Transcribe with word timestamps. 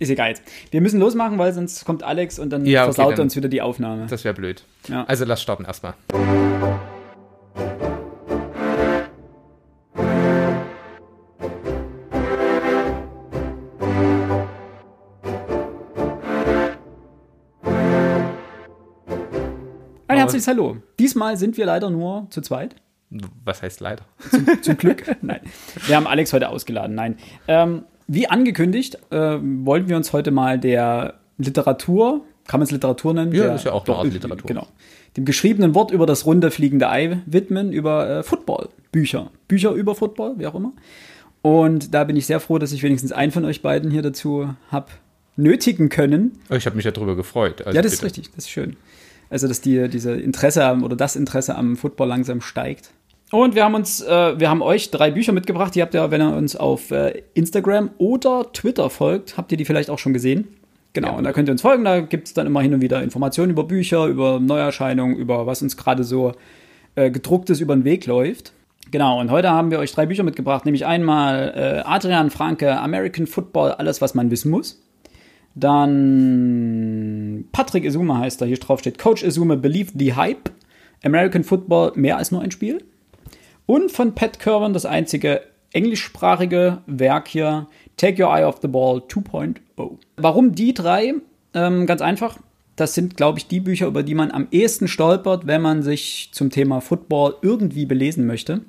ist 0.00 0.08
egal 0.10 0.30
jetzt. 0.30 0.42
Wir 0.70 0.80
müssen 0.80 0.98
losmachen, 0.98 1.38
weil 1.38 1.52
sonst 1.52 1.84
kommt 1.84 2.02
Alex 2.02 2.38
und 2.38 2.50
dann 2.50 2.64
Ja, 2.66 2.82
okay, 2.82 2.94
versaut 2.94 3.12
er 3.12 3.16
dann- 3.16 3.24
uns 3.26 3.36
wieder 3.36 3.48
die 3.48 3.62
Aufnahme. 3.62 4.06
Das 4.08 4.24
wäre 4.24 4.34
blöd. 4.34 4.64
Ja. 4.88 5.04
Also 5.04 5.24
lass 5.24 5.42
starten 5.42 5.64
erstmal. 5.64 5.94
Ein 20.08 20.18
herzliches 20.18 20.48
Hallo. 20.48 20.76
Diesmal 20.98 21.36
sind 21.36 21.56
wir 21.56 21.66
leider 21.66 21.90
nur 21.90 22.26
zu 22.30 22.40
zweit. 22.40 22.74
Was 23.44 23.62
heißt 23.62 23.80
leider? 23.80 24.04
Zum 24.62 24.76
Glück. 24.76 25.04
Nein. 25.22 25.40
Wir 25.86 25.96
haben 25.96 26.06
Alex 26.06 26.32
heute 26.32 26.48
ausgeladen. 26.48 26.94
Nein. 26.94 27.18
Ähm, 27.48 27.84
wie 28.12 28.26
angekündigt, 28.26 28.98
äh, 29.10 29.38
wollten 29.40 29.88
wir 29.88 29.96
uns 29.96 30.12
heute 30.12 30.32
mal 30.32 30.58
der 30.58 31.14
Literatur, 31.38 32.22
kann 32.48 32.58
man 32.58 32.64
es 32.64 32.72
Literatur 32.72 33.14
nennen? 33.14 33.32
Ja, 33.32 33.44
der, 33.44 33.54
ist 33.54 33.64
ja 33.64 33.72
auch 33.72 33.86
eine 33.86 33.96
Art 33.96 34.12
Literatur. 34.12 34.48
Genau. 34.48 34.66
Dem 35.16 35.24
geschriebenen 35.24 35.76
Wort 35.76 35.92
über 35.92 36.06
das 36.06 36.26
runde 36.26 36.50
fliegende 36.50 36.90
Ei 36.90 37.18
widmen, 37.26 37.72
über 37.72 38.10
äh, 38.10 38.22
Football, 38.24 38.70
Bücher. 38.90 39.30
Bücher 39.46 39.70
über 39.70 39.94
Football, 39.94 40.34
wie 40.38 40.48
auch 40.48 40.56
immer. 40.56 40.72
Und 41.42 41.94
da 41.94 42.02
bin 42.02 42.16
ich 42.16 42.26
sehr 42.26 42.40
froh, 42.40 42.58
dass 42.58 42.72
ich 42.72 42.82
wenigstens 42.82 43.12
einen 43.12 43.30
von 43.30 43.44
euch 43.44 43.62
beiden 43.62 43.92
hier 43.92 44.02
dazu 44.02 44.54
habe 44.72 44.88
nötigen 45.36 45.88
können. 45.88 46.32
Oh, 46.50 46.54
Ich 46.56 46.66
habe 46.66 46.74
mich 46.74 46.84
ja 46.84 46.90
darüber 46.90 47.14
gefreut. 47.14 47.62
Also 47.64 47.76
ja, 47.76 47.80
das 47.80 47.92
ist 47.92 48.02
bitte. 48.02 48.16
richtig, 48.16 48.34
das 48.34 48.46
ist 48.46 48.50
schön. 48.50 48.76
Also, 49.30 49.46
dass 49.46 49.60
die, 49.60 49.88
diese 49.88 50.14
Interesse 50.14 50.76
oder 50.82 50.96
das 50.96 51.14
Interesse 51.14 51.54
am 51.54 51.76
Football 51.76 52.08
langsam 52.08 52.40
steigt. 52.40 52.90
Und 53.32 53.54
wir 53.54 53.64
haben 53.64 53.74
uns, 53.74 54.00
äh, 54.00 54.40
wir 54.40 54.50
haben 54.50 54.60
euch 54.62 54.90
drei 54.90 55.10
Bücher 55.10 55.32
mitgebracht. 55.32 55.74
Die 55.74 55.82
habt 55.82 55.94
ihr, 55.94 56.10
wenn 56.10 56.20
ihr 56.20 56.34
uns 56.36 56.56
auf 56.56 56.90
äh, 56.90 57.22
Instagram 57.34 57.90
oder 57.98 58.52
Twitter 58.52 58.90
folgt, 58.90 59.36
habt 59.36 59.52
ihr 59.52 59.58
die 59.58 59.64
vielleicht 59.64 59.88
auch 59.88 59.98
schon 60.00 60.12
gesehen. 60.12 60.48
Genau, 60.92 61.08
Ja. 61.10 61.14
und 61.14 61.22
da 61.24 61.32
könnt 61.32 61.48
ihr 61.48 61.52
uns 61.52 61.62
folgen. 61.62 61.84
Da 61.84 62.00
gibt 62.00 62.26
es 62.26 62.34
dann 62.34 62.46
immer 62.48 62.60
hin 62.60 62.74
und 62.74 62.80
wieder 62.80 63.00
Informationen 63.02 63.52
über 63.52 63.62
Bücher, 63.64 64.06
über 64.06 64.40
Neuerscheinungen, 64.40 65.16
über 65.16 65.46
was 65.46 65.62
uns 65.62 65.76
gerade 65.76 66.02
so 66.02 66.32
äh, 66.96 67.10
gedrucktes 67.12 67.60
über 67.60 67.76
den 67.76 67.84
Weg 67.84 68.06
läuft. 68.06 68.52
Genau, 68.90 69.20
und 69.20 69.30
heute 69.30 69.50
haben 69.50 69.70
wir 69.70 69.78
euch 69.78 69.92
drei 69.92 70.06
Bücher 70.06 70.24
mitgebracht, 70.24 70.64
nämlich 70.64 70.84
einmal 70.84 71.52
äh, 71.54 71.82
Adrian 71.88 72.30
Franke, 72.30 72.76
American 72.80 73.28
Football, 73.28 73.70
alles, 73.70 74.00
was 74.00 74.14
man 74.14 74.32
wissen 74.32 74.50
muss. 74.50 74.82
Dann 75.54 77.44
Patrick 77.52 77.84
Izuma 77.84 78.18
heißt 78.18 78.40
er, 78.40 78.48
hier 78.48 78.58
drauf 78.58 78.80
steht 78.80 78.98
Coach 78.98 79.22
Izuma 79.22 79.54
Believe 79.54 79.92
the 79.96 80.14
Hype, 80.14 80.50
American 81.04 81.44
Football 81.44 81.92
mehr 81.94 82.16
als 82.16 82.32
nur 82.32 82.42
ein 82.42 82.50
Spiel. 82.50 82.82
Und 83.70 83.92
von 83.92 84.16
Pat 84.16 84.40
Kerwin 84.40 84.72
das 84.72 84.84
einzige 84.84 85.42
englischsprachige 85.72 86.78
Werk 86.88 87.28
hier, 87.28 87.68
Take 87.96 88.20
Your 88.20 88.36
Eye 88.36 88.44
Off 88.44 88.58
the 88.60 88.66
Ball 88.66 88.98
2.0. 89.06 89.60
Warum 90.16 90.56
die 90.56 90.74
drei? 90.74 91.14
Ähm, 91.54 91.86
ganz 91.86 92.02
einfach. 92.02 92.38
Das 92.74 92.94
sind, 92.94 93.16
glaube 93.16 93.38
ich, 93.38 93.46
die 93.46 93.60
Bücher, 93.60 93.86
über 93.86 94.02
die 94.02 94.16
man 94.16 94.32
am 94.32 94.48
ehesten 94.50 94.88
stolpert, 94.88 95.46
wenn 95.46 95.62
man 95.62 95.84
sich 95.84 96.30
zum 96.32 96.50
Thema 96.50 96.80
Football 96.80 97.36
irgendwie 97.42 97.86
belesen 97.86 98.26
möchte. 98.26 98.62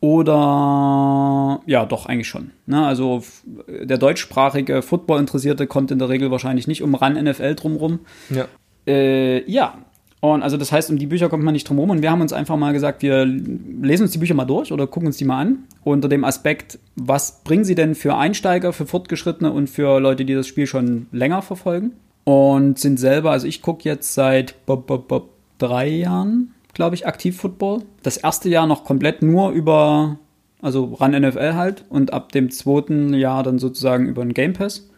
Oder 0.00 1.62
ja, 1.64 1.86
doch, 1.86 2.04
eigentlich 2.04 2.28
schon. 2.28 2.50
Ne, 2.66 2.86
also 2.86 3.22
der 3.66 3.96
deutschsprachige 3.96 4.82
Football-Interessierte 4.82 5.66
kommt 5.66 5.90
in 5.90 5.98
der 5.98 6.10
Regel 6.10 6.30
wahrscheinlich 6.30 6.66
nicht 6.66 6.82
um 6.82 6.94
ran 6.94 7.14
NFL 7.14 7.54
drumrum. 7.54 8.00
Ja. 8.28 8.48
Äh, 8.86 9.50
ja. 9.50 9.78
Und 10.24 10.42
also 10.42 10.56
das 10.56 10.72
heißt, 10.72 10.88
um 10.88 10.96
die 10.96 11.06
Bücher 11.06 11.28
kommt 11.28 11.44
man 11.44 11.52
nicht 11.52 11.68
drum 11.68 11.76
herum. 11.76 11.90
Und 11.90 12.00
wir 12.00 12.10
haben 12.10 12.22
uns 12.22 12.32
einfach 12.32 12.56
mal 12.56 12.72
gesagt, 12.72 13.02
wir 13.02 13.26
lesen 13.26 14.04
uns 14.04 14.12
die 14.12 14.18
Bücher 14.18 14.32
mal 14.32 14.46
durch 14.46 14.72
oder 14.72 14.86
gucken 14.86 15.08
uns 15.08 15.18
die 15.18 15.26
mal 15.26 15.38
an. 15.38 15.64
Unter 15.82 16.08
dem 16.08 16.24
Aspekt, 16.24 16.78
was 16.96 17.42
bringen 17.44 17.66
sie 17.66 17.74
denn 17.74 17.94
für 17.94 18.16
Einsteiger, 18.16 18.72
für 18.72 18.86
Fortgeschrittene 18.86 19.52
und 19.52 19.68
für 19.68 20.00
Leute, 20.00 20.24
die 20.24 20.32
das 20.32 20.46
Spiel 20.46 20.66
schon 20.66 21.08
länger 21.12 21.42
verfolgen. 21.42 21.92
Und 22.24 22.78
sind 22.78 22.98
selber, 22.98 23.32
also 23.32 23.46
ich 23.46 23.60
gucke 23.60 23.86
jetzt 23.86 24.14
seit 24.14 24.64
bob, 24.64 24.86
bob, 24.86 25.08
bob, 25.08 25.28
drei 25.58 25.88
Jahren, 25.88 26.54
glaube 26.72 26.94
ich, 26.94 27.06
aktiv 27.06 27.36
Football. 27.36 27.82
Das 28.02 28.16
erste 28.16 28.48
Jahr 28.48 28.66
noch 28.66 28.84
komplett 28.84 29.20
nur 29.20 29.50
über, 29.50 30.18
also 30.62 30.94
ran 30.94 31.10
NFL 31.10 31.52
halt. 31.52 31.84
Und 31.90 32.14
ab 32.14 32.32
dem 32.32 32.50
zweiten 32.50 33.12
Jahr 33.12 33.42
dann 33.42 33.58
sozusagen 33.58 34.06
über 34.06 34.24
den 34.24 34.32
Game 34.32 34.54
Pass. 34.54 34.88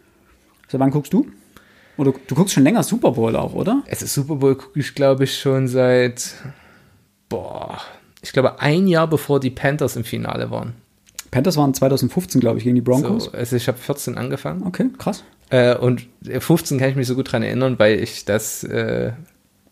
Also 0.67 0.79
wann 0.79 0.93
guckst 0.93 1.13
du? 1.13 1.27
Oder 1.97 2.13
du 2.27 2.35
guckst 2.35 2.55
schon 2.55 2.65
länger 2.65 2.83
Super 2.83 3.13
Bowl 3.13 3.35
auch, 3.37 3.55
oder? 3.55 3.83
Es 3.87 4.03
ist 4.03 4.15
Super 4.15 4.37
Bowl 4.37 4.55
gucke 4.55 4.79
ich, 4.79 4.95
glaube 4.95 5.25
ich, 5.25 5.39
schon 5.39 5.67
seit, 5.69 6.35
boah, 7.29 7.79
ich 8.23 8.33
glaube, 8.33 8.61
ein 8.61 8.87
Jahr 8.87 9.07
bevor 9.07 9.41
die 9.41 9.51
Panthers 9.51 9.97
im 9.97 10.05
Finale 10.05 10.51
waren. 10.51 10.75
Panthers 11.31 11.57
waren 11.57 11.75
2015, 11.75 12.41
glaube 12.41 12.59
ich, 12.59 12.65
gegen 12.65 12.75
die 12.77 12.81
Broncos. 12.83 13.25
So, 13.25 13.33
also 13.33 13.57
ich 13.57 13.69
habe 13.69 13.79
14 13.79 14.17
angefangen. 14.17 14.63
Okay, 14.67 14.89
krass. 14.99 15.25
Äh, 15.51 15.77
und 15.77 16.07
15 16.27 16.79
kann 16.79 16.91
ich 16.91 16.97
mich 16.97 17.07
so 17.07 17.15
gut 17.15 17.31
dran 17.31 17.43
erinnern, 17.43 17.79
weil 17.79 18.01
ich 18.01 18.25
das 18.25 18.65
äh, 18.65 19.13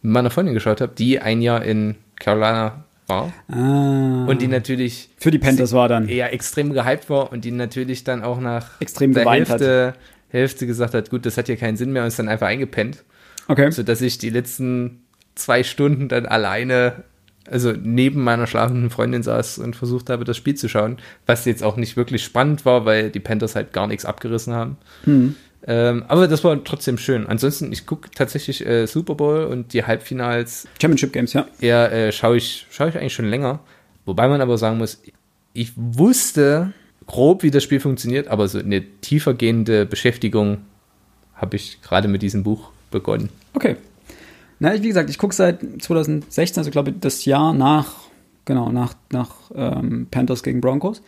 mit 0.02 0.12
meiner 0.12 0.30
Freundin 0.30 0.54
geschaut 0.54 0.80
habe, 0.80 0.92
die 0.96 1.20
ein 1.20 1.42
Jahr 1.42 1.64
in 1.64 1.96
Carolina 2.16 2.84
war. 3.06 3.32
Ah, 3.48 4.24
Und 4.26 4.40
die 4.40 4.46
natürlich 4.48 5.10
für 5.16 5.30
die 5.30 5.38
Panthers 5.38 5.72
war 5.72 5.88
dann. 5.88 6.08
eher 6.08 6.32
extrem 6.32 6.72
gehypt 6.72 7.10
war 7.10 7.32
und 7.32 7.44
die 7.44 7.50
natürlich 7.50 8.04
dann 8.04 8.22
auch 8.22 8.40
nach 8.40 8.80
Extrem 8.80 9.12
der 9.12 9.28
Hälfte, 9.30 9.94
Hälfte 10.34 10.66
gesagt 10.66 10.94
hat, 10.94 11.10
gut, 11.10 11.24
das 11.24 11.36
hat 11.36 11.46
hier 11.46 11.56
keinen 11.56 11.76
Sinn 11.76 11.92
mehr 11.92 12.02
und 12.02 12.08
ist 12.08 12.18
dann 12.18 12.28
einfach 12.28 12.48
eingepennt. 12.48 13.04
Okay. 13.48 13.70
sodass 13.70 14.00
ich 14.00 14.18
die 14.18 14.30
letzten 14.30 15.02
zwei 15.34 15.62
Stunden 15.62 16.08
dann 16.08 16.26
alleine, 16.26 17.04
also 17.50 17.72
neben 17.72 18.22
meiner 18.24 18.46
schlafenden 18.46 18.90
Freundin 18.90 19.22
saß 19.22 19.58
und 19.58 19.76
versucht 19.76 20.08
habe, 20.08 20.24
das 20.24 20.36
Spiel 20.36 20.54
zu 20.54 20.68
schauen, 20.68 20.98
was 21.26 21.44
jetzt 21.44 21.62
auch 21.62 21.76
nicht 21.76 21.96
wirklich 21.96 22.24
spannend 22.24 22.64
war, 22.64 22.86
weil 22.86 23.10
die 23.10 23.20
Panthers 23.20 23.54
halt 23.54 23.72
gar 23.72 23.86
nichts 23.86 24.04
abgerissen 24.04 24.54
haben. 24.54 24.78
Ähm, 25.66 26.04
aber 26.08 26.28
das 26.28 26.44
war 26.44 26.62
trotzdem 26.64 26.98
schön. 26.98 27.26
Ansonsten, 27.26 27.72
ich 27.72 27.86
gucke 27.86 28.10
tatsächlich 28.14 28.66
äh, 28.66 28.86
Super 28.86 29.14
Bowl 29.14 29.44
und 29.44 29.72
die 29.72 29.84
Halbfinals 29.84 30.68
Championship 30.80 31.12
Games, 31.12 31.32
ja. 31.32 31.46
eher 31.60 31.90
äh, 31.92 32.12
schaue 32.12 32.36
ich, 32.36 32.66
schaue 32.70 32.90
ich 32.90 32.98
eigentlich 32.98 33.14
schon 33.14 33.24
länger. 33.26 33.60
Wobei 34.04 34.28
man 34.28 34.40
aber 34.40 34.58
sagen 34.58 34.78
muss, 34.78 35.02
ich 35.54 35.72
wusste 35.76 36.72
grob, 37.06 37.42
wie 37.42 37.50
das 37.50 37.62
Spiel 37.62 37.80
funktioniert, 37.80 38.28
aber 38.28 38.48
so 38.48 38.58
eine 38.58 38.82
tiefergehende 39.00 39.86
Beschäftigung 39.86 40.58
habe 41.34 41.56
ich 41.56 41.82
gerade 41.82 42.08
mit 42.08 42.22
diesem 42.22 42.42
Buch 42.42 42.70
begonnen. 42.90 43.28
Okay. 43.54 43.76
Na, 44.60 44.72
wie 44.82 44.88
gesagt, 44.88 45.10
ich 45.10 45.18
gucke 45.18 45.34
seit 45.34 45.60
2016, 45.82 46.60
also 46.60 46.70
glaube 46.70 46.90
ich 46.90 46.96
das 47.00 47.24
Jahr 47.24 47.52
nach, 47.52 47.94
genau, 48.44 48.70
nach, 48.70 48.94
nach 49.10 49.34
ähm, 49.54 50.06
Panthers 50.10 50.42
gegen 50.42 50.60
Broncos. 50.60 51.02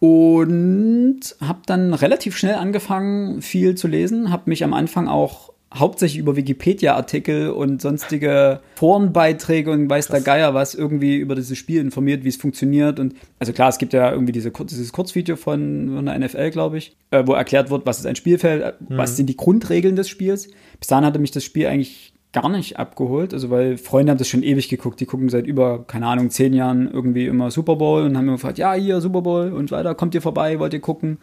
Und 0.00 1.20
habe 1.40 1.60
dann 1.66 1.94
relativ 1.94 2.36
schnell 2.36 2.56
angefangen, 2.56 3.40
viel 3.40 3.76
zu 3.76 3.86
lesen. 3.86 4.32
Habe 4.32 4.50
mich 4.50 4.64
am 4.64 4.74
Anfang 4.74 5.06
auch 5.06 5.51
hauptsächlich 5.74 6.18
über 6.18 6.36
Wikipedia-Artikel 6.36 7.50
und 7.50 7.80
sonstige 7.80 8.60
Forenbeiträge 8.76 9.70
und 9.70 9.88
weiß 9.88 10.08
der 10.08 10.20
Geier 10.20 10.54
was 10.54 10.74
irgendwie 10.74 11.16
über 11.16 11.34
dieses 11.34 11.58
Spiel 11.58 11.80
informiert, 11.80 12.24
wie 12.24 12.28
es 12.28 12.36
funktioniert. 12.36 13.00
Und 13.00 13.14
also 13.38 13.52
klar, 13.52 13.68
es 13.68 13.78
gibt 13.78 13.92
ja 13.92 14.12
irgendwie 14.12 14.32
diese, 14.32 14.50
dieses 14.50 14.92
Kurzvideo 14.92 15.36
von, 15.36 15.92
von 15.94 16.06
der 16.06 16.18
NFL, 16.18 16.50
glaube 16.50 16.78
ich, 16.78 16.96
äh, 17.10 17.22
wo 17.26 17.32
erklärt 17.32 17.70
wird, 17.70 17.86
was 17.86 17.98
ist 17.98 18.06
ein 18.06 18.16
Spielfeld, 18.16 18.62
äh, 18.62 18.72
was 18.88 19.16
sind 19.16 19.26
die 19.26 19.36
Grundregeln 19.36 19.96
des 19.96 20.08
Spiels. 20.08 20.50
Bis 20.78 20.88
dahin 20.88 21.04
hatte 21.04 21.18
mich 21.18 21.30
das 21.30 21.44
Spiel 21.44 21.66
eigentlich 21.66 22.12
gar 22.32 22.48
nicht 22.48 22.78
abgeholt, 22.78 23.34
also 23.34 23.50
weil 23.50 23.76
Freunde 23.76 24.10
haben 24.10 24.18
das 24.18 24.28
schon 24.28 24.42
ewig 24.42 24.68
geguckt, 24.68 24.98
die 25.00 25.06
gucken 25.06 25.28
seit 25.28 25.46
über, 25.46 25.84
keine 25.86 26.06
Ahnung, 26.06 26.30
zehn 26.30 26.54
Jahren 26.54 26.90
irgendwie 26.90 27.26
immer 27.26 27.50
Super 27.50 27.76
Bowl 27.76 28.02
und 28.02 28.16
haben 28.16 28.24
immer 28.24 28.36
gefragt, 28.36 28.58
ja, 28.58 28.72
hier 28.72 29.00
Super 29.00 29.20
Bowl 29.20 29.52
und 29.52 29.70
weiter, 29.70 29.94
kommt 29.94 30.14
ihr 30.14 30.22
vorbei, 30.22 30.58
wollt 30.58 30.72
ihr 30.72 30.80
gucken? 30.80 31.18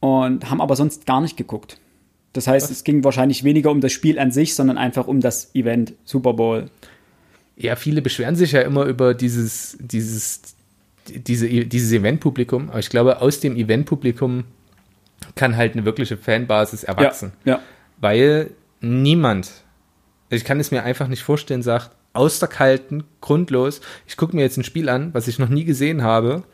Und 0.00 0.50
haben 0.50 0.60
aber 0.60 0.76
sonst 0.76 1.06
gar 1.06 1.20
nicht 1.20 1.36
geguckt. 1.36 1.78
Das 2.32 2.46
heißt, 2.46 2.70
es 2.70 2.84
ging 2.84 3.02
wahrscheinlich 3.02 3.42
weniger 3.42 3.70
um 3.70 3.80
das 3.80 3.92
Spiel 3.92 4.18
an 4.18 4.30
sich, 4.30 4.54
sondern 4.54 4.78
einfach 4.78 5.06
um 5.06 5.20
das 5.20 5.54
Event 5.54 5.94
Super 6.04 6.32
Bowl. 6.34 6.70
Ja, 7.56 7.76
viele 7.76 8.02
beschweren 8.02 8.36
sich 8.36 8.52
ja 8.52 8.62
immer 8.62 8.84
über 8.84 9.14
dieses, 9.14 9.76
dieses, 9.80 10.40
diese, 11.08 11.48
dieses 11.48 11.92
Eventpublikum, 11.92 12.70
aber 12.70 12.78
ich 12.78 12.88
glaube, 12.88 13.20
aus 13.20 13.40
dem 13.40 13.56
Eventpublikum 13.56 14.44
kann 15.34 15.56
halt 15.56 15.74
eine 15.74 15.84
wirkliche 15.84 16.16
Fanbasis 16.16 16.84
erwachsen. 16.84 17.32
Ja, 17.44 17.54
ja. 17.54 17.62
Weil 18.00 18.50
niemand, 18.80 19.50
ich 20.30 20.44
kann 20.44 20.60
es 20.60 20.70
mir 20.70 20.84
einfach 20.84 21.08
nicht 21.08 21.22
vorstellen, 21.22 21.62
sagt, 21.62 21.90
aus 22.12 22.38
der 22.38 22.48
kalten, 22.48 23.04
grundlos, 23.20 23.80
ich 24.06 24.16
gucke 24.16 24.34
mir 24.34 24.42
jetzt 24.42 24.56
ein 24.56 24.64
Spiel 24.64 24.88
an, 24.88 25.12
was 25.14 25.28
ich 25.28 25.38
noch 25.38 25.48
nie 25.48 25.64
gesehen 25.64 26.02
habe. 26.02 26.44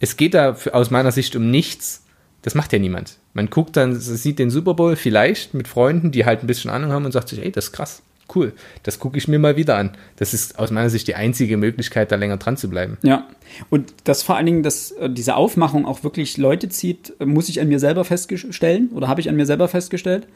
Es 0.00 0.16
geht 0.16 0.34
da 0.34 0.56
aus 0.72 0.90
meiner 0.90 1.12
Sicht 1.12 1.36
um 1.36 1.50
nichts. 1.50 2.04
Das 2.42 2.54
macht 2.54 2.72
ja 2.72 2.78
niemand. 2.78 3.18
Man 3.36 3.50
guckt 3.50 3.76
dann, 3.76 3.94
sieht 3.94 4.38
den 4.38 4.48
Super 4.48 4.72
Bowl 4.72 4.96
vielleicht 4.96 5.52
mit 5.52 5.68
Freunden, 5.68 6.10
die 6.10 6.24
halt 6.24 6.42
ein 6.42 6.46
bisschen 6.46 6.70
Ahnung 6.70 6.90
haben 6.90 7.04
und 7.04 7.12
sagt 7.12 7.28
sich, 7.28 7.44
ey, 7.44 7.52
das 7.52 7.66
ist 7.66 7.72
krass, 7.72 8.02
cool, 8.34 8.54
das 8.82 8.98
gucke 8.98 9.18
ich 9.18 9.28
mir 9.28 9.38
mal 9.38 9.58
wieder 9.58 9.76
an. 9.76 9.90
Das 10.16 10.32
ist 10.32 10.58
aus 10.58 10.70
meiner 10.70 10.88
Sicht 10.88 11.06
die 11.06 11.16
einzige 11.16 11.58
Möglichkeit, 11.58 12.10
da 12.10 12.16
länger 12.16 12.38
dran 12.38 12.56
zu 12.56 12.70
bleiben. 12.70 12.96
Ja, 13.02 13.26
und 13.68 13.92
das 14.04 14.22
vor 14.22 14.36
allen 14.36 14.46
Dingen, 14.46 14.62
dass 14.62 14.92
äh, 14.92 15.10
diese 15.10 15.36
Aufmachung 15.36 15.84
auch 15.84 16.02
wirklich 16.02 16.38
Leute 16.38 16.70
zieht, 16.70 17.12
äh, 17.20 17.26
muss 17.26 17.50
ich 17.50 17.60
an 17.60 17.68
mir 17.68 17.78
selber 17.78 18.06
feststellen 18.06 18.88
oder 18.94 19.06
habe 19.06 19.20
ich 19.20 19.28
an 19.28 19.36
mir 19.36 19.44
selber 19.44 19.68
festgestellt. 19.68 20.26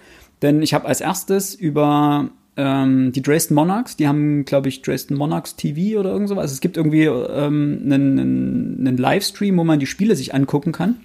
Denn 0.42 0.60
ich 0.60 0.74
habe 0.74 0.86
als 0.86 1.00
erstes 1.00 1.54
über 1.54 2.28
ähm, 2.58 3.12
die 3.12 3.22
Dresden 3.22 3.54
Monarchs, 3.54 3.96
die 3.96 4.08
haben, 4.08 4.44
glaube 4.44 4.68
ich, 4.68 4.82
Dresden 4.82 5.14
Monarchs 5.14 5.56
TV 5.56 5.98
oder 5.98 6.10
irgend 6.10 6.28
sowas. 6.28 6.52
Es 6.52 6.60
gibt 6.60 6.76
irgendwie 6.76 7.04
ähm, 7.04 7.80
einen, 7.82 8.18
einen, 8.18 8.86
einen 8.86 8.96
Livestream, 8.98 9.56
wo 9.56 9.64
man 9.64 9.80
die 9.80 9.86
Spiele 9.86 10.16
sich 10.16 10.34
angucken 10.34 10.72
kann. 10.72 10.96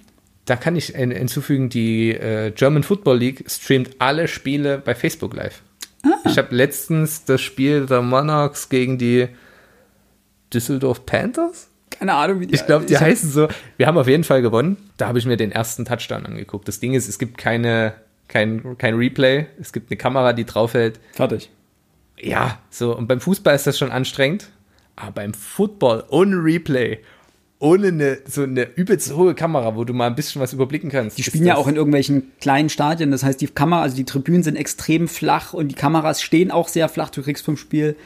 Da 0.46 0.56
kann 0.56 0.76
ich 0.76 0.86
hinzufügen, 0.86 1.68
die 1.68 2.12
äh, 2.12 2.52
German 2.52 2.84
Football 2.84 3.18
League 3.18 3.44
streamt 3.50 3.96
alle 3.98 4.28
Spiele 4.28 4.78
bei 4.78 4.94
Facebook 4.94 5.34
Live. 5.34 5.62
Ah. 6.04 6.18
Ich 6.24 6.38
habe 6.38 6.54
letztens 6.54 7.24
das 7.24 7.40
Spiel 7.42 7.86
der 7.86 8.00
Monarchs 8.00 8.68
gegen 8.68 8.96
die 8.96 9.28
Düsseldorf 10.54 11.04
Panthers. 11.04 11.68
Keine 11.90 12.14
Ahnung, 12.14 12.40
wie 12.40 12.46
die 12.46 12.54
Ich 12.54 12.66
glaube, 12.66 12.86
die 12.86 12.96
heißen 12.96 13.30
so. 13.30 13.48
Wir 13.76 13.86
haben 13.86 13.98
auf 13.98 14.06
jeden 14.06 14.24
Fall 14.24 14.42
gewonnen. 14.42 14.76
Da 14.96 15.08
habe 15.08 15.18
ich 15.18 15.26
mir 15.26 15.36
den 15.36 15.50
ersten 15.50 15.84
Touchdown 15.84 16.26
angeguckt. 16.26 16.68
Das 16.68 16.78
Ding 16.78 16.94
ist, 16.94 17.08
es 17.08 17.18
gibt 17.18 17.38
keine, 17.38 17.94
kein, 18.28 18.78
kein 18.78 18.94
Replay. 18.94 19.46
Es 19.60 19.72
gibt 19.72 19.90
eine 19.90 19.96
Kamera, 19.96 20.32
die 20.32 20.44
draufhält. 20.44 21.00
Fertig. 21.12 21.50
Ja, 22.18 22.58
so. 22.70 22.96
Und 22.96 23.08
beim 23.08 23.20
Fußball 23.20 23.54
ist 23.54 23.66
das 23.66 23.78
schon 23.78 23.90
anstrengend. 23.90 24.48
Aber 24.94 25.12
beim 25.12 25.34
Football 25.34 26.04
ohne 26.08 26.36
Replay 26.36 27.00
ohne 27.58 27.88
eine, 27.88 28.18
so 28.28 28.42
eine 28.42 28.64
übelst 28.76 29.14
hohe 29.14 29.34
Kamera, 29.34 29.76
wo 29.76 29.84
du 29.84 29.94
mal 29.94 30.08
ein 30.08 30.14
bisschen 30.14 30.42
was 30.42 30.52
überblicken 30.52 30.90
kannst. 30.90 31.16
Die 31.16 31.22
spielen 31.22 31.46
ja 31.46 31.56
auch 31.56 31.68
in 31.68 31.76
irgendwelchen 31.76 32.32
kleinen 32.40 32.68
Stadien. 32.68 33.10
Das 33.10 33.22
heißt, 33.22 33.40
die 33.40 33.46
Kamera, 33.46 33.82
also 33.82 33.96
die 33.96 34.04
Tribünen 34.04 34.42
sind 34.42 34.56
extrem 34.56 35.08
flach 35.08 35.54
und 35.54 35.68
die 35.68 35.74
Kameras 35.74 36.20
stehen 36.20 36.50
auch 36.50 36.68
sehr 36.68 36.88
flach. 36.88 37.10
Du 37.10 37.22
kriegst 37.22 37.44
vom 37.44 37.56
Spiel 37.56 37.96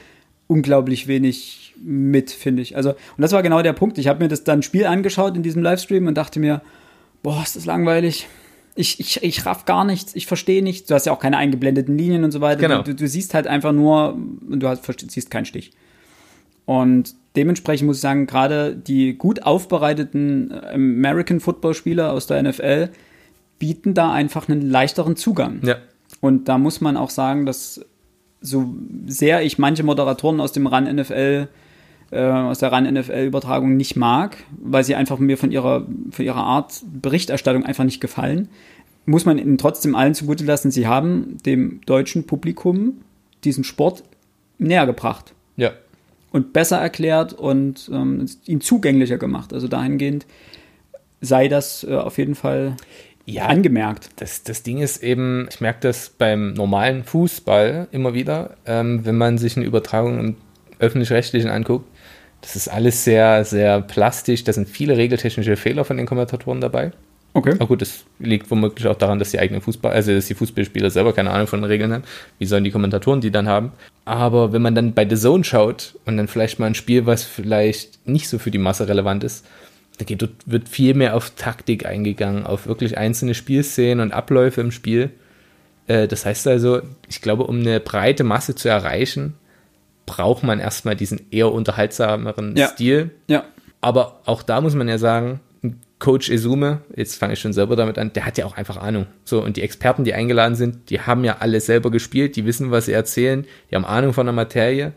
unglaublich 0.47 1.09
wenig 1.09 1.75
mit, 1.83 2.31
finde 2.31 2.63
ich. 2.63 2.77
Also, 2.77 2.91
und 2.91 3.19
das 3.19 3.33
war 3.33 3.43
genau 3.43 3.63
der 3.63 3.73
Punkt. 3.73 3.99
Ich 3.99 4.07
habe 4.07 4.23
mir 4.23 4.29
das 4.29 4.45
dann 4.45 4.63
Spiel 4.63 4.87
angeschaut 4.87 5.37
in 5.37 5.43
diesem 5.43 5.63
Livestream 5.63 6.07
und 6.07 6.15
dachte 6.15 6.39
mir, 6.39 6.63
boah, 7.23 7.43
ist 7.43 7.57
das 7.57 7.67
langweilig. 7.67 8.29
Ich, 8.77 9.01
ich, 9.01 9.23
ich 9.23 9.47
raff 9.47 9.65
gar 9.65 9.85
nichts, 9.85 10.15
ich 10.15 10.27
verstehe 10.27 10.63
nichts. 10.63 10.89
Du 10.89 10.95
hast 10.95 11.07
ja 11.07 11.13
auch 11.13 11.19
keine 11.19 11.39
eingeblendeten 11.39 11.99
Linien 11.99 12.23
und 12.23 12.31
so 12.31 12.41
weiter. 12.41 12.61
Genau. 12.61 12.83
Du, 12.83 12.95
du 12.95 13.09
siehst 13.09 13.35
halt 13.35 13.49
einfach 13.49 13.73
nur, 13.73 14.15
und 14.15 14.61
du 14.61 14.69
hast, 14.69 14.85
siehst 15.11 15.31
keinen 15.31 15.45
Stich. 15.45 15.73
Und 16.67 17.15
dementsprechend 17.37 17.87
muss 17.87 17.97
ich 17.97 18.03
sagen, 18.03 18.27
gerade 18.27 18.75
die 18.77 19.15
gut 19.15 19.43
aufbereiteten 19.43 20.51
äh, 20.51 20.75
American 20.75 21.41
Football 21.41 21.75
Spieler 21.75 22.13
aus 22.13 22.27
der 22.27 22.43
NFL 22.43 22.91
bieten 23.59 23.95
da 23.95 24.13
einfach 24.13 24.49
einen 24.49 24.63
leichteren 24.63 25.17
Zugang. 25.17 25.61
Ja. 25.65 25.77
Und 26.21 26.49
da 26.49 26.59
muss 26.59 26.81
man 26.81 26.97
auch 26.97 27.11
sagen, 27.11 27.47
dass 27.47 27.85
so 28.41 28.75
sehr 29.07 29.43
ich 29.43 29.59
manche 29.59 29.83
Moderatoren 29.83 30.41
aus 30.41 30.53
dem 30.53 30.67
RAN 30.67 30.85
NFL 30.85 31.49
äh, 32.11 32.23
aus 32.23 32.59
der 32.59 32.73
RAN 32.73 32.93
NFL 32.93 33.27
Übertragung 33.27 33.77
nicht 33.77 33.97
mag, 33.97 34.39
weil 34.59 34.83
sie 34.83 34.95
einfach 34.95 35.19
mir 35.19 35.37
von 35.37 35.53
ihrer 35.53 35.87
von 36.11 36.25
ihrer 36.25 36.43
Art 36.43 36.83
Berichterstattung 36.91 37.65
einfach 37.65 37.85
nicht 37.85 38.01
gefallen, 38.01 38.49
muss 39.05 39.27
man 39.27 39.39
ihnen 39.39 39.59
trotzdem 39.59 39.95
allen 39.95 40.15
zugute 40.15 40.45
lassen, 40.45 40.71
sie 40.71 40.87
haben 40.87 41.37
dem 41.45 41.81
deutschen 41.87 42.27
Publikum 42.27 43.03
diesen 43.45 43.63
Sport 43.65 44.03
näher 44.59 44.87
gebracht. 44.87 45.35
Ja 45.57 45.73
und 46.31 46.53
besser 46.53 46.79
erklärt 46.79 47.33
und 47.33 47.91
ähm, 47.93 48.27
ihn 48.47 48.61
zugänglicher 48.61 49.19
gemacht. 49.19 49.53
Also 49.53 49.69
dahingehend 49.69 50.27
sei 51.21 51.49
das 51.49 51.85
äh, 51.85 51.95
auf 51.95 52.19
jeden 52.19 52.35
Fall 52.35 52.77
ja, 53.27 53.47
angemerkt. 53.47 54.11
Das, 54.17 54.43
das 54.43 54.63
Ding 54.63 54.79
ist 54.79 55.03
eben, 55.03 55.47
ich 55.51 55.61
merke 55.61 55.81
das 55.81 56.11
beim 56.11 56.53
normalen 56.55 57.05
Fußball 57.05 57.89
immer 57.91 58.15
wieder, 58.15 58.57
ähm, 58.67 59.05
wenn 59.05 59.17
man 59.17 59.39
sich 59.39 59.57
eine 59.57 59.67
Übertragung 59.67 60.19
im 60.19 60.37
öffentlich-rechtlichen 60.79 61.51
anguckt. 61.51 61.87
Das 62.41 62.57
ist 62.57 62.69
alles 62.69 63.05
sehr, 63.05 63.45
sehr 63.45 63.83
plastisch. 63.83 64.45
Da 64.45 64.53
sind 64.53 64.69
viele 64.69 64.97
regeltechnische 64.97 65.57
Fehler 65.57 65.85
von 65.85 65.99
den 65.99 66.07
Kommentatoren 66.07 66.61
dabei. 66.61 66.93
Okay. 67.33 67.53
Aber 67.55 67.67
gut, 67.67 67.83
das 67.83 68.05
liegt 68.19 68.51
womöglich 68.51 68.87
auch 68.89 68.97
daran, 68.97 69.19
dass 69.19 69.31
die 69.31 69.39
eigenen 69.39 69.61
Fußball, 69.61 69.93
also 69.93 70.13
dass 70.13 70.27
die 70.27 70.35
Fußballspieler 70.35 70.91
selber 70.91 71.13
keine 71.13 71.31
Ahnung 71.31 71.47
von 71.47 71.61
den 71.61 71.71
Regeln 71.71 71.93
haben. 71.93 72.05
Wie 72.39 72.47
sollen 72.47 72.65
die 72.65 72.71
Kommentatoren 72.71 73.21
die 73.21 73.31
dann 73.31 73.49
haben? 73.49 73.73
Aber 74.05 74.53
wenn 74.53 74.63
man 74.63 74.75
dann 74.75 74.95
bei 74.95 75.09
The 75.09 75.17
Zone 75.17 75.45
schaut 75.45 75.97
und 76.07 76.17
dann 76.17 76.27
vielleicht 76.27 76.59
mal 76.59 76.67
ein 76.67 76.75
Spiel, 76.75 77.07
was 77.07 77.23
vielleicht 77.23 78.07
nicht 78.07 78.29
so 78.29 78.39
für 78.39 78.51
die 78.51 78.59
Masse 78.59 78.89
relevant 78.89 79.23
ist, 79.23 79.47
da 79.99 80.05
geht, 80.05 80.29
wird 80.47 80.69
viel 80.69 80.95
mehr 80.95 81.15
auf 81.15 81.31
Taktik 81.31 81.87
eingegangen, 81.87 82.47
auf 82.47 82.67
wirklich 82.67 82.99
einzelne 82.99 83.35
Spielszenen 83.35 84.01
und 84.01 84.13
Abläufe 84.13 84.61
im 84.61 84.73
Spiel. 84.73 85.11
Äh, 85.87 86.09
das 86.09 86.25
heißt 86.27 86.49
also, 86.49 86.81
ich 87.09 87.21
glaube, 87.21 87.45
um 87.45 87.61
eine 87.61 87.81
breite 87.81 88.25
Masse 88.25 88.55
zu 88.55 88.69
erreichen, 88.69 89.35
braucht 90.07 90.43
man 90.43 90.59
erstmal 90.59 90.97
diesen 90.97 91.31
eher 91.31 91.53
unterhaltsameren 91.53 92.57
ja. 92.57 92.69
Stil. 92.69 93.11
Ja. 93.29 93.45
Aber 93.81 94.21
auch 94.25 94.43
da 94.43 94.61
muss 94.61 94.75
man 94.75 94.89
ja 94.89 94.99
sagen, 94.99 95.41
Coach 96.01 96.31
Esume, 96.31 96.81
jetzt 96.97 97.17
fange 97.17 97.35
ich 97.35 97.41
schon 97.41 97.53
selber 97.53 97.77
damit 97.77 97.99
an, 97.99 98.13
der 98.13 98.27
hat 98.27 98.39
ja 98.39 98.47
auch 98.47 98.57
einfach 98.57 98.79
Ahnung. 98.79 99.07
So, 99.25 99.45
und 99.45 99.57
die 99.57 99.63
Experten, 99.63 100.03
die 100.03 100.15
eingeladen 100.15 100.57
sind, 100.57 100.91
die 100.91 101.01
haben 101.01 101.25
ja 101.25 101.37
alle 101.41 101.61
selber 101.61 101.91
gespielt, 101.91 102.37
die 102.37 102.47
wissen, 102.47 102.71
was 102.71 102.87
sie 102.87 102.93
erzählen, 102.93 103.47
die 103.71 103.77
haben 103.77 103.85
Ahnung 103.85 104.15
von 104.15 104.27
der 104.27 104.33
Materie, 104.33 104.93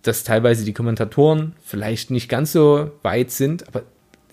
dass 0.00 0.24
teilweise 0.24 0.64
die 0.64 0.72
Kommentatoren 0.72 1.54
vielleicht 1.62 2.10
nicht 2.10 2.28
ganz 2.28 2.50
so 2.50 2.90
weit 3.02 3.30
sind, 3.30 3.68
aber 3.68 3.82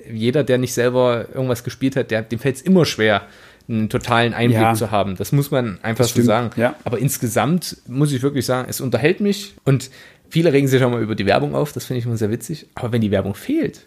jeder, 0.10 0.44
der 0.44 0.58
nicht 0.58 0.74
selber 0.74 1.28
irgendwas 1.34 1.66
gespielt 1.66 1.98
hat, 1.98 2.12
der, 2.12 2.22
dem 2.22 2.40
fällt 2.40 2.56
es 2.56 2.62
immer 2.62 2.86
schwer, 2.86 3.24
einen 3.68 3.90
totalen 3.90 4.34
Einblick 4.34 4.62
ja. 4.62 4.74
zu 4.74 4.92
haben. 4.92 5.16
Das 5.18 5.32
muss 5.32 5.52
man 5.52 5.80
einfach 5.84 6.06
so 6.06 6.22
sagen. 6.22 6.50
Ja. 6.56 6.76
Aber 6.86 6.98
insgesamt 6.98 7.78
muss 7.88 8.12
ich 8.12 8.24
wirklich 8.24 8.46
sagen, 8.46 8.68
es 8.70 8.82
unterhält 8.82 9.20
mich 9.20 9.54
und 9.66 9.92
viele 10.30 10.54
regen 10.54 10.68
sich 10.68 10.82
auch 10.82 10.90
mal 10.90 11.02
über 11.02 11.14
die 11.14 11.26
Werbung 11.26 11.54
auf, 11.56 11.74
das 11.74 11.86
finde 11.86 12.00
ich 12.00 12.06
immer 12.06 12.18
sehr 12.18 12.32
witzig. 12.32 12.68
Aber 12.74 12.94
wenn 12.94 13.02
die 13.02 13.12
Werbung 13.12 13.36
fehlt, 13.36 13.86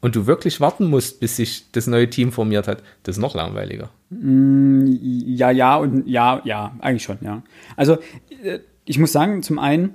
und 0.00 0.16
du 0.16 0.26
wirklich 0.26 0.60
warten 0.60 0.86
musst, 0.86 1.20
bis 1.20 1.36
sich 1.36 1.70
das 1.72 1.86
neue 1.86 2.08
Team 2.08 2.32
formiert 2.32 2.68
hat, 2.68 2.82
das 3.02 3.16
ist 3.16 3.20
noch 3.20 3.34
langweiliger. 3.34 3.90
Mm, 4.10 4.86
ja, 4.92 5.50
ja 5.50 5.76
und 5.76 6.06
ja, 6.06 6.40
ja, 6.44 6.74
eigentlich 6.80 7.02
schon, 7.02 7.18
ja. 7.20 7.42
Also 7.76 7.98
äh, 8.42 8.60
ich 8.84 8.98
muss 8.98 9.12
sagen, 9.12 9.42
zum 9.42 9.58
einen, 9.58 9.94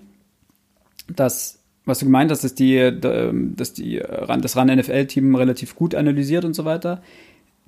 dass 1.07 1.59
was 1.85 1.99
du 1.99 2.05
gemeint 2.05 2.31
hast, 2.31 2.43
dass 2.43 2.55
die, 2.55 2.91
dass 2.99 3.73
die 3.73 3.99
das 3.99 4.57
RAN 4.57 4.75
NFL-Team 4.75 5.35
relativ 5.35 5.75
gut 5.75 5.93
analysiert 5.93 6.43
und 6.43 6.55
so 6.55 6.65
weiter. 6.65 7.01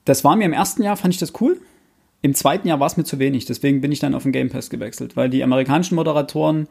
Das 0.06 0.24
war 0.24 0.36
mir 0.36 0.46
im 0.46 0.54
ersten 0.54 0.82
Jahr, 0.82 0.98
fand 0.98 1.14
ich 1.14 1.20
das 1.20 1.34
cool. 1.40 1.60
Im 2.24 2.34
zweiten 2.34 2.68
Jahr 2.68 2.80
war 2.80 2.88
es 2.88 2.98
mir 2.98 3.04
zu 3.04 3.20
wenig, 3.20 3.46
deswegen 3.46 3.80
bin 3.80 3.92
ich 3.92 4.00
dann 4.00 4.16
auf 4.16 4.24
den 4.24 4.32
Game 4.32 4.50
Pass 4.50 4.72
gewechselt, 4.72 5.16
weil 5.16 5.30
die 5.30 5.44
amerikanischen 5.44 5.96
Moderatoren 5.96 6.68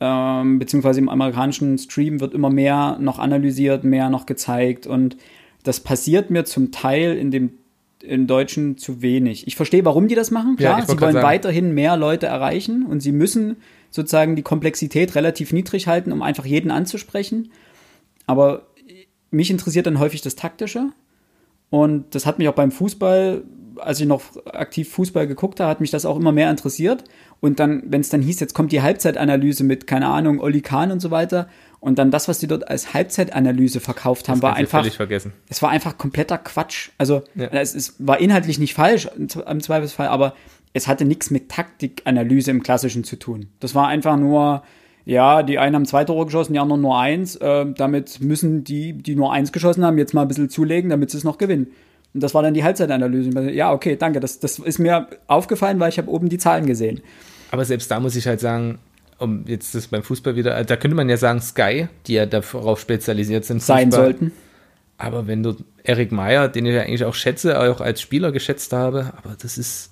ähm, 0.00 0.58
beziehungsweise 0.58 0.98
im 0.98 1.08
amerikanischen 1.08 1.78
Stream 1.78 2.20
wird 2.20 2.34
immer 2.34 2.50
mehr 2.50 2.96
noch 3.00 3.18
analysiert, 3.18 3.84
mehr 3.84 4.10
noch 4.10 4.26
gezeigt 4.26 4.86
und 4.86 5.16
das 5.62 5.80
passiert 5.80 6.30
mir 6.30 6.44
zum 6.44 6.72
Teil 6.72 7.16
in 7.16 7.30
dem 7.30 7.52
im 8.02 8.26
Deutschen 8.26 8.78
zu 8.78 9.02
wenig. 9.02 9.46
Ich 9.46 9.56
verstehe, 9.56 9.84
warum 9.84 10.08
die 10.08 10.14
das 10.14 10.30
machen. 10.30 10.56
Klar, 10.56 10.78
ja, 10.78 10.86
sie 10.86 10.98
wollen 10.98 11.16
weiterhin 11.16 11.74
mehr 11.74 11.98
Leute 11.98 12.26
erreichen 12.26 12.86
und 12.86 13.00
sie 13.00 13.12
müssen 13.12 13.56
sozusagen 13.90 14.36
die 14.36 14.42
Komplexität 14.42 15.14
relativ 15.14 15.52
niedrig 15.52 15.86
halten, 15.86 16.10
um 16.10 16.22
einfach 16.22 16.46
jeden 16.46 16.70
anzusprechen. 16.70 17.50
Aber 18.26 18.68
mich 19.30 19.50
interessiert 19.50 19.86
dann 19.86 19.98
häufig 19.98 20.22
das 20.22 20.34
Taktische. 20.34 20.92
Und 21.68 22.14
das 22.14 22.24
hat 22.24 22.38
mich 22.38 22.48
auch 22.48 22.54
beim 22.54 22.72
Fußball 22.72 23.44
als 23.80 24.00
ich 24.00 24.06
noch 24.06 24.22
aktiv 24.46 24.90
Fußball 24.90 25.26
geguckt 25.26 25.60
habe, 25.60 25.70
hat 25.70 25.80
mich 25.80 25.90
das 25.90 26.04
auch 26.04 26.16
immer 26.16 26.32
mehr 26.32 26.50
interessiert. 26.50 27.04
Und 27.40 27.58
dann, 27.58 27.82
wenn 27.86 28.02
es 28.02 28.10
dann 28.10 28.20
hieß, 28.20 28.38
jetzt 28.40 28.54
kommt 28.54 28.70
die 28.70 28.82
Halbzeitanalyse 28.82 29.64
mit, 29.64 29.86
keine 29.86 30.08
Ahnung, 30.08 30.40
Oli 30.40 30.60
Kahn 30.60 30.92
und 30.92 31.00
so 31.00 31.10
weiter. 31.10 31.48
Und 31.80 31.98
dann 31.98 32.10
das, 32.10 32.28
was 32.28 32.38
die 32.38 32.46
dort 32.46 32.68
als 32.68 32.92
Halbzeitanalyse 32.92 33.80
verkauft 33.80 34.28
haben, 34.28 34.40
das 34.40 34.42
war 34.42 34.56
einfach. 34.56 34.80
Völlig 34.80 34.96
vergessen. 34.96 35.32
Es 35.48 35.62
war 35.62 35.70
einfach 35.70 35.96
kompletter 35.96 36.36
Quatsch. 36.36 36.90
Also 36.98 37.22
ja. 37.34 37.46
es, 37.46 37.74
es 37.74 37.94
war 37.98 38.20
inhaltlich 38.20 38.58
nicht 38.58 38.74
falsch 38.74 39.08
im 39.16 39.60
Zweifelsfall, 39.60 40.08
aber 40.08 40.34
es 40.74 40.86
hatte 40.86 41.06
nichts 41.06 41.30
mit 41.30 41.48
Taktikanalyse 41.48 42.50
im 42.50 42.62
Klassischen 42.62 43.04
zu 43.04 43.16
tun. 43.16 43.48
Das 43.60 43.74
war 43.74 43.88
einfach 43.88 44.18
nur, 44.18 44.62
ja, 45.06 45.42
die 45.42 45.58
einen 45.58 45.74
haben 45.74 45.86
zwei 45.86 46.04
Tore 46.04 46.26
geschossen, 46.26 46.52
die 46.52 46.58
anderen 46.58 46.82
nur 46.82 46.98
eins. 46.98 47.36
Äh, 47.36 47.66
damit 47.74 48.20
müssen 48.20 48.62
die, 48.62 48.92
die 48.92 49.16
nur 49.16 49.32
eins 49.32 49.50
geschossen 49.50 49.84
haben, 49.84 49.96
jetzt 49.96 50.12
mal 50.12 50.22
ein 50.22 50.28
bisschen 50.28 50.50
zulegen, 50.50 50.90
damit 50.90 51.10
sie 51.10 51.16
es 51.16 51.24
noch 51.24 51.38
gewinnen. 51.38 51.68
Und 52.12 52.22
das 52.22 52.34
war 52.34 52.42
dann 52.42 52.54
die 52.54 52.64
Halbzeitanalyse. 52.64 53.50
Ja, 53.50 53.72
okay, 53.72 53.96
danke. 53.96 54.20
Das, 54.20 54.40
das 54.40 54.58
ist 54.58 54.78
mir 54.78 55.06
aufgefallen, 55.26 55.78
weil 55.78 55.90
ich 55.90 55.98
habe 55.98 56.10
oben 56.10 56.28
die 56.28 56.38
Zahlen 56.38 56.66
gesehen. 56.66 57.00
Aber 57.50 57.64
selbst 57.64 57.90
da 57.90 58.00
muss 58.00 58.16
ich 58.16 58.26
halt 58.26 58.40
sagen, 58.40 58.78
um 59.18 59.44
jetzt 59.46 59.74
das 59.74 59.88
beim 59.88 60.02
Fußball 60.02 60.34
wieder, 60.34 60.62
da 60.64 60.76
könnte 60.76 60.96
man 60.96 61.08
ja 61.08 61.16
sagen, 61.16 61.40
Sky, 61.40 61.88
die 62.06 62.14
ja 62.14 62.26
darauf 62.26 62.80
spezialisiert 62.80 63.44
sind. 63.44 63.58
Fußball. 63.58 63.76
Sein 63.76 63.92
sollten. 63.92 64.32
Aber 64.98 65.26
wenn 65.26 65.42
du 65.42 65.56
Erik 65.82 66.12
Meyer, 66.12 66.48
den 66.48 66.66
ich 66.66 66.74
ja 66.74 66.82
eigentlich 66.82 67.04
auch 67.04 67.14
schätze, 67.14 67.58
auch 67.58 67.80
als 67.80 68.02
Spieler 68.02 68.32
geschätzt 68.32 68.72
habe, 68.72 69.12
aber 69.16 69.36
das 69.40 69.56
ist, 69.56 69.90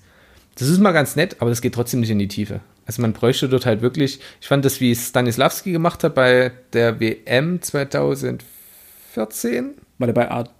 das 0.55 0.67
ist 0.67 0.79
mal 0.79 0.91
ganz 0.91 1.15
nett, 1.15 1.37
aber 1.39 1.49
das 1.49 1.61
geht 1.61 1.73
trotzdem 1.73 2.01
nicht 2.01 2.11
in 2.11 2.19
die 2.19 2.27
Tiefe. 2.27 2.59
Also 2.85 3.01
man 3.01 3.13
bräuchte 3.13 3.49
dort 3.49 3.65
halt 3.65 3.81
wirklich, 3.81 4.19
ich 4.41 4.47
fand 4.47 4.65
das, 4.65 4.81
wie 4.81 4.95
Stanislavski 4.95 5.71
gemacht 5.71 6.03
hat 6.03 6.15
bei 6.15 6.51
der 6.73 6.99
WM 6.99 7.61
2014. 7.61 8.41
War 9.97 10.07
der 10.07 10.13
bei 10.13 10.29
Art 10.29 10.51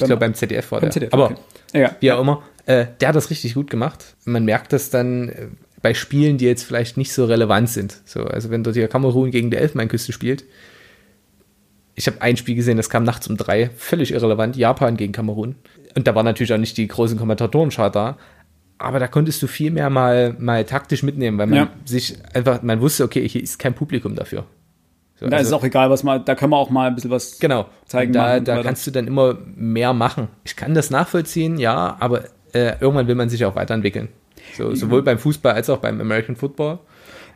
ich 0.00 0.06
glaube, 0.06 0.20
beim 0.20 0.34
ZDF 0.34 0.72
war 0.72 0.80
beim 0.80 0.90
der. 0.90 0.92
ZDF, 0.92 1.12
Aber 1.12 1.30
okay. 1.30 1.36
ja, 1.74 1.96
wie 2.00 2.12
auch 2.12 2.20
immer, 2.20 2.42
äh, 2.66 2.86
der 3.00 3.08
hat 3.08 3.16
das 3.16 3.30
richtig 3.30 3.54
gut 3.54 3.70
gemacht. 3.70 4.16
Man 4.24 4.44
merkt 4.44 4.72
das 4.72 4.90
dann 4.90 5.28
äh, 5.28 5.46
bei 5.82 5.94
Spielen, 5.94 6.38
die 6.38 6.44
jetzt 6.44 6.64
vielleicht 6.64 6.96
nicht 6.96 7.12
so 7.12 7.24
relevant 7.24 7.68
sind. 7.68 8.00
So, 8.04 8.24
also 8.24 8.50
wenn 8.50 8.62
dort 8.62 8.76
hier 8.76 8.88
Kamerun 8.88 9.30
gegen 9.30 9.50
die 9.50 9.56
Elfenbeinküste 9.56 10.12
spielt. 10.12 10.44
Ich 11.94 12.06
habe 12.06 12.22
ein 12.22 12.36
Spiel 12.36 12.54
gesehen, 12.54 12.76
das 12.76 12.88
kam 12.88 13.04
nachts 13.04 13.28
um 13.28 13.36
drei, 13.36 13.70
völlig 13.76 14.12
irrelevant, 14.12 14.56
Japan 14.56 14.96
gegen 14.96 15.12
Kamerun. 15.12 15.56
Und 15.94 16.06
da 16.06 16.14
waren 16.14 16.24
natürlich 16.24 16.52
auch 16.52 16.58
nicht 16.58 16.76
die 16.76 16.86
großen 16.86 17.18
Kommentatoren 17.18 17.70
da. 17.92 18.16
Aber 18.78 18.98
da 18.98 19.08
konntest 19.08 19.42
du 19.42 19.46
viel 19.46 19.70
mehr 19.70 19.90
mal, 19.90 20.34
mal 20.38 20.64
taktisch 20.64 21.02
mitnehmen, 21.02 21.36
weil 21.36 21.46
man 21.46 21.56
ja. 21.56 21.70
sich 21.84 22.16
einfach, 22.34 22.62
man 22.62 22.80
wusste, 22.80 23.04
okay, 23.04 23.28
hier 23.28 23.42
ist 23.42 23.58
kein 23.58 23.74
Publikum 23.74 24.14
dafür. 24.14 24.46
So, 25.20 25.28
da 25.28 25.36
ist 25.36 25.48
es 25.48 25.52
auch 25.52 25.64
egal, 25.64 25.90
was 25.90 26.02
man, 26.02 26.24
da 26.24 26.34
können 26.34 26.50
wir 26.50 26.56
auch 26.56 26.70
mal 26.70 26.88
ein 26.88 26.94
bisschen 26.94 27.10
was 27.10 27.38
Genau. 27.38 27.66
zeigen. 27.86 28.12
Da 28.12 28.34
machen 28.34 28.44
da 28.44 28.62
kannst 28.62 28.86
du 28.86 28.90
dann 28.90 29.06
immer 29.06 29.36
mehr 29.54 29.92
machen. 29.92 30.28
Ich 30.44 30.56
kann 30.56 30.74
das 30.74 30.90
nachvollziehen, 30.90 31.58
ja, 31.58 31.96
aber 32.00 32.24
äh, 32.52 32.72
irgendwann 32.80 33.06
will 33.06 33.14
man 33.14 33.28
sich 33.28 33.44
auch 33.44 33.54
weiterentwickeln. 33.54 34.08
So, 34.56 34.74
sowohl 34.74 35.02
beim 35.02 35.18
Fußball 35.18 35.52
als 35.54 35.68
auch 35.70 35.78
beim 35.78 36.00
American 36.00 36.34
Football. 36.36 36.78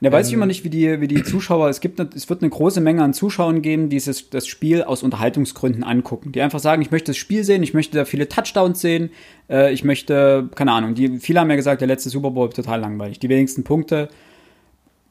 Da 0.01 0.11
weiß 0.11 0.27
Ähm, 0.27 0.31
ich 0.31 0.35
immer 0.35 0.47
nicht, 0.47 0.65
wie 0.65 0.71
die, 0.71 1.01
wie 1.01 1.07
die 1.09 1.23
Zuschauer, 1.23 1.69
es 1.69 1.81
gibt, 1.81 2.01
eine, 2.01 2.09
es 2.15 2.29
wird 2.29 2.43
eine 2.43 2.51
große 2.51 2.81
Menge 2.81 3.03
an 3.03 3.15
Zuschauern 3.15 3.63
geben, 3.63 3.89
die 3.91 3.97
dieses, 3.97 4.29
das 4.31 4.47
Spiel 4.47 4.83
aus 4.83 5.03
Unterhaltungsgründen 5.03 5.85
angucken. 5.85 6.33
Die 6.33 6.41
einfach 6.43 6.59
sagen, 6.59 6.83
ich 6.83 6.91
möchte 6.91 7.11
das 7.13 7.17
Spiel 7.17 7.45
sehen, 7.45 7.63
ich 7.63 7.75
möchte 7.75 7.97
da 7.99 8.05
viele 8.05 8.29
Touchdowns 8.29 8.81
sehen, 8.81 9.11
äh, 9.49 9.73
ich 9.73 9.85
möchte, 9.85 10.49
keine 10.55 10.73
Ahnung, 10.73 10.95
die, 10.95 11.19
viele 11.19 11.41
haben 11.41 11.51
ja 11.51 11.57
gesagt, 11.57 11.81
der 11.81 11.89
letzte 11.89 12.11
Super 12.11 12.31
Bowl 12.33 12.49
total 12.51 12.81
langweilig. 12.81 13.19
Die 13.21 13.29
wenigsten 13.29 13.63
Punkte. 13.63 14.09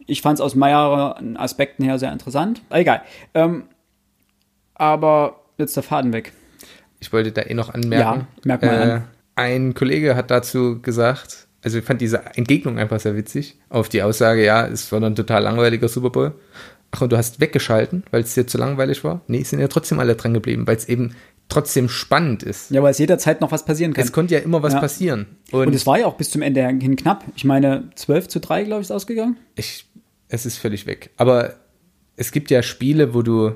Ich 0.08 0.22
fand 0.22 0.38
es 0.40 0.42
aus 0.42 0.56
mehreren 0.56 1.38
Aspekten 1.38 1.84
her 1.84 1.98
sehr 2.00 2.12
interessant. 2.12 2.62
Egal. 2.70 3.02
Ähm, 3.34 3.64
aber 4.76 5.42
jetzt 5.58 5.76
der 5.76 5.84
Faden 5.84 6.14
weg. 6.14 6.34
Ich 7.00 7.12
wollte 7.14 7.32
da 7.32 7.42
eh 7.42 7.54
noch 7.54 7.74
anmerken. 7.74 8.22
Ja, 8.22 8.28
merk 8.46 8.62
mal 8.64 8.74
äh, 8.74 8.92
an. 8.92 9.04
Ein 9.36 9.74
Kollege 9.74 10.16
hat 10.16 10.32
dazu 10.32 10.82
gesagt, 10.82 11.48
also 11.64 11.80
ich 11.80 11.86
fand 11.86 12.02
diese 12.02 12.22
Entgegnung 12.36 12.78
einfach 12.78 13.00
sehr 13.00 13.16
witzig, 13.16 13.58
auf 13.70 13.90
die 13.90 14.04
Aussage, 14.04 14.44
ja, 14.46 14.66
es 14.68 14.92
war 14.92 15.02
ein 15.02 15.16
total 15.16 15.44
langweiliger 15.44 15.88
Super 15.88 16.10
Bowl. 16.12 16.34
Ach, 16.92 17.02
und 17.02 17.12
du 17.12 17.18
hast 17.18 17.40
weggeschalten, 17.40 18.04
weil 18.12 18.22
es 18.22 18.36
dir 18.36 18.46
zu 18.46 18.58
langweilig 18.60 19.04
war? 19.04 19.22
Nee, 19.28 19.42
sind 19.44 19.60
ja 19.60 19.68
trotzdem 19.68 20.00
alle 20.00 20.16
dran 20.16 20.34
geblieben, 20.34 20.68
weil 20.68 20.76
es 20.76 20.88
eben 20.88 21.16
trotzdem 21.50 21.90
spannend 21.90 22.44
ist. 22.44 22.70
Ja, 22.70 22.84
weil 22.84 22.92
es 22.92 23.00
jederzeit 23.00 23.42
noch 23.42 23.52
was 23.52 23.66
passieren 23.66 23.94
kann. 23.94 24.04
Es 24.04 24.12
konnte 24.12 24.36
ja 24.36 24.42
immer 24.42 24.62
was 24.62 24.74
Ja. 24.74 24.80
passieren. 24.80 25.26
Und, 25.52 25.68
Und, 25.68 25.74
es 25.74 25.88
war 25.88 26.00
ja 26.00 26.06
auch 26.06 26.16
bis 26.16 26.30
zum 26.30 26.42
Ende 26.44 26.66
hin 26.68 26.96
knapp. 26.96 27.24
Ich 27.36 27.46
meine, 27.46 27.90
12 27.96 28.28
zu 28.28 28.40
3, 28.40 28.64
glaube 28.66 28.82
ich, 28.82 28.88
ist 28.88 28.92
ausgegangen. 28.92 29.38
ich, 29.56 29.88
es 30.34 30.46
ist 30.46 30.58
völlig 30.58 30.86
weg. 30.88 31.12
Aber 31.18 31.54
es 32.16 32.32
gibt 32.32 32.50
ja 32.52 32.64
Spiele, 32.64 33.14
wo 33.14 33.22
du, 33.22 33.54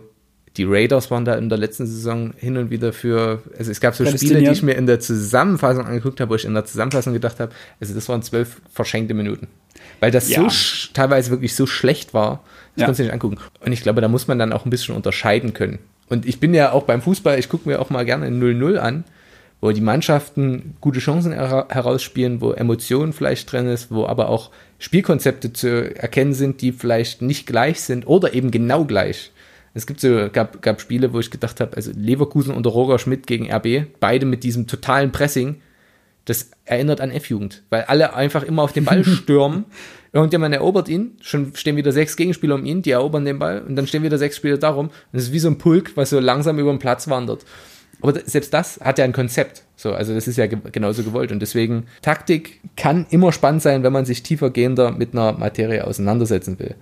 die 0.58 0.64
Raiders 0.64 1.10
waren 1.12 1.26
da 1.26 1.36
in 1.36 1.50
der 1.50 1.58
letzten 1.58 1.86
Saison 1.88 2.34
hin 2.38 2.56
und 2.58 2.70
wieder 2.70 2.94
für, 2.94 3.42
also 3.58 3.72
es 3.72 3.80
gab 3.80 3.96
so 3.96 4.06
Spiele, 4.06 4.40
die 4.42 4.50
ich 4.52 4.62
mir 4.64 4.74
in 4.74 4.86
der 4.86 5.00
Zusammenfassung 5.00 5.86
angeguckt 5.86 6.20
habe, 6.22 6.32
wo 6.32 6.36
ich 6.36 6.46
in 6.46 6.54
der 6.54 6.66
Zusammenfassung 6.66 7.14
gedacht 7.14 7.40
habe, 7.40 7.52
also 7.80 7.94
das 7.94 8.08
waren 8.10 8.22
zwölf 8.22 8.62
verschenkte 8.72 9.14
Minuten. 9.14 9.48
Weil 10.00 10.12
das 10.12 10.30
Ja. 10.30 10.48
so 10.50 10.92
teilweise 10.94 11.32
wirklich 11.32 11.56
so 11.56 11.66
schlecht 11.66 12.14
war, 12.14 12.44
das 12.76 12.82
Ja. 12.82 12.86
konntest 12.86 13.00
du 13.00 13.04
nicht 13.06 13.14
angucken. 13.14 13.38
Und 13.66 13.72
ich 13.72 13.82
glaube, 13.82 14.02
da 14.02 14.08
muss 14.08 14.28
man 14.28 14.38
dann 14.40 14.54
auch 14.54 14.66
ein 14.66 14.70
bisschen 14.70 14.96
unterscheiden 14.96 15.54
können. 15.54 15.80
Und 16.10 16.26
ich 16.28 16.40
bin 16.40 16.54
ja 16.54 16.72
auch 16.72 16.84
beim 16.84 17.02
Fußball, 17.02 17.38
ich 17.40 17.50
gucke 17.50 17.68
mir 17.68 17.80
auch 17.80 17.90
mal 17.90 18.06
gerne 18.06 18.28
ein 18.28 18.40
0-0 18.40 18.78
an, 18.78 19.04
wo 19.62 19.72
die 19.72 19.82
Mannschaften 19.82 20.76
gute 20.82 21.00
Chancen 21.00 21.34
hera- 21.34 21.68
herausspielen, 21.70 22.40
wo 22.42 22.52
Emotionen 22.52 23.14
vielleicht 23.14 23.52
drin 23.52 23.68
ist, 23.68 23.90
wo 23.92 24.06
aber 24.06 24.30
auch 24.30 24.52
Spielkonzepte 24.80 25.54
zu 25.54 25.96
erkennen 25.96 26.34
sind, 26.34 26.62
die 26.62 26.72
vielleicht 26.72 27.22
nicht 27.22 27.48
gleich 27.48 27.82
sind 27.82 28.06
oder 28.08 28.34
eben 28.34 28.52
genau 28.52 28.86
gleich. 28.86 29.32
Es 29.74 29.86
gibt 29.86 30.00
so, 30.00 30.30
gab, 30.32 30.62
gab 30.62 30.82
Spiele, 30.82 31.14
wo 31.14 31.20
ich 31.20 31.30
gedacht 31.30 31.60
habe, 31.60 31.76
also 31.76 31.92
Leverkusen 31.96 32.54
unter 32.56 32.72
Roger 32.72 32.98
Schmidt 32.98 33.28
gegen 33.28 33.52
RB, 33.52 33.88
beide 34.00 34.26
mit 34.26 34.44
diesem 34.44 34.66
totalen 34.66 35.12
Pressing, 35.12 35.62
das 36.26 36.50
erinnert 36.66 37.00
an 37.00 37.12
F-Jugend, 37.12 37.64
weil 37.70 37.84
alle 37.84 38.14
einfach 38.14 38.44
immer 38.44 38.64
auf 38.64 38.74
den 38.74 38.86
Ball 38.86 39.04
stürmen. 39.06 39.66
Irgendjemand 40.14 40.56
erobert 40.56 40.90
ihn, 40.90 41.12
schon 41.22 41.54
stehen 41.56 41.76
wieder 41.76 41.92
sechs 41.92 42.16
Gegenspieler 42.18 42.56
um 42.56 42.66
ihn, 42.66 42.82
die 42.82 42.92
erobern 42.92 43.24
den 43.24 43.40
Ball 43.40 43.62
und 43.62 43.76
dann 43.76 43.88
stehen 43.88 44.04
wieder 44.04 44.18
sechs 44.18 44.38
Spieler 44.38 44.58
darum. 44.58 44.88
Und 44.88 45.20
es 45.20 45.26
ist 45.26 45.32
wie 45.32 45.40
so 45.40 45.48
ein 45.48 45.58
Pulk, 45.58 45.96
was 45.96 46.10
so 46.10 46.20
langsam 46.20 46.60
über 46.60 46.72
den 46.72 46.80
Platz 46.80 47.08
wandert. 47.08 47.46
Aber 48.02 48.14
selbst 48.26 48.54
das 48.54 48.80
hat 48.82 48.98
ja 48.98 49.06
ein 49.06 49.14
Konzept. 49.14 49.64
So, 49.78 49.94
also 49.94 50.14
das 50.14 50.28
ist 50.28 50.38
ja 50.38 50.48
ge 50.48 50.58
genauso 50.72 51.04
gewollt. 51.04 51.32
Und 51.32 51.40
deswegen, 51.40 51.86
Taktik 52.02 52.60
kann 52.76 53.06
immer 53.12 53.32
spannend 53.32 53.62
sein, 53.62 53.84
wenn 53.84 53.94
man 53.94 54.06
sich 54.06 54.24
tiefergehender 54.24 54.92
mit 54.92 55.14
einer 55.14 55.34
Materie 55.34 55.86
auseinandersetzen 55.86 56.60
will. 56.60 56.76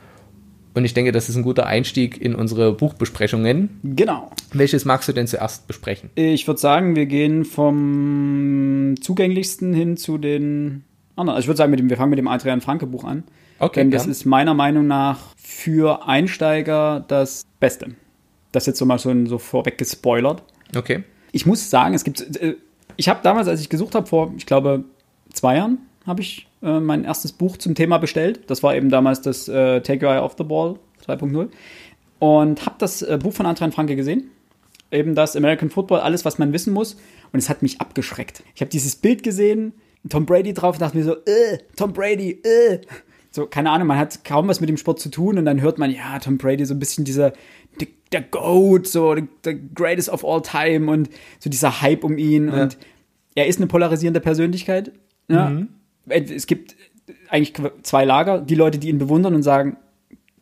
Und 0.74 0.86
ich 0.86 0.94
denke, 0.94 1.12
das 1.12 1.30
ist 1.30 1.36
ein 1.36 1.44
guter 1.44 1.68
Einstieg 1.68 2.22
in 2.22 2.36
unsere 2.36 2.74
Buchbesprechungen. 2.74 3.80
Genau. 3.84 4.32
Welches 4.54 4.86
magst 4.86 5.08
du 5.08 5.14
denn 5.14 5.28
zuerst 5.28 5.68
besprechen? 5.68 6.10
Ich 6.16 6.48
würde 6.48 6.60
sagen, 6.60 6.96
wir 6.96 7.06
gehen 7.06 7.46
vom 7.46 8.96
zugänglichsten 9.02 9.74
hin 9.74 9.98
zu 9.98 10.18
den 10.18 10.84
anderen. 11.16 11.36
Also 11.36 11.46
ich 11.46 11.48
würde 11.48 11.58
sagen, 11.58 11.72
mit 11.72 11.80
dem, 11.80 11.90
wir 11.90 11.98
fangen 11.98 12.10
mit 12.10 12.20
dem 12.20 12.28
Adrian 12.28 12.62
Franke 12.62 12.88
Buch 12.88 13.04
an. 13.04 13.24
Okay, 13.60 13.82
Denn 13.82 13.92
das 13.92 14.04
gern. 14.04 14.12
ist 14.12 14.26
meiner 14.26 14.54
Meinung 14.54 14.88
nach 14.88 15.34
für 15.38 16.08
Einsteiger 16.08 17.06
das 17.08 17.46
Beste. 17.60 17.96
Das 18.52 18.66
jetzt 18.66 18.80
so 18.80 18.86
mal 18.86 19.00
so, 19.00 19.14
so 19.26 19.38
vorweg 19.38 19.78
gespoilert. 19.78 20.44
Okay. 20.76 21.04
Ich 21.32 21.46
muss 21.46 21.70
sagen, 21.70 21.94
es 21.94 22.04
gibt. 22.04 22.26
Ich 22.98 23.10
habe 23.10 23.20
damals, 23.24 23.48
als 23.48 23.62
ich 23.62 23.70
gesucht 23.70 23.96
habe, 23.96 24.08
vor, 24.08 24.34
ich 24.38 24.46
glaube, 24.46 24.84
zwei 25.34 25.58
Jahren, 25.58 25.80
habe 26.06 26.22
ich 26.22 26.48
äh, 26.62 26.80
mein 26.80 27.04
erstes 27.04 27.32
Buch 27.32 27.58
zum 27.58 27.76
Thema 27.76 27.98
bestellt. 27.98 28.42
Das 28.48 28.64
war 28.64 28.76
eben 28.76 28.90
damals 28.90 29.22
das 29.22 29.48
äh, 29.48 29.82
Take 29.82 30.06
Your 30.06 30.14
Eye 30.14 30.22
Off 30.22 30.36
the 30.38 30.44
Ball 30.44 30.76
2.0. 31.08 31.50
Und 32.20 32.66
habe 32.66 32.76
das 32.78 33.02
äh, 33.02 33.18
Buch 33.22 33.34
von 33.34 33.46
Adrian 33.46 33.72
Franke 33.72 33.96
gesehen. 33.96 34.32
Eben 34.92 35.16
das 35.16 35.36
American 35.36 35.70
Football, 35.70 36.00
alles, 36.00 36.26
was 36.26 36.38
man 36.38 36.54
wissen 36.54 36.74
muss. 36.74 36.96
Und 37.34 37.40
es 37.40 37.50
hat 37.50 37.62
mich 37.62 37.82
abgeschreckt. 37.82 38.44
Ich 38.54 38.62
habe 38.62 38.70
dieses 38.70 38.96
Bild 38.96 39.24
gesehen, 39.24 39.74
Tom 40.10 40.26
Brady 40.26 40.54
drauf, 40.54 40.78
dachte 40.78 40.98
mir 40.98 41.04
so, 41.04 41.16
äh, 41.26 41.58
Tom 41.76 41.94
Brady, 41.94 42.42
äh. 42.44 42.80
So, 43.32 43.48
keine 43.48 43.72
Ahnung, 43.72 43.88
man 43.88 43.98
hat 43.98 44.24
kaum 44.24 44.48
was 44.48 44.62
mit 44.62 44.70
dem 44.70 44.78
Sport 44.78 45.00
zu 45.00 45.10
tun 45.10 45.38
und 45.38 45.44
dann 45.44 45.60
hört 45.60 45.78
man, 45.78 45.92
ja, 45.92 46.20
Tom 46.20 46.38
Brady, 46.38 46.64
so 46.66 46.74
ein 46.74 46.80
bisschen 46.80 47.04
dieser, 47.04 47.34
der, 47.80 47.88
der 48.12 48.22
Goat, 48.22 48.88
so, 48.88 49.16
der 49.16 49.54
greatest 49.54 50.10
of 50.10 50.24
all 50.26 50.42
time 50.42 50.90
und 50.92 51.10
so 51.40 51.50
dieser 51.50 51.82
Hype 51.82 52.04
um 52.04 52.18
ihn 52.18 52.50
und 52.50 52.78
er 53.36 53.48
ist 53.48 53.58
eine 53.58 53.68
polarisierende 53.68 54.20
Persönlichkeit. 54.22 54.92
Ja. 55.28 55.52
Es 56.08 56.48
gibt 56.48 56.76
eigentlich 57.30 57.54
zwei 57.84 58.06
Lager, 58.06 58.40
die 58.40 58.56
Leute, 58.56 58.78
die 58.78 58.90
ihn 58.90 58.98
bewundern 58.98 59.36
und 59.36 59.44
sagen, 59.44 59.78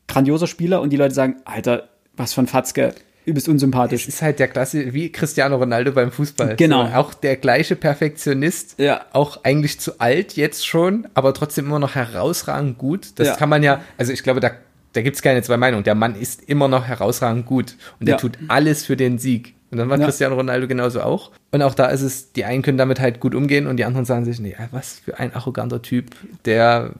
grandioser 0.08 0.48
Spieler 0.48 0.82
und 0.82 0.92
die 0.92 0.98
Leute 0.98 1.16
sagen, 1.16 1.38
Alter, 1.46 1.90
was 2.16 2.34
für 2.34 2.42
ein 2.42 2.48
Fatzke, 2.48 2.94
übelst 3.26 3.48
unsympathisch. 3.48 4.04
Es 4.04 4.16
ist 4.16 4.22
halt 4.22 4.40
der 4.40 4.50
Klasse, 4.50 4.94
wie 4.94 5.10
Cristiano 5.12 5.56
Ronaldo 5.56 5.94
beim 5.94 6.12
Fußball. 6.12 6.56
Genau. 6.58 6.86
So, 6.88 6.94
auch 6.94 7.14
der 7.14 7.38
gleiche 7.38 7.76
Perfektionist. 7.76 8.76
Ja. 8.78 9.06
Auch 9.14 9.44
eigentlich 9.44 9.80
zu 9.80 10.00
alt 10.00 10.36
jetzt 10.36 10.68
schon, 10.68 11.08
aber 11.14 11.34
trotzdem 11.34 11.66
immer 11.68 11.80
noch 11.80 11.96
herausragend 11.96 12.78
gut. 12.78 13.12
Das 13.16 13.30
Ja. 13.30 13.36
kann 13.36 13.50
man 13.50 13.64
ja, 13.64 13.82
also 13.98 14.12
ich 14.12 14.24
glaube, 14.24 14.42
da, 14.42 14.52
da 14.94 15.02
gibt 15.02 15.16
es 15.16 15.22
keine 15.22 15.42
zwei 15.42 15.58
Meinungen. 15.58 15.84
Der 15.84 15.96
Mann 15.96 16.16
ist 16.16 16.44
immer 16.50 16.68
noch 16.68 16.86
herausragend 16.86 17.46
gut 17.46 17.76
und 18.00 18.08
der 18.08 18.16
Ja. 18.16 18.20
tut 18.22 18.38
alles 18.48 18.86
für 18.86 18.96
den 18.96 19.18
Sieg. 19.18 19.56
Und 19.72 19.80
dann 19.80 19.90
war 19.90 19.98
Ja. 20.00 20.06
Cristiano 20.06 20.36
Ronaldo 20.36 20.68
genauso 20.68 21.02
auch. 21.02 21.32
Und 21.52 21.62
auch 21.64 21.74
da 21.74 21.88
ist 21.88 22.02
es, 22.04 22.32
die 22.32 22.46
einen 22.46 22.62
können 22.62 22.78
damit 22.78 23.00
halt 23.00 23.20
gut 23.20 23.34
umgehen 23.34 23.66
und 23.68 23.78
die 23.78 23.86
anderen 23.86 24.06
sagen 24.06 24.24
sich, 24.24 24.40
nee, 24.40 24.56
was 24.72 25.00
für 25.00 25.18
ein 25.20 25.34
arroganter 25.34 25.82
Typ, 25.82 26.12
der 26.46 26.92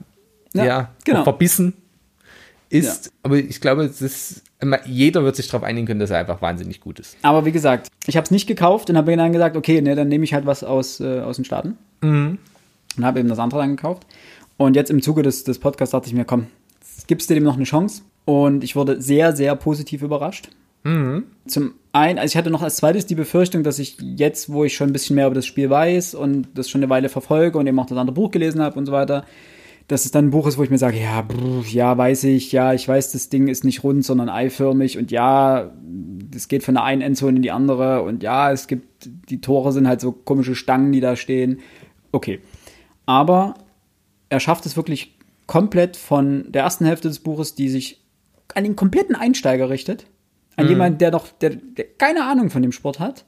Ja, 0.54 0.64
ja, 0.64 0.90
genau. 1.04 1.22
verbissen 1.24 1.74
ist. 2.70 3.12
Aber 3.22 3.36
ich 3.36 3.60
glaube, 3.60 3.84
es 3.84 4.02
ist, 4.02 4.42
jeder 4.86 5.22
wird 5.22 5.36
sich 5.36 5.46
darauf 5.46 5.62
einigen 5.62 5.86
können, 5.86 6.00
dass 6.00 6.10
er 6.10 6.18
einfach 6.18 6.42
wahnsinnig 6.42 6.80
gut 6.80 6.98
ist. 6.98 7.16
Aber 7.22 7.44
wie 7.44 7.52
gesagt, 7.52 7.88
ich 8.06 8.16
habe 8.16 8.24
es 8.24 8.30
nicht 8.30 8.46
gekauft 8.46 8.90
und 8.90 8.96
habe 8.96 9.10
mir 9.10 9.16
dann 9.16 9.32
gesagt, 9.32 9.56
okay, 9.56 9.80
ne, 9.80 9.94
dann 9.94 10.08
nehme 10.08 10.24
ich 10.24 10.34
halt 10.34 10.46
was 10.46 10.64
aus, 10.64 10.98
äh, 11.00 11.20
aus 11.20 11.36
den 11.36 11.44
Staaten. 11.44 11.76
Und 12.02 12.38
habe 13.02 13.20
eben 13.20 13.28
das 13.28 13.38
andere 13.38 13.60
dann 13.60 13.76
gekauft. 13.76 14.04
Und 14.56 14.76
jetzt 14.76 14.90
im 14.90 15.00
Zuge 15.02 15.22
des, 15.22 15.44
des 15.44 15.58
Podcasts 15.58 15.92
dachte 15.92 16.06
ich 16.08 16.14
mir, 16.14 16.24
komm, 16.24 16.46
gibst 17.06 17.30
du 17.30 17.34
dem 17.34 17.44
noch 17.44 17.56
eine 17.56 17.64
Chance? 17.64 18.02
Und 18.24 18.64
ich 18.64 18.74
wurde 18.74 19.00
sehr, 19.00 19.36
sehr 19.36 19.54
positiv 19.56 20.02
überrascht. 20.02 20.48
Zum 21.46 21.74
einen, 21.92 22.18
also 22.18 22.32
ich 22.32 22.36
hatte 22.36 22.50
noch 22.50 22.60
als 22.60 22.76
zweites 22.76 23.06
die 23.06 23.14
Befürchtung, 23.14 23.62
dass 23.62 23.78
ich 23.78 23.96
jetzt, 24.02 24.52
wo 24.52 24.64
ich 24.64 24.74
schon 24.74 24.90
ein 24.90 24.92
bisschen 24.92 25.16
mehr 25.16 25.26
über 25.26 25.34
das 25.34 25.46
Spiel 25.46 25.70
weiß 25.70 26.14
und 26.14 26.48
das 26.54 26.68
schon 26.68 26.82
eine 26.82 26.90
Weile 26.90 27.08
verfolge 27.08 27.56
und 27.58 27.66
eben 27.66 27.78
auch 27.78 27.86
das 27.86 27.96
andere 27.96 28.14
Buch 28.14 28.30
gelesen 28.30 28.60
habe 28.60 28.78
und 28.78 28.84
so 28.84 28.92
weiter, 28.92 29.24
dass 29.88 30.04
es 30.04 30.10
dann 30.10 30.26
ein 30.26 30.30
Buch 30.30 30.46
ist, 30.46 30.58
wo 30.58 30.62
ich 30.62 30.68
mir 30.68 30.76
sage, 30.76 31.00
ja, 31.00 31.22
brr, 31.22 31.64
ja, 31.70 31.96
weiß 31.96 32.24
ich, 32.24 32.52
ja, 32.52 32.74
ich 32.74 32.86
weiß, 32.86 33.12
das 33.12 33.30
Ding 33.30 33.48
ist 33.48 33.64
nicht 33.64 33.82
rund, 33.82 34.04
sondern 34.04 34.28
eiförmig 34.28 34.98
und 34.98 35.10
ja, 35.10 35.72
es 36.34 36.48
geht 36.48 36.64
von 36.64 36.74
der 36.74 36.84
einen 36.84 37.00
Endzone 37.00 37.36
in 37.36 37.42
die 37.42 37.50
andere 37.50 38.02
und 38.02 38.22
ja, 38.22 38.52
es 38.52 38.66
gibt, 38.66 39.08
die 39.30 39.40
Tore 39.40 39.72
sind 39.72 39.88
halt 39.88 40.02
so 40.02 40.12
komische 40.12 40.54
Stangen, 40.54 40.92
die 40.92 41.00
da 41.00 41.16
stehen. 41.16 41.60
Okay. 42.12 42.40
Aber 43.06 43.54
er 44.28 44.40
schafft 44.40 44.66
es 44.66 44.76
wirklich 44.76 45.16
komplett 45.46 45.96
von 45.96 46.50
der 46.50 46.62
ersten 46.62 46.84
Hälfte 46.84 47.08
des 47.08 47.20
Buches, 47.20 47.54
die 47.54 47.68
sich 47.68 48.00
an 48.54 48.64
den 48.64 48.76
kompletten 48.76 49.14
Einsteiger 49.14 49.68
richtet, 49.68 50.06
an 50.56 50.68
jemanden, 50.68 50.98
der 50.98 51.10
doch, 51.10 51.28
der, 51.40 51.50
der 51.50 51.84
keine 51.98 52.24
Ahnung 52.24 52.50
von 52.50 52.62
dem 52.62 52.72
Sport 52.72 53.00
hat, 53.00 53.24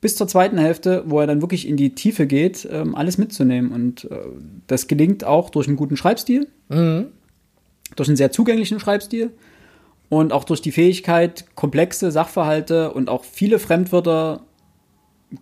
bis 0.00 0.16
zur 0.16 0.28
zweiten 0.28 0.58
Hälfte, 0.58 1.02
wo 1.06 1.20
er 1.20 1.26
dann 1.26 1.40
wirklich 1.40 1.66
in 1.66 1.76
die 1.76 1.94
Tiefe 1.94 2.26
geht, 2.26 2.68
ähm, 2.70 2.94
alles 2.94 3.18
mitzunehmen. 3.18 3.72
Und 3.72 4.04
äh, 4.04 4.16
das 4.66 4.86
gelingt 4.86 5.24
auch 5.24 5.50
durch 5.50 5.66
einen 5.66 5.76
guten 5.76 5.96
Schreibstil, 5.96 6.48
durch 7.96 8.08
einen 8.08 8.16
sehr 8.16 8.30
zugänglichen 8.30 8.78
Schreibstil. 8.78 9.30
Und 10.10 10.32
auch 10.32 10.44
durch 10.44 10.62
die 10.62 10.72
Fähigkeit, 10.72 11.44
komplexe 11.54 12.10
Sachverhalte 12.10 12.92
und 12.92 13.10
auch 13.10 13.24
viele 13.24 13.58
Fremdwörter 13.58 14.40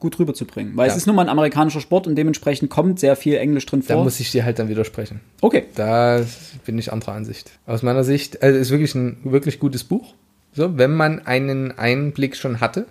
gut 0.00 0.18
rüberzubringen. 0.18 0.76
Weil 0.76 0.88
Ja. 0.88 0.92
es 0.92 0.98
ist 0.98 1.06
nun 1.06 1.14
mal 1.16 1.22
ein 1.22 1.28
amerikanischer 1.28 1.80
Sport 1.80 2.06
und 2.06 2.16
dementsprechend 2.16 2.70
kommt 2.70 2.98
sehr 2.98 3.14
viel 3.16 3.34
Englisch 3.36 3.66
drin 3.66 3.82
Da 3.86 3.94
vor. 3.94 4.04
muss 4.04 4.18
ich 4.20 4.32
dir 4.32 4.44
halt 4.44 4.58
dann 4.58 4.68
widersprechen. 4.68 5.20
okay. 5.40 5.64
Da 5.74 6.24
bin 6.64 6.78
ich 6.78 6.92
anderer 6.92 7.12
Ansicht. 7.12 7.50
Aus 7.66 7.82
meiner 7.82 8.02
Sicht, 8.04 8.42
also 8.42 8.58
ist 8.58 8.70
wirklich 8.70 8.94
ein 8.94 9.18
wirklich 9.24 9.60
gutes 9.60 9.84
Buch. 9.84 10.14
So, 10.52 10.76
wenn 10.78 10.92
man 10.94 11.24
einen 11.26 11.72
Einblick 11.78 12.34
schon 12.36 12.60
hatte 12.60 12.86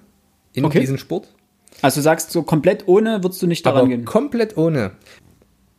in 0.54 0.64
Okay. 0.66 0.80
diesen 0.80 0.98
Sport. 0.98 1.28
Also 1.82 2.00
du 2.00 2.04
sagst, 2.04 2.32
so 2.32 2.44
komplett 2.44 2.88
ohne 2.88 3.24
würdest 3.24 3.42
du 3.42 3.48
nicht 3.48 3.66
daran 3.66 3.80
Aber 3.80 3.88
gehen. 3.90 4.06
komplett 4.06 4.56
ohne. 4.56 4.92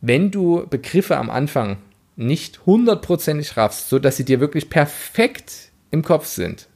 Wenn 0.01 0.29
du 0.29 0.67
Begriffe 0.69 1.17
am 1.17 1.29
Anfang 1.31 1.77
nicht 2.15 2.65
hundertprozentig 2.67 3.57
raffst, 3.57 3.89
so 3.89 3.97
dass 3.97 4.17
sie 4.17 4.25
dir 4.25 4.39
wirklich 4.39 4.69
perfekt 4.69 5.71
im 5.91 6.03
Kopf 6.03 6.25
sind 6.27 6.67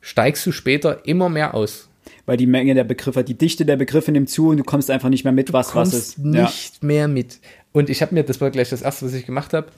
steigst 0.00 0.44
du 0.44 0.52
später 0.52 1.06
immer 1.06 1.30
mehr 1.30 1.54
aus. 1.54 1.88
Weil 2.26 2.36
die 2.36 2.46
Menge 2.46 2.74
der 2.74 2.84
Begriffe, 2.84 3.22
die 3.22 3.36
Dichte 3.36 3.66
der 3.66 3.76
Begriffe 3.76 4.10
nimmt 4.10 4.30
zu 4.30 4.48
und 4.48 4.56
du 4.56 4.64
kommst 4.64 4.90
einfach 4.90 5.10
nicht 5.10 5.24
mehr 5.24 5.32
mit, 5.32 5.52
was 5.52 5.72
kommst 5.72 5.92
was 5.92 6.00
ist. 6.00 6.18
nicht 6.18 6.82
mehr 6.82 7.06
mit. 7.06 7.38
Und 7.72 7.90
ich 7.90 8.00
habe 8.00 8.14
mir, 8.14 8.24
das 8.24 8.40
war 8.40 8.50
gleich 8.50 8.70
das 8.70 8.82
erste, 8.82 9.06
was 9.06 9.12
ich 9.12 9.26
gemacht 9.26 9.52
habe, 9.52 9.68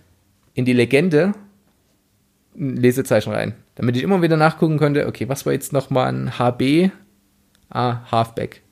in 0.54 0.64
die 0.64 0.72
Legende 0.72 1.32
ein 2.58 2.76
Lesezeichen 2.76 3.32
rein. 3.32 3.54
Damit 3.74 3.96
ich 3.96 4.02
immer 4.02 4.22
wieder 4.22 4.36
nachgucken 4.36 4.78
konnte, 4.78 5.06
okay, 5.06 5.28
was 5.28 5.44
war 5.44 5.52
jetzt 5.52 5.72
nochmal 5.72 6.12
ein 6.12 6.38
HB? 6.38 6.90
Ah, 7.68 8.10
Halfback. 8.10 8.62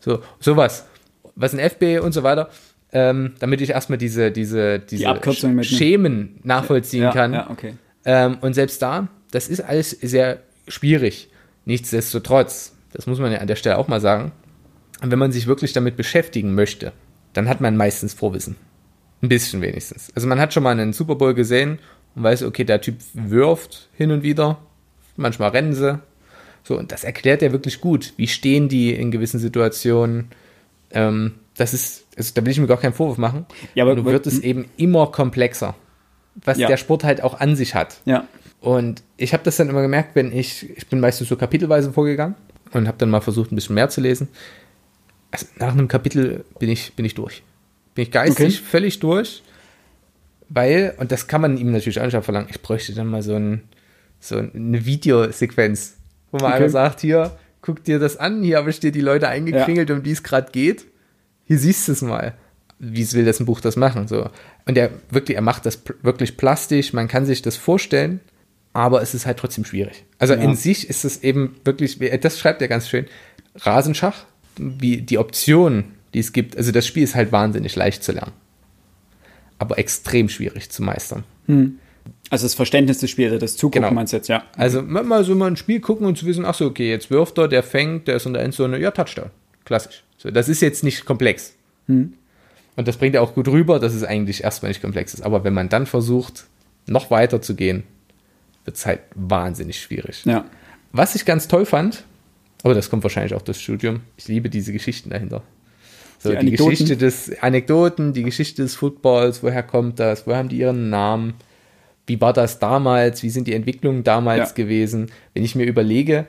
So, 0.00 0.20
sowas. 0.38 0.86
Was 1.34 1.54
ein 1.54 1.58
FB 1.58 2.00
und 2.00 2.12
so 2.12 2.22
weiter. 2.22 2.50
Ähm, 2.92 3.32
damit 3.40 3.60
ich 3.60 3.70
erstmal 3.70 3.98
diese, 3.98 4.30
diese, 4.30 4.78
diese 4.78 5.20
Die 5.20 5.64
Schemen 5.64 6.38
nachvollziehen 6.44 7.04
ja, 7.04 7.12
kann. 7.12 7.32
Ja, 7.32 7.50
okay. 7.50 7.74
Ähm, 8.04 8.38
und 8.40 8.54
selbst 8.54 8.80
da, 8.82 9.08
das 9.32 9.48
ist 9.48 9.60
alles 9.60 9.90
sehr 9.90 10.38
schwierig. 10.68 11.28
Nichtsdestotrotz, 11.64 12.73
das 12.94 13.06
muss 13.06 13.18
man 13.18 13.30
ja 13.32 13.38
an 13.38 13.46
der 13.46 13.56
Stelle 13.56 13.76
auch 13.78 13.88
mal 13.88 14.00
sagen, 14.00 14.32
wenn 15.02 15.18
man 15.18 15.32
sich 15.32 15.46
wirklich 15.46 15.72
damit 15.74 15.96
beschäftigen 15.96 16.54
möchte, 16.54 16.92
dann 17.34 17.48
hat 17.48 17.60
man 17.60 17.76
meistens 17.76 18.14
Vorwissen. 18.14 18.56
Ein 19.22 19.28
bisschen 19.28 19.60
wenigstens. 19.60 20.10
Also 20.14 20.26
man 20.28 20.38
hat 20.40 20.54
schon 20.54 20.62
mal 20.62 20.70
einen 20.70 20.92
Super 20.92 21.16
Bowl 21.16 21.34
gesehen 21.34 21.78
und 22.14 22.22
weiß, 22.22 22.42
okay, 22.44 22.64
der 22.64 22.80
Typ 22.80 22.96
wirft 23.12 23.88
hin 23.94 24.10
und 24.10 24.22
wieder, 24.22 24.58
manchmal 25.16 25.50
rennen 25.50 25.74
sie. 25.74 25.98
So, 26.62 26.78
und 26.78 26.92
das 26.92 27.04
erklärt 27.04 27.42
er 27.42 27.52
wirklich 27.52 27.80
gut. 27.80 28.14
Wie 28.16 28.26
stehen 28.28 28.68
die 28.68 28.94
in 28.94 29.10
gewissen 29.10 29.38
Situationen? 29.40 30.28
Ähm, 30.92 31.34
das 31.56 31.74
ist, 31.74 32.04
also 32.16 32.32
da 32.34 32.44
will 32.44 32.52
ich 32.52 32.58
mir 32.60 32.66
gar 32.66 32.78
keinen 32.80 32.94
Vorwurf 32.94 33.18
machen. 33.18 33.46
Ja, 33.74 33.84
aber- 33.84 33.96
Nur 33.96 34.06
wird 34.06 34.26
es 34.26 34.38
eben 34.38 34.66
immer 34.76 35.08
komplexer. 35.08 35.74
Was 36.44 36.58
Ja. 36.58 36.68
der 36.68 36.76
Sport 36.78 37.04
halt 37.04 37.22
auch 37.22 37.38
an 37.40 37.54
sich 37.56 37.74
hat. 37.74 38.00
Ja. 38.06 38.26
Und 38.60 39.02
ich 39.16 39.32
habe 39.34 39.42
das 39.44 39.56
dann 39.56 39.68
immer 39.68 39.82
gemerkt, 39.82 40.14
wenn 40.16 40.32
ich, 40.32 40.68
ich 40.76 40.86
bin 40.88 41.00
meistens 41.00 41.28
so 41.28 41.36
kapitelweise 41.36 41.92
vorgegangen 41.92 42.34
und 42.72 42.86
habe 42.88 42.98
dann 42.98 43.10
mal 43.10 43.20
versucht, 43.20 43.52
ein 43.52 43.54
bisschen 43.54 43.74
mehr 43.74 43.88
zu 43.88 44.00
lesen. 44.00 44.28
Also 45.30 45.46
nach 45.58 45.72
einem 45.72 45.88
Kapitel 45.88 46.44
bin 46.58 46.70
ich, 46.70 46.94
bin 46.94 47.04
ich 47.04 47.14
durch. 47.14 47.42
Bin 47.94 48.02
ich 48.04 48.10
geistig 48.10 48.56
Okay. 48.58 48.64
völlig 48.70 48.98
durch, 49.00 49.42
weil, 50.48 50.94
und 50.98 51.12
das 51.12 51.26
kann 51.26 51.40
man 51.40 51.56
ihm 51.56 51.72
natürlich 51.72 52.00
auch 52.00 52.04
nicht 52.04 52.24
verlangen, 52.24 52.48
ich 52.50 52.60
bräuchte 52.60 52.94
dann 52.94 53.06
mal 53.08 53.22
so, 53.22 53.34
ein, 53.34 53.62
so 54.20 54.36
eine 54.36 54.84
Videosequenz, 54.84 55.96
wo 56.30 56.38
man 56.38 56.46
Okay. 56.52 56.56
einer 56.62 56.68
sagt, 56.70 57.00
hier, 57.00 57.36
guck 57.62 57.82
dir 57.84 57.98
das 57.98 58.16
an, 58.16 58.42
hier 58.42 58.58
habe 58.58 58.70
ich 58.70 58.80
dir 58.80 58.92
die 58.92 59.00
Leute 59.00 59.28
eingekringelt, 59.28 59.90
um 59.90 60.02
die 60.02 60.10
es 60.12 60.22
gerade 60.22 60.50
geht. 60.52 60.84
Hier 61.44 61.58
siehst 61.58 61.88
du 61.88 61.92
es 61.92 62.02
mal. 62.02 62.34
Wie 62.78 63.10
will 63.12 63.24
das 63.24 63.40
ein 63.40 63.46
Buch 63.46 63.60
das 63.60 63.76
machen? 63.76 64.08
So. 64.08 64.28
Und 64.66 64.76
er 64.76 64.90
wirklich, 65.10 65.36
er 65.36 65.42
macht 65.42 65.64
das 65.64 65.80
wirklich 66.02 66.36
plastisch, 66.36 66.92
man 66.92 67.08
kann 67.08 67.24
sich 67.26 67.40
das 67.42 67.56
vorstellen, 67.56 68.20
aber 68.74 69.00
es 69.00 69.14
ist 69.14 69.24
halt 69.24 69.38
trotzdem 69.38 69.64
schwierig. 69.64 70.04
Also 70.18 70.34
Ja. 70.34 70.40
in 70.42 70.54
sich 70.54 70.90
ist 70.90 71.04
es 71.06 71.22
eben 71.22 71.56
wirklich, 71.64 71.98
das 72.20 72.38
schreibt 72.38 72.60
er 72.60 72.68
ganz 72.68 72.88
schön, 72.88 73.06
Rasenschach, 73.56 74.24
wie 74.58 74.98
die 75.00 75.16
Optionen, 75.16 75.94
die 76.12 76.18
es 76.18 76.32
gibt. 76.32 76.56
Also 76.56 76.70
das 76.72 76.86
Spiel 76.86 77.02
ist 77.04 77.14
halt 77.14 77.32
wahnsinnig 77.32 77.74
leicht 77.76 78.04
zu 78.04 78.12
lernen. 78.12 78.32
Aber 79.58 79.78
extrem 79.78 80.28
schwierig 80.28 80.70
zu 80.70 80.82
meistern. 80.82 81.24
Also 82.30 82.44
das 82.44 82.54
Verständnis 82.54 82.98
des 82.98 83.10
Spiels, 83.10 83.38
das 83.40 83.56
Zugucken 83.56 83.82
Genau. 83.82 83.94
meinst 83.94 84.12
jetzt, 84.12 84.28
ja. 84.28 84.42
Also 84.56 84.82
mal 84.82 85.04
mal 85.04 85.24
so 85.24 85.34
mal 85.34 85.46
ein 85.46 85.56
Spiel 85.56 85.80
gucken 85.80 86.06
und 86.06 86.18
zu 86.18 86.26
wissen, 86.26 86.44
ach 86.44 86.54
so, 86.54 86.66
okay, 86.66 86.90
jetzt 86.90 87.10
wirft 87.10 87.38
er, 87.38 87.48
der 87.48 87.62
fängt, 87.62 88.08
der 88.08 88.16
ist 88.16 88.26
in 88.26 88.32
der 88.34 88.42
Endzone, 88.42 88.78
ja, 88.78 88.90
Touchdown. 88.90 89.30
Klassisch. 89.64 90.02
So, 90.18 90.30
das 90.30 90.48
ist 90.48 90.60
jetzt 90.60 90.82
nicht 90.84 91.04
komplex. 91.04 91.54
Und 91.86 92.14
das 92.76 92.96
bringt 92.96 93.14
er 93.14 93.22
auch 93.22 93.34
gut 93.34 93.46
rüber, 93.48 93.78
dass 93.78 93.94
es 93.94 94.02
eigentlich 94.02 94.42
erstmal 94.42 94.70
nicht 94.70 94.80
komplex 94.82 95.14
ist. 95.14 95.20
Aber 95.22 95.44
wenn 95.44 95.54
man 95.54 95.68
dann 95.68 95.86
versucht, 95.86 96.44
noch 96.86 97.10
weiter 97.10 97.40
zu 97.40 97.54
gehen, 97.54 97.84
wird 98.64 98.76
es 98.76 98.86
halt 98.86 99.00
wahnsinnig 99.14 99.80
schwierig. 99.80 100.24
Ja. 100.24 100.44
Was 100.92 101.14
ich 101.14 101.24
ganz 101.24 101.48
toll 101.48 101.66
fand, 101.66 102.04
aber 102.62 102.74
das 102.74 102.88
kommt 102.90 103.02
wahrscheinlich 103.02 103.34
auch 103.34 103.42
durch 103.42 103.60
Studium, 103.60 104.00
ich 104.16 104.28
liebe 104.28 104.48
diese 104.48 104.72
Geschichten 104.72 105.10
dahinter. 105.10 105.42
So, 106.18 106.32
Die 106.34 106.46
die? 106.46 106.50
Geschichte 106.52 106.96
des 106.96 107.38
Anekdoten, 107.42 108.12
die 108.14 108.22
Geschichte 108.22 108.62
des 108.62 108.74
Footballs, 108.76 109.42
woher 109.42 109.62
kommt 109.62 109.98
das, 110.00 110.26
woher 110.26 110.38
haben 110.38 110.48
die 110.48 110.58
ihren 110.58 110.88
Namen, 110.88 111.34
wie 112.06 112.20
war 112.20 112.32
das 112.32 112.58
damals, 112.58 113.22
wie 113.22 113.30
sind 113.30 113.46
die 113.46 113.54
Entwicklungen 113.54 114.04
damals 114.04 114.50
Ja. 114.50 114.54
gewesen. 114.54 115.10
Wenn 115.34 115.44
ich 115.44 115.54
mir 115.54 115.64
überlege, 115.66 116.26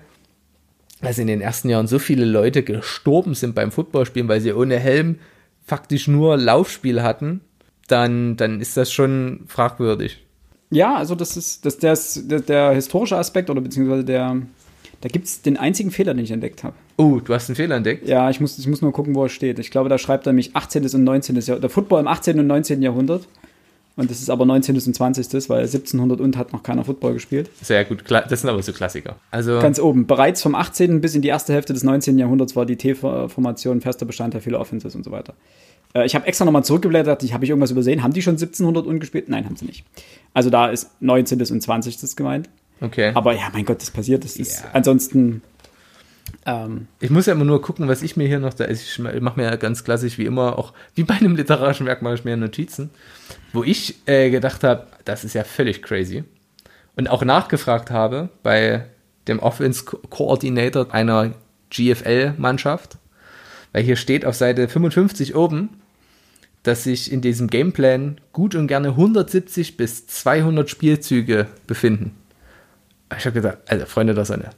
dass 1.02 1.18
in 1.18 1.28
den 1.28 1.42
ersten 1.42 1.70
Jahren 1.70 1.88
so 1.88 2.00
viele 2.00 2.26
Leute 2.26 2.64
gestorben 2.64 3.36
sind 3.36 3.56
beim 3.56 3.72
Footballspielen, 3.72 4.28
weil 4.28 4.42
sie 4.42 4.54
ohne 4.54 4.80
Helm 4.80 5.20
faktisch 5.66 6.08
nur 6.08 6.38
Laufspiel 6.38 7.02
hatten, 7.04 7.42
dann, 7.88 8.36
dann 8.36 8.60
ist 8.62 8.76
das 8.78 8.92
schon 8.92 9.42
fragwürdig. 9.48 10.25
Ja, 10.76 10.96
also 10.96 11.16
das 11.16 11.38
ist 11.38 11.66
das, 11.66 11.78
das, 11.78 12.22
der, 12.26 12.42
der 12.42 12.72
historische 12.72 13.18
Aspekt 13.18 13.50
oder 13.50 13.62
beziehungsweise 13.62 14.04
der, 14.04 14.42
da 15.02 15.10
gibt 15.10 15.26
es 15.26 15.42
den 15.42 15.56
einzigen 15.56 15.90
Fehler, 15.90 16.14
den 16.14 16.24
ich 16.24 16.32
entdeckt 16.32 16.64
habe. 16.64 16.76
Oh, 16.98 17.20
du 17.24 17.34
hast 17.34 17.50
einen 17.50 17.56
Fehler 17.56 17.76
entdeckt? 17.76 18.08
Ja, 18.08 18.30
ich 18.30 18.42
muss, 18.42 18.58
ich 18.58 18.68
muss 18.68 18.82
nur 18.82 18.92
gucken, 18.92 19.16
wo 19.16 19.24
er 19.24 19.30
steht. 19.30 19.58
Ich 19.60 19.72
glaube, 19.72 19.88
da 19.88 19.98
schreibt 19.98 20.28
er 20.28 20.34
mich 20.34 20.56
18. 20.56 20.84
und 20.84 21.04
19. 21.04 21.36
Jahrhundert. 21.36 21.64
Der 21.64 21.70
Football 21.70 22.02
im 22.02 22.08
18. 22.08 22.40
und 22.40 22.48
19. 22.48 22.82
Jahrhundert. 22.82 23.28
Und 23.98 24.12
das 24.12 24.20
ist 24.20 24.30
aber 24.30 24.46
19. 24.46 24.76
und 24.76 24.94
20. 24.94 25.50
weil 25.50 25.60
1700 25.60 26.20
und 26.20 26.36
hat 26.36 26.52
noch 26.52 26.64
keiner 26.64 26.84
Football 26.84 27.14
gespielt. 27.14 27.50
Sehr 27.62 27.86
gut, 27.86 28.04
das 28.10 28.42
sind 28.42 28.50
aber 28.50 28.62
so 28.62 28.74
Klassiker. 28.74 29.16
Also, 29.32 29.60
Ganz 29.60 29.80
oben. 29.80 30.06
Bereits 30.06 30.42
vom 30.42 30.56
18. 30.56 31.00
bis 31.00 31.16
in 31.16 31.22
die 31.22 31.30
erste 31.30 31.54
Hälfte 31.54 31.72
des 31.72 31.84
19. 31.84 32.18
Jahrhunderts 32.18 32.58
war 32.58 32.66
die 32.66 32.76
T-Formation 32.76 33.80
fester 33.80 34.06
Bestandteil 34.06 34.42
vieler 34.42 34.60
Offenses 34.60 34.96
und 34.96 35.06
so 35.06 35.12
weiter. 35.12 35.34
Äh, 35.96 36.06
Ich 36.06 36.14
habe 36.16 36.28
extra 36.28 36.46
nochmal 36.46 36.64
zurückgeblättert, 36.64 37.24
ich 37.24 37.34
habe 37.34 37.44
ich 37.46 37.50
irgendwas 37.50 37.72
übersehen. 37.72 38.04
Haben 38.04 38.14
die 38.14 38.22
schon 38.22 38.34
1700 38.36 38.86
ungespielt? 38.86 39.30
Nein, 39.30 39.46
haben 39.46 39.56
sie 39.56 39.66
nicht. 39.66 39.84
Also 40.34 40.50
da 40.50 40.68
ist 40.68 40.90
19. 41.02 41.40
und 41.52 41.62
20. 41.62 42.16
gemeint. 42.16 42.50
okay. 42.82 43.12
Aber 43.16 43.34
ja, 43.34 43.50
mein 43.54 43.66
Gott, 43.66 43.82
das 43.82 43.90
passiert. 43.92 44.24
Das 44.24 44.36
ist 44.36 44.64
Ja. 44.64 44.70
ansonsten. 44.74 45.42
Ähm, 46.46 46.88
Ich 47.00 47.10
muss 47.12 47.28
ja 47.28 47.34
immer 47.34 47.46
nur 47.46 47.62
gucken, 47.62 47.88
was 47.88 48.02
ich 48.02 48.18
mir 48.18 48.28
hier 48.28 48.40
noch 48.40 48.54
da. 48.54 48.68
Ich 48.68 49.00
mache 49.00 49.40
mir 49.40 49.44
ja 49.46 49.56
ganz 49.56 49.84
klassisch 49.84 50.18
wie 50.18 50.26
immer, 50.26 50.58
auch 50.60 50.74
wie 50.96 51.04
bei 51.04 51.14
einem 51.16 51.36
literarischen 51.36 51.86
Werk 51.86 52.02
mache 52.02 52.16
ich 52.16 52.26
mir 52.26 52.36
Notizen, 52.36 52.90
wo 53.54 53.64
ich 53.64 53.96
äh, 54.08 54.30
gedacht 54.32 54.64
habe, 54.64 54.88
das 55.06 55.24
ist 55.24 55.34
ja 55.34 55.44
völlig 55.44 55.82
crazy. 55.82 56.24
Und 56.96 57.10
auch 57.10 57.24
nachgefragt 57.24 57.92
habe 57.92 58.30
bei 58.44 58.86
dem 59.28 59.40
Offense 59.40 59.84
Coordinator 59.86 60.94
einer 60.94 61.34
GFL-Mannschaft, 61.70 62.98
weil 63.74 63.84
hier 63.84 63.96
steht 63.96 64.26
auf 64.26 64.36
Seite 64.36 64.68
55 64.68 65.36
oben, 65.36 65.70
dass 66.66 66.84
sich 66.84 67.12
in 67.12 67.22
diesem 67.22 67.48
Gameplan 67.48 68.20
gut 68.34 68.56
und 68.56 68.68
gerne 68.68 68.90
170 68.90 69.78
bis 69.78 70.08
200 70.08 70.68
Spielzüge 70.68 71.48
befinden. 71.68 72.18
Ich 73.16 73.26
habe 73.26 73.36
gedacht, 73.36 73.60
also 73.68 73.86
Freunde 73.86 74.16
der 74.16 74.26
Sonne, 74.26 74.50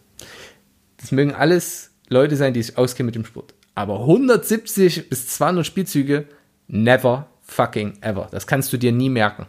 das 1.01 1.11
mögen 1.11 1.33
alles 1.33 1.91
Leute 2.07 2.37
sein, 2.37 2.53
die 2.53 2.63
sich 2.63 2.77
auskennen 2.77 3.07
mit 3.07 3.15
dem 3.15 3.25
Sport. 3.25 3.53
Aber 3.75 3.99
170 3.99 5.09
bis 5.09 5.27
200 5.27 5.65
Spielzüge, 5.65 6.25
never 6.69 7.27
fucking 7.41 7.97
ever. 7.99 8.29
Das 8.31 8.47
kannst 8.47 8.71
du 8.71 8.77
dir 8.77 8.93
nie 8.93 9.09
merken. 9.09 9.45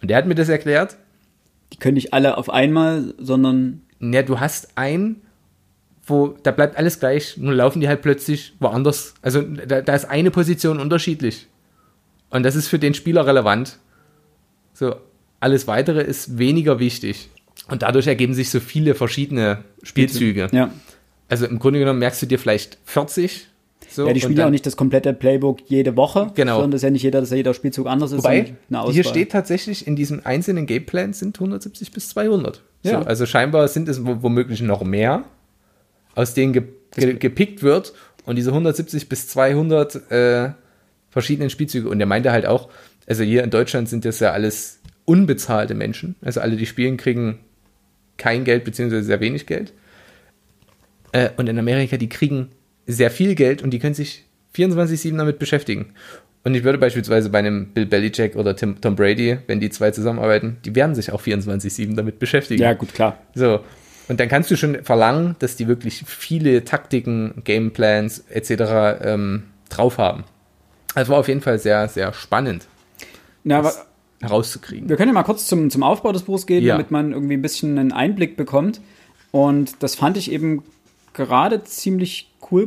Und 0.00 0.08
der 0.08 0.16
hat 0.16 0.26
mir 0.26 0.34
das 0.34 0.48
erklärt. 0.48 0.96
die 1.72 1.76
können 1.76 1.94
nicht 1.94 2.14
alle 2.14 2.38
auf 2.38 2.48
einmal, 2.48 3.14
sondern 3.18 3.82
Ja, 4.00 4.22
du 4.22 4.40
hast 4.40 4.78
einen, 4.78 5.20
wo 6.06 6.28
da 6.42 6.50
bleibt 6.50 6.78
alles 6.78 6.98
gleich, 6.98 7.36
nur 7.36 7.52
laufen 7.52 7.80
die 7.80 7.88
halt 7.88 8.00
plötzlich 8.00 8.54
woanders. 8.58 9.14
Also 9.20 9.42
da, 9.42 9.82
da 9.82 9.94
ist 9.94 10.06
eine 10.06 10.30
Position 10.30 10.80
unterschiedlich. 10.80 11.46
Und 12.30 12.42
das 12.44 12.54
ist 12.56 12.68
für 12.68 12.78
den 12.78 12.94
Spieler 12.94 13.26
relevant. 13.26 13.78
So, 14.72 14.94
alles 15.40 15.66
weitere 15.66 16.02
ist 16.02 16.38
weniger 16.38 16.78
wichtig. 16.78 17.28
Und 17.68 17.82
dadurch 17.82 18.06
ergeben 18.06 18.34
sich 18.34 18.50
so 18.50 18.60
viele 18.60 18.94
verschiedene 18.94 19.64
Spielzüge. 19.82 20.48
ja. 20.52 20.70
Also 21.28 21.46
im 21.46 21.60
Grunde 21.60 21.78
genommen 21.78 22.00
merkst 22.00 22.20
du 22.22 22.26
dir 22.26 22.40
vielleicht 22.40 22.78
40. 22.86 23.46
So, 23.88 24.04
Ja, 24.06 24.12
die 24.12 24.20
spielen 24.20 24.34
dann- 24.36 24.46
auch 24.48 24.50
nicht 24.50 24.66
das 24.66 24.76
komplette 24.76 25.12
Playbook 25.12 25.58
jede 25.68 25.96
Woche, 25.96 26.32
Genau. 26.34 26.54
sondern 26.54 26.72
das 26.72 26.78
ist 26.80 26.82
ja 26.84 26.90
nicht 26.90 27.02
jeder, 27.04 27.20
dass 27.20 27.30
ja 27.30 27.36
jeder 27.36 27.54
Spielzug 27.54 27.86
anders 27.86 28.10
ist, 28.10 28.18
Wobei, 28.18 28.54
eine 28.68 28.80
Auswahl. 28.80 28.92
hier 28.94 29.04
steht 29.04 29.30
tatsächlich, 29.30 29.86
in 29.86 29.94
diesem 29.94 30.22
einzelnen 30.24 30.66
Gameplan 30.66 31.12
sind 31.12 31.38
170 31.38 31.92
bis 31.92 32.08
200. 32.08 32.62
Ja. 32.82 33.00
So, 33.02 33.06
also 33.06 33.26
scheinbar 33.26 33.68
sind 33.68 33.88
es 33.88 34.04
wo- 34.04 34.22
womöglich 34.22 34.60
noch 34.60 34.82
mehr, 34.82 35.22
aus 36.16 36.34
denen 36.34 36.52
ge 36.52 36.64
ge 36.96 37.14
gepickt 37.14 37.62
wird. 37.62 37.92
Und 38.26 38.34
diese 38.36 38.52
170 38.52 39.08
bis 39.08 39.28
200 39.28 40.10
äh, 40.10 40.50
verschiedenen 41.10 41.50
Spielzüge. 41.50 41.88
Und 41.88 42.00
er 42.00 42.06
meinte 42.06 42.32
halt 42.32 42.46
auch, 42.46 42.70
also 43.06 43.22
hier 43.22 43.44
in 43.44 43.50
Deutschland 43.50 43.88
sind 43.88 44.04
das 44.04 44.20
ja 44.20 44.32
alles 44.32 44.80
unbezahlte 45.04 45.74
Menschen. 45.74 46.14
Also 46.22 46.40
alle, 46.40 46.56
die 46.56 46.66
spielen, 46.66 46.96
kriegen 46.96 47.40
kein 48.16 48.44
Geld 48.44 48.64
beziehungsweise 48.64 49.02
sehr 49.02 49.20
wenig 49.20 49.46
Geld. 49.46 49.72
Äh, 51.12 51.30
und 51.36 51.48
in 51.48 51.58
Amerika, 51.58 51.96
die 51.96 52.08
kriegen 52.08 52.50
sehr 52.86 53.10
viel 53.10 53.34
Geld 53.34 53.62
und 53.62 53.70
die 53.70 53.78
können 53.78 53.94
sich 53.94 54.24
24-7 54.54 55.16
damit 55.16 55.38
beschäftigen. 55.38 55.94
Und 56.42 56.54
ich 56.54 56.64
würde 56.64 56.78
beispielsweise 56.78 57.28
bei 57.28 57.38
einem 57.38 57.66
Bill 57.66 57.86
Belichick 57.86 58.34
oder 58.34 58.56
Tim, 58.56 58.80
Tom 58.80 58.96
Brady, 58.96 59.38
wenn 59.46 59.60
die 59.60 59.70
zwei 59.70 59.90
zusammenarbeiten, 59.90 60.56
die 60.64 60.74
werden 60.74 60.94
sich 60.94 61.12
auch 61.12 61.20
24-7 61.20 61.94
damit 61.96 62.18
beschäftigen. 62.18 62.62
Ja, 62.62 62.72
gut, 62.72 62.94
klar. 62.94 63.18
So. 63.34 63.60
Und 64.08 64.18
dann 64.18 64.28
kannst 64.28 64.50
du 64.50 64.56
schon 64.56 64.82
verlangen, 64.82 65.36
dass 65.38 65.56
die 65.56 65.68
wirklich 65.68 66.02
viele 66.06 66.64
Taktiken, 66.64 67.42
Gameplans 67.44 68.24
etc. 68.30 69.02
Ähm, 69.02 69.42
drauf 69.68 69.98
haben. 69.98 70.24
Also 70.94 71.12
war 71.12 71.18
auf 71.20 71.28
jeden 71.28 71.40
Fall 71.40 71.58
sehr, 71.58 71.88
sehr 71.88 72.12
spannend 72.12 72.66
Ja, 73.44 73.58
aber 73.58 73.72
herauszukriegen. 74.20 74.88
wir 74.88 74.96
können 74.96 75.08
ja 75.08 75.14
mal 75.14 75.22
kurz 75.22 75.46
zum, 75.46 75.70
zum 75.70 75.82
Aufbau 75.82 76.12
des 76.12 76.22
Buchs 76.22 76.46
gehen, 76.46 76.64
Ja. 76.64 76.74
damit 76.74 76.90
man 76.90 77.12
irgendwie 77.12 77.34
ein 77.34 77.42
bisschen 77.42 77.78
einen 77.78 77.92
Einblick 77.92 78.36
bekommt. 78.36 78.80
Und 79.30 79.82
das 79.82 79.94
fand 79.94 80.16
ich 80.16 80.30
eben 80.32 80.62
gerade 81.12 81.62
ziemlich 81.64 82.30
cool, 82.50 82.66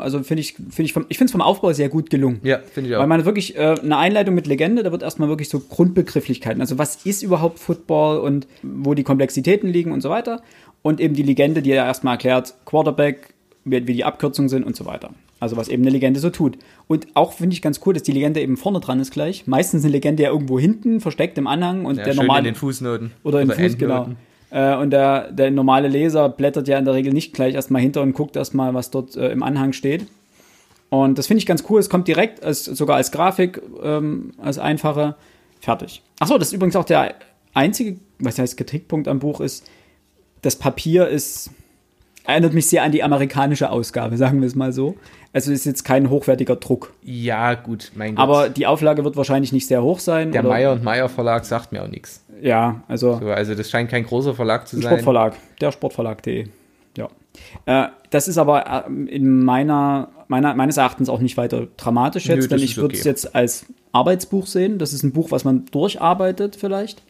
also 0.00 0.22
finde 0.22 0.40
ich, 0.40 0.54
finde 0.54 0.82
ich, 0.82 0.92
vom, 0.92 1.06
ich 1.08 1.18
finde 1.18 1.26
es 1.26 1.32
vom 1.32 1.40
Aufbau 1.40 1.72
sehr 1.72 1.88
gut 1.88 2.10
gelungen. 2.10 2.40
Ja, 2.42 2.58
finde 2.58 2.90
ich 2.90 2.96
auch. 2.96 3.00
Weil 3.00 3.06
man 3.06 3.24
wirklich 3.24 3.56
äh, 3.56 3.76
eine 3.80 3.96
Einleitung 3.96 4.34
mit 4.34 4.46
Legende, 4.46 4.82
da 4.82 4.90
wird 4.90 5.02
erstmal 5.02 5.28
wirklich 5.28 5.48
so 5.48 5.60
Grundbegrifflichkeiten. 5.60 6.60
Also 6.60 6.78
was 6.78 7.04
ist 7.06 7.22
überhaupt 7.22 7.58
Football 7.60 8.18
und 8.18 8.46
wo 8.62 8.94
die 8.94 9.04
Komplexitäten 9.04 9.68
liegen 9.70 9.92
und 9.92 10.00
so 10.00 10.10
weiter. 10.10 10.42
Und 10.82 11.00
eben 11.00 11.14
die 11.14 11.22
Legende, 11.22 11.62
die 11.62 11.70
ja 11.70 11.86
erstmal 11.86 12.14
erklärt, 12.14 12.54
Quarterback, 12.64 13.34
wie, 13.64 13.86
wie 13.86 13.92
die 13.94 14.04
Abkürzungen 14.04 14.48
sind 14.48 14.64
und 14.64 14.74
so 14.74 14.84
weiter. 14.86 15.10
Also 15.42 15.56
was 15.56 15.66
eben 15.66 15.82
eine 15.82 15.90
Legende 15.90 16.20
so 16.20 16.30
tut. 16.30 16.56
Und 16.86 17.08
auch 17.14 17.32
finde 17.32 17.54
ich 17.54 17.62
ganz 17.62 17.80
cool, 17.84 17.94
dass 17.94 18.04
die 18.04 18.12
Legende 18.12 18.40
eben 18.40 18.56
vorne 18.56 18.78
dran 18.78 19.00
ist 19.00 19.10
gleich. 19.10 19.48
Meistens 19.48 19.82
eine 19.82 19.90
Legende 19.90 20.22
ja 20.22 20.30
irgendwo 20.30 20.56
hinten, 20.56 21.00
versteckt 21.00 21.36
im 21.36 21.48
Anhang 21.48 21.84
und 21.84 21.96
ja, 21.96 22.04
der 22.04 22.14
normale. 22.14 22.38
in 22.38 22.44
den 22.44 22.54
Fußnoten. 22.54 23.10
Oder 23.24 23.40
in 23.40 23.50
Fuß, 23.50 23.76
genau. 23.76 24.10
Äh, 24.50 24.76
und 24.76 24.90
der, 24.90 25.32
der 25.32 25.50
normale 25.50 25.88
Leser 25.88 26.28
blättert 26.28 26.68
ja 26.68 26.78
in 26.78 26.84
der 26.84 26.94
Regel 26.94 27.12
nicht 27.12 27.34
gleich 27.34 27.56
erstmal 27.56 27.82
hinter 27.82 28.02
und 28.02 28.12
guckt 28.12 28.36
erstmal, 28.36 28.72
was 28.72 28.92
dort 28.92 29.16
äh, 29.16 29.32
im 29.32 29.42
Anhang 29.42 29.72
steht. 29.72 30.06
Und 30.90 31.18
das 31.18 31.26
finde 31.26 31.38
ich 31.38 31.46
ganz 31.46 31.64
cool. 31.68 31.80
Es 31.80 31.90
kommt 31.90 32.06
direkt, 32.06 32.44
als, 32.44 32.64
sogar 32.64 32.94
als 32.94 33.10
Grafik, 33.10 33.60
ähm, 33.82 34.34
als 34.38 34.60
einfache, 34.60 35.16
fertig. 35.58 36.02
Achso, 36.20 36.38
das 36.38 36.48
ist 36.48 36.54
übrigens 36.54 36.76
auch 36.76 36.84
der 36.84 37.16
einzige, 37.52 37.96
was 38.20 38.38
heißt 38.38 38.56
Kritikpunkt 38.56 39.08
am 39.08 39.18
Buch 39.18 39.40
ist, 39.40 39.68
das 40.42 40.54
Papier 40.54 41.08
ist, 41.08 41.50
erinnert 42.26 42.54
mich 42.54 42.66
sehr 42.66 42.82
an 42.82 42.92
die 42.92 43.02
amerikanische 43.02 43.70
Ausgabe, 43.70 44.16
sagen 44.16 44.40
wir 44.40 44.46
es 44.46 44.54
mal 44.54 44.72
so. 44.72 44.96
Also 45.32 45.50
ist 45.50 45.64
jetzt 45.64 45.84
kein 45.84 46.10
hochwertiger 46.10 46.56
Druck. 46.56 46.92
Ja, 47.02 47.54
gut, 47.54 47.92
mein 47.94 48.14
Gott. 48.16 48.22
Aber 48.22 48.48
die 48.50 48.66
Auflage 48.66 49.02
wird 49.02 49.16
wahrscheinlich 49.16 49.52
nicht 49.52 49.66
sehr 49.66 49.82
hoch 49.82 49.98
sein. 49.98 50.30
Der 50.30 50.42
Meyer 50.42 50.72
und 50.72 50.84
Meyer 50.84 51.08
Verlag 51.08 51.44
sagt 51.44 51.72
mir 51.72 51.82
auch 51.82 51.88
nichts. 51.88 52.24
Ja, 52.42 52.82
also. 52.88 53.18
So, 53.18 53.28
also 53.28 53.54
das 53.54 53.70
scheint 53.70 53.90
kein 53.90 54.04
großer 54.04 54.34
Verlag 54.34 54.68
zu 54.68 54.76
sein. 54.76 54.84
Sportverlag, 54.84 55.34
der 55.60 55.72
Sportverlag.de. 55.72 56.48
Ja. 56.98 57.08
Äh, 57.64 57.88
das 58.10 58.28
ist 58.28 58.36
aber 58.36 58.86
äh, 58.86 58.90
in 59.06 59.42
meiner, 59.42 60.08
meiner, 60.28 60.54
meines 60.54 60.76
Erachtens 60.76 61.08
auch 61.08 61.20
nicht 61.20 61.36
weiter 61.36 61.68
dramatisch 61.76 62.26
jetzt, 62.26 62.42
Nö, 62.42 62.48
denn 62.48 62.58
ich 62.58 62.76
würde 62.76 62.94
es 62.94 63.00
okay. 63.00 63.08
jetzt 63.08 63.34
als 63.34 63.66
Arbeitsbuch 63.92 64.46
sehen. 64.46 64.78
Das 64.78 64.92
ist 64.92 65.02
ein 65.02 65.12
Buch, 65.12 65.30
was 65.30 65.44
man 65.44 65.64
durcharbeitet 65.66 66.56
vielleicht. 66.56 67.02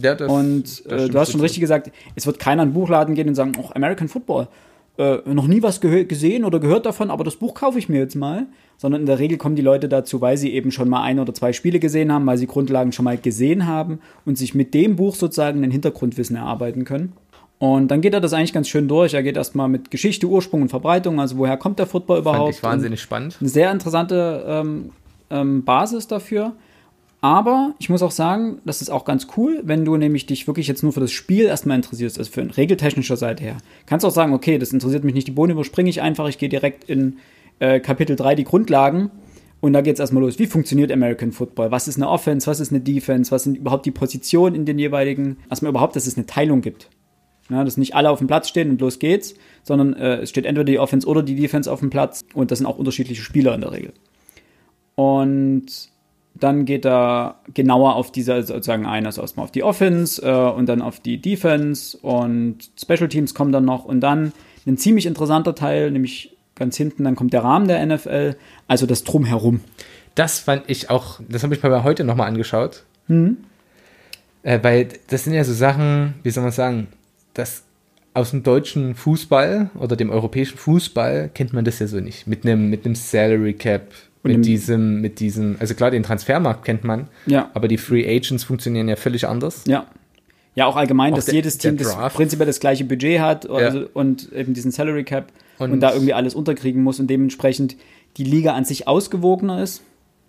Ja, 0.00 0.14
das, 0.14 0.30
und 0.30 0.62
das 0.62 1.06
äh, 1.06 1.08
du 1.08 1.18
hast 1.18 1.32
schon 1.32 1.40
richtig 1.40 1.60
gesagt, 1.60 1.90
es 2.14 2.26
wird 2.26 2.38
keiner 2.38 2.62
in 2.62 2.70
den 2.70 2.74
Buchladen 2.74 3.14
gehen 3.14 3.28
und 3.28 3.34
sagen, 3.34 3.52
oh, 3.58 3.70
American 3.74 4.08
Football, 4.08 4.48
äh, 4.96 5.18
noch 5.26 5.46
nie 5.46 5.62
was 5.62 5.80
gesehen 5.80 6.44
oder 6.44 6.60
gehört 6.60 6.86
davon, 6.86 7.10
aber 7.10 7.24
das 7.24 7.36
Buch 7.36 7.54
kaufe 7.54 7.78
ich 7.78 7.88
mir 7.88 7.98
jetzt 7.98 8.14
mal. 8.14 8.46
Sondern 8.76 9.02
in 9.02 9.06
der 9.06 9.20
Regel 9.20 9.38
kommen 9.38 9.54
die 9.54 9.62
Leute 9.62 9.88
dazu, 9.88 10.20
weil 10.20 10.36
sie 10.36 10.52
eben 10.52 10.72
schon 10.72 10.88
mal 10.88 11.02
ein 11.02 11.20
oder 11.20 11.32
zwei 11.32 11.52
Spiele 11.52 11.78
gesehen 11.78 12.12
haben, 12.12 12.26
weil 12.26 12.38
sie 12.38 12.48
Grundlagen 12.48 12.90
schon 12.90 13.04
mal 13.04 13.16
gesehen 13.16 13.68
haben 13.68 14.00
und 14.24 14.36
sich 14.36 14.52
mit 14.52 14.74
dem 14.74 14.96
Buch 14.96 15.14
sozusagen 15.14 15.62
ein 15.62 15.70
Hintergrundwissen 15.70 16.34
erarbeiten 16.34 16.84
können. 16.84 17.12
Und 17.58 17.88
dann 17.88 18.00
geht 18.00 18.14
er 18.14 18.20
das 18.20 18.32
eigentlich 18.32 18.52
ganz 18.52 18.68
schön 18.68 18.88
durch. 18.88 19.14
Er 19.14 19.22
geht 19.22 19.36
erstmal 19.36 19.68
mit 19.68 19.90
Geschichte, 19.92 20.26
Ursprung 20.26 20.62
und 20.62 20.68
Verbreitung, 20.70 21.20
also 21.20 21.38
woher 21.38 21.56
kommt 21.56 21.78
der 21.78 21.86
Football 21.86 22.18
überhaupt. 22.18 22.56
Fand 22.56 22.56
ich 22.56 22.62
wahnsinnig 22.62 23.00
spannend. 23.00 23.36
Eine 23.40 23.48
sehr 23.48 23.70
interessante 23.70 24.44
ähm, 24.46 24.90
ähm, 25.30 25.64
Basis 25.64 26.08
dafür. 26.08 26.52
Aber 27.24 27.74
ich 27.78 27.88
muss 27.88 28.02
auch 28.02 28.10
sagen, 28.10 28.58
das 28.66 28.82
ist 28.82 28.90
auch 28.90 29.06
ganz 29.06 29.28
cool, 29.38 29.62
wenn 29.64 29.86
du 29.86 29.96
nämlich 29.96 30.26
dich 30.26 30.46
wirklich 30.46 30.68
jetzt 30.68 30.82
nur 30.82 30.92
für 30.92 31.00
das 31.00 31.10
Spiel 31.10 31.46
erstmal 31.46 31.76
interessierst, 31.76 32.18
also 32.18 32.30
für 32.30 32.42
ein 32.42 32.50
regeltechnischer 32.50 33.16
Seite 33.16 33.42
her. 33.42 33.56
Kannst 33.86 34.04
auch 34.04 34.10
sagen, 34.10 34.34
okay, 34.34 34.58
das 34.58 34.74
interessiert 34.74 35.04
mich 35.04 35.14
nicht, 35.14 35.26
die 35.26 35.32
Bohnen 35.32 35.52
überspringe 35.52 35.88
ich 35.88 36.02
einfach, 36.02 36.28
ich 36.28 36.36
gehe 36.36 36.50
direkt 36.50 36.84
in 36.84 37.16
äh, 37.60 37.80
Kapitel 37.80 38.14
3, 38.14 38.34
die 38.34 38.44
Grundlagen. 38.44 39.10
Und 39.62 39.72
da 39.72 39.80
geht 39.80 39.94
es 39.94 40.00
erstmal 40.00 40.22
los. 40.22 40.38
Wie 40.38 40.46
funktioniert 40.46 40.92
American 40.92 41.32
Football? 41.32 41.70
Was 41.70 41.88
ist 41.88 41.96
eine 41.96 42.10
Offense? 42.10 42.46
Was 42.46 42.60
ist 42.60 42.72
eine 42.72 42.82
Defense? 42.82 43.30
Was 43.30 43.44
sind 43.44 43.56
überhaupt 43.56 43.86
die 43.86 43.90
Positionen 43.90 44.54
in 44.54 44.66
den 44.66 44.78
jeweiligen? 44.78 45.38
Erstmal 45.48 45.70
überhaupt, 45.70 45.96
dass 45.96 46.06
es 46.06 46.18
eine 46.18 46.26
Teilung 46.26 46.60
gibt. 46.60 46.90
Ja, 47.48 47.64
dass 47.64 47.78
nicht 47.78 47.94
alle 47.94 48.10
auf 48.10 48.18
dem 48.18 48.26
Platz 48.26 48.50
stehen 48.50 48.68
und 48.68 48.82
los 48.82 48.98
geht's, 48.98 49.34
sondern 49.62 49.94
äh, 49.94 50.16
es 50.16 50.28
steht 50.28 50.44
entweder 50.44 50.64
die 50.64 50.78
Offense 50.78 51.06
oder 51.06 51.22
die 51.22 51.36
Defense 51.36 51.72
auf 51.72 51.80
dem 51.80 51.88
Platz 51.88 52.22
und 52.34 52.50
das 52.50 52.58
sind 52.58 52.66
auch 52.66 52.76
unterschiedliche 52.76 53.22
Spieler 53.22 53.54
in 53.54 53.62
der 53.62 53.72
Regel. 53.72 53.94
Und 54.94 55.93
dann 56.34 56.64
geht 56.64 56.84
er 56.84 57.36
genauer 57.54 57.94
auf 57.94 58.10
diese 58.10 58.42
sozusagen 58.42 58.86
ein, 58.86 59.06
also 59.06 59.20
erstmal 59.20 59.44
auf 59.44 59.52
die 59.52 59.62
Offense 59.62 60.20
äh, 60.22 60.50
und 60.50 60.66
dann 60.66 60.82
auf 60.82 61.00
die 61.00 61.18
Defense 61.18 61.96
und 61.98 62.70
Special 62.80 63.08
Teams 63.08 63.34
kommen 63.34 63.52
dann 63.52 63.64
noch 63.64 63.84
und 63.84 64.00
dann 64.00 64.32
ein 64.66 64.76
ziemlich 64.76 65.06
interessanter 65.06 65.54
Teil, 65.54 65.90
nämlich 65.90 66.36
ganz 66.54 66.76
hinten, 66.76 67.04
dann 67.04 67.16
kommt 67.16 67.32
der 67.32 67.44
Rahmen 67.44 67.68
der 67.68 67.84
NFL, 67.84 68.36
also 68.68 68.86
das 68.86 69.04
Drumherum. 69.04 69.60
Das 70.14 70.38
fand 70.38 70.64
ich 70.68 70.90
auch, 70.90 71.20
das 71.28 71.42
habe 71.42 71.54
ich 71.54 71.62
mir 71.62 71.84
heute 71.84 72.04
nochmal 72.04 72.28
angeschaut. 72.28 72.84
Mhm. 73.08 73.38
Äh, 74.42 74.60
weil 74.62 74.88
das 75.08 75.24
sind 75.24 75.34
ja 75.34 75.44
so 75.44 75.52
Sachen, 75.52 76.14
wie 76.22 76.30
soll 76.30 76.42
man 76.42 76.52
sagen, 76.52 76.88
das 77.34 77.64
aus 78.12 78.30
dem 78.30 78.44
deutschen 78.44 78.94
Fußball 78.94 79.70
oder 79.74 79.96
dem 79.96 80.10
europäischen 80.10 80.56
Fußball 80.56 81.30
kennt 81.34 81.52
man 81.52 81.64
das 81.64 81.80
ja 81.80 81.88
so 81.88 81.98
nicht. 81.98 82.26
Mit 82.26 82.44
einem 82.44 82.70
mit 82.70 82.84
einem 82.84 82.94
Salary 82.94 83.54
Cap, 83.54 83.88
und 84.24 84.32
mit 84.32 84.46
diesem, 84.46 85.00
mit 85.00 85.20
diesem, 85.20 85.56
also 85.60 85.74
klar, 85.74 85.90
den 85.90 86.02
Transfermarkt 86.02 86.64
kennt 86.64 86.82
man, 86.82 87.08
ja. 87.26 87.50
aber 87.52 87.68
die 87.68 87.76
Free 87.76 88.04
Agents 88.04 88.42
funktionieren 88.42 88.88
ja 88.88 88.96
völlig 88.96 89.28
anders. 89.28 89.64
Ja. 89.66 89.86
Ja, 90.56 90.66
auch 90.66 90.76
allgemein, 90.76 91.12
auch 91.12 91.16
dass 91.16 91.26
der, 91.26 91.34
jedes 91.34 91.58
Team 91.58 91.76
das 91.76 91.96
prinzipiell 92.14 92.46
das 92.46 92.60
gleiche 92.60 92.84
Budget 92.84 93.20
hat 93.20 93.50
also, 93.50 93.80
ja. 93.80 93.86
und 93.92 94.32
eben 94.32 94.54
diesen 94.54 94.70
Salary 94.70 95.02
Cap 95.02 95.32
und, 95.58 95.72
und, 95.72 95.80
da 95.80 95.92
irgendwie 95.92 96.14
alles 96.14 96.34
unterkriegen 96.34 96.82
muss 96.82 97.00
und 97.00 97.08
dementsprechend 97.08 97.76
die 98.16 98.24
Liga 98.24 98.54
an 98.54 98.64
sich 98.64 98.86
ausgewogener 98.86 99.62
ist. 99.62 99.82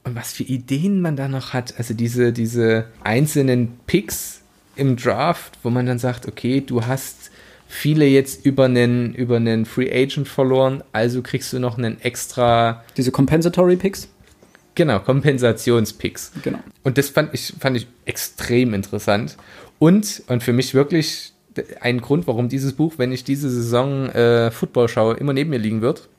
Und 0.03 0.15
was 0.15 0.33
für 0.33 0.43
Ideen 0.43 1.01
man 1.01 1.15
da 1.15 1.27
noch 1.27 1.53
hat, 1.53 1.75
also 1.77 1.93
diese, 1.93 2.33
diese 2.33 2.85
einzelnen 3.03 3.73
Picks 3.85 4.41
im 4.75 4.97
Draft, 4.97 5.59
wo 5.63 5.69
man 5.69 5.85
dann 5.85 5.99
sagt, 5.99 6.27
okay, 6.27 6.61
du 6.61 6.85
hast 6.85 7.31
viele 7.75 8.05
jetzt 8.05 8.45
über 8.45 8.65
einen, 8.65 9.13
über 9.13 9.35
einen 9.35 9.65
Free 9.65 9.91
Agent 9.91 10.27
verloren, 10.27 10.83
also 10.91 11.21
kriegst 11.21 11.53
du 11.53 11.59
noch 11.59 11.77
einen 11.77 12.01
extra. 12.01 12.83
Diese 12.97 13.11
Compensatory 13.11 13.75
Picks? 13.75 14.07
Genau, 14.75 14.99
Kompensationspicks. 14.99 16.31
Genau. 16.43 16.59
Und 16.83 16.97
das 16.97 17.09
fand 17.09 17.33
ich, 17.33 17.53
fand 17.59 17.77
ich 17.77 17.87
extrem 18.05 18.73
interessant. 18.73 19.37
Und, 19.79 20.23
und 20.27 20.43
für 20.43 20.53
mich 20.53 20.73
wirklich 20.73 21.33
ein 21.79 22.01
Grund, 22.01 22.27
warum 22.27 22.49
dieses 22.49 22.73
Buch, 22.73 22.95
wenn 22.97 23.11
ich 23.11 23.23
diese 23.23 23.49
Saison 23.49 24.09
äh, 24.09 24.51
Football 24.51 24.89
schaue, 24.89 25.15
immer 25.15 25.33
neben 25.33 25.49
mir 25.49 25.59
liegen 25.59 25.81
wird. 25.81 26.09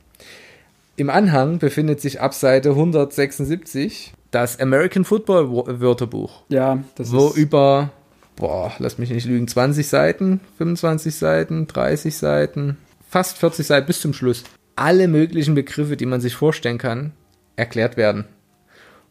Im 0.96 1.10
Anhang 1.10 1.58
befindet 1.58 2.00
sich 2.00 2.22
ab 2.22 2.32
Seite 2.32 2.70
176 2.70 4.14
das 4.30 4.58
American 4.58 5.04
Football 5.04 5.50
Wörterbuch. 5.80 6.42
Ja, 6.48 6.82
das 6.94 7.12
wo 7.12 7.28
ist. 7.28 7.36
über 7.36 7.90
boah, 8.36 8.72
lass 8.78 8.98
mich 8.98 9.10
nicht 9.10 9.26
lügen, 9.26 9.48
20 9.48 9.86
Seiten, 9.86 10.40
25 10.58 11.14
Seiten, 11.14 11.66
30 11.66 12.16
Seiten, 12.16 12.76
fast 13.08 13.38
40 13.38 13.66
Seiten 13.66 13.86
bis 13.86 14.00
zum 14.00 14.12
Schluss. 14.12 14.44
Alle 14.76 15.08
möglichen 15.08 15.54
Begriffe, 15.54 15.96
die 15.96 16.06
man 16.06 16.20
sich 16.20 16.34
vorstellen 16.34 16.78
kann, 16.78 17.12
erklärt 17.56 17.96
werden. 17.96 18.26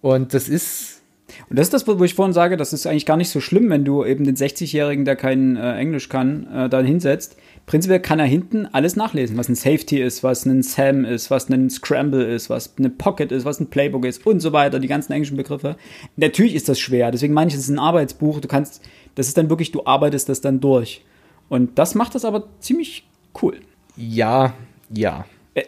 Und 0.01 0.33
das 0.33 0.47
ist. 0.47 1.01
Und 1.49 1.57
das 1.57 1.67
ist 1.67 1.73
das, 1.73 1.87
wo 1.87 2.03
ich 2.03 2.13
vorhin 2.13 2.33
sage, 2.33 2.55
das 2.55 2.71
ist 2.71 2.85
eigentlich 2.85 3.07
gar 3.07 3.17
nicht 3.17 3.31
so 3.31 3.41
schlimm, 3.41 3.69
wenn 3.71 3.83
du 3.83 4.05
eben 4.05 4.25
den 4.25 4.35
60-Jährigen, 4.35 5.05
der 5.05 5.15
kein 5.15 5.57
äh, 5.57 5.75
Englisch 5.75 6.07
kann, 6.07 6.45
äh, 6.53 6.69
dann 6.69 6.85
hinsetzt. 6.85 7.35
Prinzipiell 7.65 7.99
kann 7.99 8.19
er 8.19 8.27
hinten 8.27 8.67
alles 8.67 8.95
nachlesen, 8.95 9.35
was 9.35 9.49
ein 9.49 9.55
Safety 9.55 9.99
ist, 9.99 10.23
was 10.23 10.45
ein 10.45 10.61
Sam 10.61 11.03
ist, 11.03 11.31
was 11.31 11.49
ein 11.49 11.71
Scramble 11.71 12.23
ist, 12.23 12.51
was 12.51 12.75
eine 12.77 12.91
Pocket 12.91 13.31
ist, 13.31 13.43
was 13.43 13.59
ein 13.59 13.71
Playbook 13.71 14.05
ist 14.05 14.25
und 14.27 14.39
so 14.39 14.53
weiter, 14.53 14.79
die 14.79 14.87
ganzen 14.87 15.13
englischen 15.13 15.35
Begriffe. 15.35 15.75
Natürlich 16.15 16.53
ist 16.53 16.69
das 16.69 16.79
schwer, 16.79 17.09
deswegen 17.09 17.33
meine 17.33 17.47
ich, 17.47 17.55
es 17.55 17.61
ist 17.61 17.69
ein 17.69 17.79
Arbeitsbuch. 17.79 18.39
Du 18.39 18.47
kannst 18.47 18.83
das 19.15 19.27
ist 19.27 19.37
dann 19.37 19.49
wirklich, 19.49 19.71
du 19.71 19.85
arbeitest 19.85 20.29
das 20.29 20.41
dann 20.41 20.59
durch. 20.59 21.03
Und 21.49 21.77
das 21.79 21.95
macht 21.95 22.15
das 22.15 22.25
aber 22.25 22.47
ziemlich 22.59 23.07
cool. 23.41 23.59
Ja, 23.95 24.53
ja. 24.89 25.25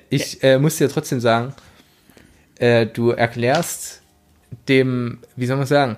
Ich 0.10 0.44
äh, 0.44 0.60
muss 0.60 0.78
dir 0.78 0.90
trotzdem 0.90 1.20
sagen, 1.20 1.54
äh, 2.60 2.86
du 2.86 3.12
erklärst 3.12 4.02
dem, 4.68 5.20
wie 5.36 5.46
soll 5.46 5.58
man 5.58 5.66
sagen, 5.66 5.98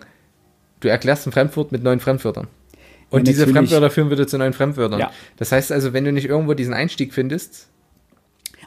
du 0.79 0.87
erklärst 0.87 1.27
ein 1.27 1.31
Fremdwort 1.31 1.71
mit 1.71 1.83
neuen 1.83 1.99
Fremdwörtern. 1.99 2.47
Und 3.09 3.27
ja, 3.27 3.33
diese 3.33 3.47
Fremdwörter 3.47 3.89
führen 3.89 4.11
wieder 4.11 4.27
zu 4.27 4.37
neuen 4.37 4.53
Fremdwörtern. 4.53 4.99
Ja. 4.99 5.11
Das 5.37 5.51
heißt 5.51 5.71
also, 5.71 5.93
wenn 5.93 6.05
du 6.05 6.11
nicht 6.11 6.27
irgendwo 6.27 6.53
diesen 6.53 6.73
Einstieg 6.73 7.13
findest. 7.13 7.67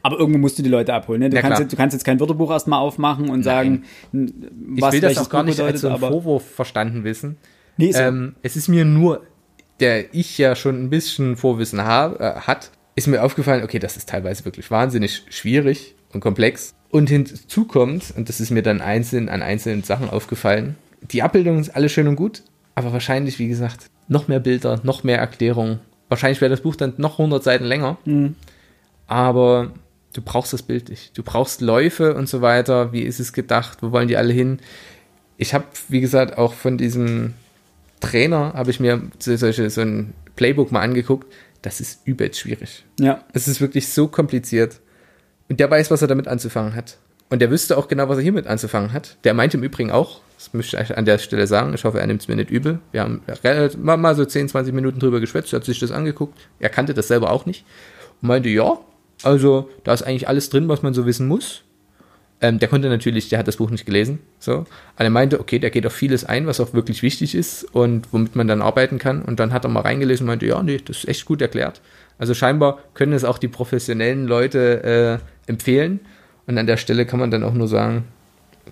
Aber 0.03 0.18
irgendwo 0.18 0.40
musst 0.40 0.59
du 0.59 0.64
die 0.64 0.68
Leute 0.68 0.92
abholen. 0.92 1.21
Ne? 1.21 1.31
Du, 1.31 1.40
kannst 1.40 1.61
jetzt, 1.61 1.73
du, 1.73 1.77
kannst 1.77 1.95
jetzt, 1.95 2.05
kein 2.05 2.18
Wörterbuch 2.18 2.51
erstmal 2.51 2.81
aufmachen 2.81 3.31
und 3.31 3.45
Nein. 3.45 3.85
sagen, 4.12 4.35
was 4.77 4.95
ich 4.95 5.01
will 5.01 5.09
das 5.09 5.18
auch 5.18 5.31
gar 5.31 5.45
nicht 5.45 5.59
bedeutet, 5.59 5.85
als 5.85 6.01
so 6.01 6.09
Vorwurf 6.09 6.45
verstanden 6.45 7.05
wissen. 7.05 7.37
Nee, 7.76 7.92
so. 7.92 8.00
ähm, 8.00 8.35
es 8.42 8.56
ist 8.56 8.68
mir 8.68 8.85
nur, 8.85 9.22
der 9.80 10.14
ich 10.14 10.38
ja 10.38 10.54
schon 10.54 10.82
ein 10.82 10.90
bisschen 10.90 11.37
Vorwissen 11.37 11.82
hab, 11.82 12.20
äh, 12.20 12.35
hat, 12.40 12.70
ist 12.94 13.08
mir 13.08 13.22
aufgefallen, 13.22 13.64
okay, 13.64 13.78
das 13.78 13.96
ist 13.96 14.08
teilweise 14.08 14.44
wirklich 14.44 14.70
wahnsinnig 14.70 15.24
schwierig 15.30 15.94
und 16.12 16.20
komplex. 16.20 16.74
Und 16.90 17.08
hinzu 17.08 17.64
kommt, 17.64 18.12
und 18.16 18.28
das 18.28 18.40
ist 18.40 18.50
mir 18.50 18.62
dann 18.62 18.80
einzeln 18.80 19.28
an 19.28 19.42
einzelnen 19.42 19.82
Sachen 19.82 20.11
aufgefallen, 20.11 20.76
die 21.00 21.22
Abbildung 21.22 21.58
ist 21.58 21.70
alles 21.70 21.92
schön 21.92 22.06
und 22.06 22.16
gut, 22.16 22.42
aber 22.74 22.92
wahrscheinlich, 22.92 23.38
wie 23.38 23.48
gesagt, 23.48 23.90
noch 24.08 24.28
mehr 24.28 24.40
Bilder, 24.40 24.80
noch 24.82 25.04
mehr 25.04 25.18
Erklärungen. 25.18 25.80
Wahrscheinlich 26.08 26.40
wäre 26.40 26.50
das 26.50 26.61
Buch 26.61 26.76
dann 26.76 26.94
noch 26.98 27.18
100 27.18 27.42
Seiten 27.42 27.64
länger. 27.64 27.96
Mhm. 28.04 28.37
Aber 29.06 29.72
du 30.12 30.20
brauchst 30.22 30.52
das 30.52 30.62
Bild 30.62 30.90
nicht. 30.90 31.16
Du 31.16 31.22
brauchst 31.22 31.61
Läufe 31.61 32.14
und 32.14 32.28
so 32.28 32.42
weiter. 32.42 32.92
Wie 32.92 33.02
ist 33.02 33.20
es 33.20 33.32
gedacht? 33.32 33.78
Wo 33.80 33.92
wollen 33.92 34.08
die 34.08 34.16
alle 34.16 34.32
hin? 34.32 34.58
Ich 35.38 35.54
habe, 35.54 35.64
wie 35.88 36.00
gesagt, 36.00 36.38
auch 36.38 36.52
von 36.52 36.78
diesem 36.78 37.35
Trainer 38.02 38.52
habe 38.54 38.70
ich 38.70 38.80
mir 38.80 39.00
solche, 39.18 39.70
so 39.70 39.80
ein 39.80 40.12
Playbook 40.36 40.72
mal 40.72 40.80
angeguckt. 40.80 41.32
das 41.62 41.80
ist 41.80 42.06
übelst 42.06 42.40
schwierig. 42.40 42.84
Ja. 42.98 43.24
Es 43.32 43.48
ist 43.48 43.60
wirklich 43.60 43.88
so 43.88 44.08
kompliziert. 44.08 44.80
Und 45.48 45.60
der 45.60 45.70
weiß, 45.70 45.90
was 45.90 46.02
er 46.02 46.08
damit 46.08 46.28
anzufangen 46.28 46.74
hat. 46.74 46.98
Und 47.30 47.40
der 47.40 47.50
wüsste 47.50 47.78
auch 47.78 47.88
genau, 47.88 48.08
was 48.08 48.18
er 48.18 48.22
hiermit 48.22 48.46
anzufangen 48.46 48.92
hat. 48.92 49.16
Der 49.24 49.32
meinte 49.32 49.56
im 49.56 49.62
Übrigen 49.62 49.90
auch, 49.90 50.20
das 50.36 50.52
möchte 50.52 50.78
ich 50.82 50.96
an 50.96 51.04
der 51.04 51.18
Stelle 51.18 51.46
sagen, 51.46 51.72
ich 51.72 51.84
hoffe, 51.84 52.00
er 52.00 52.06
nimmt 52.06 52.20
es 52.20 52.28
mir 52.28 52.36
nicht 52.36 52.50
übel. 52.50 52.80
Wir 52.90 53.02
haben 53.02 53.22
mal, 53.80 54.14
so 54.16 54.24
10, 54.24 54.48
20 54.48 54.74
Minuten 54.74 54.98
drüber 54.98 55.20
geschwätzt, 55.20 55.52
hat 55.52 55.64
sich 55.64 55.78
das 55.78 55.92
angeguckt. 55.92 56.36
Er 56.58 56.68
kannte 56.68 56.94
das 56.94 57.08
selber 57.08 57.30
auch 57.30 57.46
nicht. 57.46 57.64
Und 58.20 58.28
meinte, 58.28 58.48
ja, 58.48 58.78
also 59.22 59.70
da 59.84 59.94
ist 59.94 60.02
eigentlich 60.02 60.28
alles 60.28 60.50
drin, 60.50 60.68
was 60.68 60.82
man 60.82 60.94
so 60.94 61.06
wissen 61.06 61.28
muss. 61.28 61.62
Ähm, 62.42 62.59
der 62.59 62.68
konnte 62.68 62.88
natürlich, 62.88 63.28
der 63.28 63.38
hat 63.38 63.48
das 63.48 63.57
Buch 63.57 63.70
nicht 63.70 63.87
gelesen. 63.87 64.18
So. 64.40 64.66
Aber 64.96 65.05
er 65.05 65.11
meinte, 65.11 65.40
okay, 65.40 65.59
der 65.61 65.70
geht 65.70 65.87
auf 65.87 65.92
vieles 65.92 66.24
ein, 66.24 66.46
was 66.46 66.61
auch 66.61 66.74
wirklich 66.74 67.02
wichtig 67.02 67.35
ist 67.35 67.64
und 67.72 68.12
womit 68.12 68.35
man 68.35 68.48
dann 68.48 68.61
arbeiten 68.61 68.98
kann. 68.98 69.22
Und 69.22 69.40
dann 69.40 69.52
hat 69.52 69.64
er 69.64 69.70
mal 69.70 69.81
reingelesen 69.81 70.24
und 70.24 70.28
meinte, 70.28 70.46
ja, 70.46 70.62
nee, 70.62 70.81
das 70.85 70.98
ist 70.98 71.09
echt 71.09 71.24
gut 71.24 71.40
erklärt. 71.40 71.81
Also 72.18 72.35
scheinbar 72.35 72.81
können 72.94 73.12
es 73.12 73.24
auch 73.24 73.38
die 73.38 73.48
professionellen 73.48 74.26
Leute 74.26 75.20
äh, 75.46 75.50
empfehlen. 75.50 76.00
Und 76.46 76.59
an 76.59 76.66
der 76.66 76.76
Stelle 76.76 77.07
kann 77.07 77.20
man 77.20 77.31
dann 77.31 77.44
auch 77.44 77.55
nur 77.55 77.68
sagen, 77.68 78.05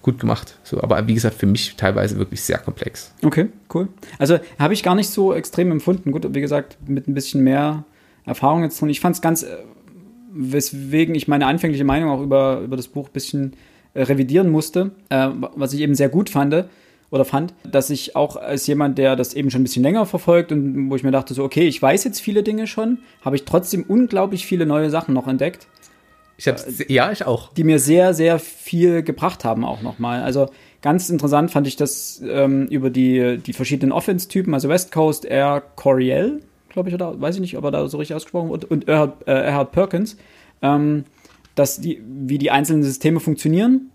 gut 0.02 0.18
gemacht. 0.18 0.56
So, 0.64 0.82
aber 0.82 1.06
wie 1.06 1.14
gesagt, 1.14 1.36
für 1.36 1.46
mich 1.46 1.76
teilweise 1.76 2.18
wirklich 2.18 2.40
sehr 2.42 2.58
komplex. 2.58 3.14
Okay, 3.22 3.48
cool. 3.74 3.88
Also 4.18 4.38
habe 4.58 4.74
ich 4.74 4.82
gar 4.82 4.94
nicht 4.94 5.10
so 5.10 5.32
extrem 5.32 5.70
empfunden. 5.70 6.10
Gut, 6.10 6.26
wie 6.34 6.40
gesagt, 6.40 6.76
mit 6.86 7.06
ein 7.06 7.14
bisschen 7.14 7.42
mehr 7.42 7.84
Erfahrung 8.24 8.62
jetzt 8.62 8.80
drin. 8.80 8.88
Ich 8.88 9.00
fand 9.00 9.16
es 9.16 9.22
ganz, 9.22 9.42
äh, 9.42 9.56
weswegen 10.32 11.14
ich 11.14 11.28
meine 11.28 11.46
anfängliche 11.46 11.84
Meinung 11.84 12.10
auch 12.10 12.22
über, 12.22 12.60
über 12.60 12.76
das 12.76 12.88
Buch 12.88 13.08
ein 13.08 13.12
bisschen 13.12 13.56
äh, 13.94 14.02
revidieren 14.02 14.50
musste, 14.50 14.92
äh, 15.08 15.28
was 15.56 15.72
ich 15.72 15.80
eben 15.80 15.94
sehr 15.94 16.08
gut 16.08 16.30
fand 16.30 16.66
oder 17.10 17.24
fand, 17.24 17.54
dass 17.68 17.90
ich 17.90 18.14
auch 18.14 18.36
als 18.36 18.66
jemand, 18.66 18.98
der 18.98 19.16
das 19.16 19.34
eben 19.34 19.50
schon 19.50 19.62
ein 19.62 19.64
bisschen 19.64 19.82
länger 19.82 20.06
verfolgt 20.06 20.52
und 20.52 20.90
wo 20.90 20.96
ich 20.96 21.02
mir 21.02 21.10
dachte, 21.10 21.34
so, 21.34 21.42
okay, 21.42 21.66
ich 21.66 21.82
weiß 21.82 22.04
jetzt 22.04 22.20
viele 22.20 22.42
Dinge 22.42 22.66
schon, 22.66 22.98
habe 23.22 23.36
ich 23.36 23.44
trotzdem 23.44 23.82
unglaublich 23.82 24.46
viele 24.46 24.64
neue 24.64 24.90
Sachen 24.90 25.12
noch 25.12 25.26
entdeckt. 25.26 25.66
Ich 26.36 26.48
hab's, 26.48 26.66
ja, 26.88 27.12
ich 27.12 27.26
auch. 27.26 27.52
Die 27.52 27.64
mir 27.64 27.78
sehr, 27.78 28.14
sehr 28.14 28.38
viel 28.38 29.02
gebracht 29.02 29.44
haben 29.44 29.64
auch 29.64 29.82
nochmal. 29.82 30.22
Also 30.22 30.48
ganz 30.80 31.10
interessant 31.10 31.50
fand 31.50 31.66
ich 31.66 31.76
das 31.76 32.22
ähm, 32.26 32.66
über 32.68 32.88
die, 32.88 33.38
die 33.38 33.52
verschiedenen 33.52 33.92
Offense-Typen, 33.92 34.54
also 34.54 34.68
West 34.68 34.90
Coast, 34.90 35.26
Air, 35.26 35.62
Coriel, 35.76 36.40
glaube 36.70 36.88
ich, 36.88 36.94
oder 36.94 37.20
weiß 37.20 37.34
ich 37.36 37.40
nicht, 37.40 37.56
ob 37.56 37.64
er 37.64 37.70
da 37.70 37.86
so 37.88 37.98
richtig 37.98 38.16
ausgesprochen 38.16 38.50
wird, 38.50 38.64
und 38.64 38.88
Erhard, 38.88 39.26
äh, 39.28 39.32
Erhard 39.32 39.72
Perkins, 39.72 40.16
ähm, 40.62 41.04
dass 41.54 41.80
die, 41.80 42.02
wie 42.06 42.38
die 42.38 42.50
einzelnen 42.50 42.82
Systeme 42.82 43.20
funktionieren, 43.20 43.90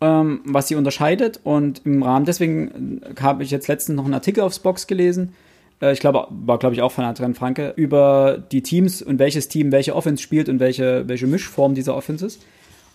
ähm, 0.00 0.40
was 0.44 0.68
sie 0.68 0.74
unterscheidet. 0.74 1.40
Und 1.44 1.82
im 1.84 2.02
Rahmen 2.02 2.26
deswegen 2.26 3.00
äh, 3.02 3.20
habe 3.20 3.42
ich 3.42 3.50
jetzt 3.50 3.68
letztens 3.68 3.96
noch 3.96 4.04
einen 4.04 4.14
Artikel 4.14 4.42
aufs 4.42 4.58
Box 4.58 4.86
gelesen, 4.86 5.32
äh, 5.80 5.92
ich 5.92 6.00
glaube, 6.00 6.26
war, 6.30 6.58
glaube 6.58 6.74
ich, 6.74 6.82
auch 6.82 6.92
von 6.92 7.04
Adrian 7.04 7.34
Franke, 7.34 7.72
über 7.76 8.42
die 8.50 8.62
Teams 8.62 9.02
und 9.02 9.18
welches 9.18 9.48
Team 9.48 9.72
welche 9.72 9.94
Offense 9.94 10.22
spielt 10.22 10.48
und 10.48 10.60
welche, 10.60 11.08
welche 11.08 11.26
Mischform 11.26 11.74
dieser 11.74 11.96
Offense 11.96 12.26
ist. 12.26 12.42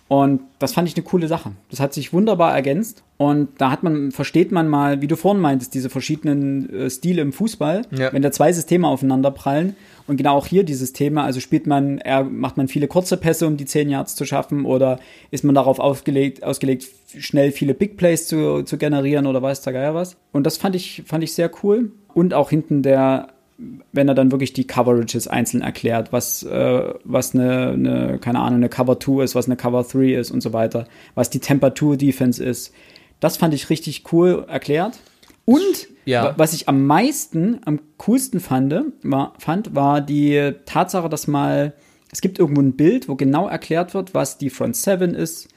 Und 0.09 0.41
das 0.59 0.73
fand 0.73 0.87
ich 0.87 0.95
eine 0.95 1.03
coole 1.03 1.27
Sache. 1.27 1.53
Das 1.69 1.79
hat 1.79 1.93
sich 1.93 2.13
wunderbar 2.13 2.53
ergänzt. 2.53 3.03
Und 3.17 3.49
da 3.57 3.71
hat 3.71 3.83
man, 3.83 4.11
versteht 4.11 4.51
man 4.51 4.67
mal, 4.67 5.01
wie 5.01 5.07
du 5.07 5.15
vorhin 5.15 5.41
meintest, 5.41 5.73
diese 5.73 5.89
verschiedenen 5.89 6.69
äh, 6.69 6.89
Stile 6.89 7.21
im 7.21 7.31
Fußball, 7.31 7.83
ja. 7.91 8.11
wenn 8.11 8.21
da 8.21 8.31
zwei 8.31 8.51
Systeme 8.51 8.87
aufeinander 8.87 9.31
prallen. 9.31 9.75
Und 10.05 10.17
genau 10.17 10.35
auch 10.35 10.45
hier 10.45 10.63
dieses 10.63 10.91
Thema, 10.93 11.23
also 11.23 11.39
spielt 11.39 11.67
man, 11.67 11.99
er, 11.99 12.25
macht 12.25 12.57
man 12.57 12.67
viele 12.67 12.87
kurze 12.87 13.15
Pässe, 13.17 13.47
um 13.47 13.55
die 13.55 13.65
10 13.65 13.89
Yards 13.89 14.15
zu 14.15 14.25
schaffen, 14.25 14.65
oder 14.65 14.99
ist 15.31 15.45
man 15.45 15.55
darauf 15.55 15.79
ausgelegt, 15.79 16.43
ausgelegt 16.43 16.85
schnell 17.17 17.51
viele 17.51 17.73
Big 17.73 17.95
Plays 17.95 18.27
zu, 18.27 18.63
zu 18.63 18.77
generieren 18.77 19.25
oder 19.25 19.41
weiß 19.41 19.61
der 19.61 19.73
Geier 19.73 19.95
was. 19.95 20.17
Und 20.31 20.45
das 20.45 20.57
fand 20.57 20.75
ich, 20.75 21.03
fand 21.05 21.23
ich 21.23 21.33
sehr 21.33 21.49
cool. 21.63 21.91
Und 22.13 22.33
auch 22.33 22.49
hinten 22.49 22.83
der 22.83 23.29
wenn 23.91 24.07
er 24.07 24.15
dann 24.15 24.31
wirklich 24.31 24.53
die 24.53 24.67
Coverages 24.67 25.27
einzeln 25.27 25.61
erklärt, 25.61 26.11
was, 26.11 26.43
äh, 26.43 26.93
was 27.03 27.33
eine, 27.33 27.69
eine, 27.69 28.19
keine 28.19 28.39
Ahnung, 28.39 28.57
eine 28.57 28.69
Cover 28.69 28.99
2 28.99 29.23
ist, 29.23 29.35
was 29.35 29.45
eine 29.45 29.55
Cover 29.55 29.83
3 29.83 30.13
ist 30.15 30.31
und 30.31 30.41
so 30.41 30.53
weiter, 30.53 30.87
was 31.15 31.29
die 31.29 31.39
Temperatur 31.39 31.97
Defense 31.97 32.43
ist. 32.43 32.73
Das 33.19 33.37
fand 33.37 33.53
ich 33.53 33.69
richtig 33.69 34.03
cool 34.11 34.45
erklärt. 34.47 34.99
Und 35.45 35.87
ja. 36.05 36.33
was 36.37 36.53
ich 36.53 36.69
am 36.69 36.85
meisten, 36.85 37.59
am 37.65 37.79
coolsten 37.97 38.39
fand, 38.39 38.75
war, 39.03 39.33
fand, 39.39 39.75
war 39.75 40.01
die 40.01 40.53
Tatsache, 40.65 41.09
dass 41.09 41.27
mal, 41.27 41.73
es 42.11 42.21
gibt 42.21 42.39
irgendwo 42.39 42.61
ein 42.61 42.73
Bild, 42.73 43.09
wo 43.09 43.15
genau 43.15 43.47
erklärt 43.47 43.93
wird, 43.93 44.13
was 44.13 44.37
die 44.37 44.49
Front 44.49 44.75
7 44.75 45.15
ist, 45.15 45.49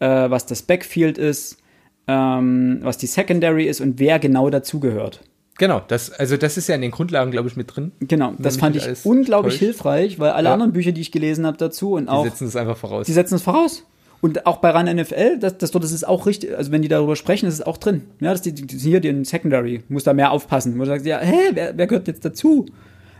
äh, 0.00 0.06
was 0.06 0.46
das 0.46 0.62
Backfield 0.62 1.18
ist, 1.18 1.58
ähm, 2.06 2.78
was 2.82 2.98
die 2.98 3.06
Secondary 3.06 3.66
ist 3.66 3.80
und 3.80 3.98
wer 3.98 4.18
genau 4.18 4.50
dazugehört. 4.50 5.20
Genau, 5.58 5.80
das, 5.86 6.10
also 6.10 6.36
das 6.36 6.56
ist 6.56 6.68
ja 6.68 6.74
in 6.74 6.80
den 6.80 6.90
Grundlagen, 6.90 7.30
glaube 7.30 7.48
ich, 7.48 7.56
mit 7.56 7.74
drin. 7.74 7.92
Genau, 8.00 8.32
das 8.38 8.56
fand 8.56 8.76
ich 8.76 8.84
unglaublich 9.04 9.54
täuscht. 9.54 9.60
hilfreich, 9.60 10.18
weil 10.18 10.30
alle 10.30 10.48
ja. 10.48 10.52
anderen 10.52 10.72
Bücher, 10.72 10.92
die 10.92 11.00
ich 11.00 11.12
gelesen 11.12 11.46
habe 11.46 11.56
dazu 11.56 11.92
und 11.92 12.08
auch. 12.08 12.24
Die 12.24 12.30
setzen 12.30 12.48
es 12.48 12.56
einfach 12.56 12.76
voraus. 12.76 13.06
Die 13.06 13.12
setzen 13.12 13.36
es 13.36 13.42
voraus. 13.42 13.84
Und 14.20 14.46
auch 14.46 14.56
bei 14.56 14.70
RAN 14.70 14.86
NFL, 14.86 15.38
das, 15.38 15.58
das 15.58 15.70
dort 15.70 15.84
ist 15.84 16.08
auch 16.08 16.26
richtig, 16.26 16.56
also 16.56 16.72
wenn 16.72 16.80
die 16.80 16.88
darüber 16.88 17.14
sprechen, 17.14 17.46
ist 17.46 17.54
es 17.54 17.62
auch 17.62 17.76
drin. 17.76 18.04
Ja, 18.20 18.30
das 18.30 18.40
ist 18.40 18.58
die, 18.58 18.66
die, 18.66 18.78
hier 18.78 19.00
den 19.00 19.24
Secondary, 19.24 19.82
muss 19.90 20.04
da 20.04 20.14
mehr 20.14 20.30
aufpassen. 20.30 20.74
Wo 20.76 20.80
du 20.80 20.86
sagst, 20.86 21.04
ja, 21.04 21.18
hä, 21.18 21.50
wer, 21.52 21.76
wer 21.76 21.86
gehört 21.86 22.08
jetzt 22.08 22.24
dazu? 22.24 22.64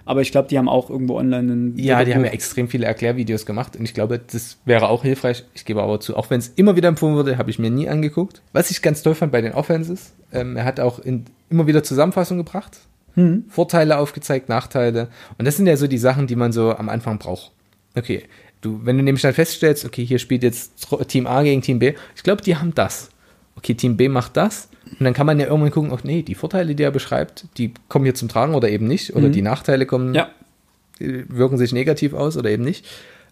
Aber 0.06 0.20
ich 0.20 0.30
glaube, 0.32 0.48
die 0.48 0.58
haben 0.58 0.68
auch 0.68 0.90
irgendwo 0.90 1.16
online 1.16 1.52
einen. 1.52 1.78
Ja, 1.78 2.04
die 2.04 2.14
haben 2.14 2.24
ja 2.24 2.30
extrem 2.30 2.68
viele 2.68 2.86
Erklärvideos 2.86 3.46
gemacht 3.46 3.76
und 3.76 3.84
ich 3.84 3.94
glaube, 3.94 4.18
das 4.18 4.58
wäre 4.64 4.88
auch 4.88 5.02
hilfreich. 5.02 5.44
Ich 5.54 5.64
gebe 5.64 5.82
aber 5.82 6.00
zu, 6.00 6.16
auch 6.16 6.30
wenn 6.30 6.38
es 6.38 6.48
immer 6.56 6.76
wieder 6.76 6.88
empfohlen 6.88 7.16
wurde, 7.16 7.38
habe 7.38 7.50
ich 7.50 7.58
mir 7.58 7.70
nie 7.70 7.88
angeguckt. 7.88 8.42
Was 8.52 8.70
ich 8.70 8.82
ganz 8.82 9.02
toll 9.02 9.14
fand 9.14 9.32
bei 9.32 9.40
den 9.40 9.52
Offenses, 9.52 10.12
ähm, 10.32 10.56
er 10.56 10.64
hat 10.64 10.80
auch 10.80 10.98
in, 10.98 11.24
immer 11.48 11.66
wieder 11.66 11.82
Zusammenfassung 11.82 12.36
gebracht. 12.36 12.78
Hm. 13.14 13.44
Vorteile 13.48 13.98
aufgezeigt, 13.98 14.48
Nachteile. 14.48 15.08
Und 15.38 15.46
das 15.46 15.56
sind 15.56 15.66
ja 15.66 15.76
so 15.76 15.86
die 15.86 15.98
Sachen, 15.98 16.26
die 16.26 16.36
man 16.36 16.52
so 16.52 16.74
am 16.74 16.88
Anfang 16.88 17.18
braucht. 17.18 17.52
Okay, 17.96 18.24
du, 18.60 18.80
wenn 18.84 18.98
du 18.98 19.04
nämlich 19.04 19.22
dann 19.22 19.34
feststellst, 19.34 19.84
okay, 19.84 20.04
hier 20.04 20.18
spielt 20.18 20.42
jetzt 20.42 20.72
Team 21.08 21.26
A 21.26 21.42
gegen 21.42 21.62
Team 21.62 21.78
B, 21.78 21.94
ich 22.16 22.22
glaube, 22.22 22.42
die 22.42 22.56
haben 22.56 22.74
das. 22.74 23.10
Okay, 23.56 23.74
Team 23.74 23.96
B 23.96 24.08
macht 24.08 24.36
das. 24.36 24.68
Und 24.98 25.04
dann 25.04 25.14
kann 25.14 25.26
man 25.26 25.40
ja 25.40 25.46
irgendwann 25.46 25.70
gucken, 25.70 25.90
ach 25.92 26.04
nee, 26.04 26.22
die 26.22 26.34
Vorteile, 26.34 26.74
die 26.74 26.82
er 26.82 26.90
beschreibt, 26.90 27.46
die 27.56 27.72
kommen 27.88 28.04
hier 28.04 28.14
zum 28.14 28.28
Tragen 28.28 28.54
oder 28.54 28.68
eben 28.68 28.86
nicht. 28.86 29.14
Oder 29.14 29.28
mhm. 29.28 29.32
die 29.32 29.42
Nachteile 29.42 29.86
kommen, 29.86 30.14
ja. 30.14 30.28
wirken 30.98 31.58
sich 31.58 31.72
negativ 31.72 32.12
aus 32.12 32.36
oder 32.36 32.50
eben 32.50 32.64
nicht. 32.64 32.86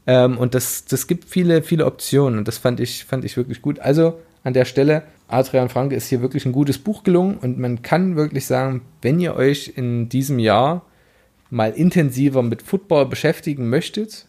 Ähm, 0.07 0.39
und 0.39 0.55
das, 0.55 0.85
das 0.85 1.07
gibt 1.07 1.29
viele, 1.29 1.63
viele 1.63 1.87
Optionen. 1.87 2.39
Und 2.39 2.49
das 2.49 2.59
fand 2.59 2.81
ich, 2.81 3.05
fand 3.05 3.25
ich 3.25 3.37
wirklich 3.37 3.63
gut. 3.63 3.79
Also 3.79 4.19
an 4.45 4.55
der 4.55 4.65
Stelle, 4.65 5.03
Adrian 5.29 5.69
Franke 5.69 5.95
ist 5.95 6.09
hier 6.09 6.21
wirklich 6.21 6.47
ein 6.47 6.53
gutes 6.53 6.79
Buch 6.79 7.05
gelungen. 7.05 7.37
Und 7.39 7.59
man 7.59 7.83
kann 7.83 8.17
wirklich 8.17 8.47
sagen, 8.47 8.83
wenn 9.03 9.21
ihr 9.21 9.37
euch 9.37 9.73
in 9.77 10.09
diesem 10.09 10.39
Jahr 10.39 10.85
mal 11.51 11.73
intensiver 11.73 12.43
mit 12.43 12.63
Football 12.63 13.07
beschäftigen 13.07 13.69
möchtet, 13.69 14.27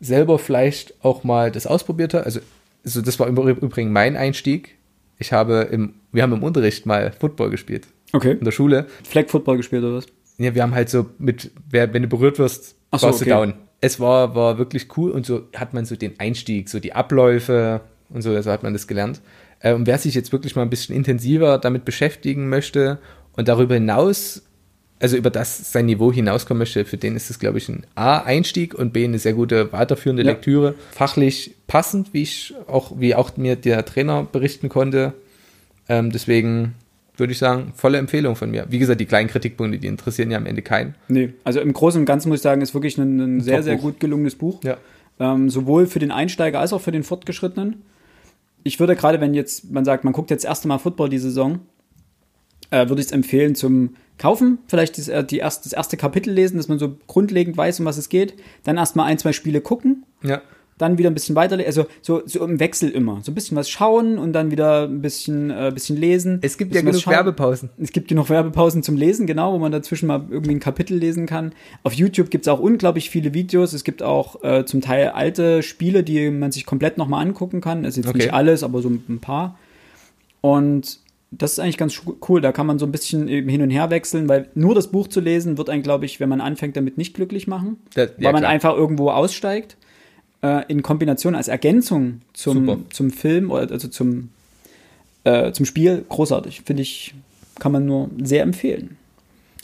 selber 0.00 0.38
vielleicht 0.38 0.94
auch 1.04 1.24
mal 1.24 1.50
das 1.50 1.66
ausprobiert 1.66 2.14
habt, 2.14 2.26
also, 2.26 2.40
also 2.86 3.02
das 3.02 3.18
war 3.18 3.26
im 3.26 3.36
Übrigen 3.36 3.92
mein 3.92 4.16
Einstieg. 4.16 4.78
Ich 5.18 5.32
habe 5.32 5.68
im, 5.70 5.94
wir 6.12 6.22
haben 6.22 6.32
im 6.32 6.42
Unterricht 6.42 6.86
mal 6.86 7.12
Football 7.12 7.50
gespielt. 7.50 7.88
Okay. 8.12 8.32
In 8.32 8.44
der 8.44 8.52
Schule. 8.52 8.86
Flag 9.04 9.28
Football 9.28 9.56
gespielt 9.56 9.82
oder 9.82 9.96
was? 9.96 10.06
Ja, 10.38 10.54
wir 10.54 10.62
haben 10.62 10.74
halt 10.74 10.88
so 10.88 11.06
mit, 11.18 11.50
wer, 11.68 11.92
wenn 11.92 12.02
du 12.02 12.08
berührt 12.08 12.38
wirst, 12.38 12.76
Ach 12.90 13.00
so, 13.00 13.06
warst 13.08 13.22
okay. 13.22 13.30
du 13.30 13.36
down. 13.36 13.54
Es 13.80 13.98
war, 14.00 14.34
war 14.34 14.58
wirklich 14.58 14.96
cool 14.96 15.10
und 15.10 15.26
so 15.26 15.48
hat 15.54 15.74
man 15.74 15.84
so 15.84 15.96
den 15.96 16.18
Einstieg, 16.20 16.68
so 16.68 16.78
die 16.78 16.92
Abläufe 16.92 17.80
und 18.08 18.22
so, 18.22 18.40
so 18.40 18.50
hat 18.50 18.62
man 18.62 18.72
das 18.72 18.86
gelernt. 18.86 19.20
Äh, 19.60 19.74
und 19.74 19.86
wer 19.86 19.98
sich 19.98 20.14
jetzt 20.14 20.32
wirklich 20.32 20.54
mal 20.54 20.62
ein 20.62 20.70
bisschen 20.70 20.94
intensiver 20.94 21.58
damit 21.58 21.84
beschäftigen 21.84 22.48
möchte 22.48 22.98
und 23.32 23.48
darüber 23.48 23.74
hinaus 23.74 24.42
also 24.98 25.16
über 25.16 25.30
das 25.30 25.72
sein 25.72 25.86
Niveau 25.86 26.12
hinauskommen 26.12 26.60
möchte, 26.60 26.84
für 26.84 26.96
den 26.96 27.16
ist 27.16 27.30
es, 27.30 27.38
glaube 27.38 27.58
ich, 27.58 27.68
ein 27.68 27.84
A-Einstieg 27.94 28.74
und 28.74 28.92
B 28.92 29.04
eine 29.04 29.18
sehr 29.18 29.34
gute 29.34 29.72
weiterführende 29.72 30.22
ja. 30.22 30.30
Lektüre. 30.30 30.74
Fachlich 30.92 31.54
passend, 31.66 32.14
wie 32.14 32.22
ich 32.22 32.54
auch, 32.66 32.92
wie 32.98 33.14
auch 33.14 33.36
mir 33.36 33.56
der 33.56 33.84
Trainer 33.84 34.26
berichten 34.30 34.68
konnte. 34.68 35.12
Ähm, 35.88 36.10
deswegen 36.10 36.74
würde 37.16 37.32
ich 37.32 37.38
sagen, 37.38 37.72
volle 37.74 37.98
Empfehlung 37.98 38.36
von 38.36 38.50
mir. 38.50 38.66
Wie 38.68 38.78
gesagt, 38.78 39.00
die 39.00 39.06
kleinen 39.06 39.28
Kritikpunkte, 39.28 39.78
die 39.78 39.86
interessieren 39.86 40.30
ja 40.30 40.38
am 40.38 40.46
Ende 40.46 40.62
keinen. 40.62 40.94
Nee, 41.08 41.32
also 41.44 41.60
im 41.60 41.72
Großen 41.72 42.00
und 42.00 42.06
Ganzen 42.06 42.28
muss 42.28 42.38
ich 42.38 42.42
sagen, 42.42 42.60
ist 42.60 42.74
wirklich 42.74 42.98
ein, 42.98 43.20
ein 43.20 43.40
sehr, 43.40 43.62
sehr 43.62 43.76
gut 43.76 44.00
gelungenes 44.00 44.34
Buch. 44.34 44.62
Ja. 44.64 44.76
Ähm, 45.18 45.48
sowohl 45.48 45.86
für 45.86 45.98
den 45.98 46.10
Einsteiger 46.10 46.60
als 46.60 46.72
auch 46.72 46.80
für 46.80 46.92
den 46.92 47.02
Fortgeschrittenen. 47.02 47.82
Ich 48.64 48.80
würde 48.80 48.96
gerade, 48.96 49.20
wenn 49.20 49.32
jetzt 49.32 49.70
man 49.70 49.84
sagt, 49.84 50.04
man 50.04 50.12
guckt 50.12 50.30
jetzt 50.30 50.44
das 50.44 50.50
erste 50.50 50.68
Mal 50.68 50.78
Football 50.78 51.08
die 51.08 51.18
Saison, 51.18 51.60
äh, 52.70 52.88
würde 52.88 53.00
ich 53.00 53.06
es 53.06 53.12
empfehlen 53.12 53.54
zum 53.54 53.94
kaufen, 54.18 54.58
vielleicht 54.66 54.98
das, 54.98 55.08
äh, 55.08 55.24
die 55.24 55.38
erst, 55.38 55.66
das 55.66 55.72
erste 55.72 55.96
Kapitel 55.96 56.32
lesen, 56.32 56.56
dass 56.56 56.68
man 56.68 56.78
so 56.78 56.96
grundlegend 57.06 57.56
weiß, 57.56 57.80
um 57.80 57.86
was 57.86 57.98
es 57.98 58.08
geht, 58.08 58.34
dann 58.64 58.76
erstmal 58.76 59.06
ein, 59.06 59.18
zwei 59.18 59.32
Spiele 59.32 59.60
gucken. 59.60 60.04
Ja. 60.22 60.42
Dann 60.78 60.98
wieder 60.98 61.08
ein 61.10 61.14
bisschen 61.14 61.36
weiter, 61.36 61.56
also 61.64 61.86
so, 62.02 62.20
so 62.26 62.44
im 62.44 62.60
Wechsel 62.60 62.90
immer. 62.90 63.20
So 63.22 63.32
ein 63.32 63.34
bisschen 63.34 63.56
was 63.56 63.70
schauen 63.70 64.18
und 64.18 64.34
dann 64.34 64.50
wieder 64.50 64.82
ein 64.82 65.00
bisschen, 65.00 65.50
äh, 65.50 65.70
bisschen 65.72 65.96
lesen. 65.96 66.38
Es 66.42 66.58
gibt 66.58 66.74
ja 66.74 66.82
genug 66.82 67.06
Werbepausen. 67.06 67.70
Es 67.80 67.92
gibt 67.92 68.08
genug 68.08 68.28
Werbepausen 68.28 68.82
zum 68.82 68.94
Lesen, 68.94 69.26
genau, 69.26 69.54
wo 69.54 69.58
man 69.58 69.72
dazwischen 69.72 70.06
mal 70.06 70.26
irgendwie 70.28 70.54
ein 70.54 70.60
Kapitel 70.60 70.98
lesen 70.98 71.24
kann. 71.24 71.54
Auf 71.82 71.94
YouTube 71.94 72.28
gibt 72.28 72.46
es 72.46 72.48
auch 72.48 72.60
unglaublich 72.60 73.08
viele 73.08 73.32
Videos. 73.32 73.72
Es 73.72 73.84
gibt 73.84 74.02
auch 74.02 74.44
äh, 74.44 74.66
zum 74.66 74.82
Teil 74.82 75.08
alte 75.08 75.62
Spiele, 75.62 76.04
die 76.04 76.30
man 76.30 76.52
sich 76.52 76.66
komplett 76.66 76.98
nochmal 76.98 77.24
angucken 77.24 77.62
kann. 77.62 77.84
Ist 77.84 77.96
jetzt 77.96 78.08
okay. 78.08 78.18
nicht 78.18 78.34
alles, 78.34 78.62
aber 78.62 78.82
so 78.82 78.90
ein 78.90 79.18
paar. 79.22 79.58
Und 80.42 81.00
Das 81.32 81.52
ist 81.52 81.58
eigentlich 81.58 81.76
ganz 81.76 82.00
cool. 82.28 82.40
Da 82.40 82.52
kann 82.52 82.66
man 82.66 82.78
so 82.78 82.86
ein 82.86 82.92
bisschen 82.92 83.26
hin 83.28 83.60
und 83.62 83.70
her 83.70 83.90
wechseln, 83.90 84.28
weil 84.28 84.48
nur 84.54 84.74
das 84.74 84.88
Buch 84.88 85.08
zu 85.08 85.20
lesen 85.20 85.58
wird 85.58 85.68
einen, 85.70 85.82
glaube 85.82 86.04
ich, 86.04 86.20
wenn 86.20 86.28
man 86.28 86.40
anfängt, 86.40 86.76
damit 86.76 86.98
nicht 86.98 87.14
glücklich 87.14 87.46
machen. 87.46 87.78
Das- 87.94 88.10
ja, 88.18 88.24
weil 88.26 88.32
man 88.32 88.42
klar. 88.42 88.52
einfach 88.52 88.74
irgendwo 88.74 89.10
aussteigt. 89.10 89.76
Äh, 90.42 90.64
in 90.68 90.82
Kombination 90.82 91.34
als 91.34 91.48
Ergänzung 91.48 92.20
Super. 92.34 92.74
zum, 92.76 92.90
zum 92.90 93.10
Film 93.10 93.50
oder 93.50 93.70
also 93.72 93.88
zum, 93.88 94.28
äh, 95.24 95.50
zum 95.52 95.64
Spiel 95.66 96.04
großartig. 96.08 96.60
Finde 96.64 96.82
ich, 96.82 97.14
kann 97.58 97.72
man 97.72 97.86
nur 97.86 98.10
sehr 98.22 98.42
empfehlen. 98.42 98.96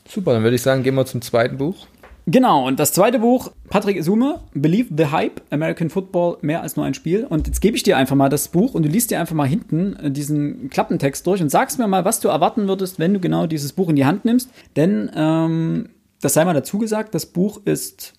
Super, 0.09 0.33
dann 0.33 0.43
würde 0.43 0.57
ich 0.57 0.63
sagen, 0.63 0.83
gehen 0.83 0.95
wir 0.95 1.07
zum 1.07 1.23
zweiten 1.23 1.59
Buch. 1.59 1.87
Genau, 2.27 2.69
und 2.69 2.79
das 2.79 2.93
zweite 2.93 3.19
Buch, 3.19 3.51
Patrick 3.69 3.97
Isume, 3.97 4.41
Believe 4.55 4.95
the 4.97 5.07
Hype, 5.07 5.43
American 5.51 5.91
Football, 5.91 6.39
mehr 6.41 6.63
als 6.63 6.77
nur 6.77 6.87
ein 6.87 6.95
Spiel. 6.95 7.25
Und 7.25 7.49
jetzt 7.49 7.61
gebe 7.61 7.77
ich 7.77 7.83
dir 7.83 7.97
einfach 7.97 8.15
mal 8.15 8.29
das 8.29 8.49
Buch 8.49 8.75
und 8.75 8.85
du 8.85 8.89
liest 8.89 9.11
dir 9.11 9.19
einfach 9.19 9.35
mal 9.35 9.49
hinten 9.49 9.97
äh, 9.97 10.11
diesen 10.11 10.71
Klappentext 10.71 11.27
durch 11.27 11.43
und 11.43 11.49
sagst 11.49 11.81
mir 11.81 11.89
mal, 11.89 12.05
was 12.05 12.21
du 12.21 12.29
erwarten 12.29 12.69
würdest, 12.69 13.01
wenn 13.01 13.15
du 13.15 13.19
genau 13.19 13.47
dieses 13.47 13.73
Buch 13.73 13.89
in 13.89 13.97
die 13.97 14.05
Hand 14.05 14.25
nimmst. 14.25 14.51
Denn, 14.77 15.11
ähm, 15.17 15.89
das 16.21 16.35
sei 16.35 16.45
mal 16.45 16.55
dazu 16.55 16.79
gesagt, 16.79 17.13
das 17.17 17.27
Buch 17.27 17.61
ist, 17.65 18.13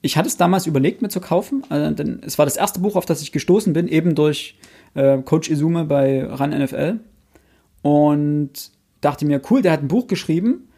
ich 0.00 0.16
hatte 0.16 0.28
es 0.28 0.38
damals 0.38 0.66
überlegt, 0.66 1.02
mir 1.02 1.10
zu 1.10 1.20
kaufen, 1.20 1.64
äh, 1.68 1.92
denn 1.92 2.22
es 2.24 2.38
war 2.38 2.46
das 2.46 2.56
erste 2.56 2.80
Buch, 2.80 2.96
auf 2.96 3.04
das 3.04 3.20
ich 3.20 3.30
gestoßen 3.30 3.74
bin, 3.74 3.88
eben 3.88 4.14
durch 4.14 4.56
äh, 4.94 5.18
Coach 5.18 5.50
Izume 5.50 5.84
bei 5.84 6.24
RAN 6.24 6.50
NFL. 6.50 7.00
Und 7.82 8.70
dachte 9.02 9.26
mir, 9.26 9.42
cool, 9.50 9.60
der 9.60 9.72
hat 9.72 9.82
ein 9.82 9.88
Buch 9.88 10.06
geschrieben 10.06 10.68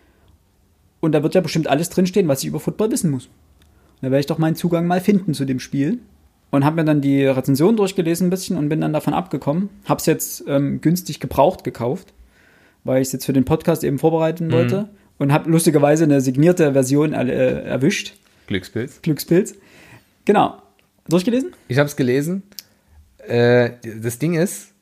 und 1.01 1.13
da 1.13 1.23
wird 1.23 1.35
ja 1.35 1.41
bestimmt 1.41 1.69
alles 1.69 1.91
drinstehen, 1.91 2.29
was 2.29 2.43
ich 2.43 2.49
über 2.49 2.61
Football 2.61 2.91
wissen 2.91 3.11
muss. 3.11 3.27
Und 3.27 4.03
da 4.03 4.11
werde 4.11 4.21
ich 4.21 4.27
doch 4.27 4.39
meinen 4.39 4.57
Zugang 4.57 4.87
mal 4.87 5.01
finden 5.01 5.35
zu 5.35 5.45
dem 5.45 5.61
Spiel. 5.61 5.99
Und 6.51 6.65
habe 6.65 6.77
mir 6.77 6.85
dann 6.85 7.01
die 7.01 7.25
Rezension 7.25 7.77
durchgelesen 7.77 8.29
ein 8.29 8.31
bisschen 8.31 8.57
und 8.57 8.69
bin 8.69 8.81
dann 8.81 8.93
davon 8.93 9.13
abgekommen. 9.13 9.71
Habe 9.87 9.99
es 9.99 10.07
jetzt 10.07 10.45
ähm, 10.47 10.81
günstig 10.81 11.19
gebraucht 11.19 11.65
gekauft, 11.65 12.15
weil 12.85 13.03
ich 13.03 13.09
es 13.09 13.13
jetzt 13.13 13.27
für 13.27 13.33
den 13.33 13.45
Podcast 13.45 13.83
eben 13.83 13.99
vorbereiten 13.99 14.53
wollte. 14.53 14.89
Und 15.19 15.33
habe 15.33 15.51
lustigerweise 15.51 16.05
eine 16.05 16.21
signierte 16.21 16.73
Version 16.73 17.13
äh, 17.13 17.63
erwischt. 17.63 18.15
Glückspilz. 18.47 19.03
Glückspilz. 19.03 19.55
Genau. 20.25 20.63
Durchgelesen? 21.09 21.53
Ich 21.69 21.79
habe 21.79 21.89
es 21.89 21.97
gelesen. 21.97 22.43
Äh, 23.19 23.71
das 24.01 24.19
Ding 24.19 24.35
ist, 24.35 24.74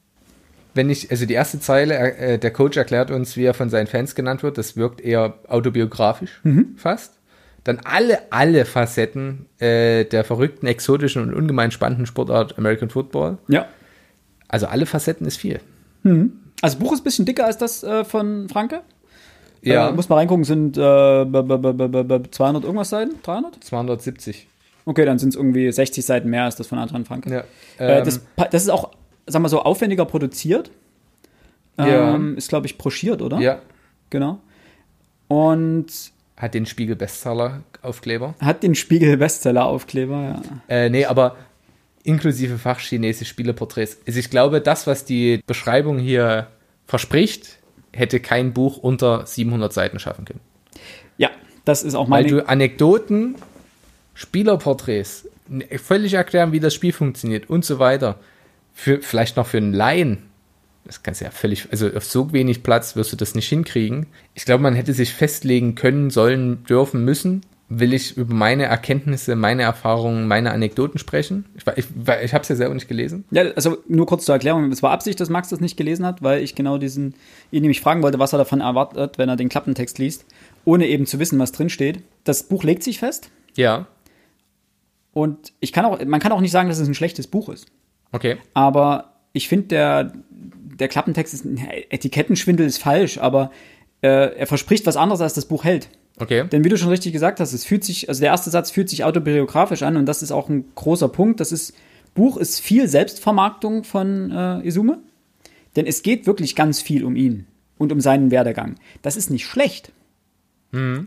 wenn 0.75 0.89
ich, 0.91 1.11
also 1.11 1.27
die 1.27 1.35
erste 1.35 1.61
Zeile, 1.61 1.95
äh, 2.17 2.39
der 2.39 2.51
Coach 2.51 2.77
erklärt 2.77 3.11
uns, 3.11 3.37
wie 3.37 3.45
er 3.45 3.55
von 3.55 3.69
seinen 3.71 3.87
Fans 3.87 4.15
genannt 4.15 4.43
wird, 4.43 4.59
das 4.59 4.77
wirkt 4.77 5.01
eher 5.01 5.35
autobiografisch 5.49 6.41
fast. 6.77 7.15
Dann 7.65 7.79
alle, 7.85 8.19
alle 8.31 8.65
Facetten 8.65 9.47
äh, 9.61 10.05
der 10.05 10.25
verrückten, 10.25 10.67
exotischen 10.67 11.23
und 11.23 11.35
ungemein 11.35 11.71
spannenden 11.71 12.07
Sportart 12.07 12.59
American 12.59 12.91
Football. 12.91 13.39
Ja. 13.49 13.67
Also 14.49 14.67
alle 14.67 14.85
Facetten 14.87 15.27
ist 15.27 15.37
viel. 15.37 15.61
Also 16.05 16.29
das 16.61 16.77
Buch 16.77 16.93
ist 16.93 17.01
ein 17.01 17.05
bisschen 17.05 17.25
dicker 17.25 17.47
als 17.47 17.59
das 17.59 17.83
äh, 17.85 18.05
von 18.05 18.49
Franke. 18.49 18.81
Ja, 19.63 19.91
Äh, 19.91 19.93
muss 19.93 20.09
mal 20.09 20.17
reingucken, 20.17 20.43
sind 20.45 20.77
äh, 20.77 20.81
b- 21.25 21.43
b- 21.43 21.57
b- 21.57 21.73
b- 21.89 22.03
b- 22.03 22.31
200 22.33 22.65
irgendwas 22.65 22.91
Seiten? 22.91 23.13
300? 23.23 23.63
270. 23.63 24.49
Okay, 24.85 25.05
dann 25.05 25.21
sind 25.21 25.29
es 25.29 25.37
irgendwie 25.37 25.71
60 25.71 26.05
Seiten 26.05 26.29
mehr 26.31 26.43
als 26.43 26.57
das 26.57 26.67
von 26.67 26.79
Adrian 26.79 27.05
Franke. 27.05 27.31
Ja, 27.31 27.45
Äh, 27.79 27.99
ähm, 27.99 28.05
das, 28.05 28.21
das 28.51 28.63
ist 28.65 28.71
auch, 28.71 28.91
sagen 29.27 29.45
wir 29.45 29.49
so, 29.49 29.63
aufwendiger 29.63 30.05
produziert. 30.05 30.71
Ja. 31.79 32.15
Ähm, 32.15 32.37
ist, 32.37 32.49
glaube 32.49 32.67
ich, 32.67 32.77
broschiert, 32.79 33.23
oder? 33.23 33.41
ja, 33.41 33.61
Genau. 34.11 34.41
Und 35.27 35.87
hat 36.37 36.53
den 36.53 36.67
Spiegel 36.67 36.97
Bestseller-Aufkleber. 36.97 38.35
hat 38.41 38.63
den 38.63 38.75
Spiegel-Bestseller-Aufkleber, 38.75 40.23
ja. 40.23 40.43
Äh, 40.69 40.91
nee, 40.91 41.07
aber 41.07 41.37
inklusive 42.05 42.59
Fachchinesisch 42.59 43.29
Spielerporträts. 43.29 43.99
Also 44.07 44.19
ich 44.19 44.29
glaube, 44.29 44.61
das, 44.61 44.87
was 44.87 45.05
die 45.07 45.41
Beschreibung 45.47 45.99
hier 45.99 46.49
verspricht, 46.87 47.59
hätte 47.93 48.21
kein 48.21 48.53
Buch 48.53 48.77
unter 48.77 49.25
700 49.25 49.73
Seiten 49.73 49.99
schaffen 49.99 50.25
können. 50.27 50.41
Ja, 51.17 51.31
das 51.65 51.83
ist 51.83 51.95
auch 51.95 52.11
Weil 52.11 52.25
meine. 52.25 52.29
du 52.29 52.49
Anekdoten, 52.49 53.37
Spielerporträts, 54.15 55.29
völlig 55.83 56.15
erklären, 56.15 56.53
wie 56.53 56.61
das 56.61 56.75
Spiel 56.75 56.93
funktioniert 56.93 57.49
und 57.49 57.65
so 57.65 57.79
weiter. 57.79 58.19
Für, 58.73 59.01
vielleicht 59.01 59.37
noch 59.37 59.47
für 59.47 59.59
einen 59.59 59.73
Laien. 59.73 60.19
Das 60.85 61.03
kannst 61.03 61.21
du 61.21 61.25
ja 61.27 61.31
völlig, 61.31 61.69
also 61.71 61.89
auf 61.95 62.05
so 62.05 62.33
wenig 62.33 62.63
Platz 62.63 62.97
wirst 62.97 63.13
du 63.13 63.17
das 63.17 63.35
nicht 63.35 63.49
hinkriegen. 63.49 64.07
Ich 64.35 64.45
glaube, 64.45 64.63
man 64.63 64.75
hätte 64.75 64.93
sich 64.93 65.15
festlegen 65.15 65.75
können, 65.75 66.11
sollen, 66.11 66.65
dürfen, 66.65 67.05
müssen. 67.05 67.43
Will 67.69 67.95
ich 67.95 68.17
über 68.17 68.35
meine 68.35 68.65
Erkenntnisse, 68.65 69.35
meine 69.35 69.63
Erfahrungen, 69.63 70.27
meine 70.27 70.51
Anekdoten 70.51 70.99
sprechen? 70.99 71.47
Ich, 71.55 71.65
ich, 71.77 71.87
ich 72.23 72.35
habe 72.35 72.43
es 72.43 72.49
ja 72.49 72.57
selber 72.57 72.75
nicht 72.75 72.89
gelesen. 72.89 73.25
Ja, 73.31 73.45
also 73.53 73.79
nur 73.89 74.07
kurz 74.07 74.27
zur 74.27 74.35
Erklärung. 74.35 74.71
Es 74.73 74.83
war 74.83 74.91
Absicht, 74.91 75.21
dass 75.21 75.31
Max 75.31 75.49
das 75.49 75.61
nicht 75.61 75.77
gelesen 75.77 76.05
hat, 76.05 76.23
weil 76.23 76.43
ich 76.43 76.55
genau 76.55 76.77
diesen, 76.77 77.15
ihn 77.51 77.63
nämlich 77.63 77.81
fragen 77.81 78.03
wollte, 78.03 78.19
was 78.19 78.35
er 78.35 78.39
davon 78.39 78.61
erwartet, 78.61 79.17
wenn 79.17 79.29
er 79.29 79.37
den 79.37 79.49
Klappentext 79.49 79.99
liest, 79.99 80.27
ohne 80.65 80.87
eben 80.87 81.07
zu 81.07 81.19
wissen, 81.19 81.39
was 81.39 81.53
drin 81.53 81.71
steht. 81.71 82.03
Das 82.25 82.43
Buch 82.43 82.65
legt 82.65 82.83
sich 82.83 82.99
fest 82.99 83.31
Ja, 83.57 83.87
und 85.13 85.53
ich 85.61 85.73
kann 85.73 85.85
auch, 85.85 86.03
man 86.05 86.21
kann 86.21 86.33
auch 86.33 86.41
nicht 86.41 86.51
sagen, 86.51 86.69
dass 86.69 86.79
es 86.79 86.89
ein 86.89 86.95
schlechtes 86.95 87.27
Buch 87.27 87.49
ist. 87.49 87.67
Okay. 88.13 88.37
Aber 88.55 89.13
ich 89.33 89.49
finde, 89.49 89.69
der, 89.69 90.13
der 90.31 90.89
Klappentext 90.89 91.35
ist, 91.35 91.47
Etikettenschwindel 91.91 92.67
ist 92.67 92.79
falsch, 92.79 93.19
aber 93.19 93.51
äh, 94.03 94.37
er 94.37 94.47
verspricht 94.47 94.87
was 94.87 94.97
anderes, 94.97 95.21
als 95.21 95.35
das 95.35 95.47
Buch 95.47 95.65
hält. 95.65 95.89
Okay. 96.19 96.45
Denn 96.47 96.65
wie 96.65 96.69
du 96.69 96.77
schon 96.77 96.91
richtig 96.91 97.13
gesagt 97.13 97.41
hast, 97.41 97.53
es 97.53 97.65
fühlt 97.65 97.85
sich, 97.85 98.09
also 98.09 98.21
der 98.21 98.31
erste 98.31 98.51
Satz 98.51 98.71
fühlt 98.71 98.89
sich 98.89 99.05
autobiografisch 99.05 99.83
an 99.83 99.97
und 99.97 100.07
das 100.07 100.23
ist 100.23 100.31
auch 100.31 100.49
ein 100.49 100.67
großer 100.75 101.09
Punkt. 101.09 101.41
Das 101.41 101.53
ist, 101.53 101.75
Buch 102.15 102.37
ist 102.37 102.61
viel 102.61 102.87
Selbstvermarktung 102.89 103.85
von 103.85 104.31
äh, 104.31 104.67
Izume, 104.67 104.99
denn 105.77 105.87
es 105.87 106.03
geht 106.03 106.27
wirklich 106.27 106.55
ganz 106.55 106.83
viel 106.83 107.05
um 107.05 107.17
ihn 107.17 107.47
und 107.79 107.93
um 107.93 108.01
seinen 108.01 108.31
Werdegang. 108.31 108.77
Das 109.01 109.17
ist 109.17 109.31
nicht 109.31 109.47
schlecht. 109.47 109.93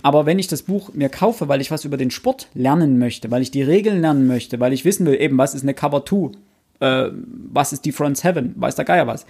Aber 0.03 0.27
wenn 0.27 0.37
ich 0.37 0.47
das 0.47 0.61
Buch 0.61 0.93
mir 0.93 1.09
kaufe, 1.09 1.47
weil 1.47 1.59
ich 1.59 1.71
was 1.71 1.85
über 1.85 1.97
den 1.97 2.11
Sport 2.11 2.49
lernen 2.53 2.99
möchte, 2.99 3.31
weil 3.31 3.41
ich 3.41 3.49
die 3.49 3.63
Regeln 3.63 3.99
lernen 3.99 4.27
möchte, 4.27 4.59
weil 4.59 4.73
ich 4.73 4.85
wissen 4.85 5.07
will, 5.07 5.19
eben, 5.19 5.39
was 5.39 5.55
ist 5.55 5.63
eine 5.63 5.73
Cover 5.73 6.05
2, 6.05 6.37
äh, 6.79 7.09
was 7.13 7.73
ist 7.73 7.85
die 7.85 7.91
Front 7.91 8.17
7, 8.17 8.53
weiß 8.57 8.75
der 8.75 8.85
Geier 8.85 9.07
was, 9.07 9.25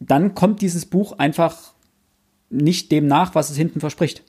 dann 0.00 0.34
kommt 0.34 0.60
dieses 0.60 0.86
Buch 0.86 1.18
einfach 1.18 1.72
nicht 2.50 2.92
dem 2.92 3.06
nach, 3.06 3.34
was 3.34 3.50
es 3.50 3.56
hinten 3.56 3.80
verspricht. 3.80 4.22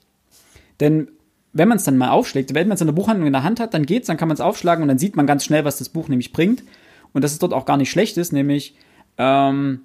Denn 0.80 1.08
wenn 1.52 1.68
man 1.68 1.78
es 1.78 1.84
dann 1.84 1.96
mal 1.96 2.10
aufschlägt, 2.10 2.54
wenn 2.54 2.68
man 2.68 2.74
es 2.74 2.80
in 2.80 2.86
der 2.86 2.94
Buchhandlung 2.94 3.26
in 3.26 3.32
der 3.32 3.42
Hand 3.42 3.60
hat, 3.60 3.74
dann 3.74 3.86
geht's, 3.86 4.06
dann 4.06 4.16
kann 4.16 4.28
man 4.28 4.34
es 4.34 4.40
aufschlagen 4.40 4.82
und 4.82 4.88
dann 4.88 4.98
sieht 4.98 5.16
man 5.16 5.26
ganz 5.26 5.44
schnell, 5.44 5.64
was 5.64 5.78
das 5.78 5.88
Buch 5.88 6.08
nämlich 6.08 6.32
bringt. 6.32 6.62
Und 7.12 7.24
dass 7.24 7.32
es 7.32 7.38
dort 7.38 7.54
auch 7.54 7.64
gar 7.64 7.78
nicht 7.78 7.90
schlecht 7.90 8.18
ist, 8.18 8.32
nämlich 8.32 8.76
ähm, 9.16 9.80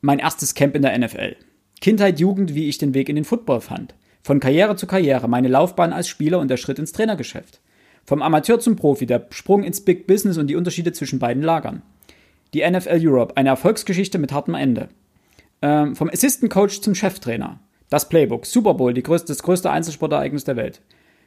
mein 0.00 0.20
erstes 0.20 0.54
Camp 0.54 0.76
in 0.76 0.82
der 0.82 0.96
NFL. 0.96 1.36
Kindheit, 1.80 2.20
Jugend, 2.20 2.54
wie 2.54 2.68
ich 2.68 2.78
den 2.78 2.94
Weg 2.94 3.08
in 3.08 3.16
den 3.16 3.24
Football 3.24 3.60
fand. 3.60 3.94
Von 4.22 4.40
Karriere 4.40 4.76
zu 4.76 4.86
Karriere, 4.86 5.28
meine 5.28 5.48
Laufbahn 5.48 5.92
als 5.92 6.08
Spieler 6.08 6.38
und 6.38 6.48
der 6.48 6.56
Schritt 6.56 6.78
ins 6.78 6.92
Trainergeschäft. 6.92 7.60
Vom 8.06 8.22
Amateur 8.22 8.60
zum 8.60 8.76
Profi, 8.76 9.06
der 9.06 9.26
Sprung 9.30 9.64
ins 9.64 9.80
Big 9.80 10.06
Business 10.06 10.36
und 10.36 10.48
die 10.48 10.56
Unterschiede 10.56 10.92
zwischen 10.92 11.18
beiden 11.18 11.42
Lagern. 11.42 11.82
Die 12.52 12.68
NFL 12.68 13.00
Europe, 13.00 13.36
eine 13.36 13.48
Erfolgsgeschichte 13.48 14.18
mit 14.18 14.32
hartem 14.32 14.54
Ende. 14.54 14.88
Ähm, 15.62 15.96
vom 15.96 16.10
Assistant 16.10 16.52
Coach 16.52 16.80
zum 16.82 16.94
Cheftrainer. 16.94 17.58
Das 17.88 18.08
Playbook, 18.08 18.46
Super 18.46 18.74
Bowl, 18.74 18.92
größte, 18.92 19.28
das 19.28 19.42
größte 19.42 19.70
Einzelsportereignis 19.70 20.44
der 20.44 20.56
Welt. 20.56 20.80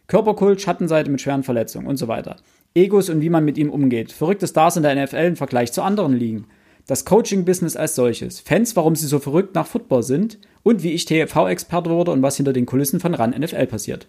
Körperkult, 0.07 0.61
Schattenseite 0.61 1.09
mit 1.09 1.19
schweren 1.19 1.43
Verletzungen 1.43 1.87
und 1.87 1.97
so 1.97 2.07
weiter. 2.07 2.37
Egos 2.75 3.09
und 3.09 3.21
wie 3.21 3.29
man 3.29 3.43
mit 3.43 3.57
ihm 3.57 3.69
umgeht. 3.69 4.11
Verrückte 4.11 4.47
Stars 4.47 4.77
in 4.77 4.83
der 4.83 4.95
NFL 4.95 5.15
im 5.17 5.35
Vergleich 5.35 5.73
zu 5.73 5.81
anderen 5.81 6.13
Ligen. 6.13 6.45
Das 6.85 7.03
Coaching-Business 7.03 7.75
als 7.75 7.95
solches. 7.95 8.39
Fans, 8.39 8.75
warum 8.75 8.95
sie 8.95 9.07
so 9.07 9.19
verrückt 9.19 9.55
nach 9.55 9.67
Football 9.67 10.03
sind. 10.03 10.39
Und 10.63 10.83
wie 10.83 10.93
ich 10.93 11.05
TV-Experte 11.05 11.89
wurde 11.89 12.11
und 12.11 12.21
was 12.21 12.37
hinter 12.37 12.53
den 12.53 12.65
Kulissen 12.65 12.99
von 12.99 13.13
RAN 13.13 13.31
NFL 13.31 13.67
passiert. 13.67 14.07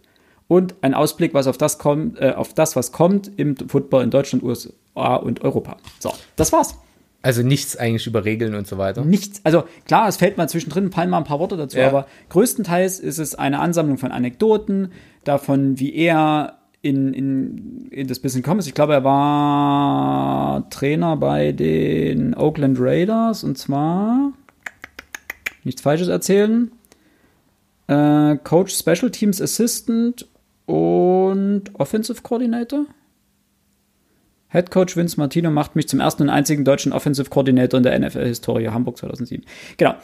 Und 0.48 0.74
ein 0.80 0.94
Ausblick, 0.94 1.34
was 1.34 1.46
auf 1.46 1.58
das 1.58 1.78
kommt, 1.78 2.18
äh, 2.20 2.32
auf 2.34 2.54
das, 2.54 2.74
was 2.74 2.90
kommt 2.90 3.30
im 3.37 3.54
Football 3.56 4.02
in 4.04 4.11
Deutschland, 4.11 4.42
USA 4.42 5.14
und 5.16 5.42
Europa. 5.42 5.76
So, 6.00 6.12
das 6.37 6.52
war's. 6.52 6.74
Also 7.20 7.42
nichts 7.42 7.76
eigentlich 7.76 8.06
über 8.06 8.24
Regeln 8.24 8.54
und 8.54 8.66
so 8.66 8.78
weiter. 8.78 9.04
Nichts. 9.04 9.40
Also 9.44 9.64
klar, 9.87 10.08
es 10.08 10.16
fällt 10.16 10.38
mal 10.38 10.48
zwischendrin 10.48 10.90
fallen 10.92 11.11
mal 11.11 11.18
ein 11.18 11.24
paar 11.24 11.40
Worte 11.40 11.56
dazu, 11.56 11.76
Ja. 11.76 11.88
aber 11.88 12.06
größtenteils 12.30 13.00
ist 13.00 13.18
es 13.18 13.34
eine 13.34 13.58
Ansammlung 13.61 13.98
von 13.98 14.12
Anekdoten, 14.12 14.92
davon, 15.24 15.78
wie 15.78 15.94
er 15.94 16.58
in, 16.80 17.12
in, 17.12 17.88
in 17.90 18.06
das 18.06 18.20
Business 18.20 18.42
gekommen 18.42 18.61
ist. 18.61 18.68
Ich 18.68 18.74
glaube, 18.74 18.94
er 18.94 19.04
war 19.04 20.70
Trainer 20.70 21.16
bei 21.16 21.52
den 21.52 22.35
Oakland 22.35 22.79
Raiders 22.81 23.42
und 23.44 23.58
zwar 23.58 24.33
nichts 25.64 25.83
Falsches 25.83 26.08
erzählen. 26.08 26.70
Äh, 27.88 28.37
Coach 28.44 28.73
Special 28.75 29.10
Teams 29.10 29.42
Assistant 29.42 30.27
und 30.69 31.64
Offensive 31.75 32.21
Coordinator. 32.23 32.85
Head 34.50 34.71
Coach 34.71 34.96
Vince 34.96 35.19
Martino 35.19 35.50
macht 35.50 35.77
mich 35.77 35.88
zum 35.88 36.00
ersten 36.00 36.25
und 36.25 36.31
einzigen 36.31 36.64
deutschen 36.64 36.92
Offensive 36.92 37.31
Coordinator 37.31 37.79
in 37.79 37.85
der 37.85 37.98
NFL-Historie, 37.98 38.69
Hamburg 38.69 38.98
2007. 38.98 39.44
Genau. 39.79 39.94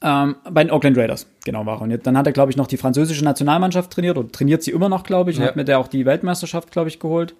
Ähm, 0.00 0.36
bei 0.50 0.64
den 0.64 0.72
Oakland 0.72 0.96
Raiders, 0.96 1.26
genau 1.44 1.64
war 1.66 1.78
er. 1.80 1.82
Und 1.82 2.06
dann 2.06 2.16
hat 2.16 2.26
er, 2.26 2.32
glaube 2.32 2.50
ich, 2.50 2.56
noch 2.56 2.66
die 2.66 2.76
französische 2.76 3.24
Nationalmannschaft 3.24 3.92
trainiert 3.92 4.16
oder 4.16 4.30
trainiert 4.30 4.62
sie 4.62 4.72
immer 4.72 4.88
noch, 4.88 5.02
glaube 5.04 5.30
ich, 5.30 5.36
und 5.36 5.42
Ja. 5.42 5.48
hat 5.48 5.56
mit 5.56 5.68
der 5.68 5.78
auch 5.78 5.88
die 5.88 6.04
Weltmeisterschaft, 6.06 6.70
glaube 6.72 6.88
ich, 6.88 6.98
geholt. 6.98 7.34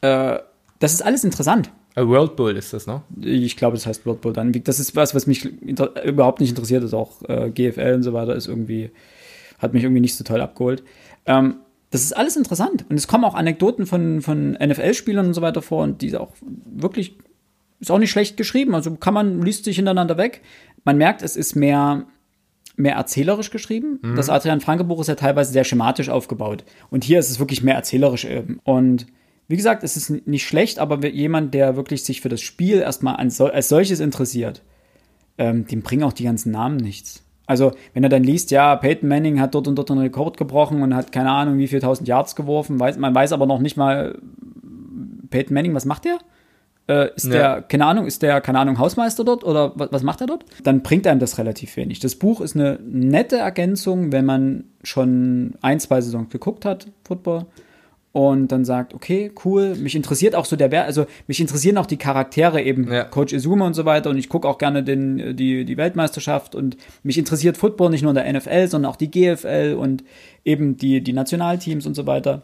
Äh, 0.00 0.38
das 0.78 0.92
ist 0.94 1.02
alles 1.02 1.24
interessant. 1.24 1.70
A 1.96 2.06
World 2.06 2.36
Bowl 2.36 2.56
ist 2.56 2.72
das, 2.72 2.86
ne? 2.86 3.02
Ich 3.20 3.56
glaube, 3.56 3.76
das 3.76 3.86
heißt 3.86 4.06
World 4.06 4.20
Bowl 4.20 4.32
dann. 4.32 4.52
Das 4.62 4.78
ist 4.78 4.94
was, 4.94 5.16
was 5.16 5.26
mich 5.26 5.44
überhaupt 6.04 6.40
nicht 6.40 6.50
interessiert. 6.50 6.84
ist 6.84 6.94
auch 6.94 7.22
äh, 7.28 7.50
GFL 7.50 7.94
und 7.94 8.02
so 8.04 8.12
weiter 8.12 8.36
ist 8.36 8.46
irgendwie, 8.46 8.90
hat 9.58 9.74
mich 9.74 9.82
irgendwie 9.82 10.00
nicht 10.00 10.16
so 10.16 10.24
toll 10.24 10.40
abgeholt. 10.40 10.82
Ähm, 11.26 11.56
das 11.90 12.02
ist 12.02 12.16
alles 12.16 12.36
interessant. 12.36 12.84
Und 12.88 12.96
es 12.96 13.08
kommen 13.08 13.24
auch 13.24 13.34
Anekdoten 13.34 13.86
von, 13.86 14.20
von 14.20 14.52
NFL-Spielern 14.52 15.26
und 15.26 15.34
so 15.34 15.42
weiter 15.42 15.62
vor 15.62 15.82
und 15.82 16.02
die 16.02 16.16
auch 16.16 16.32
wirklich, 16.66 17.16
ist 17.80 17.90
auch 17.90 17.98
nicht 17.98 18.10
schlecht 18.10 18.36
geschrieben. 18.36 18.74
Also 18.74 18.94
kann 18.96 19.14
man, 19.14 19.42
liest 19.42 19.64
sich 19.64 19.76
hintereinander 19.76 20.18
weg. 20.18 20.42
Man 20.84 20.98
merkt, 20.98 21.22
es 21.22 21.36
ist 21.36 21.54
mehr, 21.54 22.06
mehr 22.76 22.96
erzählerisch 22.96 23.50
geschrieben. 23.50 24.00
Mhm. 24.02 24.16
Das 24.16 24.28
Adrian 24.28 24.60
Franke 24.60 24.84
Buch 24.84 25.00
ist 25.00 25.08
ja 25.08 25.14
teilweise 25.14 25.52
sehr 25.52 25.64
schematisch 25.64 26.10
aufgebaut. 26.10 26.64
Und 26.90 27.04
hier 27.04 27.18
ist 27.18 27.30
es 27.30 27.38
wirklich 27.38 27.62
mehr 27.62 27.74
erzählerisch 27.74 28.26
eben. 28.26 28.60
Und 28.64 29.06
wie 29.48 29.56
gesagt, 29.56 29.82
es 29.82 29.96
ist 29.96 30.26
nicht 30.26 30.46
schlecht, 30.46 30.78
aber 30.78 31.04
jemand, 31.06 31.54
der 31.54 31.74
wirklich 31.74 32.04
sich 32.04 32.20
für 32.20 32.28
das 32.28 32.42
Spiel 32.42 32.80
erstmal 32.80 33.16
als 33.16 33.68
solches 33.68 34.00
interessiert, 34.00 34.62
ähm, 35.38 35.66
dem 35.66 35.80
bringen 35.80 36.02
auch 36.02 36.12
die 36.12 36.24
ganzen 36.24 36.52
Namen 36.52 36.76
nichts. 36.76 37.22
Also, 37.48 37.72
wenn 37.94 38.04
er 38.04 38.10
dann 38.10 38.22
liest, 38.22 38.50
ja, 38.50 38.76
Peyton 38.76 39.08
Manning 39.08 39.40
hat 39.40 39.54
dort 39.54 39.66
und 39.66 39.74
dort 39.74 39.90
einen 39.90 40.00
Rekord 40.00 40.36
gebrochen 40.36 40.82
und 40.82 40.94
hat 40.94 41.12
keine 41.12 41.30
Ahnung, 41.30 41.56
wie 41.56 41.66
viel 41.66 41.80
tausend 41.80 42.06
Yards 42.06 42.36
geworfen, 42.36 42.78
weiß, 42.78 42.98
man 42.98 43.14
weiß 43.14 43.32
aber 43.32 43.46
noch 43.46 43.58
nicht 43.58 43.78
mal, 43.78 44.18
Peyton 45.30 45.54
Manning, 45.54 45.74
was 45.74 45.86
macht 45.86 46.04
der? 46.04 46.18
Äh, 46.88 47.14
ist 47.16 47.24
ja. 47.24 47.30
der, 47.30 47.62
keine 47.62 47.86
Ahnung, 47.86 48.06
ist 48.06 48.20
der, 48.20 48.42
keine 48.42 48.58
Ahnung, 48.58 48.78
Hausmeister 48.78 49.24
dort 49.24 49.44
oder 49.44 49.72
was, 49.76 49.90
was 49.92 50.02
macht 50.02 50.20
er 50.20 50.26
dort? 50.26 50.44
Dann 50.62 50.82
bringt 50.82 51.06
einem 51.06 51.20
das 51.20 51.38
relativ 51.38 51.76
wenig. 51.76 52.00
Das 52.00 52.16
Buch 52.16 52.42
ist 52.42 52.54
eine 52.54 52.78
nette 52.84 53.36
Ergänzung, 53.36 54.12
wenn 54.12 54.26
man 54.26 54.64
schon 54.82 55.54
ein, 55.62 55.80
zwei 55.80 56.02
Saisons 56.02 56.28
geguckt 56.28 56.66
hat, 56.66 56.88
Football 57.04 57.46
und 58.18 58.48
dann 58.48 58.64
sagt, 58.64 58.94
okay, 58.94 59.30
cool, 59.44 59.76
mich 59.76 59.94
interessiert 59.94 60.34
auch 60.34 60.44
so 60.44 60.56
der 60.56 60.72
Wert, 60.72 60.86
also 60.86 61.06
mich 61.28 61.40
interessieren 61.40 61.78
auch 61.78 61.86
die 61.86 61.98
Charaktere 61.98 62.60
eben, 62.60 62.92
ja. 62.92 63.04
Coach 63.04 63.32
Izuma 63.32 63.64
und 63.64 63.74
so 63.74 63.84
weiter 63.84 64.10
und 64.10 64.18
ich 64.18 64.28
gucke 64.28 64.48
auch 64.48 64.58
gerne 64.58 64.82
den, 64.82 65.36
die, 65.36 65.64
die 65.64 65.76
Weltmeisterschaft 65.76 66.56
und 66.56 66.76
mich 67.04 67.16
interessiert 67.16 67.56
Football 67.56 67.90
nicht 67.90 68.02
nur 68.02 68.10
in 68.10 68.16
der 68.16 68.32
NFL, 68.32 68.66
sondern 68.66 68.90
auch 68.90 68.96
die 68.96 69.08
GFL 69.08 69.76
und 69.78 70.02
eben 70.44 70.76
die, 70.76 71.00
die 71.00 71.12
Nationalteams 71.12 71.86
und 71.86 71.94
so 71.94 72.08
weiter. 72.08 72.42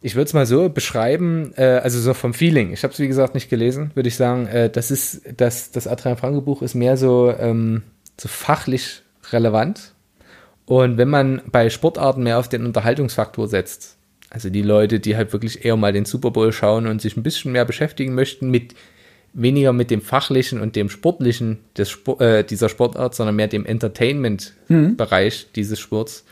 Ich 0.00 0.14
würde 0.14 0.24
es 0.24 0.32
mal 0.32 0.46
so 0.46 0.70
beschreiben, 0.70 1.52
äh, 1.54 1.64
also 1.82 2.00
so 2.00 2.14
vom 2.14 2.32
Feeling. 2.32 2.72
Ich 2.72 2.82
habe 2.82 2.94
es 2.94 2.98
wie 2.98 3.06
gesagt 3.06 3.34
nicht 3.34 3.50
gelesen, 3.50 3.90
würde 3.92 4.08
ich 4.08 4.16
sagen. 4.16 4.46
Äh, 4.46 4.70
das 4.70 4.90
ist 4.90 5.20
das 5.36 5.70
das 5.70 5.86
Adrian 5.86 6.16
Franke 6.16 6.40
Buch 6.40 6.62
ist 6.62 6.74
mehr 6.74 6.96
so 6.96 7.30
ähm, 7.38 7.82
so 8.18 8.28
fachlich 8.28 9.02
relevant. 9.32 9.92
Und 10.64 10.96
wenn 10.96 11.10
man 11.10 11.42
bei 11.52 11.68
Sportarten 11.68 12.22
mehr 12.22 12.38
auf 12.38 12.48
den 12.48 12.64
Unterhaltungsfaktor 12.64 13.46
setzt, 13.48 13.98
also 14.30 14.48
die 14.48 14.62
Leute, 14.62 15.00
die 15.00 15.16
halt 15.16 15.32
wirklich 15.32 15.64
eher 15.64 15.76
mal 15.76 15.92
den 15.92 16.04
Super 16.04 16.30
Bowl 16.30 16.52
schauen 16.52 16.86
und 16.86 17.02
sich 17.02 17.16
ein 17.16 17.22
bisschen 17.22 17.52
mehr 17.52 17.64
beschäftigen 17.64 18.14
möchten 18.14 18.50
mit 18.50 18.74
weniger 19.32 19.72
mit 19.72 19.90
dem 19.90 20.00
fachlichen 20.00 20.60
und 20.60 20.76
dem 20.76 20.88
sportlichen 20.88 21.58
des 21.76 21.90
Sport, 21.90 22.20
äh, 22.20 22.44
dieser 22.44 22.68
Sportart, 22.68 23.14
sondern 23.14 23.36
mehr 23.36 23.48
dem 23.48 23.66
Entertainment-Bereich 23.66 25.46
mhm. 25.46 25.52
dieses 25.54 25.78
Sports. 25.78 26.24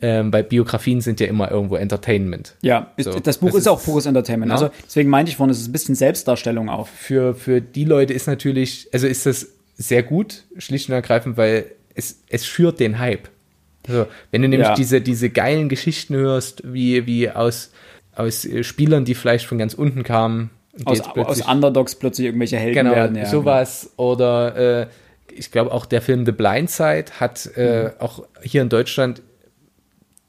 Ähm, 0.00 0.32
weil 0.32 0.44
Biografien 0.44 1.00
sind 1.00 1.18
ja 1.18 1.26
immer 1.26 1.50
irgendwo 1.50 1.74
Entertainment. 1.74 2.54
Ja, 2.62 2.92
so, 2.98 3.18
das 3.18 3.38
Buch 3.38 3.48
das 3.48 3.56
ist, 3.56 3.60
ist, 3.62 3.66
auch 3.66 3.82
pures 3.82 4.06
Entertainment. 4.06 4.52
Genau. 4.52 4.62
Also 4.62 4.74
deswegen 4.86 5.10
meinte 5.10 5.30
ich 5.30 5.36
vorhin, 5.36 5.50
es 5.50 5.60
ist 5.60 5.68
ein 5.68 5.72
bisschen 5.72 5.96
Selbstdarstellung 5.96 6.68
auch. 6.68 6.86
Für, 6.86 7.34
für 7.34 7.60
die 7.60 7.82
Leute 7.82 8.12
ist 8.12 8.28
natürlich, 8.28 8.88
also 8.92 9.08
ist 9.08 9.26
das 9.26 9.48
sehr 9.76 10.04
gut, 10.04 10.44
schlicht 10.56 10.88
und 10.88 10.94
ergreifend, 10.94 11.36
weil 11.36 11.72
es, 11.96 12.20
es 12.28 12.46
schürt 12.46 12.78
den 12.78 13.00
Hype. 13.00 13.28
Also, 13.86 14.06
wenn 14.30 14.42
du 14.42 14.48
nämlich 14.48 14.68
ja. 14.68 14.74
diese, 14.74 15.00
diese 15.00 15.30
geilen 15.30 15.68
Geschichten 15.68 16.14
hörst, 16.14 16.62
wie, 16.64 17.06
wie 17.06 17.30
aus, 17.30 17.70
aus 18.14 18.44
äh, 18.44 18.62
Spielern, 18.62 19.04
die 19.04 19.14
vielleicht 19.14 19.46
von 19.46 19.58
ganz 19.58 19.74
unten 19.74 20.02
kamen. 20.02 20.50
Aus, 20.84 21.00
aus 21.00 21.40
Underdogs 21.42 21.96
plötzlich 21.96 22.26
irgendwelche 22.26 22.56
Helden 22.56 22.84
genau, 22.84 22.94
werden. 22.94 23.16
Ja, 23.16 23.26
sowas. 23.26 23.90
Genau. 23.96 24.10
Oder 24.10 24.82
äh, 24.82 24.86
ich 25.34 25.50
glaube 25.50 25.72
auch 25.72 25.86
der 25.86 26.02
Film 26.02 26.24
The 26.24 26.32
Blind 26.32 26.70
Side 26.70 27.06
hat 27.18 27.48
äh, 27.56 27.84
mhm. 27.84 27.90
auch 27.98 28.24
hier 28.42 28.62
in 28.62 28.68
Deutschland 28.68 29.22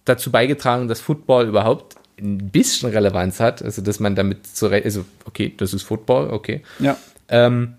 dazu 0.05 0.31
beigetragen, 0.31 0.87
dass 0.87 1.01
Football 1.01 1.47
überhaupt 1.47 1.95
ein 2.19 2.49
bisschen 2.49 2.89
Relevanz 2.89 3.39
hat. 3.39 3.61
Also 3.61 3.81
dass 3.81 3.99
man 3.99 4.15
damit 4.15 4.47
zurecht, 4.47 4.85
also 4.85 5.05
okay, 5.25 5.53
das 5.55 5.73
ist 5.73 5.83
Football, 5.83 6.31
okay. 6.31 6.61
Ja. 6.79 6.97
Ähm, 7.27 7.75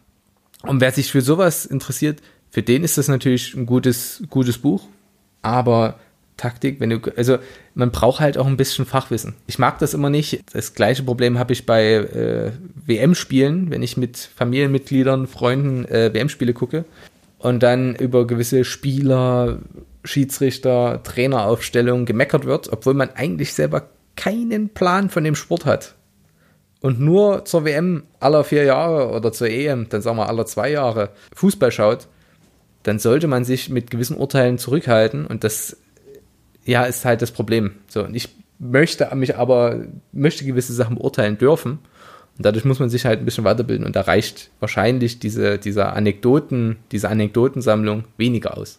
und 0.63 0.81
wer 0.81 0.93
sich 0.93 1.11
für 1.11 1.23
sowas 1.23 1.67
interessiert, 1.67 2.21
für 2.51 2.63
den 2.63 2.85
ist 2.85 2.99
das 2.99 3.09
natürlich 3.09 3.55
ein 3.55 3.67
gutes, 3.67 4.23
gutes 4.29 4.59
Buch 4.59 4.87
aber 5.43 5.97
Taktik, 6.41 6.81
wenn 6.81 6.89
du, 6.89 7.01
also 7.17 7.37
man 7.75 7.91
braucht 7.91 8.21
halt 8.21 8.39
auch 8.39 8.47
ein 8.47 8.57
bisschen 8.57 8.87
Fachwissen. 8.87 9.35
Ich 9.47 9.59
mag 9.59 9.79
das 9.79 9.93
immer 9.93 10.09
nicht. 10.09 10.41
Das 10.55 10.73
gleiche 10.73 11.03
Problem 11.03 11.39
habe 11.39 11.53
ich 11.53 11.67
bei 11.67 11.93
äh, 11.93 12.53
WM-Spielen, 12.87 13.71
wenn 13.71 13.83
ich 13.83 13.99
mit 13.99 14.17
Familienmitgliedern, 14.17 15.27
Freunden 15.27 15.85
äh, 15.85 16.15
WM-Spiele 16.15 16.55
gucke 16.55 16.87
und 17.39 17.63
dann 17.63 17.95
über 17.95 18.27
gewisse 18.27 18.65
Spieler, 18.65 19.59
Schiedsrichter, 20.03 21.03
Traineraufstellungen 21.03 22.07
gemeckert 22.07 22.47
wird, 22.47 22.73
obwohl 22.73 22.95
man 22.95 23.11
eigentlich 23.11 23.53
selber 23.53 23.89
keinen 24.17 24.71
Plan 24.71 25.11
von 25.11 25.25
dem 25.25 25.35
Sport 25.35 25.67
hat. 25.67 25.95
Und 26.81 27.01
nur 27.01 27.45
zur 27.45 27.67
WM 27.67 28.05
aller 28.19 28.45
vier 28.45 28.65
Jahre 28.65 29.11
oder 29.11 29.33
zur 29.33 29.49
EM, 29.49 29.91
dann 29.91 30.01
sagen 30.01 30.17
wir 30.17 30.29
aller 30.29 30.47
zwei 30.47 30.71
Jahre 30.71 31.11
Fußball 31.35 31.71
schaut, 31.71 32.09
dann 32.83 32.99
sollte 32.99 33.27
man 33.27 33.45
sich 33.45 33.69
mit 33.69 33.91
gewissen 33.91 34.17
Urteilen 34.17 34.59
zurückhalten 34.59 35.27
und 35.27 35.45
das 35.45 35.77
ja 36.65 36.85
ist 36.85 37.05
halt 37.05 37.23
das 37.23 37.31
Problem. 37.31 37.73
So, 37.89 38.05
und 38.05 38.15
ich 38.15 38.29
möchte 38.59 39.09
mich 39.15 39.37
aber, 39.37 39.87
möchte 40.13 40.45
gewisse 40.45 40.73
Sachen 40.73 40.97
beurteilen 40.97 41.39
dürfen. 41.39 41.79
Und 42.37 42.47
dadurch 42.47 42.65
muss 42.65 42.79
man 42.79 42.89
sich 42.89 43.05
halt 43.05 43.21
ein 43.21 43.25
bisschen 43.25 43.45
weiterbilden. 43.45 43.85
Und 43.87 43.97
da 43.97 44.03
reicht 44.03 44.51
wahrscheinlich 44.61 45.19
diese, 45.19 45.59
diese 45.59 45.87
Anekdoten, 45.87 46.77
diese 46.93 47.09
Anekdotensammlung 47.09 48.05
weniger 48.17 48.57
aus. 48.57 48.79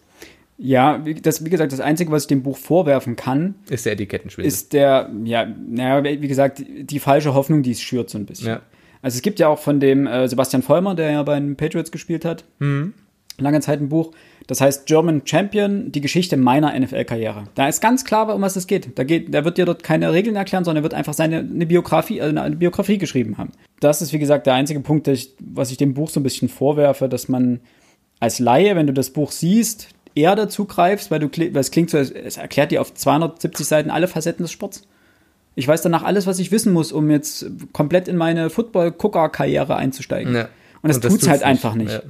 Ja, 0.57 1.03
das, 1.23 1.43
wie 1.43 1.49
gesagt, 1.49 1.71
das 1.71 1.79
Einzige, 1.79 2.11
was 2.11 2.23
ich 2.23 2.27
dem 2.27 2.43
Buch 2.43 2.57
vorwerfen 2.57 3.15
kann, 3.15 3.55
ist 3.69 3.85
der 3.85 3.93
Etikettenschwindel. 3.93 4.47
Ist 4.47 4.73
der, 4.73 5.09
ja, 5.23 5.45
naja, 5.45 6.03
wie 6.03 6.27
gesagt, 6.27 6.63
die 6.63 6.99
falsche 6.99 7.33
Hoffnung, 7.33 7.63
die 7.63 7.71
es 7.71 7.81
schürt 7.81 8.11
so 8.11 8.19
ein 8.19 8.27
bisschen. 8.27 8.47
Ja. 8.47 8.61
Also 9.01 9.15
es 9.15 9.23
gibt 9.23 9.39
ja 9.39 9.47
auch 9.47 9.57
von 9.57 9.79
dem 9.79 10.05
äh, 10.05 10.27
Sebastian 10.27 10.61
Vollmer, 10.61 10.93
der 10.93 11.11
ja 11.11 11.23
bei 11.23 11.39
den 11.39 11.55
Patriots 11.55 11.91
gespielt 11.91 12.25
hat, 12.25 12.45
mhm 12.59 12.93
lange 13.37 13.61
Zeit 13.61 13.81
ein 13.81 13.89
Buch. 13.89 14.11
Das 14.47 14.61
heißt 14.61 14.85
German 14.85 15.21
Champion, 15.25 15.91
die 15.91 16.01
Geschichte 16.01 16.37
meiner 16.37 16.77
NFL-Karriere. 16.77 17.45
Da 17.55 17.67
ist 17.67 17.81
ganz 17.81 18.03
klar, 18.03 18.33
um 18.33 18.41
was 18.41 18.55
es 18.55 18.67
geht. 18.67 18.97
Da 18.97 19.03
geht, 19.03 19.33
der 19.33 19.45
wird 19.45 19.57
dir 19.57 19.65
dort 19.65 19.83
keine 19.83 20.11
Regeln 20.11 20.35
erklären, 20.35 20.63
sondern 20.63 20.81
er 20.81 20.83
wird 20.83 20.93
einfach 20.93 21.13
seine 21.13 21.39
eine 21.39 21.65
Biografie, 21.65 22.19
äh, 22.19 22.23
eine 22.23 22.55
Biografie 22.55 22.97
geschrieben 22.97 23.37
haben. 23.37 23.51
Das 23.79 24.01
ist, 24.01 24.13
wie 24.13 24.19
gesagt, 24.19 24.47
der 24.47 24.55
einzige 24.55 24.79
Punkt, 24.79 25.07
ich, 25.07 25.33
was 25.39 25.71
ich 25.71 25.77
dem 25.77 25.93
Buch 25.93 26.09
so 26.09 26.19
ein 26.19 26.23
bisschen 26.23 26.49
vorwerfe, 26.49 27.07
dass 27.07 27.29
man 27.29 27.59
als 28.19 28.39
Laie, 28.39 28.75
wenn 28.75 28.87
du 28.87 28.93
das 28.93 29.11
Buch 29.11 29.31
siehst, 29.31 29.89
eher 30.13 30.35
dazu 30.35 30.65
greifst, 30.65 31.09
weil 31.11 31.19
du, 31.19 31.29
weil 31.29 31.61
es 31.61 31.71
klingt 31.71 31.89
so, 31.89 31.97
es 31.97 32.37
erklärt 32.37 32.71
dir 32.71 32.81
auf 32.81 32.93
270 32.93 33.65
Seiten 33.65 33.89
alle 33.89 34.07
Facetten 34.07 34.43
des 34.43 34.51
Sports. 34.51 34.87
Ich 35.55 35.67
weiß 35.67 35.81
danach 35.81 36.03
alles, 36.03 36.27
was 36.27 36.39
ich 36.39 36.51
wissen 36.51 36.71
muss, 36.71 36.91
um 36.91 37.09
jetzt 37.09 37.45
komplett 37.73 38.07
in 38.07 38.15
meine 38.15 38.49
Football-Gucker-Karriere 38.49 39.75
einzusteigen. 39.75 40.35
Ja. 40.35 40.49
Und 40.81 40.89
das, 40.89 40.99
das 40.99 41.13
tut's 41.13 41.27
halt 41.27 41.41
nicht. 41.41 41.47
einfach 41.47 41.75
nicht. 41.75 41.91
Ja 41.91 42.01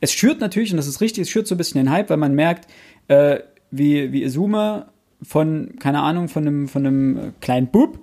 es 0.00 0.12
schürt 0.12 0.40
natürlich, 0.40 0.70
und 0.72 0.76
das 0.76 0.86
ist 0.86 1.00
richtig, 1.00 1.22
es 1.22 1.30
schürt 1.30 1.46
so 1.46 1.54
ein 1.54 1.58
bisschen 1.58 1.82
den 1.82 1.92
Hype, 1.92 2.10
weil 2.10 2.16
man 2.16 2.34
merkt, 2.34 2.70
äh, 3.08 3.40
wie, 3.70 4.12
wie 4.12 4.22
Izuma 4.22 4.88
von, 5.22 5.74
keine 5.78 6.00
Ahnung, 6.00 6.28
von 6.28 6.46
einem, 6.46 6.68
von 6.68 6.86
einem 6.86 7.34
kleinen 7.40 7.68
Bub 7.68 7.98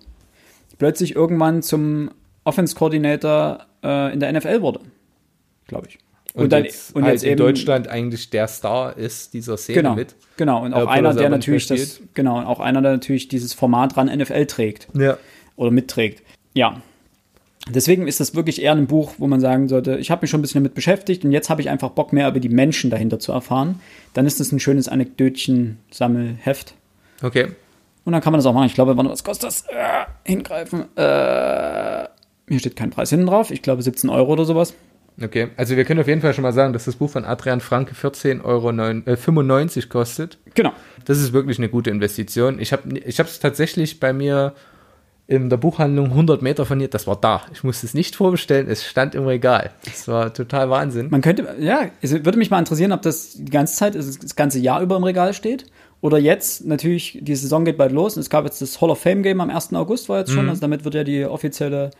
plötzlich 0.77 1.15
irgendwann 1.15 1.63
zum 1.63 2.11
Offense-Coordinator 2.43 3.65
äh, 3.83 4.13
in 4.13 4.19
der 4.19 4.31
NFL 4.31 4.61
wurde. 4.61 4.81
Glaube 5.67 5.87
ich. 5.89 5.97
Und, 6.33 6.43
und, 6.43 6.53
dann, 6.53 6.65
jetzt, 6.65 6.95
und 6.95 7.03
halt 7.03 7.13
jetzt 7.13 7.23
in 7.23 7.31
eben, 7.31 7.37
Deutschland 7.39 7.87
eigentlich 7.87 8.29
der 8.29 8.47
Star 8.47 8.95
ist 8.95 9.33
dieser 9.33 9.57
Szene 9.57 9.77
genau, 9.77 9.95
mit. 9.95 10.15
Genau, 10.37 10.63
und 10.63 10.73
auch 10.73 10.85
äh, 10.85 10.89
einer, 10.89 11.13
der 11.15 11.29
natürlich 11.29 11.65
das, 11.65 11.99
genau, 12.13 12.37
und 12.37 12.45
auch 12.45 12.59
einer, 12.59 12.81
der 12.81 12.91
natürlich 12.91 13.27
dieses 13.27 13.53
Format 13.53 13.97
ran 13.97 14.07
NFL 14.07 14.45
trägt. 14.45 14.87
Ja. 14.93 15.17
Oder 15.55 15.71
mitträgt. 15.71 16.21
Ja, 16.53 16.79
Deswegen 17.69 18.07
ist 18.07 18.19
das 18.19 18.35
wirklich 18.35 18.61
eher 18.61 18.73
ein 18.73 18.87
Buch, 18.87 19.13
wo 19.17 19.27
man 19.27 19.39
sagen 19.39 19.67
sollte, 19.67 19.97
ich 19.97 20.11
habe 20.11 20.21
mich 20.21 20.29
schon 20.29 20.39
ein 20.39 20.41
bisschen 20.41 20.63
damit 20.63 20.73
beschäftigt 20.73 21.25
und 21.25 21.31
jetzt 21.31 21.49
habe 21.49 21.61
ich 21.61 21.69
einfach 21.69 21.89
Bock 21.89 22.13
mehr 22.13 22.27
über 22.27 22.39
die 22.39 22.49
Menschen 22.49 22.89
dahinter 22.89 23.19
zu 23.19 23.31
erfahren. 23.31 23.79
Dann 24.13 24.25
ist 24.25 24.39
das 24.39 24.51
ein 24.51 24.59
schönes 24.59 24.87
Anekdötchen-Sammelheft. 24.87 26.73
Okay. 27.21 27.47
Und 28.05 28.13
dann 28.13 28.21
kann 28.21 28.31
man 28.31 28.39
das 28.39 28.45
auch 28.45 28.53
machen. 28.53 28.67
Ich 28.67 28.73
glaube, 28.73 28.95
was 28.97 29.23
kostet 29.23 29.47
das? 29.47 29.65
Äh, 29.67 30.05
hingreifen. 30.23 30.85
Äh, 30.95 32.07
hier 32.47 32.59
steht 32.59 32.75
kein 32.75 32.89
Preis 32.89 33.09
hinten 33.09 33.25
drauf. 33.25 33.51
Ich 33.51 33.61
glaube 33.61 33.81
17 33.81 34.09
Euro 34.09 34.33
oder 34.33 34.45
sowas. 34.45 34.73
Okay, 35.21 35.49
also 35.57 35.75
wir 35.75 35.83
können 35.83 35.99
auf 35.99 36.07
jeden 36.07 36.21
Fall 36.21 36.33
schon 36.33 36.43
mal 36.43 36.53
sagen, 36.53 36.73
dass 36.73 36.85
das 36.85 36.95
Buch 36.95 37.09
von 37.09 37.25
Adrian 37.25 37.59
Franke 37.59 37.95
14,95 37.95 38.43
Euro 38.43 38.71
äh, 38.71 39.17
95 39.17 39.89
kostet. 39.89 40.37
Genau. 40.53 40.71
Das 41.05 41.17
ist 41.17 41.33
wirklich 41.33 41.57
eine 41.57 41.69
gute 41.69 41.89
Investition. 41.89 42.59
Ich 42.59 42.71
habe 42.71 42.87
es 43.03 43.39
tatsächlich 43.39 43.99
bei 43.99 44.13
mir 44.13 44.53
in 45.27 45.49
der 45.49 45.57
Buchhandlung 45.57 46.07
100 46.07 46.41
Meter 46.41 46.65
von 46.65 46.79
hier, 46.79 46.87
das 46.87 47.05
war 47.05 47.17
da. 47.17 47.41
Ich 47.51 47.63
musste 47.63 47.85
es 47.85 47.93
nicht 47.93 48.15
vorbestellen, 48.15 48.69
es 48.69 48.85
stand 48.85 49.13
im 49.13 49.25
Regal. 49.25 49.71
Das 49.83 50.07
war 50.07 50.33
total 50.33 50.69
Wahnsinn. 50.69 51.09
Man 51.09 51.21
könnte, 51.21 51.55
ja, 51.59 51.89
es 52.01 52.11
würde 52.11 52.37
mich 52.37 52.49
mal 52.49 52.59
interessieren, 52.59 52.93
ob 52.93 53.01
das 53.01 53.33
die 53.33 53.45
ganze 53.45 53.75
Zeit, 53.75 53.95
also 53.95 54.17
das 54.19 54.35
ganze 54.35 54.59
Jahr 54.59 54.81
über 54.81 54.95
im 54.95 55.03
Regal 55.03 55.33
steht. 55.33 55.65
Oder 55.99 56.17
jetzt, 56.17 56.65
natürlich, 56.65 57.19
die 57.21 57.35
Saison 57.35 57.65
geht 57.65 57.77
bald 57.77 57.91
los 57.91 58.15
und 58.15 58.21
es 58.21 58.29
gab 58.29 58.45
jetzt 58.45 58.61
das 58.61 58.79
Hall 58.79 58.89
of 58.89 58.99
Fame 58.99 59.23
Game 59.23 59.41
am 59.41 59.49
1. 59.49 59.73
August, 59.73 60.07
war 60.09 60.19
jetzt 60.19 60.31
schon, 60.31 60.43
mhm. 60.43 60.49
also 60.49 60.61
damit 60.61 60.85
wird 60.85 60.95
ja 60.95 61.03
die 61.03 61.25
offizielle 61.25 61.91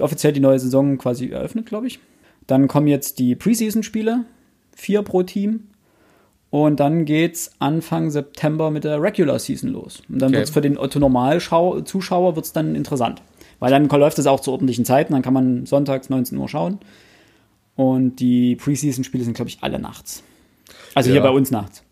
offiziell 0.00 0.32
die 0.32 0.40
neue 0.40 0.58
Saison 0.58 0.98
quasi 0.98 1.28
eröffnet, 1.28 1.66
glaube 1.66 1.86
ich. 1.86 1.98
Dann 2.46 2.68
kommen 2.68 2.86
jetzt 2.86 3.18
die 3.18 3.34
Preseason-Spiele, 3.34 4.24
vier 4.74 5.02
pro 5.02 5.22
Team. 5.22 5.68
Und 6.50 6.80
dann 6.80 7.04
geht's 7.04 7.50
Anfang 7.58 8.10
September 8.10 8.70
mit 8.70 8.84
der 8.84 9.02
Regular 9.02 9.38
Season 9.38 9.70
los. 9.70 10.02
Und 10.08 10.20
dann 10.20 10.30
Okay. 10.30 10.38
wird's 10.38 10.50
für 10.50 10.62
den 10.62 10.78
Otto-Normal-Zuschauer 10.78 12.36
wird's 12.36 12.52
dann 12.52 12.74
interessant. 12.74 13.20
Weil 13.60 13.70
dann 13.70 13.88
läuft 13.88 14.18
es 14.18 14.26
auch 14.26 14.40
zu 14.40 14.52
ordentlichen 14.52 14.84
Zeiten, 14.84 15.12
dann 15.12 15.22
kann 15.22 15.34
man 15.34 15.66
sonntags 15.66 16.08
19 16.08 16.38
Uhr 16.38 16.48
schauen. 16.48 16.78
Und 17.76 18.16
die 18.16 18.56
Preseason-Spiele 18.56 19.24
sind, 19.24 19.34
glaube 19.34 19.50
ich, 19.50 19.58
alle 19.60 19.78
nachts. 19.78 20.22
Also 20.94 21.10
hier 21.10 21.20
Ja. 21.20 21.22
bei 21.22 21.30
uns 21.30 21.50
nachts. 21.50 21.82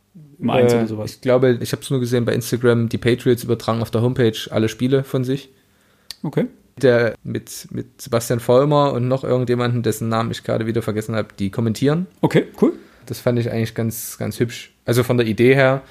Eins 0.47 0.73
Äh, 0.73 0.77
oder 0.77 0.87
sowas. 0.87 1.15
ich 1.15 1.21
glaube, 1.21 1.59
ich 1.61 1.73
habe 1.73 1.83
es 1.83 1.91
nur 1.91 2.01
gesehen 2.01 2.25
bei 2.25 2.33
Instagram, 2.35 2.89
die 2.89 2.99
Patriots 2.99 3.45
übertragen 3.45 3.83
auf 3.83 3.91
der 3.91 4.03
Homepage 4.03 4.37
alle 4.51 4.69
Spiele 4.69 5.05
von 5.05 5.25
sich. 5.25 5.51
Okay. 6.23 6.47
Der 6.81 7.15
mit, 7.23 7.69
mit 7.71 8.01
Sebastian 8.03 8.39
Vollmer 8.41 8.93
und 8.93 9.09
noch 9.09 9.25
irgendjemanden, 9.25 9.83
dessen 9.83 10.09
Namen 10.09 10.31
ich 10.31 10.45
gerade 10.45 10.67
wieder 10.67 10.83
vergessen 10.83 11.15
habe, 11.17 11.29
die 11.39 11.51
kommentieren. 11.51 12.07
Okay, 12.21 12.47
cool. 12.61 12.73
Das 13.07 13.21
fand 13.21 13.39
ich 13.39 13.51
eigentlich 13.51 13.75
ganz, 13.75 14.19
ganz 14.19 14.39
hübsch. 14.41 14.73
Also 14.85 15.03
von 15.03 15.17
der 15.17 15.27
Idee 15.27 15.55
her, 15.55 15.83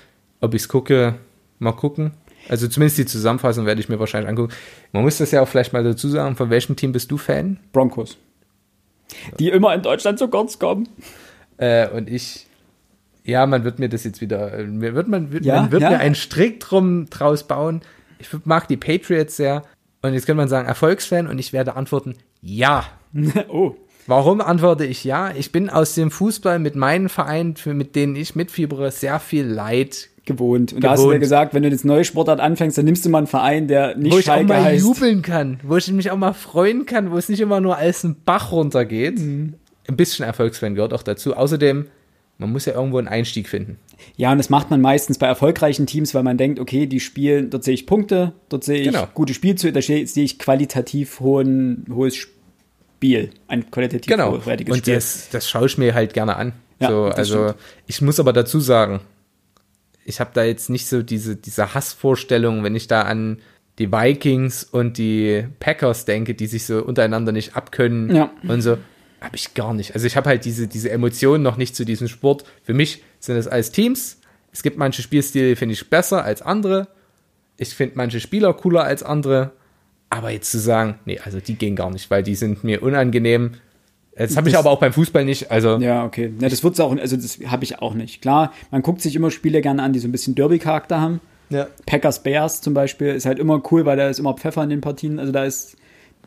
ob 0.41 0.53
ich 0.53 0.63
es 0.63 0.67
gucke, 0.67 1.15
mal 1.59 1.73
gucken. 1.73 2.11
Also 2.47 2.67
zumindest 2.67 2.97
die 2.97 3.05
Zusammenfassung 3.05 3.65
werde 3.65 3.81
ich 3.81 3.89
mir 3.89 3.99
wahrscheinlich 3.99 4.29
angucken. 4.29 4.53
Man 4.91 5.03
muss 5.03 5.17
das 5.17 5.31
ja 5.31 5.41
auch 5.41 5.47
vielleicht 5.47 5.73
mal 5.73 5.83
dazu 5.83 6.07
sagen, 6.09 6.35
von 6.35 6.49
welchem 6.49 6.75
Team 6.75 6.91
bist 6.91 7.09
du 7.11 7.17
Fan? 7.17 7.59
Broncos. 7.71 8.17
Die 9.39 9.49
immer 9.49 9.73
in 9.73 9.81
Deutschland 9.81 10.19
zu 10.19 10.27
kurz 10.27 10.59
kommen. 10.59 10.87
Äh, 11.57 11.89
und 11.89 12.09
ich, 12.09 12.47
ja, 13.23 13.45
man 13.45 13.63
wird 13.63 13.79
mir 13.79 13.89
das 13.89 14.03
jetzt 14.03 14.21
wieder, 14.21 14.57
mir 14.63 14.93
wird 14.93 15.07
man, 15.07 15.31
wird, 15.31 15.45
Ja, 15.45 15.61
man 15.61 15.71
wird 15.71 15.81
ja. 15.81 15.91
mir 15.91 15.99
einen 15.99 16.15
Strick 16.15 16.59
drum 16.59 17.09
draus 17.09 17.47
bauen. 17.47 17.81
Ich 18.19 18.29
mag 18.45 18.67
die 18.67 18.77
Patriots 18.77 19.37
sehr. 19.37 19.63
Und 20.01 20.13
jetzt 20.13 20.25
könnte 20.25 20.37
man 20.37 20.49
sagen, 20.49 20.67
Erfolgsfan. 20.67 21.27
Und 21.27 21.39
ich 21.39 21.53
werde 21.53 21.75
antworten, 21.75 22.15
ja. 22.41 22.85
oh. 23.47 23.75
Warum 24.07 24.41
antworte 24.41 24.85
ich 24.85 25.03
ja? 25.03 25.31
Ich 25.35 25.51
bin 25.51 25.69
aus 25.69 25.95
dem 25.95 26.11
Fußball 26.11 26.59
mit 26.59 26.75
meinen 26.75 27.09
Vereinen, 27.09 27.55
mit 27.65 27.95
denen 27.95 28.15
ich 28.15 28.35
mitfiebere, 28.35 28.91
sehr 28.91 29.19
viel 29.19 29.45
Leid. 29.45 30.09
Gewohnt. 30.25 30.73
Und 30.73 30.83
da 30.83 30.91
hast 30.91 30.99
du 30.99 31.03
Gewohnt. 31.03 31.15
dir 31.17 31.19
gesagt, 31.19 31.53
wenn 31.53 31.61
du 31.61 31.69
jetzt 31.69 31.85
neue 31.85 32.03
Sportart 32.03 32.39
anfängst, 32.39 32.77
dann 32.79 32.85
nimmst 32.85 33.05
du 33.05 33.09
mal 33.09 33.19
einen 33.19 33.27
Verein, 33.27 33.67
der 33.67 33.95
nicht 33.95 34.11
wo 34.11 34.17
ich 34.17 34.29
auch 34.31 34.41
mal 34.41 34.63
heißt. 34.63 34.83
jubeln 34.83 35.21
kann, 35.21 35.59
wo 35.61 35.77
ich 35.77 35.91
mich 35.91 36.09
auch 36.09 36.17
mal 36.17 36.33
freuen 36.33 36.87
kann, 36.87 37.11
wo 37.11 37.17
es 37.17 37.29
nicht 37.29 37.41
immer 37.41 37.61
nur 37.61 37.77
als 37.77 38.03
ein 38.03 38.15
Bach 38.25 38.51
runtergeht. 38.51 39.19
Mhm. 39.19 39.53
Ein 39.87 39.95
bisschen 39.95 40.25
Erfolgsfan 40.25 40.73
gehört 40.73 40.93
auch 40.93 41.03
dazu. 41.03 41.35
Außerdem, 41.35 41.85
man 42.39 42.51
muss 42.51 42.65
ja 42.65 42.73
irgendwo 42.73 42.97
einen 42.97 43.07
Einstieg 43.07 43.47
finden. 43.47 43.77
Ja, 44.17 44.31
und 44.31 44.39
das 44.39 44.49
macht 44.49 44.71
man 44.71 44.81
meistens 44.81 45.19
bei 45.19 45.27
erfolgreichen 45.27 45.85
Teams, 45.85 46.15
weil 46.15 46.23
man 46.23 46.37
denkt, 46.37 46.59
okay, 46.59 46.87
die 46.87 46.99
spielen, 46.99 47.51
dort 47.51 47.63
sehe 47.63 47.75
ich 47.75 47.85
Punkte, 47.85 48.33
dort 48.49 48.63
sehe 48.63 48.79
ich 48.79 48.87
Genau. 48.87 49.07
gute 49.13 49.35
Spielzüge, 49.35 49.73
da 49.73 49.81
sehe 49.83 50.07
sehe 50.07 50.23
ich 50.23 50.39
qualitativ 50.39 51.19
hohen, 51.19 51.85
hohes 51.93 52.15
Spiel. 52.15 52.33
Ein 53.47 53.69
qualitativ 53.71 54.07
Genau. 54.11 54.31
hochwertiges 54.33 54.71
Und 54.73 54.79
Spiel. 54.79 54.95
das, 54.95 55.29
das 55.31 55.49
schaue 55.49 55.67
ich 55.67 55.77
mir 55.77 55.93
halt 55.93 56.13
gerne 56.13 56.35
an. 56.37 56.53
Ja, 56.79 56.89
so, 56.89 57.03
also 57.05 57.43
stimmt. 57.49 57.59
ich 57.87 58.01
muss 58.01 58.19
aber 58.19 58.33
dazu 58.33 58.59
sagen, 58.59 58.99
ich 60.05 60.19
habe 60.19 60.31
da 60.33 60.43
jetzt 60.43 60.69
nicht 60.69 60.87
so 60.87 61.01
diese, 61.03 61.35
diese 61.35 61.73
Hassvorstellung, 61.73 62.63
wenn 62.63 62.75
ich 62.75 62.87
da 62.87 63.01
an 63.03 63.39
die 63.79 63.91
Vikings 63.91 64.63
und 64.63 64.97
die 64.97 65.45
Packers 65.59 66.05
denke, 66.05 66.33
die 66.35 66.47
sich 66.47 66.65
so 66.65 66.83
untereinander 66.83 67.31
nicht 67.31 67.55
abkönnen 67.55 68.15
Ja. 68.15 68.31
und 68.47 68.61
so. 68.61 68.77
Habe 69.21 69.35
ich 69.35 69.53
gar 69.53 69.73
nicht. 69.73 69.95
Also 69.95 70.05
ich 70.05 70.15
habe 70.17 70.29
halt 70.29 70.45
diese, 70.45 70.67
diese 70.67 70.91
Emotionen 70.91 71.43
noch 71.43 71.57
nicht 71.57 71.75
zu 71.75 71.83
diesem 71.85 72.07
Sport. 72.07 72.43
Für 72.63 72.73
mich 72.73 73.03
sind 73.19 73.35
es 73.37 73.47
alles 73.47 73.71
Teams. 73.71 74.19
Es 74.51 74.61
gibt 74.63 74.77
manche 74.77 75.01
Spielstile, 75.01 75.49
die 75.49 75.55
finde 75.55 75.73
ich 75.73 75.89
besser 75.89 76.23
als 76.23 76.41
andere. 76.41 76.87
Ich 77.57 77.69
finde 77.73 77.95
manche 77.97 78.19
Spieler 78.19 78.53
cooler 78.53 78.83
als 78.83 79.01
andere. 79.03 79.53
Aber 80.09 80.29
jetzt 80.29 80.51
zu 80.51 80.59
sagen, 80.59 80.95
nee, 81.05 81.19
also 81.23 81.39
die 81.39 81.55
gehen 81.55 81.75
gar 81.75 81.89
nicht, 81.91 82.09
weil 82.11 82.23
die 82.23 82.35
sind 82.35 82.63
mir 82.63 82.81
unangenehm. 82.83 83.51
Das 84.17 84.37
habe 84.37 84.47
ich 84.47 84.53
Das- 84.53 84.61
aber 84.61 84.71
auch 84.71 84.79
beim 84.79 84.93
Fußball 84.93 85.25
nicht. 85.25 85.51
Also 85.51 85.77
Ja, 85.77 86.05
okay. 86.05 86.31
Ja, 86.39 86.47
das 86.47 86.63
wird's 86.63 86.79
auch, 86.79 86.95
also 86.97 87.17
das 87.17 87.39
habe 87.47 87.63
ich 87.65 87.79
auch 87.79 87.93
nicht. 87.93 88.21
Klar, 88.21 88.53
man 88.71 88.81
guckt 88.81 89.01
sich 89.01 89.15
immer 89.15 89.29
Spiele 89.31 89.59
gerne 89.61 89.83
an, 89.83 89.91
die 89.93 89.99
so 89.99 90.07
ein 90.07 90.11
bisschen 90.13 90.35
Derby-Charakter 90.35 91.01
haben. 91.01 91.19
ja. 91.49 91.67
Packers 91.85 92.23
Bears 92.23 92.61
zum 92.61 92.73
Beispiel 92.73 93.07
ist 93.09 93.25
halt 93.25 93.39
immer 93.39 93.61
cool, 93.71 93.85
weil 93.85 93.97
da 93.97 94.07
ist 94.09 94.19
immer 94.19 94.33
Pfeffer 94.35 94.63
in 94.63 94.69
den 94.69 94.81
Partien. 94.81 95.19
Also 95.19 95.31
da 95.33 95.43
ist, 95.43 95.75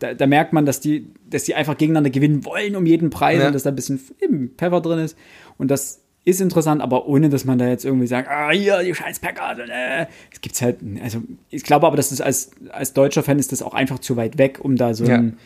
da, 0.01 0.13
da 0.15 0.27
merkt 0.27 0.53
man, 0.53 0.67
dass 0.67 0.81
die, 0.81 1.07
dass 1.31 1.45
die 1.45 1.55
einfach 1.55 1.79
gegeneinander 1.79 2.11
gewinnen 2.11 2.45
wollen 2.45 2.77
um 2.77 2.85
jeden 2.85 3.09
Preis 3.11 3.41
Ja. 3.41 3.47
und 3.47 3.53
dass 3.55 3.63
da 3.63 3.71
ein 3.71 3.77
bisschen 3.77 4.01
eben 4.21 4.51
Pfeffer 4.59 4.81
drin 4.83 4.99
ist. 4.99 5.17
Und 5.57 5.71
das 5.71 6.03
ist 6.29 6.41
interessant, 6.41 6.81
aber 6.83 7.07
ohne, 7.07 7.29
dass 7.29 7.45
man 7.45 7.59
da 7.59 7.67
jetzt 7.69 7.85
irgendwie 7.85 8.07
sagt, 8.07 8.29
ah, 8.29 8.51
hier, 8.51 8.83
die 8.83 8.95
scheiß 8.95 9.19
Packers. 9.21 9.59
und, 9.59 9.69
Äh. 9.71 10.07
Es 10.33 10.41
gibt's 10.41 10.61
halt, 10.63 10.77
also 11.03 11.23
ich 11.51 11.63
glaube 11.63 11.87
aber, 11.87 11.97
dass 11.97 12.11
das 12.11 12.21
als, 12.21 12.51
als 12.71 12.93
deutscher 12.93 13.23
Fan 13.23 13.39
ist 13.39 13.53
das 13.53 13.63
auch 13.63 13.75
einfach 13.75 13.99
zu 13.99 14.17
weit 14.17 14.39
weg, 14.39 14.59
um 14.63 14.77
da 14.77 14.95
so 14.95 15.05
Ja. 15.05 15.17
ein, 15.17 15.39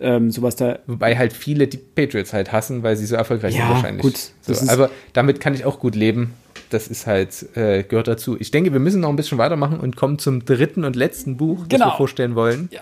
ähm, 0.00 0.30
sowas 0.30 0.56
da 0.56 0.80
Wobei 0.86 1.16
halt 1.16 1.32
viele 1.32 1.68
die 1.68 1.78
Patriots 1.78 2.32
halt 2.32 2.52
hassen, 2.52 2.82
weil 2.82 2.96
sie 2.96 3.06
so 3.06 3.16
erfolgreich 3.16 3.54
Ja, 3.54 3.60
sind 3.66 3.70
wahrscheinlich. 3.70 4.02
gut, 4.02 4.16
So, 4.42 4.52
das 4.52 4.68
aber 4.68 4.90
damit 5.12 5.40
kann 5.40 5.54
ich 5.54 5.64
auch 5.64 5.78
gut 5.78 5.94
leben. 5.94 6.34
Das 6.70 6.88
ist 6.88 7.06
halt, 7.06 7.46
äh, 7.56 7.84
gehört 7.84 8.08
dazu. 8.08 8.36
Ich 8.40 8.50
denke, 8.50 8.72
wir 8.72 8.80
müssen 8.80 9.00
noch 9.00 9.08
ein 9.10 9.16
bisschen 9.16 9.38
weitermachen 9.38 9.78
und 9.78 9.94
kommen 9.96 10.18
zum 10.18 10.44
dritten 10.44 10.84
und 10.84 10.96
letzten 10.96 11.36
Buch, 11.36 11.60
das 11.68 11.78
Genau. 11.78 11.92
wir 11.92 11.96
vorstellen 11.96 12.34
wollen. 12.34 12.68
Ja. 12.72 12.80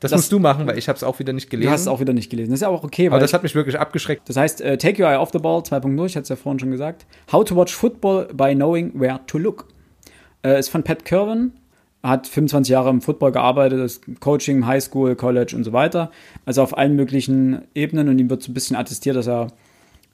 Das, 0.00 0.10
Das- 0.12 0.18
musst 0.18 0.32
du 0.32 0.38
machen, 0.38 0.66
weil 0.66 0.78
ich 0.78 0.88
habe 0.88 0.96
es 0.96 1.02
auch 1.04 1.18
wieder 1.18 1.32
nicht 1.32 1.46
Du 1.46 1.50
gelesen. 1.50 1.70
hast 1.72 1.82
es 1.82 1.86
auch 1.88 2.00
wieder 2.00 2.12
nicht 2.14 2.30
gelesen. 2.30 2.50
Das 2.50 2.58
ist 2.58 2.62
ja 2.62 2.68
auch 2.68 2.82
okay, 2.84 3.06
aber 3.06 3.14
weil 3.16 3.20
das 3.20 3.32
hat 3.34 3.42
mich 3.42 3.54
wirklich 3.54 3.78
abgeschreckt. 3.78 4.28
das 4.28 4.36
heißt, 4.36 4.60
äh, 4.62 4.78
Take 4.78 5.02
Your 5.02 5.10
Eye 5.10 5.18
Off 5.18 5.30
the 5.32 5.38
Ball 5.38 5.60
2.0, 5.62 6.06
ich 6.06 6.16
hatte 6.16 6.22
es 6.22 6.28
ja 6.30 6.36
vorhin 6.36 6.58
schon 6.58 6.70
gesagt. 6.70 7.04
How 7.30 7.44
to 7.44 7.54
Watch 7.54 7.74
Football 7.74 8.28
by 8.34 8.54
Knowing 8.54 8.98
Where 8.98 9.20
to 9.26 9.36
Look. 9.38 9.68
Äh, 10.42 10.58
ist 10.58 10.70
von 10.70 10.82
Pat 10.82 11.04
Kerwin, 11.04 11.52
hat 12.02 12.26
25 12.26 12.70
Jahre 12.72 12.88
im 12.88 13.02
Football 13.02 13.32
gearbeitet, 13.32 13.78
ist 13.78 14.02
Coaching, 14.20 14.64
High 14.64 14.82
School, 14.82 15.14
College 15.16 15.54
und 15.54 15.64
so 15.64 15.74
weiter. 15.74 16.10
Also 16.46 16.62
auf 16.62 16.78
allen 16.78 16.96
möglichen 16.96 17.60
Ebenen 17.74 18.08
und 18.08 18.18
ihm 18.18 18.30
wird 18.30 18.42
so 18.42 18.50
ein 18.50 18.54
bisschen 18.54 18.76
attestiert, 18.76 19.16
dass 19.16 19.26
er 19.26 19.48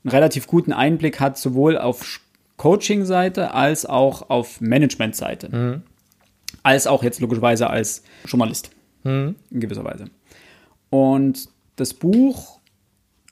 einen 0.03 0.11
relativ 0.11 0.49
guten 0.49 0.73
Einblick 0.73 1.21
hat, 1.21 1.39
sowohl 1.39 1.79
auf 1.79 2.19
Coaching-Seite 2.57 3.55
als 3.55 3.87
auch 3.87 4.31
auf 4.31 4.61
Management-Seite. 4.61 5.83
Als 6.65 6.87
auch 6.89 7.05
jetzt 7.05 7.21
logischerweise 7.21 7.71
als 7.71 8.03
Journalist. 8.27 8.71
In 9.07 9.61
gewisser 9.61 9.85
Weise. 9.85 10.07
Und 10.91 11.49
das 11.77 11.95
Buch 11.95 12.59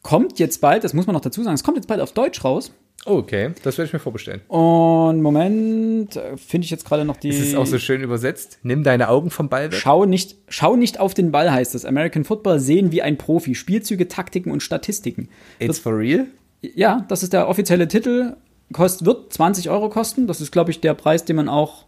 kommt 0.03 0.39
jetzt 0.39 0.61
bald, 0.61 0.85
das 0.85 0.95
muss 0.95 1.07
man 1.07 1.15
noch 1.15 1.23
dazu 1.23 1.43
sagen, 1.43 1.55
es 1.55 1.65
kommt 1.65 1.77
jetzt 1.77 1.87
bald 1.87 2.01
auf 2.01 2.13
Deutsch 2.13 2.45
raus. 2.45 2.73
Oh, 3.07 3.17
okay, 3.17 3.51
das 3.63 3.77
werde 3.77 3.89
ich 3.89 3.93
mir 3.93 3.99
vorbestellen. 3.99 4.41
Und 4.49 5.21
Moment, 5.21 6.19
finde 6.37 6.65
ich 6.65 6.71
jetzt 6.71 6.87
gerade 6.87 7.05
noch 7.05 7.17
die. 7.17 7.29
Es 7.29 7.41
ist 7.41 7.55
auch 7.55 7.67
so 7.67 7.79
schön 7.79 8.01
übersetzt. 8.01 8.59
Nimm 8.63 8.83
deine 8.83 9.11
Augen 9.11 9.29
vom 9.31 9.51
Ball 9.51 9.71
weg. 9.71 9.79
Schau 9.79 10.07
nicht, 10.07 10.37
schau 10.49 10.77
nicht 10.77 11.01
auf 11.01 11.13
den 11.13 11.31
Ball, 11.31 11.53
heißt 11.53 11.75
es. 11.75 11.85
American 11.85 12.25
Football 12.25 12.61
sehen 12.61 12.93
wie 12.93 13.03
ein 13.03 13.19
Profi. 13.19 13.55
Spielzüge, 13.55 14.09
Taktiken 14.09 14.51
und 14.51 14.63
Statistiken. 14.63 15.29
It's 15.59 15.79
for 15.79 15.99
real? 15.99 16.29
Ja, 16.63 17.05
das 17.09 17.23
ist 17.23 17.35
der 17.35 17.49
offizielle 17.49 17.89
Titel. 17.89 18.37
Kost, 18.73 19.05
wird 19.05 19.33
20 19.35 19.69
Euro 19.69 19.91
kosten. 19.91 20.27
Das 20.27 20.41
ist, 20.41 20.51
glaube 20.51 20.71
ich, 20.71 20.81
der 20.81 20.95
Preis, 20.95 21.27
den 21.27 21.37
man 21.37 21.51
auch 21.51 21.85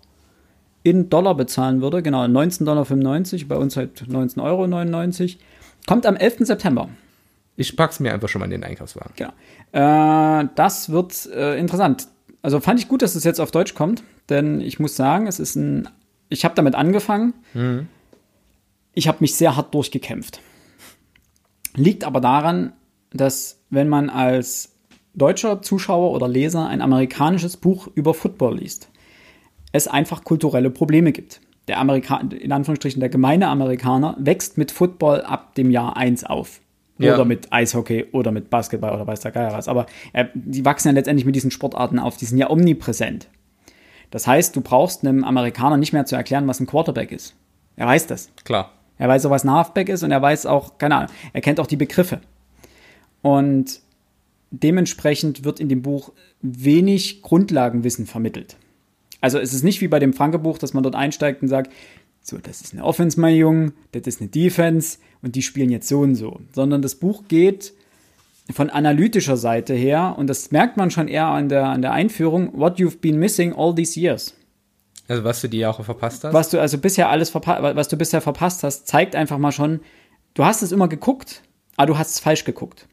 in 0.86 1.10
Dollar 1.10 1.34
bezahlen 1.34 1.82
würde. 1.82 2.00
Genau, 2.00 2.22
19,95 2.22 2.64
Dollar, 2.64 3.48
bei 3.48 3.56
uns 3.56 3.76
halt 3.76 4.04
19,99 4.08 4.40
Euro. 4.40 5.36
Kommt 5.88 6.06
am 6.06 6.14
11. 6.14 6.46
September. 6.46 6.88
Ich 7.56 7.76
pack's 7.76 7.98
mir 7.98 8.14
einfach 8.14 8.28
schon 8.28 8.38
mal 8.38 8.44
in 8.44 8.52
den 8.52 8.62
Einkaufswagen. 8.62 9.12
Genau. 9.16 9.32
Äh, 9.72 10.48
das 10.54 10.90
wird 10.90 11.26
äh, 11.34 11.58
interessant. 11.58 12.06
Also 12.40 12.60
fand 12.60 12.78
ich 12.78 12.86
gut, 12.86 13.02
dass 13.02 13.16
es 13.16 13.24
jetzt 13.24 13.40
auf 13.40 13.50
Deutsch 13.50 13.74
kommt, 13.74 14.04
denn 14.28 14.60
ich 14.60 14.78
muss 14.78 14.94
sagen, 14.94 15.26
es 15.26 15.40
ist 15.40 15.56
ein. 15.56 15.88
Ich 16.28 16.44
habe 16.44 16.54
damit 16.54 16.76
angefangen. 16.76 17.34
Ich 18.94 19.08
habe 19.08 19.18
mich 19.20 19.34
sehr 19.34 19.56
hart 19.56 19.74
durchgekämpft. 19.74 20.40
Liegt 21.74 22.04
aber 22.04 22.20
daran, 22.20 22.72
dass 23.12 23.60
wenn 23.70 23.88
man 23.88 24.10
als 24.10 24.76
deutscher 25.14 25.62
Zuschauer 25.62 26.12
oder 26.12 26.28
Leser 26.28 26.68
ein 26.68 26.80
amerikanisches 26.80 27.56
Buch 27.56 27.88
über 27.94 28.14
Football 28.14 28.58
liest, 28.58 28.88
es 29.76 29.88
einfach 29.88 30.24
kulturelle 30.24 30.70
Probleme 30.70 31.12
gibt. 31.12 31.40
Der 31.68 31.78
Amerika 31.78 32.18
in 32.18 32.52
Anführungsstrichen 32.52 33.00
der 33.00 33.08
gemeine 33.08 33.48
Amerikaner 33.48 34.16
wächst 34.18 34.56
mit 34.56 34.70
Football 34.70 35.22
ab 35.22 35.54
dem 35.54 35.70
Jahr 35.70 35.96
1 35.96 36.24
auf. 36.24 36.60
Ja. 36.98 37.14
Oder 37.14 37.24
mit 37.24 37.52
Eishockey 37.52 38.06
oder 38.12 38.32
mit 38.32 38.48
Basketball 38.48 38.94
oder 38.94 39.06
weiß 39.06 39.20
der 39.20 39.32
Geier 39.32 39.52
was. 39.52 39.68
Aber 39.68 39.86
äh, 40.12 40.26
die 40.34 40.64
wachsen 40.64 40.88
ja 40.88 40.94
letztendlich 40.94 41.26
mit 41.26 41.34
diesen 41.34 41.50
Sportarten 41.50 41.98
auf. 41.98 42.16
Die 42.16 42.24
sind 42.24 42.38
ja 42.38 42.48
omnipräsent. 42.48 43.28
Das 44.10 44.26
heißt, 44.26 44.56
du 44.56 44.60
brauchst 44.60 45.04
einem 45.04 45.24
Amerikaner 45.24 45.76
nicht 45.76 45.92
mehr 45.92 46.06
zu 46.06 46.16
erklären, 46.16 46.46
was 46.46 46.60
ein 46.60 46.66
Quarterback 46.66 47.12
ist. 47.12 47.34
Er 47.76 47.86
weiß 47.86 48.06
das. 48.06 48.30
Klar. 48.44 48.72
Er 48.98 49.08
weiß 49.08 49.26
auch, 49.26 49.30
was 49.30 49.44
ein 49.44 49.50
Halfback 49.50 49.88
ist 49.88 50.02
und 50.02 50.10
er 50.10 50.22
weiß 50.22 50.46
auch, 50.46 50.78
keine 50.78 50.96
Ahnung, 50.96 51.10
er 51.32 51.40
kennt 51.42 51.60
auch 51.60 51.66
die 51.66 51.76
Begriffe. 51.76 52.20
Und 53.20 53.80
dementsprechend 54.50 55.44
wird 55.44 55.60
in 55.60 55.68
dem 55.68 55.82
Buch 55.82 56.12
wenig 56.40 57.22
Grundlagenwissen 57.22 58.06
vermittelt. 58.06 58.56
Also 59.26 59.40
es 59.40 59.52
ist 59.52 59.64
nicht 59.64 59.80
wie 59.80 59.88
bei 59.88 59.98
dem 59.98 60.12
Franke-Buch, 60.12 60.56
dass 60.56 60.72
man 60.72 60.84
dort 60.84 60.94
einsteigt 60.94 61.42
und 61.42 61.48
sagt, 61.48 61.72
so, 62.22 62.38
das 62.38 62.60
ist 62.60 62.74
eine 62.74 62.84
Offense, 62.84 63.20
mein 63.20 63.34
Junge, 63.34 63.72
das 63.90 64.06
ist 64.06 64.20
eine 64.20 64.30
Defense 64.30 64.98
und 65.20 65.34
die 65.34 65.42
spielen 65.42 65.68
jetzt 65.68 65.88
so 65.88 65.98
und 65.98 66.14
so. 66.14 66.38
Sondern 66.52 66.80
das 66.80 66.94
Buch 66.94 67.24
geht 67.26 67.72
von 68.52 68.70
analytischer 68.70 69.36
Seite 69.36 69.74
her 69.74 70.14
und 70.16 70.28
das 70.28 70.52
merkt 70.52 70.76
man 70.76 70.92
schon 70.92 71.08
eher 71.08 71.26
an 71.26 71.48
der, 71.48 71.66
an 71.66 71.82
der 71.82 71.90
Einführung, 71.90 72.56
what 72.56 72.78
you've 72.78 73.00
been 73.00 73.18
missing 73.18 73.52
all 73.52 73.74
these 73.74 73.98
years. 73.98 74.32
Also 75.08 75.24
was 75.24 75.40
du 75.40 75.48
die 75.48 75.58
Jahre 75.58 75.82
verpasst 75.82 76.22
hast. 76.22 76.32
Was 76.32 76.50
du 76.50 76.60
also 76.60 76.78
bisher 76.78 77.08
alles 77.08 77.30
verpasst, 77.30 77.62
was 77.62 77.88
du 77.88 77.96
bisher 77.96 78.20
verpasst 78.20 78.62
hast, 78.62 78.86
zeigt 78.86 79.16
einfach 79.16 79.38
mal 79.38 79.50
schon, 79.50 79.80
du 80.34 80.44
hast 80.44 80.62
es 80.62 80.70
immer 80.70 80.86
geguckt, 80.86 81.42
aber 81.76 81.88
du 81.88 81.98
hast 81.98 82.10
es 82.10 82.20
falsch 82.20 82.44
geguckt. 82.44 82.86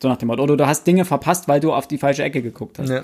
So 0.00 0.08
nach 0.08 0.16
dem 0.16 0.28
Motto. 0.28 0.44
Oder 0.44 0.56
du 0.56 0.66
hast 0.68 0.86
Dinge 0.86 1.04
verpasst, 1.04 1.48
weil 1.48 1.58
du 1.58 1.72
auf 1.72 1.88
die 1.88 1.98
falsche 1.98 2.22
Ecke 2.22 2.40
geguckt 2.40 2.78
hast. 2.78 2.90
Ja. 2.90 3.02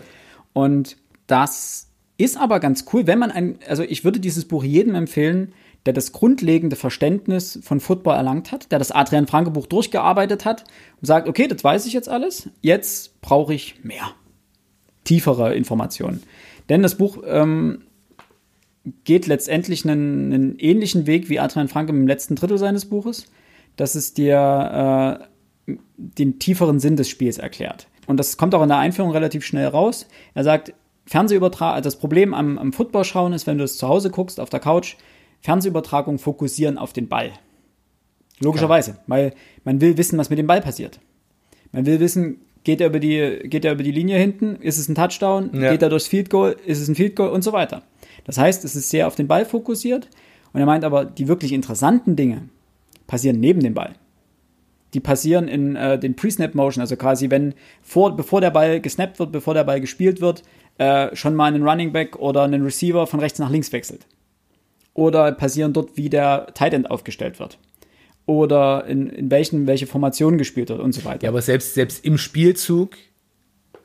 Und 0.53 0.97
das 1.27 1.88
ist 2.19 2.37
aber 2.37 2.61
ganz 2.61 2.85
cool, 2.93 3.07
wenn 3.07 3.19
man 3.19 3.31
ein, 3.31 3.59
also 3.67 3.83
ich 3.83 4.05
würde 4.05 4.21
dieses 4.21 4.45
Buch 4.45 4.65
jedem 4.65 4.95
empfehlen, 4.95 5.55
der 5.87 5.93
das 5.93 6.13
grundlegende 6.13 6.77
Verständnis 6.77 7.61
von 7.63 7.81
Football 7.81 8.17
erlangt 8.17 8.53
hat, 8.53 8.71
der 8.73 8.79
das 8.79 8.91
Adrian 8.91 9.29
Franke 9.29 9.53
Buch 9.53 9.67
durchgearbeitet 9.67 10.45
hat 10.45 10.65
und 11.01 11.07
sagt, 11.07 11.29
okay, 11.29 11.47
das 11.47 11.63
weiß 11.63 11.87
ich 11.87 11.93
jetzt 11.93 12.09
alles, 12.09 12.51
jetzt 12.61 13.21
brauche 13.23 13.55
ich 13.55 13.83
mehr, 13.85 14.11
tiefere 15.05 15.55
Informationen. 15.55 16.23
Denn 16.69 16.83
das 16.83 16.97
Buch 16.97 17.23
ähm, 17.25 17.83
geht 19.05 19.27
letztendlich 19.27 19.85
einen, 19.85 20.33
einen, 20.33 20.59
ähnlichen 20.59 21.07
Weg 21.07 21.29
wie 21.29 21.39
Adrian 21.39 21.69
Franke 21.69 21.93
im 21.93 22.07
letzten 22.07 22.35
Drittel 22.35 22.59
seines 22.59 22.87
Buches, 22.87 23.27
dass 23.77 23.95
es 23.95 24.13
dir 24.13 25.21
äh, 25.69 25.75
den 25.97 26.39
tieferen 26.39 26.81
Sinn 26.81 26.97
des 26.97 27.09
Spiels 27.09 27.39
erklärt. 27.39 27.87
Und 28.07 28.19
das 28.19 28.37
kommt 28.37 28.55
auch 28.55 28.63
in 28.63 28.69
der 28.69 28.79
Einführung 28.79 29.13
relativ 29.13 29.45
schnell 29.45 29.69
raus. 29.69 30.07
Er 30.35 30.43
sagt, 30.43 30.73
Fernsehübertragung, 31.09 31.83
das 31.83 31.97
Problem 31.97 32.35
am, 32.35 32.59
am 32.59 32.73
Football 32.73 33.05
schauen 33.05 33.33
ist, 33.33 33.47
wenn 33.47 33.59
du 33.59 33.65
es 33.65 33.79
zu 33.79 33.89
Hause 33.89 34.11
guckst, 34.11 34.39
auf 34.39 34.51
der 34.51 34.61
Couch, 34.61 34.97
Fernsehübertragung 35.41 36.19
fokussieren 36.19 36.79
auf 36.79 36.93
den 36.93 37.09
Ball. 37.09 37.33
Logischerweise, 38.41 38.93
ja. 38.93 38.99
weil 39.07 39.33
man 39.65 39.81
will 39.81 39.97
wissen, 39.97 40.19
was 40.19 40.31
mit 40.31 40.39
dem 40.39 40.47
Ball 40.47 40.61
passiert. 40.61 41.01
Man 41.73 41.87
will 41.87 41.99
wissen, 41.99 42.39
geht 42.63 42.81
er 42.81 42.89
über 42.89 43.01
die, 43.01 43.41
geht 43.45 43.65
er 43.65 43.73
über 43.73 43.83
die 43.83 43.91
Linie 43.91 44.19
hinten, 44.19 44.57
ist 44.57 44.79
es 44.79 44.89
ein 44.89 44.95
Touchdown, 44.95 45.51
ja. 45.55 45.73
geht 45.73 45.83
er 45.83 45.89
durchs 45.89 46.07
Field 46.07 46.29
Goal, 46.29 46.57
ist 46.67 46.81
es 46.81 46.89
ein 46.89 46.95
Field 46.95 47.17
Goal 47.17 47.31
und 47.31 47.43
so 47.43 47.53
weiter. 47.53 47.83
Das 48.25 48.37
heißt, 48.37 48.65
es 48.65 48.77
ist 48.77 48.91
sehr 48.91 49.07
auf 49.07 49.15
den 49.15 49.29
Ball 49.29 49.47
fokussiert 49.47 50.09
und 50.53 50.61
er 50.61 50.67
meint 50.67 50.85
aber, 50.85 51.07
die 51.07 51.29
wirklich 51.29 51.53
interessanten 51.53 52.17
Dinge 52.17 52.49
passieren 53.07 53.41
neben 53.41 53.61
dem 53.61 53.75
Ball. 53.75 53.95
Die 54.95 55.01
passieren 55.01 55.49
in 55.49 55.77
äh, 55.77 55.99
den 55.99 56.17
Pre-Snap 56.17 56.55
Motion, 56.55 56.81
also 56.81 56.97
quasi 56.97 57.31
wenn 57.31 57.55
vor, 57.83 58.17
bevor 58.17 58.41
der 58.41 58.51
Ball 58.51 58.81
gesnappt 58.81 59.19
wird, 59.19 59.33
bevor 59.33 59.55
der 59.55 59.65
Ball 59.65 59.81
gespielt 59.81 60.21
wird, 60.21 60.43
äh, 60.79 61.15
schon 61.15 61.35
mal 61.35 61.47
einen 61.47 61.69
Running 61.69 61.93
Back 61.93 62.17
oder 62.17 62.43
einen 62.43 62.63
Receiver 62.63 63.07
von 63.07 63.21
rechts 63.21 63.39
nach 63.39 63.51
links 63.51 63.73
wechselt. 63.73 64.07
Oder 64.95 65.31
passieren 65.33 65.73
dort, 65.73 65.97
wie 65.97 66.09
der 66.09 66.49
Tight 66.55 66.73
End 66.73 66.91
aufgestellt 66.91 67.39
wird. 67.39 67.59
Oder 68.27 68.85
in, 68.87 69.09
in 69.09 69.31
welchen, 69.31 69.67
welche 69.67 69.87
Formation 69.87 70.39
gespielt 70.39 70.69
wird 70.71 70.81
und 70.81 70.93
so 70.93 71.05
weiter. 71.05 71.25
Ja, 71.25 71.31
aber 71.31 71.43
selbst, 71.43 71.75
selbst 71.75 72.05
im 72.05 72.19
Spielzug 72.19 72.97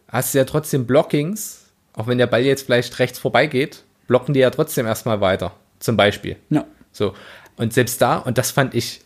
hast 0.07 0.33
du 0.33 0.39
ja 0.39 0.45
trotzdem 0.45 0.85
Blockings, 0.85 1.71
auch 1.93 2.07
wenn 2.07 2.17
der 2.17 2.27
Ball 2.27 2.43
jetzt 2.43 2.63
vielleicht 2.63 2.99
rechts 2.99 3.19
vorbeigeht, 3.19 3.83
blocken 4.07 4.33
die 4.33 4.41
ja 4.41 4.49
trotzdem 4.49 4.85
erstmal 4.85 5.21
weiter. 5.21 5.53
Zum 5.79 5.97
Beispiel. 5.97 6.37
Ja. 6.49 6.65
So. 6.91 7.13
Und 7.57 7.73
selbst 7.73 8.01
da, 8.01 8.17
und 8.17 8.37
das 8.37 8.51
fand 8.51 8.75
ich, 8.75 9.01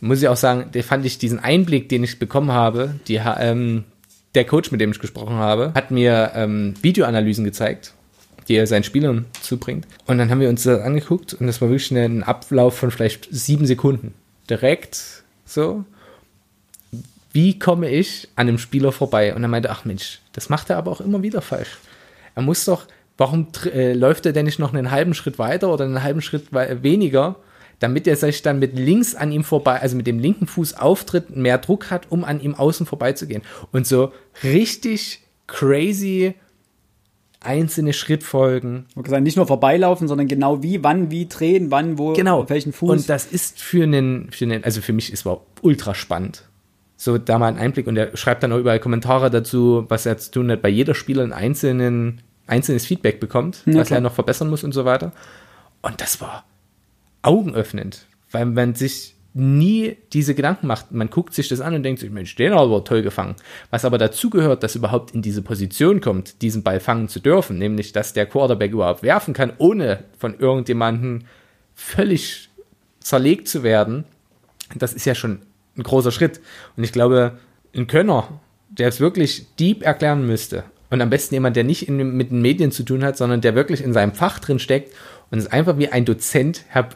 muss 0.00 0.22
ich 0.22 0.28
auch 0.28 0.36
sagen, 0.36 0.70
der 0.72 0.84
fand 0.84 1.04
ich 1.04 1.18
diesen 1.18 1.38
Einblick, 1.38 1.88
den 1.88 2.04
ich 2.04 2.18
bekommen 2.18 2.52
habe, 2.52 2.94
die, 3.08 3.16
ähm, 3.16 3.84
der 4.38 4.44
Coach, 4.44 4.70
mit 4.70 4.80
dem 4.80 4.92
ich 4.92 5.00
gesprochen 5.00 5.34
habe, 5.34 5.72
hat 5.74 5.90
mir 5.90 6.30
ähm, 6.34 6.74
Videoanalysen 6.80 7.44
gezeigt, 7.44 7.92
die 8.46 8.54
er 8.54 8.66
seinen 8.66 8.84
Spielern 8.84 9.26
zubringt. 9.42 9.86
Und 10.06 10.18
dann 10.18 10.30
haben 10.30 10.40
wir 10.40 10.48
uns 10.48 10.62
das 10.62 10.80
angeguckt 10.80 11.34
und 11.34 11.48
das 11.48 11.60
war 11.60 11.68
wirklich 11.68 11.90
ein 11.90 12.22
Ablauf 12.22 12.78
von 12.78 12.90
vielleicht 12.90 13.28
sieben 13.30 13.66
Sekunden. 13.66 14.14
Direkt 14.48 15.24
so. 15.44 15.84
Wie 17.32 17.58
komme 17.58 17.90
ich 17.90 18.28
an 18.36 18.48
einem 18.48 18.58
Spieler 18.58 18.92
vorbei? 18.92 19.34
Und 19.34 19.42
er 19.42 19.48
meinte, 19.48 19.70
ach 19.70 19.84
Mensch, 19.84 20.20
das 20.32 20.48
macht 20.48 20.70
er 20.70 20.78
aber 20.78 20.92
auch 20.92 21.00
immer 21.00 21.22
wieder 21.22 21.42
falsch. 21.42 21.78
Er 22.34 22.42
muss 22.42 22.64
doch, 22.64 22.86
warum 23.16 23.48
äh, 23.74 23.92
läuft 23.92 24.24
er 24.24 24.32
denn 24.32 24.46
nicht 24.46 24.60
noch 24.60 24.72
einen 24.72 24.92
halben 24.92 25.14
Schritt 25.14 25.38
weiter 25.38 25.72
oder 25.72 25.84
einen 25.84 26.02
halben 26.04 26.22
Schritt 26.22 26.52
weniger? 26.52 27.36
Damit 27.80 28.06
er 28.06 28.16
sich 28.16 28.42
dann 28.42 28.58
mit 28.58 28.76
links 28.76 29.14
an 29.14 29.32
ihm 29.32 29.44
vorbei, 29.44 29.80
also 29.80 29.96
mit 29.96 30.06
dem 30.06 30.18
linken 30.18 30.46
Fuß 30.46 30.74
auftritt, 30.74 31.36
mehr 31.36 31.58
Druck 31.58 31.90
hat, 31.90 32.10
um 32.10 32.24
an 32.24 32.40
ihm 32.40 32.54
außen 32.54 32.86
vorbeizugehen. 32.86 33.42
Und 33.72 33.86
so 33.86 34.12
richtig 34.42 35.22
crazy 35.46 36.34
einzelne 37.40 37.92
Schrittfolgen. 37.92 38.86
Okay, 38.96 39.20
nicht 39.20 39.36
nur 39.36 39.46
vorbeilaufen, 39.46 40.08
sondern 40.08 40.26
genau 40.26 40.62
wie, 40.62 40.82
wann, 40.82 41.10
wie 41.10 41.26
drehen, 41.26 41.70
wann, 41.70 41.98
wo, 41.98 42.12
genau. 42.12 42.48
welchen 42.48 42.72
Fuß. 42.72 42.90
Und 42.90 43.08
das 43.08 43.26
ist 43.26 43.60
für 43.60 43.84
einen, 43.84 44.30
für 44.32 44.44
einen, 44.44 44.64
also 44.64 44.80
für 44.80 44.92
mich 44.92 45.12
ist 45.12 45.24
es 45.24 45.32
ultra 45.62 45.94
spannend. 45.94 46.44
So 46.96 47.16
da 47.16 47.38
mal 47.38 47.46
einen 47.46 47.58
Einblick 47.58 47.86
und 47.86 47.96
er 47.96 48.16
schreibt 48.16 48.42
dann 48.42 48.52
auch 48.52 48.58
überall 48.58 48.80
Kommentare 48.80 49.30
dazu, 49.30 49.84
was 49.88 50.04
er 50.04 50.18
zu 50.18 50.32
tun 50.32 50.50
hat, 50.50 50.62
bei 50.62 50.68
jeder 50.68 50.96
Spieler 50.96 51.22
ein 51.22 51.32
einzelnen, 51.32 52.22
einzelnes 52.48 52.86
Feedback 52.86 53.20
bekommt, 53.20 53.62
ja, 53.66 53.74
was 53.74 53.92
er 53.92 54.00
noch 54.00 54.14
verbessern 54.14 54.50
muss 54.50 54.64
und 54.64 54.72
so 54.72 54.84
weiter. 54.84 55.12
Und 55.80 56.00
das 56.00 56.20
war 56.20 56.44
augenöffnend, 57.22 58.06
weil 58.30 58.46
man 58.46 58.74
sich 58.74 59.14
nie 59.34 59.96
diese 60.12 60.34
Gedanken 60.34 60.66
macht. 60.66 60.90
Man 60.90 61.10
guckt 61.10 61.32
sich 61.32 61.48
das 61.48 61.60
an 61.60 61.74
und 61.74 61.82
denkt 61.82 62.00
sich, 62.00 62.10
Mensch, 62.10 62.34
den 62.34 62.52
aber 62.52 62.84
toll 62.84 63.02
gefangen. 63.02 63.36
Was 63.70 63.84
aber 63.84 63.98
dazu 63.98 64.30
gehört, 64.30 64.62
dass 64.62 64.74
überhaupt 64.74 65.12
in 65.12 65.22
diese 65.22 65.42
Position 65.42 66.00
kommt, 66.00 66.42
diesen 66.42 66.62
Ball 66.62 66.80
fangen 66.80 67.08
zu 67.08 67.20
dürfen, 67.20 67.58
nämlich, 67.58 67.92
dass 67.92 68.12
der 68.12 68.26
Quarterback 68.26 68.72
überhaupt 68.72 69.02
werfen 69.02 69.34
kann, 69.34 69.52
ohne 69.58 70.04
von 70.18 70.38
irgendjemandem 70.38 71.22
völlig 71.74 72.48
zerlegt 73.00 73.48
zu 73.48 73.62
werden. 73.62 74.04
Das 74.74 74.92
ist 74.92 75.04
ja 75.04 75.14
schon 75.14 75.40
ein 75.76 75.84
großer 75.84 76.10
Schritt. 76.10 76.40
Und 76.76 76.84
ich 76.84 76.92
glaube, 76.92 77.38
ein 77.74 77.86
Könner, 77.86 78.40
der 78.70 78.88
es 78.88 78.98
wirklich 78.98 79.46
deep 79.56 79.82
erklären 79.82 80.26
müsste, 80.26 80.64
und 80.90 81.02
am 81.02 81.10
besten 81.10 81.34
jemand, 81.34 81.54
der 81.54 81.64
nicht 81.64 81.86
in, 81.86 81.96
mit 82.16 82.30
den 82.30 82.40
Medien 82.40 82.72
zu 82.72 82.82
tun 82.82 83.04
hat, 83.04 83.16
sondern 83.16 83.42
der 83.42 83.54
wirklich 83.54 83.82
in 83.82 83.92
seinem 83.92 84.12
Fach 84.12 84.38
drin 84.38 84.58
steckt 84.58 84.94
und 85.30 85.38
es 85.38 85.46
einfach 85.46 85.78
wie 85.78 85.88
ein 85.88 86.04
Dozent 86.04 86.64
her, 86.70 86.88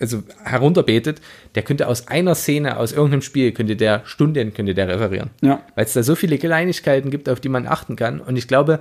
also 0.00 0.22
herunterbetet, 0.44 1.20
der 1.54 1.62
könnte 1.62 1.88
aus 1.88 2.08
einer 2.08 2.34
Szene, 2.34 2.76
aus 2.76 2.92
irgendeinem 2.92 3.22
Spiel, 3.22 3.52
könnte 3.52 3.76
der 3.76 4.02
Stunden, 4.04 4.54
könnte 4.54 4.74
der 4.74 4.88
referieren. 4.88 5.30
Ja. 5.40 5.62
Weil 5.74 5.84
es 5.84 5.92
da 5.92 6.02
so 6.02 6.14
viele 6.14 6.38
Kleinigkeiten 6.38 7.10
gibt, 7.10 7.28
auf 7.28 7.40
die 7.40 7.48
man 7.48 7.66
achten 7.66 7.96
kann. 7.96 8.20
Und 8.20 8.36
ich 8.36 8.48
glaube, 8.48 8.80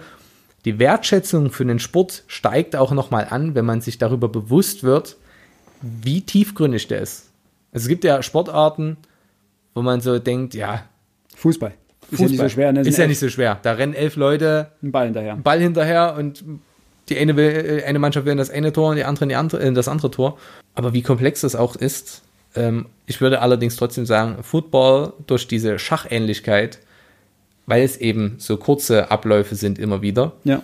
die 0.65 0.79
Wertschätzung 0.79 1.51
für 1.51 1.65
den 1.65 1.79
Sport 1.79 2.23
steigt 2.27 2.75
auch 2.75 2.91
nochmal 2.91 3.27
an, 3.29 3.55
wenn 3.55 3.65
man 3.65 3.81
sich 3.81 3.97
darüber 3.97 4.29
bewusst 4.29 4.83
wird, 4.83 5.17
wie 5.81 6.21
tiefgründig 6.21 6.87
der 6.87 7.01
ist. 7.01 7.29
Also 7.71 7.85
es 7.85 7.87
gibt 7.87 8.03
ja 8.03 8.21
Sportarten, 8.23 8.97
wo 9.73 9.81
man 9.81 10.01
so 10.01 10.19
denkt, 10.19 10.55
ja. 10.55 10.83
Fußball. 11.35 11.73
Ist 12.09 12.19
ja 12.19 12.27
nicht 12.27 12.39
so 12.39 12.49
schwer. 12.49 12.71
Ne? 12.71 12.81
Ist 12.81 12.97
ja 12.97 13.07
nicht 13.07 13.19
so 13.19 13.29
schwer. 13.29 13.59
Da 13.61 13.73
rennen 13.73 13.93
elf 13.93 14.15
Leute 14.15 14.71
einen 14.81 14.91
Ball 14.91 15.05
hinterher. 15.05 15.33
Einen 15.33 15.43
Ball 15.43 15.59
hinterher 15.59 16.15
und 16.17 16.43
die 17.09 17.17
eine, 17.17 17.35
will, 17.35 17.81
äh, 17.81 17.83
eine 17.83 17.99
Mannschaft 17.99 18.25
will 18.25 18.31
in 18.31 18.37
das 18.37 18.49
eine 18.49 18.73
Tor 18.73 18.89
und 18.89 18.97
die 18.97 19.03
andere 19.03 19.25
in, 19.25 19.29
die 19.29 19.35
andere, 19.35 19.61
in 19.61 19.75
das 19.75 19.87
andere 19.87 20.11
Tor. 20.11 20.37
Aber 20.75 20.93
wie 20.93 21.01
komplex 21.01 21.41
das 21.41 21.55
auch 21.55 21.75
ist, 21.75 22.23
ähm, 22.55 22.87
ich 23.05 23.21
würde 23.21 23.41
allerdings 23.41 23.75
trotzdem 23.75 24.05
sagen, 24.05 24.43
Football 24.43 25.13
durch 25.27 25.47
diese 25.47 25.79
Schachähnlichkeit, 25.79 26.79
weil 27.65 27.83
es 27.83 27.97
eben 27.97 28.35
so 28.37 28.57
kurze 28.57 29.11
Abläufe 29.11 29.55
sind 29.55 29.79
immer 29.79 30.01
wieder, 30.01 30.33
ja. 30.43 30.61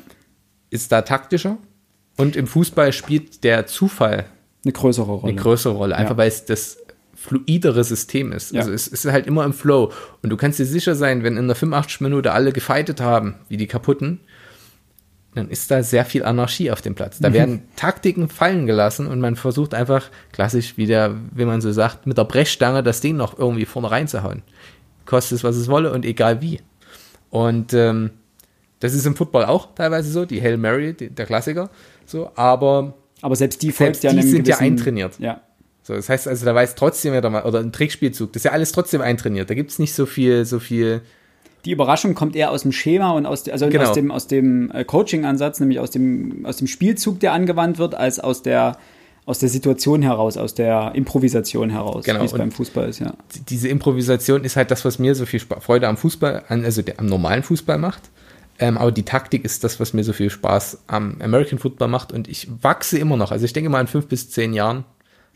ist 0.69 0.91
da 0.91 1.01
taktischer. 1.01 1.57
Und 2.17 2.35
im 2.35 2.47
Fußball 2.47 2.93
spielt 2.93 3.43
der 3.43 3.65
Zufall 3.65 4.25
eine 4.63 4.71
größere 4.71 5.11
Rolle. 5.11 5.31
Eine 5.31 5.41
größere 5.41 5.73
Rolle, 5.73 5.95
einfach 5.95 6.11
ja. 6.11 6.17
weil 6.17 6.27
es 6.27 6.45
das 6.45 6.77
fluidere 7.15 7.83
System 7.83 8.31
ist. 8.31 8.51
Ja. 8.51 8.61
Also 8.61 8.71
es 8.71 8.87
ist 8.87 9.05
halt 9.05 9.27
immer 9.27 9.45
im 9.45 9.53
Flow. 9.53 9.91
Und 10.21 10.29
du 10.29 10.37
kannst 10.37 10.59
dir 10.59 10.65
sicher 10.65 10.95
sein, 10.95 11.23
wenn 11.23 11.37
in 11.37 11.47
der 11.47 11.55
85 11.55 12.01
Minute 12.01 12.31
alle 12.33 12.51
gefightet 12.51 13.01
haben, 13.01 13.35
wie 13.49 13.57
die 13.57 13.67
kaputten, 13.67 14.19
dann 15.35 15.49
ist 15.49 15.71
da 15.71 15.81
sehr 15.83 16.05
viel 16.05 16.23
Anarchie 16.23 16.71
auf 16.71 16.81
dem 16.81 16.95
Platz. 16.95 17.19
Da 17.19 17.29
mhm. 17.29 17.33
werden 17.33 17.61
Taktiken 17.75 18.29
fallen 18.29 18.65
gelassen 18.65 19.07
und 19.07 19.19
man 19.19 19.35
versucht 19.35 19.73
einfach 19.73 20.09
klassisch 20.31 20.77
wieder, 20.77 21.15
wie 21.33 21.45
man 21.45 21.61
so 21.61 21.71
sagt, 21.71 22.05
mit 22.07 22.17
der 22.17 22.25
Brechstange 22.25 22.83
das 22.83 23.01
Ding 23.01 23.15
noch 23.15 23.37
irgendwie 23.37 23.65
vorne 23.65 23.91
reinzuhauen. 23.91 24.43
Kostet 25.05 25.37
es, 25.37 25.43
was 25.43 25.55
es 25.55 25.67
wolle 25.67 25.91
und 25.91 26.05
egal 26.05 26.41
wie. 26.41 26.61
Und 27.29 27.73
ähm, 27.73 28.11
das 28.79 28.93
ist 28.93 29.05
im 29.05 29.15
Football 29.15 29.45
auch 29.45 29.73
teilweise 29.75 30.11
so, 30.11 30.25
die 30.25 30.41
Hail 30.41 30.57
Mary, 30.57 30.93
die, 30.93 31.09
der 31.09 31.25
Klassiker, 31.25 31.69
so, 32.05 32.31
aber 32.35 32.93
aber 33.21 33.37
selbst 33.37 33.61
die 33.61 33.71
selbst 33.71 34.03
ja 34.03 34.11
die 34.11 34.21
sind 34.21 34.47
ja 34.47 34.57
eintrainiert. 34.57 35.17
Ja. 35.19 35.41
So, 35.83 35.93
das 35.93 36.09
heißt 36.09 36.27
also, 36.27 36.45
da 36.45 36.53
weiß 36.53 36.75
trotzdem 36.75 37.13
wieder 37.13 37.29
mal, 37.29 37.43
oder 37.43 37.59
ein 37.59 37.71
Trickspielzug, 37.71 38.33
das 38.33 38.41
ist 38.41 38.45
ja 38.45 38.51
alles 38.51 38.71
trotzdem 38.71 39.01
eintrainiert. 39.01 39.49
Da 39.49 39.53
gibt 39.53 39.71
es 39.71 39.79
nicht 39.79 39.93
so 39.93 40.05
viel, 40.05 40.45
so 40.45 40.59
viel. 40.59 41.01
Die 41.65 41.71
Überraschung 41.71 42.13
kommt 42.13 42.35
eher 42.35 42.51
aus 42.51 42.63
dem 42.63 42.71
Schema 42.71 43.11
und 43.11 43.25
aus, 43.25 43.47
also 43.47 43.69
genau. 43.69 43.85
aus 43.85 43.93
dem, 43.93 44.11
aus 44.11 44.27
dem 44.27 44.71
äh, 44.71 44.83
Coaching-Ansatz, 44.83 45.59
nämlich 45.59 45.79
aus 45.79 45.91
dem, 45.91 46.45
aus 46.45 46.57
dem 46.57 46.67
Spielzug, 46.67 47.19
der 47.19 47.31
angewandt 47.33 47.77
wird, 47.77 47.95
als 47.95 48.19
aus 48.19 48.41
der, 48.41 48.77
aus 49.25 49.39
der 49.39 49.47
Situation 49.47 50.01
heraus, 50.01 50.35
aus 50.35 50.53
der 50.53 50.91
Improvisation 50.95 51.69
heraus, 51.69 52.03
genau. 52.03 52.21
wie 52.21 52.25
es 52.25 52.33
beim 52.33 52.51
Fußball 52.51 52.89
ist, 52.89 52.99
ja. 52.99 53.13
Diese 53.47 53.69
Improvisation 53.69 54.43
ist 54.43 54.57
halt 54.57 54.71
das, 54.71 54.83
was 54.83 54.99
mir 54.99 55.15
so 55.15 55.25
viel 55.25 55.39
Freude 55.39 55.87
am 55.87 55.95
Fußball, 55.95 56.43
also 56.49 56.81
der, 56.81 56.99
am 56.99 57.05
normalen 57.05 57.43
Fußball 57.43 57.77
macht. 57.77 58.03
Ähm, 58.59 58.77
aber 58.77 58.91
die 58.91 59.03
Taktik 59.03 59.45
ist 59.45 59.63
das, 59.63 59.79
was 59.79 59.93
mir 59.93 60.03
so 60.03 60.13
viel 60.13 60.29
Spaß 60.29 60.83
am 60.87 61.17
American 61.21 61.59
Football 61.59 61.87
macht. 61.87 62.11
Und 62.11 62.27
ich 62.27 62.47
wachse 62.61 62.99
immer 62.99 63.17
noch. 63.17 63.31
Also 63.31 63.45
ich 63.45 63.53
denke 63.53 63.69
mal 63.69 63.81
in 63.81 63.87
fünf 63.87 64.07
bis 64.07 64.29
zehn 64.29 64.53
Jahren 64.53 64.85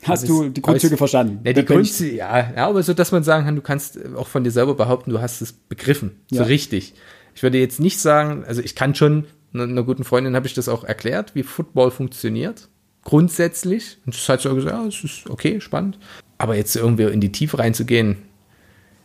Hast 0.04 0.28
du 0.28 0.48
die 0.48 0.62
Grundzüge 0.62 0.94
aus, 0.94 0.98
verstanden? 0.98 1.40
Ja, 1.44 1.52
die 1.52 1.64
Grundzüge, 1.64 2.16
ja, 2.16 2.52
ja, 2.54 2.68
aber 2.68 2.82
so, 2.82 2.94
dass 2.94 3.10
man 3.10 3.24
sagen 3.24 3.44
kann, 3.44 3.56
du 3.56 3.62
kannst 3.62 3.98
auch 4.14 4.28
von 4.28 4.44
dir 4.44 4.50
selber 4.50 4.74
behaupten, 4.74 5.10
du 5.10 5.20
hast 5.20 5.40
es 5.40 5.52
begriffen, 5.52 6.20
ja. 6.30 6.42
so 6.42 6.48
richtig. 6.48 6.94
Ich 7.34 7.42
würde 7.42 7.58
jetzt 7.58 7.80
nicht 7.80 7.98
sagen, 8.00 8.44
also 8.46 8.62
ich 8.62 8.74
kann 8.74 8.94
schon, 8.94 9.24
einer 9.52 9.82
guten 9.82 10.04
Freundin 10.04 10.36
habe 10.36 10.46
ich 10.46 10.54
das 10.54 10.68
auch 10.68 10.84
erklärt, 10.84 11.34
wie 11.34 11.42
Football 11.42 11.90
funktioniert, 11.90 12.68
grundsätzlich. 13.02 13.98
Und 14.06 14.14
das 14.14 14.28
hat 14.28 14.40
so 14.40 14.54
gesagt, 14.54 14.74
ja, 14.74 14.86
es 14.86 15.02
ist 15.02 15.30
okay, 15.30 15.60
spannend. 15.60 15.98
Aber 16.36 16.54
jetzt 16.54 16.76
irgendwie 16.76 17.04
in 17.04 17.20
die 17.20 17.32
Tiefe 17.32 17.58
reinzugehen, 17.58 18.18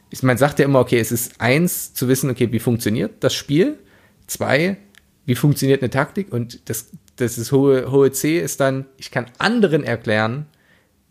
ich, 0.10 0.22
man 0.22 0.38
sagt 0.38 0.60
ja 0.60 0.66
immer, 0.66 0.80
okay, 0.80 1.00
es 1.00 1.12
ist 1.12 1.42
eins 1.42 1.94
zu 1.96 2.08
wissen, 2.08 2.30
okay, 2.30 2.52
wie 2.52 2.60
funktioniert 2.60 3.24
das 3.24 3.34
Spiel? 3.34 3.80
Zwei, 4.28 4.78
wie 5.26 5.36
funktioniert 5.36 5.82
eine 5.82 5.90
Taktik? 5.90 6.32
Und 6.32 6.70
das, 6.70 6.92
das 7.16 7.40
ist 7.40 7.52
hohe, 7.52 7.92
hohe 7.92 8.12
C 8.12 8.40
ist 8.40 8.60
dann, 8.60 8.86
ich 8.98 9.10
kann 9.10 9.26
anderen 9.40 9.84
erklären, 9.84 10.46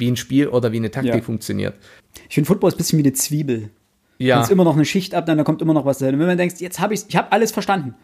wie 0.02 0.10
ein 0.10 0.16
Spiel 0.16 0.48
oder 0.48 0.72
wie 0.72 0.78
eine 0.78 0.90
Taktik 0.90 1.14
Ja. 1.14 1.20
funktioniert. 1.20 1.74
Ich 2.28 2.34
finde 2.34 2.48
Football 2.48 2.68
ist 2.68 2.74
ein 2.74 2.78
bisschen 2.78 2.98
wie 2.98 3.04
eine 3.04 3.12
Zwiebel. 3.12 3.70
Ja. 4.18 4.36
Kannst 4.36 4.50
immer 4.50 4.64
noch 4.64 4.74
eine 4.74 4.84
Schicht 4.84 5.14
ab, 5.14 5.26
dann 5.26 5.42
kommt 5.44 5.62
immer 5.62 5.74
noch 5.74 5.84
was 5.84 5.98
dahin. 5.98 6.14
Und 6.16 6.20
wenn 6.20 6.26
man 6.26 6.38
denkt, 6.38 6.60
jetzt 6.60 6.80
habe 6.80 6.94
ich, 6.94 7.02
ich 7.08 7.16
habe 7.16 7.30
alles 7.32 7.52
verstanden. 7.52 7.94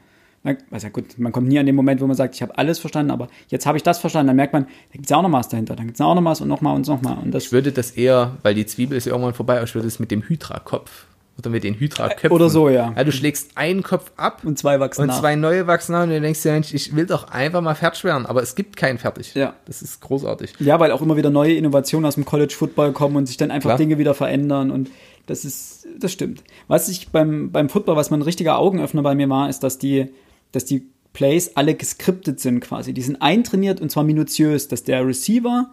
Dann, 0.45 0.57
also 0.71 0.87
ja 0.87 0.93
gut, 0.93 1.19
man 1.19 1.33
kommt 1.33 1.49
nie 1.49 1.59
an 1.59 1.67
den 1.67 1.75
Moment, 1.75 2.01
wo 2.01 2.07
man 2.07 2.15
sagt, 2.17 2.35
ich 2.37 2.43
habe 2.43 2.57
alles 2.57 2.79
verstanden, 2.79 3.11
aber 3.11 3.27
jetzt 3.49 3.67
habe 3.67 3.77
ich 3.77 3.83
das 3.83 3.99
verstanden. 3.99 4.29
Dann 4.29 4.37
merkt 4.37 4.53
man, 4.53 4.65
da 4.65 4.93
gibt 4.93 5.05
es 5.07 5.11
ja 5.11 5.17
auch 5.17 5.23
noch 5.23 5.33
was 5.33 5.49
dahinter. 5.49 5.75
Dann 5.75 5.87
gibt 5.87 5.97
es 5.97 6.01
auch 6.01 6.15
noch 6.15 6.25
was 6.25 6.41
und 6.41 6.49
noch 6.49 6.61
mal 6.61 6.73
und 6.73 6.87
noch 6.87 7.03
mal. 7.03 7.15
Und 7.19 7.33
das 7.33 7.47
Ich 7.47 7.53
würde 7.53 7.73
das 7.73 7.91
eher, 7.91 8.37
weil 8.43 8.55
die 8.55 8.65
Zwiebel 8.65 8.97
ist 8.97 9.07
ja 9.07 9.13
irgendwann 9.13 9.35
vorbei, 9.35 9.57
aber 9.57 9.65
ich 9.65 9.75
würde 9.75 9.89
es 9.89 9.99
mit 9.99 10.11
dem 10.13 10.23
Hydra-Kopf 10.23 11.07
oder 11.39 11.51
mit 11.51 11.63
den 11.63 11.75
Hydra-Köpfen. 11.75 12.33
Oder 12.33 12.51
so, 12.51 12.69
ja. 12.69 12.93
ja. 12.97 13.05
Du 13.05 13.13
schlägst 13.13 13.53
einen 13.57 13.83
Kopf 13.83 14.11
ab 14.17 14.43
und 14.45 14.59
zwei 14.59 14.81
wachsen 14.81 15.03
und 15.03 15.09
nach. 15.09 15.21
zwei 15.21 15.37
neue 15.37 15.67
wachsen 15.69 15.93
nach 15.93 16.03
und 16.03 16.11
du 16.11 16.21
denkst 16.21 16.43
dir, 16.43 16.53
Mensch, 16.53 16.75
ich 16.75 16.97
will 16.97 17.07
doch 17.07 17.29
einfach 17.29 17.61
mal 17.61 17.75
fertig 17.75 18.03
werden, 18.03 18.27
aber 18.27 18.43
es 18.43 18.57
gibt 18.57 18.77
keinen 18.77 18.99
fertig. 18.99 19.35
Ja. 19.35 19.55
Das 19.67 19.81
ist 19.81 20.01
großartig. 20.01 20.55
Ja, 20.59 20.81
weil 20.81 20.91
auch 20.91 21.01
immer 21.01 21.17
wieder 21.17 21.31
neue 21.31 21.55
Innovationen 21.55 22.07
aus 22.07 22.17
dem 22.17 22.25
College 22.25 22.55
Football 22.57 22.93
kommen 22.93 23.17
und 23.17 23.27
sich 23.27 23.37
dann 23.37 23.53
einfach 23.53 23.69
Klar. 23.69 23.79
Dinge 23.79 23.99
wieder 23.99 24.15
verändern 24.15 24.71
und 24.71 24.91
das 25.27 25.45
ist, 25.45 25.87
das 25.99 26.11
stimmt. 26.13 26.43
Was 26.67 26.89
ich 26.89 27.11
beim, 27.11 27.53
beim 27.53 27.69
Football, 27.69 27.97
was 27.97 28.11
mal 28.11 28.17
ein 28.17 28.23
richtiger 28.23 28.59
Augenöffner 28.59 29.03
bei 29.03 29.15
mir 29.15 29.29
war, 29.29 29.49
ist, 29.49 29.61
dass 29.61 29.79
die, 29.79 30.07
dass 30.53 30.65
die 30.65 30.89
Plays 31.13 31.57
alle 31.57 31.75
geskriptet 31.75 32.41
sind 32.41 32.61
quasi. 32.61 32.93
Die 32.93 33.03
sind 33.03 33.23
eintrainiert 33.23 33.81
und 33.81 33.91
zwar 33.91 34.05
minutiös, 34.05 34.69
dass 34.69 34.83
der 34.85 35.07
Receiver 35.07 35.71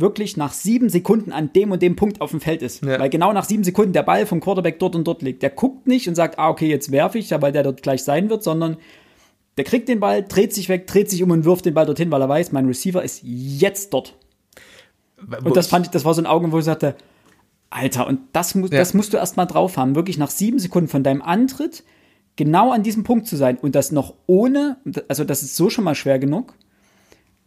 wirklich 0.00 0.36
nach 0.36 0.52
sieben 0.52 0.88
Sekunden 0.88 1.32
an 1.32 1.52
dem 1.52 1.72
und 1.72 1.82
dem 1.82 1.96
Punkt 1.96 2.20
auf 2.20 2.30
dem 2.30 2.40
Feld 2.40 2.62
ist. 2.62 2.84
Ja. 2.84 2.98
Weil 3.00 3.10
genau 3.10 3.32
nach 3.32 3.44
sieben 3.44 3.64
Sekunden 3.64 3.92
der 3.92 4.02
Ball 4.02 4.26
vom 4.26 4.40
Quarterback 4.40 4.78
dort 4.78 4.94
und 4.94 5.04
dort 5.06 5.22
liegt. 5.22 5.42
Der 5.42 5.50
guckt 5.50 5.86
nicht 5.86 6.08
und 6.08 6.14
sagt, 6.14 6.38
ah, 6.38 6.48
okay, 6.48 6.68
jetzt 6.68 6.92
werfe 6.92 7.18
ich, 7.18 7.30
ja, 7.30 7.42
weil 7.42 7.52
der 7.52 7.62
dort 7.62 7.82
gleich 7.82 8.04
sein 8.04 8.30
wird, 8.30 8.42
sondern 8.42 8.76
der 9.56 9.64
kriegt 9.64 9.88
den 9.88 9.98
Ball, 10.00 10.22
dreht 10.22 10.54
sich 10.54 10.68
weg, 10.68 10.86
dreht 10.86 11.10
sich 11.10 11.22
um 11.22 11.30
und 11.30 11.44
wirft 11.44 11.64
den 11.64 11.74
Ball 11.74 11.86
dorthin, 11.86 12.10
weil 12.12 12.22
er 12.22 12.28
weiß, 12.28 12.52
mein 12.52 12.66
Receiver 12.66 13.02
ist 13.02 13.20
jetzt 13.24 13.92
dort. 13.92 14.16
Und 15.44 15.56
das 15.56 15.66
fand 15.66 15.86
ich, 15.86 15.90
das 15.90 16.04
war 16.04 16.14
so 16.14 16.22
ein 16.22 16.26
Augen, 16.26 16.52
wo 16.52 16.58
ich 16.60 16.64
sagte, 16.64 16.94
Alter, 17.70 18.06
und 18.06 18.20
das, 18.32 18.54
muss, 18.54 18.70
Ja. 18.70 18.78
das 18.78 18.94
musst 18.94 19.12
du 19.12 19.16
erst 19.16 19.36
mal 19.36 19.46
drauf 19.46 19.76
haben, 19.76 19.94
wirklich 19.96 20.16
nach 20.16 20.30
sieben 20.30 20.58
Sekunden 20.58 20.88
von 20.88 21.02
deinem 21.02 21.22
Antritt 21.22 21.82
genau 22.36 22.70
an 22.70 22.84
diesem 22.84 23.02
Punkt 23.02 23.26
zu 23.26 23.36
sein 23.36 23.58
und 23.58 23.74
das 23.74 23.90
noch 23.90 24.14
ohne, 24.26 24.76
also 25.08 25.24
das 25.24 25.42
ist 25.42 25.56
so 25.56 25.70
schon 25.70 25.84
mal 25.84 25.96
schwer 25.96 26.20
genug. 26.20 26.54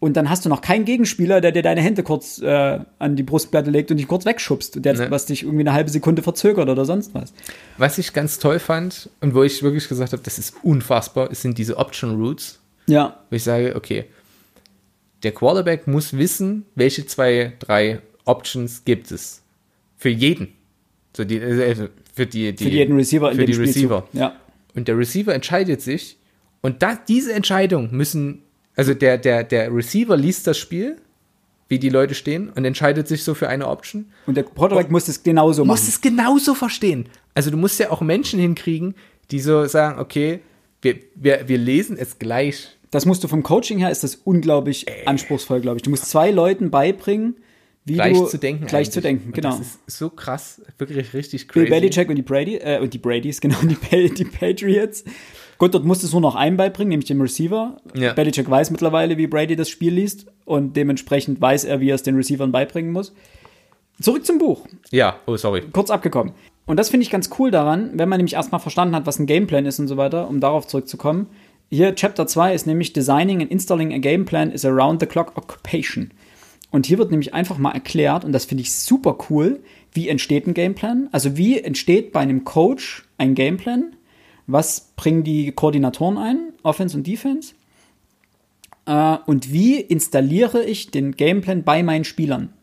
Und 0.01 0.17
dann 0.17 0.29
hast 0.31 0.43
du 0.43 0.49
noch 0.49 0.61
keinen 0.61 0.83
Gegenspieler, 0.83 1.41
der 1.41 1.51
dir 1.51 1.61
deine 1.61 1.79
Hände 1.79 2.01
kurz 2.01 2.39
äh, 2.41 2.79
an 2.97 3.15
die 3.15 3.21
Brustplatte 3.21 3.69
legt 3.69 3.91
und 3.91 3.97
dich 3.97 4.07
kurz 4.07 4.25
wegschubst, 4.25 4.77
und 4.77 4.83
der, 4.83 4.95
Ne. 4.95 5.11
was 5.11 5.27
dich 5.27 5.43
irgendwie 5.43 5.61
eine 5.61 5.73
halbe 5.73 5.91
Sekunde 5.91 6.23
verzögert 6.23 6.67
oder 6.69 6.85
sonst 6.85 7.13
was. 7.13 7.33
Was 7.77 7.99
ich 7.99 8.11
ganz 8.11 8.39
toll 8.39 8.57
fand 8.57 9.09
und 9.21 9.35
wo 9.35 9.43
ich 9.43 9.61
wirklich 9.61 9.87
gesagt 9.87 10.11
habe, 10.11 10.23
das 10.23 10.39
ist 10.39 10.55
unfassbar, 10.63 11.33
sind 11.35 11.57
diese 11.59 11.77
Option 11.77 12.19
Routes, 12.19 12.59
Ja, 12.87 13.19
wo 13.29 13.35
ich 13.35 13.43
sage, 13.43 13.75
okay, 13.75 14.05
der 15.21 15.33
Quarterback 15.33 15.85
muss 15.85 16.17
wissen, 16.17 16.65
welche 16.73 17.05
zwei, 17.05 17.53
drei 17.59 17.99
Options 18.25 18.83
gibt 18.85 19.11
es. 19.11 19.43
Für 19.97 20.09
jeden. 20.09 20.47
So 21.15 21.23
die, 21.25 21.39
also 21.39 21.89
für 22.15 22.25
die, 22.25 22.55
die 22.55 22.63
für 22.63 22.69
jeden 22.71 22.95
Receiver 22.95 23.29
in 23.31 23.37
für 23.37 23.45
dem 23.45 23.53
die. 23.53 23.59
Receiver. 23.61 24.07
Ja. 24.13 24.33
Und 24.73 24.87
der 24.87 24.97
Receiver 24.97 25.31
entscheidet 25.33 25.81
sich. 25.83 26.17
Und 26.61 26.81
da, 26.81 26.95
diese 27.07 27.33
Entscheidung 27.33 27.89
müssen, 27.91 28.41
also 28.75 28.93
der, 28.93 29.17
der, 29.17 29.43
der 29.43 29.73
Receiver 29.73 30.15
liest 30.17 30.47
das 30.47 30.57
Spiel, 30.57 30.97
wie 31.69 31.79
die 31.79 31.89
Leute 31.89 32.15
stehen, 32.15 32.49
und 32.49 32.65
entscheidet 32.65 33.07
sich 33.07 33.23
so 33.23 33.33
für 33.33 33.47
eine 33.47 33.67
Option. 33.67 34.05
Und 34.25 34.35
der 34.35 34.43
Quarterback 34.43 34.91
muss 34.91 35.07
es 35.07 35.23
genauso 35.23 35.63
machen. 35.65 35.79
es 35.87 36.01
genauso 36.01 36.53
verstehen. 36.55 37.07
Also 37.33 37.49
du 37.49 37.57
musst 37.57 37.79
ja 37.79 37.91
auch 37.91 38.01
Menschen 38.01 38.39
hinkriegen, 38.39 38.95
die 39.31 39.39
so 39.39 39.65
sagen, 39.65 39.99
okay, 39.99 40.41
wir, 40.81 40.95
wir, 41.15 41.47
wir 41.47 41.57
lesen 41.57 41.97
es 41.97 42.19
gleich. 42.19 42.77
Das 42.89 43.05
musst 43.05 43.23
du 43.23 43.27
vom 43.29 43.41
Coaching 43.43 43.79
her, 43.79 43.89
ist 43.89 44.03
das 44.03 44.15
unglaublich 44.15 44.85
anspruchsvoll, 45.07 45.61
glaube 45.61 45.77
ich. 45.77 45.83
Du 45.83 45.89
musst 45.89 46.07
zwei 46.09 46.31
Leuten 46.31 46.71
beibringen, 46.71 47.35
wie 47.85 47.93
Gleich 47.93 48.17
du 48.17 48.25
zu 48.25 48.37
denken. 48.37 48.65
gleich 48.67 48.87
eigentlich. 48.87 48.91
zu 48.91 49.01
denken, 49.01 49.25
Und 49.27 49.33
genau. 49.33 49.57
Das 49.57 49.59
ist 49.61 49.79
so 49.87 50.09
krass, 50.09 50.61
wirklich 50.77 51.13
richtig 51.13 51.47
Bill 51.47 51.63
crazy. 51.65 51.79
Belichick 51.79 52.09
und 52.09 52.15
die 52.15 52.21
Brady, 52.21 52.57
äh, 52.57 52.79
und 52.79 52.93
die 52.93 52.97
Bradys, 52.99 53.41
genau, 53.41 53.57
die, 53.63 54.13
die 54.13 54.25
Patriots. 54.25 55.03
Gut, 55.61 55.75
dort 55.75 55.85
musst 55.85 56.01
du 56.01 56.07
es 56.07 56.11
nur 56.11 56.21
noch 56.21 56.33
einen 56.33 56.57
beibringen, 56.57 56.89
nämlich 56.89 57.05
dem 57.07 57.21
Receiver. 57.21 57.77
Ja. 57.93 58.13
Belichick 58.13 58.49
weiß 58.49 58.71
mittlerweile, 58.71 59.19
wie 59.19 59.27
Brady 59.27 59.55
das 59.55 59.69
Spiel 59.69 59.93
liest 59.93 60.25
und 60.43 60.75
dementsprechend 60.75 61.39
weiß 61.39 61.65
er, 61.65 61.79
wie 61.79 61.91
er 61.91 61.93
es 61.93 62.01
den 62.01 62.15
Receivern 62.15 62.51
beibringen 62.51 62.91
muss. 62.91 63.13
Zurück 64.01 64.25
zum 64.25 64.39
Buch, 64.39 64.65
Ja, 64.89 65.19
oh 65.27 65.37
sorry. 65.37 65.61
kurz 65.71 65.91
abgekommen. 65.91 66.33
Und 66.65 66.77
das 66.77 66.89
finde 66.89 67.03
ich 67.03 67.11
ganz 67.11 67.29
cool 67.37 67.51
daran, 67.51 67.91
wenn 67.93 68.09
man 68.09 68.17
nämlich 68.17 68.33
erstmal 68.33 68.59
verstanden 68.59 68.95
hat, 68.95 69.05
was 69.05 69.19
ein 69.19 69.27
Gameplan 69.27 69.67
ist 69.67 69.77
und 69.77 69.87
so 69.87 69.97
weiter, 69.97 70.27
um 70.27 70.39
darauf 70.39 70.65
zurückzukommen. 70.65 71.27
Hier, 71.69 71.93
Chapter 71.93 72.25
2 72.25 72.55
ist 72.55 72.65
nämlich 72.65 72.91
Designing 72.93 73.43
and 73.43 73.51
Installing 73.51 73.93
a 73.93 73.99
Game 73.99 74.25
Plan 74.25 74.51
is 74.51 74.65
a 74.65 74.69
round-the-clock 74.71 75.37
occupation. 75.37 76.09
Und 76.71 76.87
hier 76.87 76.97
wird 76.97 77.11
nämlich 77.11 77.35
einfach 77.35 77.59
mal 77.59 77.73
erklärt, 77.73 78.25
und 78.25 78.31
das 78.31 78.45
finde 78.45 78.63
ich 78.63 78.73
super 78.73 79.15
cool, 79.29 79.59
wie 79.93 80.09
entsteht 80.09 80.47
ein 80.47 80.55
Gameplan? 80.55 81.07
Also 81.11 81.37
wie 81.37 81.59
entsteht 81.59 82.13
bei 82.13 82.21
einem 82.21 82.45
Coach 82.45 83.03
ein 83.19 83.35
Gameplan? 83.35 83.95
Was 84.51 84.91
bringen 84.95 85.23
die 85.23 85.51
Koordinatoren 85.51 86.17
ein, 86.17 86.53
Offense 86.63 86.97
und 86.97 87.07
Defense? 87.07 87.53
Äh, 88.85 89.17
und 89.25 89.53
wie 89.53 89.79
installiere 89.79 90.63
ich 90.63 90.91
den 90.91 91.13
Gameplan 91.13 91.63
bei 91.63 91.83
meinen 91.83 92.03
Spielern? 92.03 92.53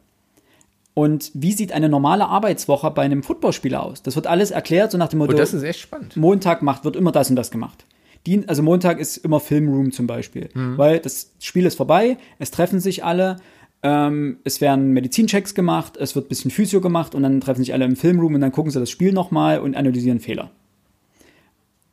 Und 0.94 1.30
wie 1.32 1.52
sieht 1.52 1.72
eine 1.72 1.88
normale 1.88 2.26
Arbeitswoche 2.26 2.90
bei 2.90 3.02
einem 3.02 3.22
Footballspieler 3.22 3.82
aus? 3.82 4.02
Das 4.02 4.16
wird 4.16 4.26
alles 4.26 4.50
erklärt, 4.50 4.90
so 4.90 4.98
nach 4.98 5.08
dem 5.08 5.20
Motto, 5.20 5.30
Und 5.30 5.38
das 5.38 5.54
ist 5.54 5.62
echt 5.62 5.78
spannend. 5.80 6.16
Montag 6.16 6.60
macht, 6.60 6.84
wird 6.84 6.96
immer 6.96 7.12
das 7.12 7.30
und 7.30 7.36
das 7.36 7.50
gemacht. 7.50 7.86
Dien, 8.26 8.48
also 8.48 8.62
Montag 8.62 8.98
ist 8.98 9.16
immer 9.18 9.38
Filmroom 9.38 9.92
zum 9.92 10.08
Beispiel, 10.08 10.48
weil 10.76 10.98
das 10.98 11.30
Spiel 11.38 11.64
ist 11.66 11.76
vorbei, 11.76 12.18
es 12.40 12.50
treffen 12.50 12.80
sich 12.80 13.04
alle, 13.04 13.36
ähm, 13.84 14.38
es 14.42 14.60
werden 14.60 14.92
Medizinchecks 14.92 15.54
gemacht, 15.54 15.96
es 15.96 16.16
wird 16.16 16.26
ein 16.26 16.28
bisschen 16.28 16.50
Physio 16.50 16.80
gemacht 16.80 17.14
und 17.14 17.22
dann 17.22 17.40
treffen 17.40 17.60
sich 17.60 17.72
alle 17.72 17.84
im 17.84 17.94
Filmroom 17.94 18.34
und 18.34 18.40
dann 18.40 18.50
gucken 18.50 18.72
sie 18.72 18.80
das 18.80 18.90
Spiel 18.90 19.12
nochmal 19.12 19.60
und 19.60 19.76
analysieren 19.76 20.18
Fehler. 20.18 20.50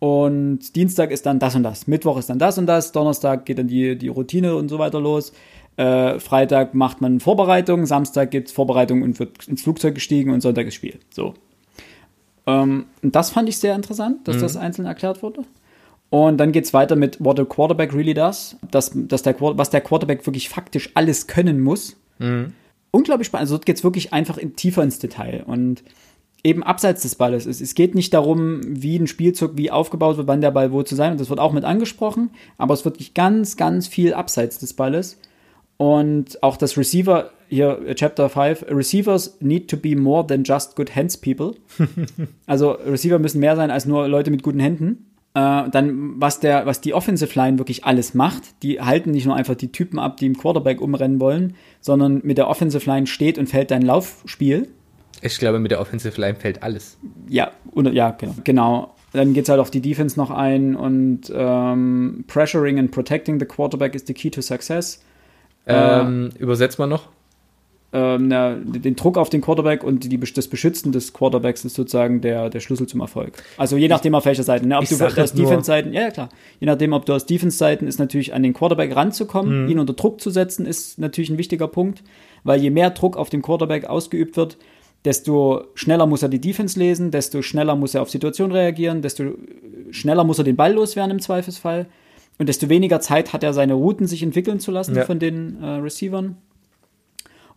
Und 0.05 0.75
Dienstag 0.75 1.09
ist 1.09 1.25
dann 1.25 1.39
das 1.39 1.55
und 1.55 1.63
das, 1.63 1.87
Mittwoch 1.87 2.19
ist 2.19 2.29
dann 2.29 2.37
das 2.37 2.59
und 2.59 2.67
das, 2.67 2.91
Donnerstag 2.91 3.43
geht 3.43 3.57
dann 3.57 3.67
die, 3.67 3.97
die 3.97 4.07
Routine 4.07 4.55
und 4.55 4.69
so 4.69 4.77
weiter 4.77 5.01
los. 5.01 5.33
Äh, 5.77 6.19
Freitag 6.19 6.75
macht 6.75 7.01
man 7.01 7.19
Vorbereitung, 7.19 7.87
Samstag 7.87 8.29
gibt's 8.29 8.51
Vorbereitung 8.51 9.01
und 9.01 9.17
wird 9.17 9.47
ins 9.47 9.63
Flugzeug 9.63 9.95
gestiegen 9.95 10.29
und 10.29 10.41
Sonntag 10.41 10.67
ist 10.67 10.75
Spiel. 10.75 10.99
So. 11.09 11.33
Ähm, 12.45 12.85
und 13.01 13.15
das 13.15 13.31
fand 13.31 13.49
ich 13.49 13.57
sehr 13.57 13.73
interessant, 13.73 14.27
dass 14.27 14.37
das 14.37 14.57
einzeln 14.57 14.85
erklärt 14.85 15.23
wurde. 15.23 15.41
Und 16.11 16.37
dann 16.37 16.51
geht's 16.51 16.71
weiter 16.71 16.95
mit 16.95 17.17
What 17.25 17.39
a 17.39 17.45
Quarterback 17.45 17.91
really 17.91 18.13
does, 18.13 18.57
dass, 18.69 18.91
dass 18.93 19.23
der, 19.23 19.35
was 19.39 19.71
der 19.71 19.81
Quarterback 19.81 20.23
wirklich 20.27 20.49
faktisch 20.49 20.91
alles 20.93 21.25
können 21.25 21.61
muss. 21.61 21.97
Unglaublich 22.91 23.25
spannend. 23.25 23.45
Also 23.45 23.55
dort 23.55 23.65
geht's 23.65 23.83
wirklich 23.83 24.13
einfach 24.13 24.37
in, 24.37 24.55
tiefer 24.55 24.83
ins 24.83 24.99
Detail. 24.99 25.43
Und 25.47 25.83
eben 26.45 26.63
abseits 26.63 27.01
des 27.01 27.15
Balles. 27.15 27.47
Es, 27.47 27.59
es 27.59 27.73
geht 27.73 27.95
nicht 27.95 28.13
darum, 28.13 28.61
wie 28.67 28.97
ein 28.97 29.07
Spielzug, 29.07 29.57
wie 29.57 29.71
aufgebaut 29.71 30.17
wird, 30.17 30.27
wann 30.27 30.41
der 30.41 30.51
Ball 30.51 30.71
wo 30.71 30.83
zu 30.83 30.95
sein. 30.95 31.13
Und 31.13 31.19
das 31.19 31.29
wird 31.29 31.39
auch 31.39 31.51
mit 31.51 31.65
angesprochen. 31.65 32.29
Aber 32.59 32.75
es 32.75 32.85
wird 32.85 32.95
wirklich 32.95 33.15
ganz, 33.15 33.57
ganz 33.57 33.87
viel 33.87 34.13
abseits 34.13 34.59
des 34.59 34.73
Balles. 34.73 35.19
Und 35.77 36.41
auch 36.43 36.55
das 36.55 36.77
Receiver, 36.77 37.31
hier 37.49 37.79
äh, 37.85 37.95
Chapter 37.95 38.29
5, 38.29 38.67
Receivers 38.69 39.37
need 39.41 39.69
to 39.69 39.75
be 39.75 39.95
more 39.95 40.25
than 40.25 40.43
just 40.43 40.75
good 40.75 40.95
hands 40.95 41.17
people. 41.17 41.55
also 42.45 42.71
Receiver 42.71 43.17
müssen 43.17 43.39
mehr 43.39 43.55
sein 43.55 43.71
als 43.71 43.87
nur 43.87 44.07
Leute 44.07 44.29
mit 44.29 44.43
guten 44.43 44.59
Händen. 44.59 45.07
Äh, 45.33 45.69
dann, 45.71 46.21
was 46.21 46.39
der, 46.39 46.67
was 46.67 46.79
die 46.79 46.93
Offensive 46.93 47.37
Line 47.37 47.57
wirklich 47.57 47.85
alles 47.85 48.13
macht, 48.13 48.61
die 48.61 48.79
halten 48.79 49.11
nicht 49.11 49.25
nur 49.25 49.35
einfach 49.35 49.55
die 49.55 49.71
Typen 49.71 49.97
ab, 49.97 50.17
die 50.17 50.27
im 50.27 50.37
Quarterback 50.37 50.79
umrennen 50.79 51.19
wollen, 51.19 51.55
sondern 51.81 52.21
mit 52.23 52.37
der 52.37 52.47
Offensive 52.47 52.87
Line 52.87 53.07
steht 53.07 53.39
und 53.39 53.49
fällt 53.49 53.71
dein 53.71 53.81
Laufspiel. 53.81 54.69
Ich 55.25 55.39
glaube, 55.39 55.59
mit 55.59 55.71
der 55.71 55.81
Offensive 55.81 56.21
Line 56.21 56.35
fällt 56.35 56.61
alles. 56.61 56.97
Ja, 57.27 57.51
oder, 57.73 57.91
ja, 57.91 58.11
genau. 58.11 58.35
genau. 58.43 58.93
Dann 59.11 59.33
geht's 59.33 59.49
halt 59.49 59.59
auf 59.59 59.71
die 59.71 59.81
Defense 59.81 60.19
noch 60.19 60.29
ein 60.29 60.75
und 60.75 61.31
ähm, 61.33 62.25
pressuring 62.27 62.77
and 62.77 62.91
protecting 62.91 63.39
the 63.39 63.45
quarterback 63.45 63.95
is 63.95 64.03
the 64.05 64.13
key 64.13 64.29
to 64.29 64.41
success. 64.41 65.01
Ähm, 65.65 66.29
übersetzt 66.37 66.77
mal 66.77 66.85
noch. 66.85 67.07
Ähm, 67.91 68.27
na, 68.27 68.55
den 68.55 68.95
Druck 68.97 69.17
auf 69.17 69.29
den 69.29 69.41
Quarterback 69.41 69.83
und 69.83 70.03
die, 70.03 70.19
das 70.19 70.47
Beschützen 70.47 70.91
des 70.91 71.13
Quarterbacks 71.13 71.63
ist 71.63 71.75
sozusagen 71.75 72.19
der, 72.19 72.49
der 72.49 72.59
Schlüssel 72.59 72.87
zum 72.87 72.99
Erfolg. 72.99 73.41
Also 73.57 73.77
je 73.77 73.87
nachdem 73.87 74.13
auf 74.15 74.25
welcher 74.25 74.43
Seite. 74.43 74.67
Ne? 74.67 74.75
Ob 74.75 74.83
ich 74.83 74.89
du 74.89 74.95
aus 74.95 75.15
halt 75.15 75.37
Defense-Seiten, 75.37 75.93
ja, 75.93 76.01
ja 76.01 76.11
klar. 76.11 76.29
Je 76.59 76.67
nachdem, 76.67 76.91
ob 76.93 77.05
du 77.05 77.13
aus 77.13 77.25
Defense-Seiten 77.25 77.87
ist 77.87 77.97
natürlich 77.97 78.33
an 78.33 78.43
den 78.43 78.53
Quarterback 78.53 78.89
Mhm. 78.89 78.95
ranzukommen, 78.95 79.69
ihn 79.69 79.79
unter 79.79 79.93
Druck 79.93 80.19
zu 80.19 80.29
setzen, 80.29 80.65
ist 80.65 80.99
natürlich 80.99 81.29
ein 81.29 81.37
wichtiger 81.37 81.69
Punkt, 81.69 82.03
weil 82.43 82.59
je 82.59 82.69
mehr 82.69 82.89
Druck 82.89 83.15
auf 83.15 83.29
dem 83.29 83.41
Quarterback 83.41 83.85
ausgeübt 83.85 84.35
wird, 84.35 84.57
desto 85.05 85.65
schneller 85.75 86.07
muss 86.07 86.23
er 86.23 86.29
die 86.29 86.41
Defense 86.41 86.77
lesen, 86.79 87.11
desto 87.11 87.41
schneller 87.41 87.75
muss 87.75 87.93
er 87.93 88.01
auf 88.01 88.09
Situationen 88.09 88.55
reagieren, 88.55 89.01
desto 89.01 89.35
schneller 89.91 90.23
muss 90.23 90.39
er 90.39 90.43
den 90.43 90.55
Ball 90.55 90.73
loswerden 90.73 91.11
im 91.11 91.19
Zweifelsfall 91.19 91.85
und 92.39 92.49
desto 92.49 92.67
weniger 92.69 92.99
Zeit 92.99 93.31
hat 93.31 93.43
er, 93.43 93.53
seine 93.53 93.75
Routen 93.75 94.07
sich 94.07 94.23
entwickeln 94.23 94.59
zu 94.59 94.71
lassen 94.71 94.95
Ja. 94.95 95.05
von 95.05 95.19
den 95.19 95.61
äh, 95.61 95.67
Receivern. 95.77 96.37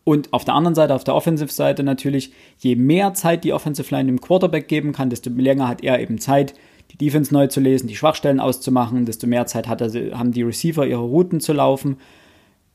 Und 0.04 0.32
auf 0.32 0.44
der 0.44 0.54
anderen 0.54 0.74
Seite, 0.74 0.94
auf 0.94 1.04
der 1.04 1.14
Offensive-Seite 1.14 1.82
natürlich, 1.82 2.32
je 2.58 2.76
mehr 2.76 3.12
Zeit 3.14 3.44
die 3.44 3.52
Offensive 3.52 3.94
Line 3.94 4.06
dem 4.06 4.20
Quarterback 4.20 4.68
geben 4.68 4.92
kann, 4.92 5.10
desto 5.10 5.28
länger 5.30 5.68
hat 5.68 5.82
er 5.82 6.00
eben 6.00 6.18
Zeit, 6.18 6.54
die 6.90 6.96
Defense 6.96 7.34
neu 7.34 7.48
zu 7.48 7.60
lesen, 7.60 7.88
die 7.88 7.96
Schwachstellen 7.96 8.40
auszumachen, 8.40 9.04
desto 9.04 9.26
mehr 9.26 9.44
Zeit 9.46 9.68
hat 9.68 9.82
er, 9.82 10.18
haben 10.18 10.32
die 10.32 10.42
Receiver 10.42 10.86
ihre 10.86 11.02
Routen 11.02 11.40
zu 11.40 11.52
laufen 11.52 11.98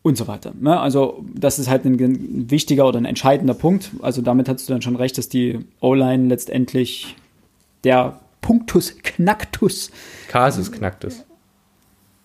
und 0.03 0.17
so 0.17 0.27
weiter. 0.27 0.53
Ne? 0.59 0.79
Also 0.79 1.25
das 1.33 1.57
ist 1.57 1.69
halt 1.69 1.85
ein, 1.85 2.51
wichtiger 2.51 2.85
oder 2.85 2.99
ein 2.99 3.05
entscheidender 3.05 3.53
Punkt. 3.53 3.91
Also 4.01 4.21
damit 4.21 4.47
hast 4.49 4.69
du 4.69 4.73
dann 4.73 4.81
schon 4.81 4.97
recht, 4.97 5.17
dass 5.17 5.29
die 5.29 5.59
O-Line 5.79 6.27
letztendlich 6.27 7.15
der 7.83 8.19
Punktus 8.41 8.97
Knacktus. 9.01 9.89
Kasus 10.27 10.71
Knacktus. 10.71 11.23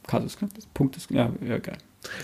Kasus 0.07 0.37
Knacktus? 0.37 0.67
Punktus, 0.75 1.07
ja, 1.11 1.31
ja, 1.47 1.59
geil. 1.59 1.79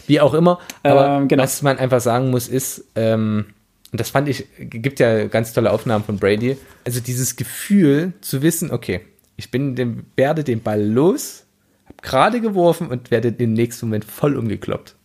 Wie 0.06 0.20
auch 0.20 0.34
immer, 0.34 0.58
aber 0.82 1.20
ähm, 1.20 1.28
genau. 1.28 1.42
was 1.42 1.62
man 1.62 1.78
einfach 1.78 2.00
sagen 2.00 2.30
muss, 2.30 2.48
ist, 2.48 2.84
ähm, 2.94 3.46
und 3.92 4.00
das 4.00 4.10
fand 4.10 4.28
ich, 4.28 4.46
gibt 4.58 4.98
ja 4.98 5.26
ganz 5.26 5.52
tolle 5.52 5.70
Aufnahmen 5.70 6.04
von 6.04 6.18
Brady, 6.18 6.56
also 6.84 7.00
dieses 7.00 7.36
Gefühl 7.36 8.12
zu 8.20 8.42
wissen, 8.42 8.70
okay, 8.70 9.02
ich 9.36 9.50
bin 9.50 9.76
dem, 9.76 10.06
werde 10.16 10.42
den 10.42 10.62
Ball 10.62 10.82
los, 10.82 11.44
habe 11.84 12.02
gerade 12.02 12.40
geworfen 12.40 12.88
und 12.88 13.10
werde 13.10 13.28
im 13.28 13.52
nächsten 13.52 13.86
Moment 13.86 14.04
voll 14.04 14.36
umgekloppt. 14.36 14.96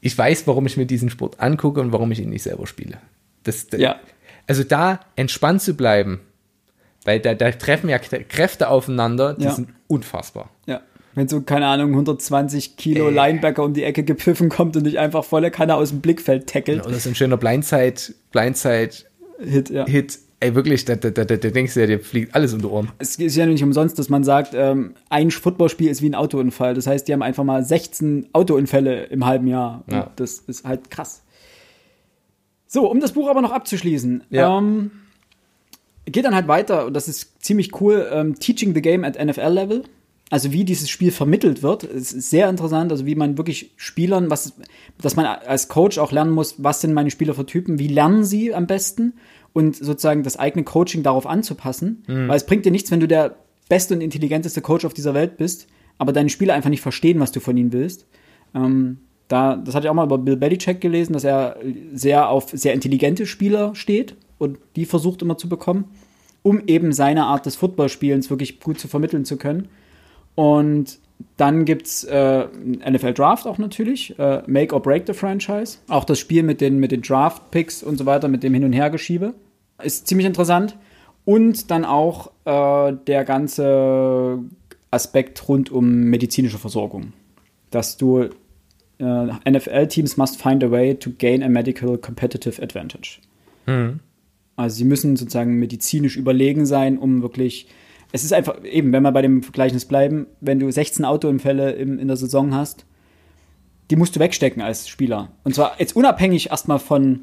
Ich 0.00 0.16
weiß, 0.16 0.46
warum 0.46 0.66
ich 0.66 0.76
mir 0.76 0.86
diesen 0.86 1.10
Sport 1.10 1.40
angucke 1.40 1.80
und 1.80 1.92
warum 1.92 2.12
ich 2.12 2.20
ihn 2.20 2.30
nicht 2.30 2.42
selber 2.42 2.66
spiele. 2.66 2.98
Das, 3.42 3.66
ja. 3.76 3.96
Also 4.46 4.64
da 4.64 5.00
entspannt 5.16 5.62
zu 5.62 5.74
bleiben, 5.74 6.20
weil 7.04 7.20
da, 7.20 7.34
da 7.34 7.50
treffen 7.50 7.88
ja 7.88 7.98
Kräfte 7.98 8.68
aufeinander, 8.68 9.34
die 9.34 9.44
ja. 9.44 9.52
sind 9.52 9.70
unfassbar. 9.86 10.50
Ja 10.66 10.82
wenn 11.18 11.28
so, 11.28 11.40
keine 11.40 11.66
Ahnung, 11.66 11.90
120 11.90 12.76
Kilo 12.76 13.08
äh. 13.08 13.12
Linebacker 13.12 13.64
um 13.64 13.74
die 13.74 13.82
Ecke 13.82 14.04
gepfiffen 14.04 14.48
kommt 14.48 14.76
und 14.76 14.84
dich 14.84 14.98
einfach 14.98 15.24
volle 15.24 15.50
Kanne 15.50 15.74
aus 15.74 15.90
dem 15.90 16.00
Blickfeld 16.00 16.48
tackelt. 16.48 16.86
Oder 16.86 16.94
so 16.94 17.08
ein 17.08 17.14
schöner 17.14 17.36
Blindside, 17.36 18.00
Blindside 18.30 18.90
Hit, 19.40 19.68
ja. 19.70 19.84
Hit. 19.86 20.18
Ey, 20.40 20.54
wirklich, 20.54 20.84
da, 20.84 20.94
da, 20.94 21.10
da, 21.10 21.24
da 21.24 21.36
denkst 21.36 21.74
du 21.74 21.80
ja, 21.80 21.86
dir 21.86 21.98
fliegt 21.98 22.34
alles 22.34 22.52
um 22.54 22.60
die 22.60 22.66
Ohren. 22.66 22.90
Es 22.98 23.16
ist 23.16 23.34
ja 23.34 23.44
nicht 23.44 23.62
umsonst, 23.62 23.98
dass 23.98 24.08
man 24.08 24.22
sagt, 24.22 24.52
ähm, 24.54 24.94
ein 25.08 25.32
Footballspiel 25.32 25.90
ist 25.90 26.00
wie 26.00 26.08
ein 26.08 26.14
Autounfall. 26.14 26.74
Das 26.74 26.86
heißt, 26.86 27.08
die 27.08 27.12
haben 27.12 27.22
einfach 27.22 27.42
mal 27.42 27.64
16 27.64 28.28
Autounfälle 28.32 29.04
im 29.06 29.26
halben 29.26 29.48
Jahr. 29.48 29.82
Ja. 29.90 30.10
Das 30.14 30.38
ist 30.46 30.64
halt 30.64 30.90
krass. 30.90 31.22
So, 32.68 32.88
um 32.88 33.00
das 33.00 33.12
Buch 33.12 33.28
aber 33.28 33.42
noch 33.42 33.50
abzuschließen. 33.50 34.24
Ja. 34.30 34.58
Ähm, 34.58 34.92
geht 36.06 36.24
dann 36.24 36.36
halt 36.36 36.46
weiter, 36.46 36.86
und 36.86 36.94
das 36.94 37.08
ist 37.08 37.42
ziemlich 37.44 37.80
cool, 37.80 38.06
ähm, 38.12 38.38
Teaching 38.38 38.74
the 38.74 38.82
Game 38.82 39.02
at 39.02 39.18
NFL 39.18 39.52
Level 39.52 39.84
also 40.30 40.52
wie 40.52 40.64
dieses 40.64 40.90
Spiel 40.90 41.10
vermittelt 41.10 41.62
wird, 41.62 41.84
ist 41.84 42.10
sehr 42.10 42.50
interessant. 42.50 42.92
Also 42.92 43.06
wie 43.06 43.14
man 43.14 43.38
wirklich 43.38 43.70
Spielern, 43.76 44.30
was, 44.30 44.52
dass 45.00 45.16
man 45.16 45.24
als 45.24 45.68
Coach 45.68 45.98
auch 45.98 46.12
lernen 46.12 46.32
muss, 46.32 46.56
was 46.58 46.80
sind 46.80 46.92
meine 46.92 47.10
Spieler 47.10 47.34
für 47.34 47.46
Typen, 47.46 47.78
wie 47.78 47.88
lernen 47.88 48.24
sie 48.24 48.54
am 48.54 48.66
besten 48.66 49.14
und 49.52 49.76
sozusagen 49.76 50.22
das 50.22 50.38
eigene 50.38 50.64
Coaching 50.64 51.02
darauf 51.02 51.26
anzupassen. 51.26 52.04
Mhm. 52.06 52.28
Weil 52.28 52.36
es 52.36 52.46
bringt 52.46 52.64
dir 52.64 52.72
nichts, 52.72 52.90
wenn 52.90 53.00
du 53.00 53.08
der 53.08 53.36
beste 53.68 53.94
und 53.94 54.00
intelligenteste 54.00 54.60
Coach 54.60 54.84
auf 54.84 54.94
dieser 54.94 55.14
Welt 55.14 55.36
bist, 55.36 55.66
aber 55.98 56.12
deine 56.12 56.28
Spieler 56.28 56.54
einfach 56.54 56.70
nicht 56.70 56.80
verstehen, 56.80 57.20
was 57.20 57.32
du 57.32 57.40
von 57.40 57.56
ihnen 57.56 57.72
willst. 57.72 58.06
Ähm, 58.54 58.98
da, 59.28 59.56
das 59.56 59.74
hatte 59.74 59.86
ich 59.86 59.90
auch 59.90 59.94
mal 59.94 60.06
über 60.06 60.18
Bill 60.18 60.36
Belichick 60.36 60.80
gelesen, 60.80 61.12
dass 61.12 61.24
er 61.24 61.56
sehr 61.92 62.28
auf 62.30 62.50
sehr 62.50 62.72
intelligente 62.72 63.26
Spieler 63.26 63.74
steht 63.74 64.16
und 64.38 64.58
die 64.74 64.86
versucht 64.86 65.20
immer 65.20 65.36
zu 65.36 65.48
bekommen, 65.48 65.84
um 66.42 66.62
eben 66.66 66.92
seine 66.92 67.24
Art 67.24 67.44
des 67.44 67.56
Footballspielens 67.56 68.30
wirklich 68.30 68.60
gut 68.60 68.80
zu 68.80 68.88
vermitteln 68.88 69.26
zu 69.26 69.36
können. 69.36 69.68
Und 70.34 70.98
dann 71.36 71.64
gibt's 71.64 72.04
äh, 72.04 72.46
NFL 72.46 73.14
Draft 73.14 73.46
auch 73.46 73.58
natürlich, 73.58 74.18
äh, 74.18 74.42
Make 74.46 74.74
or 74.74 74.82
Break 74.82 75.04
the 75.06 75.12
Franchise. 75.12 75.78
Auch 75.88 76.04
das 76.04 76.18
Spiel 76.18 76.42
mit 76.42 76.60
den, 76.60 76.78
mit 76.78 76.92
den 76.92 77.02
Draft-Picks 77.02 77.82
und 77.82 77.96
so 77.96 78.06
weiter, 78.06 78.28
mit 78.28 78.42
dem 78.42 78.54
Hin- 78.54 78.64
und 78.64 78.72
Hergeschiebe. 78.72 79.34
Ist 79.82 80.06
ziemlich 80.06 80.26
interessant. 80.26 80.76
Und 81.24 81.70
dann 81.70 81.84
auch 81.84 82.32
äh, 82.44 82.96
der 83.06 83.24
ganze 83.24 84.38
Aspekt 84.90 85.48
rund 85.48 85.70
um 85.70 86.04
medizinische 86.04 86.58
Versorgung. 86.58 87.12
Dass 87.70 87.96
du 87.96 88.30
äh, 88.98 89.50
NFL-Teams 89.50 90.16
must 90.16 90.40
find 90.40 90.64
a 90.64 90.70
way 90.70 90.94
to 90.94 91.10
gain 91.18 91.42
a 91.42 91.48
medical 91.48 91.98
competitive 91.98 92.62
advantage. 92.62 93.20
Mhm. 93.66 94.00
Also 94.56 94.78
sie 94.78 94.84
müssen 94.84 95.16
sozusagen 95.16 95.58
medizinisch 95.58 96.16
überlegen 96.16 96.66
sein, 96.66 96.98
um 96.98 97.22
wirklich 97.22 97.68
es 98.12 98.24
ist 98.24 98.32
einfach, 98.32 98.64
eben, 98.64 98.92
wenn 98.92 99.02
wir 99.02 99.12
bei 99.12 99.22
dem 99.22 99.40
Gleichnis 99.40 99.84
bleiben, 99.84 100.26
wenn 100.40 100.58
du 100.58 100.70
16 100.70 101.04
Autounfälle 101.04 101.72
im, 101.72 101.98
in 101.98 102.08
der 102.08 102.16
Saison 102.16 102.54
hast, 102.54 102.86
die 103.90 103.96
musst 103.96 104.16
du 104.16 104.20
wegstecken 104.20 104.62
als 104.62 104.88
Spieler. 104.88 105.30
Und 105.44 105.54
zwar 105.54 105.78
jetzt 105.78 105.96
unabhängig 105.96 106.50
erstmal 106.50 106.78
von, 106.78 107.20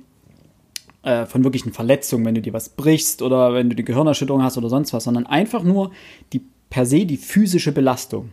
äh, 1.04 1.26
von 1.26 1.44
wirklichen 1.44 1.74
Verletzungen, 1.74 2.26
wenn 2.26 2.36
du 2.36 2.42
dir 2.42 2.54
was 2.54 2.70
brichst 2.70 3.22
oder 3.22 3.54
wenn 3.54 3.70
du 3.70 3.76
die 3.76 3.86
Gehirnerschütterung 3.86 4.44
hast 4.44 4.58
oder 4.58 4.70
sonst 4.70 4.94
was, 4.94 5.04
sondern 5.04 5.28
einfach 5.28 5.64
nur 5.64 5.92
die 6.34 6.42
per 6.70 6.86
se 6.86 7.06
die 7.06 7.18
physische 7.18 7.72
Belastung. 7.72 8.32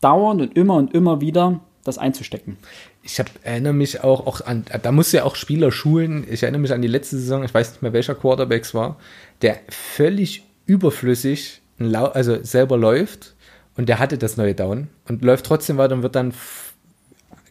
Dauernd 0.00 0.40
und 0.40 0.56
immer 0.56 0.76
und 0.76 0.94
immer 0.94 1.20
wieder 1.20 1.60
das 1.84 1.98
einzustecken. 1.98 2.56
Ich 3.02 3.18
hab, 3.18 3.30
erinnere 3.42 3.72
mich 3.72 4.02
auch, 4.04 4.26
auch 4.26 4.42
an, 4.42 4.64
da 4.82 4.92
muss 4.92 5.12
ja 5.12 5.24
auch 5.24 5.34
Spieler 5.34 5.72
schulen. 5.72 6.26
Ich 6.30 6.42
erinnere 6.42 6.60
mich 6.60 6.72
an 6.72 6.82
die 6.82 6.88
letzte 6.88 7.16
Saison, 7.16 7.42
ich 7.42 7.54
weiß 7.54 7.72
nicht 7.72 7.82
mehr, 7.82 7.92
welcher 7.92 8.14
Quarterbacks 8.14 8.74
war, 8.74 8.96
der 9.42 9.60
völlig 9.68 10.44
überflüssig 10.66 11.60
also 11.80 12.42
selber 12.42 12.76
läuft 12.76 13.34
und 13.76 13.88
der 13.88 13.98
hatte 13.98 14.18
das 14.18 14.36
neue 14.36 14.54
Down 14.54 14.88
und 15.08 15.24
läuft 15.24 15.46
trotzdem 15.46 15.78
weiter 15.78 15.94
und 15.94 16.02
wird 16.02 16.14
dann 16.14 16.34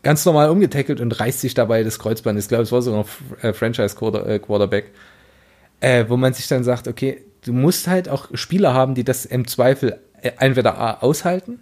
ganz 0.03 0.25
normal 0.25 0.49
umgetackelt 0.49 1.01
und 1.01 1.19
reißt 1.19 1.41
sich 1.41 1.53
dabei 1.53 1.83
das 1.83 1.99
Kreuzband. 1.99 2.39
Ich 2.39 2.47
glaube, 2.47 2.63
es 2.63 2.71
war 2.71 2.81
sogar 2.81 3.05
ein 3.41 3.49
äh, 3.49 3.53
Franchise-Quarterback, 3.53 4.91
äh, 5.81 6.05
wo 6.07 6.17
man 6.17 6.33
sich 6.33 6.47
dann 6.47 6.63
sagt, 6.63 6.87
okay, 6.87 7.21
du 7.43 7.53
musst 7.53 7.87
halt 7.87 8.09
auch 8.09 8.27
Spieler 8.33 8.73
haben, 8.73 8.95
die 8.95 9.03
das 9.03 9.25
im 9.25 9.47
Zweifel 9.47 9.99
äh, 10.21 10.31
entweder 10.39 10.77
A 10.77 10.99
aushalten, 11.01 11.59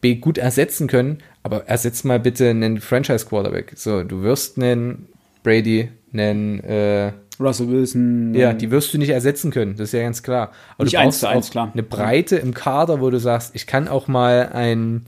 B 0.00 0.16
gut 0.16 0.38
ersetzen 0.38 0.88
können, 0.88 1.18
aber 1.42 1.66
ersetz 1.66 2.04
mal 2.04 2.20
bitte 2.20 2.50
einen 2.50 2.80
Franchise-Quarterback. 2.80 3.72
So, 3.76 4.02
du 4.02 4.22
wirst 4.22 4.58
einen 4.58 5.08
Brady, 5.42 5.90
einen 6.12 6.60
äh, 6.60 7.12
Russell 7.42 7.68
Wilson. 7.68 8.34
Ja, 8.34 8.52
die 8.52 8.70
wirst 8.70 8.92
du 8.94 8.98
nicht 8.98 9.10
ersetzen 9.10 9.50
können, 9.50 9.76
das 9.76 9.88
ist 9.88 9.92
ja 9.92 10.02
ganz 10.02 10.22
klar. 10.22 10.52
Aber 10.76 10.84
nicht 10.84 10.94
du 10.94 11.00
brauchst 11.00 11.24
eins, 11.24 11.50
klar. 11.50 11.70
eine 11.72 11.82
Breite 11.82 12.36
im 12.36 12.54
Kader, 12.54 13.00
wo 13.00 13.10
du 13.10 13.18
sagst, 13.18 13.54
ich 13.54 13.66
kann 13.66 13.88
auch 13.88 14.08
mal 14.08 14.50
einen, 14.52 15.06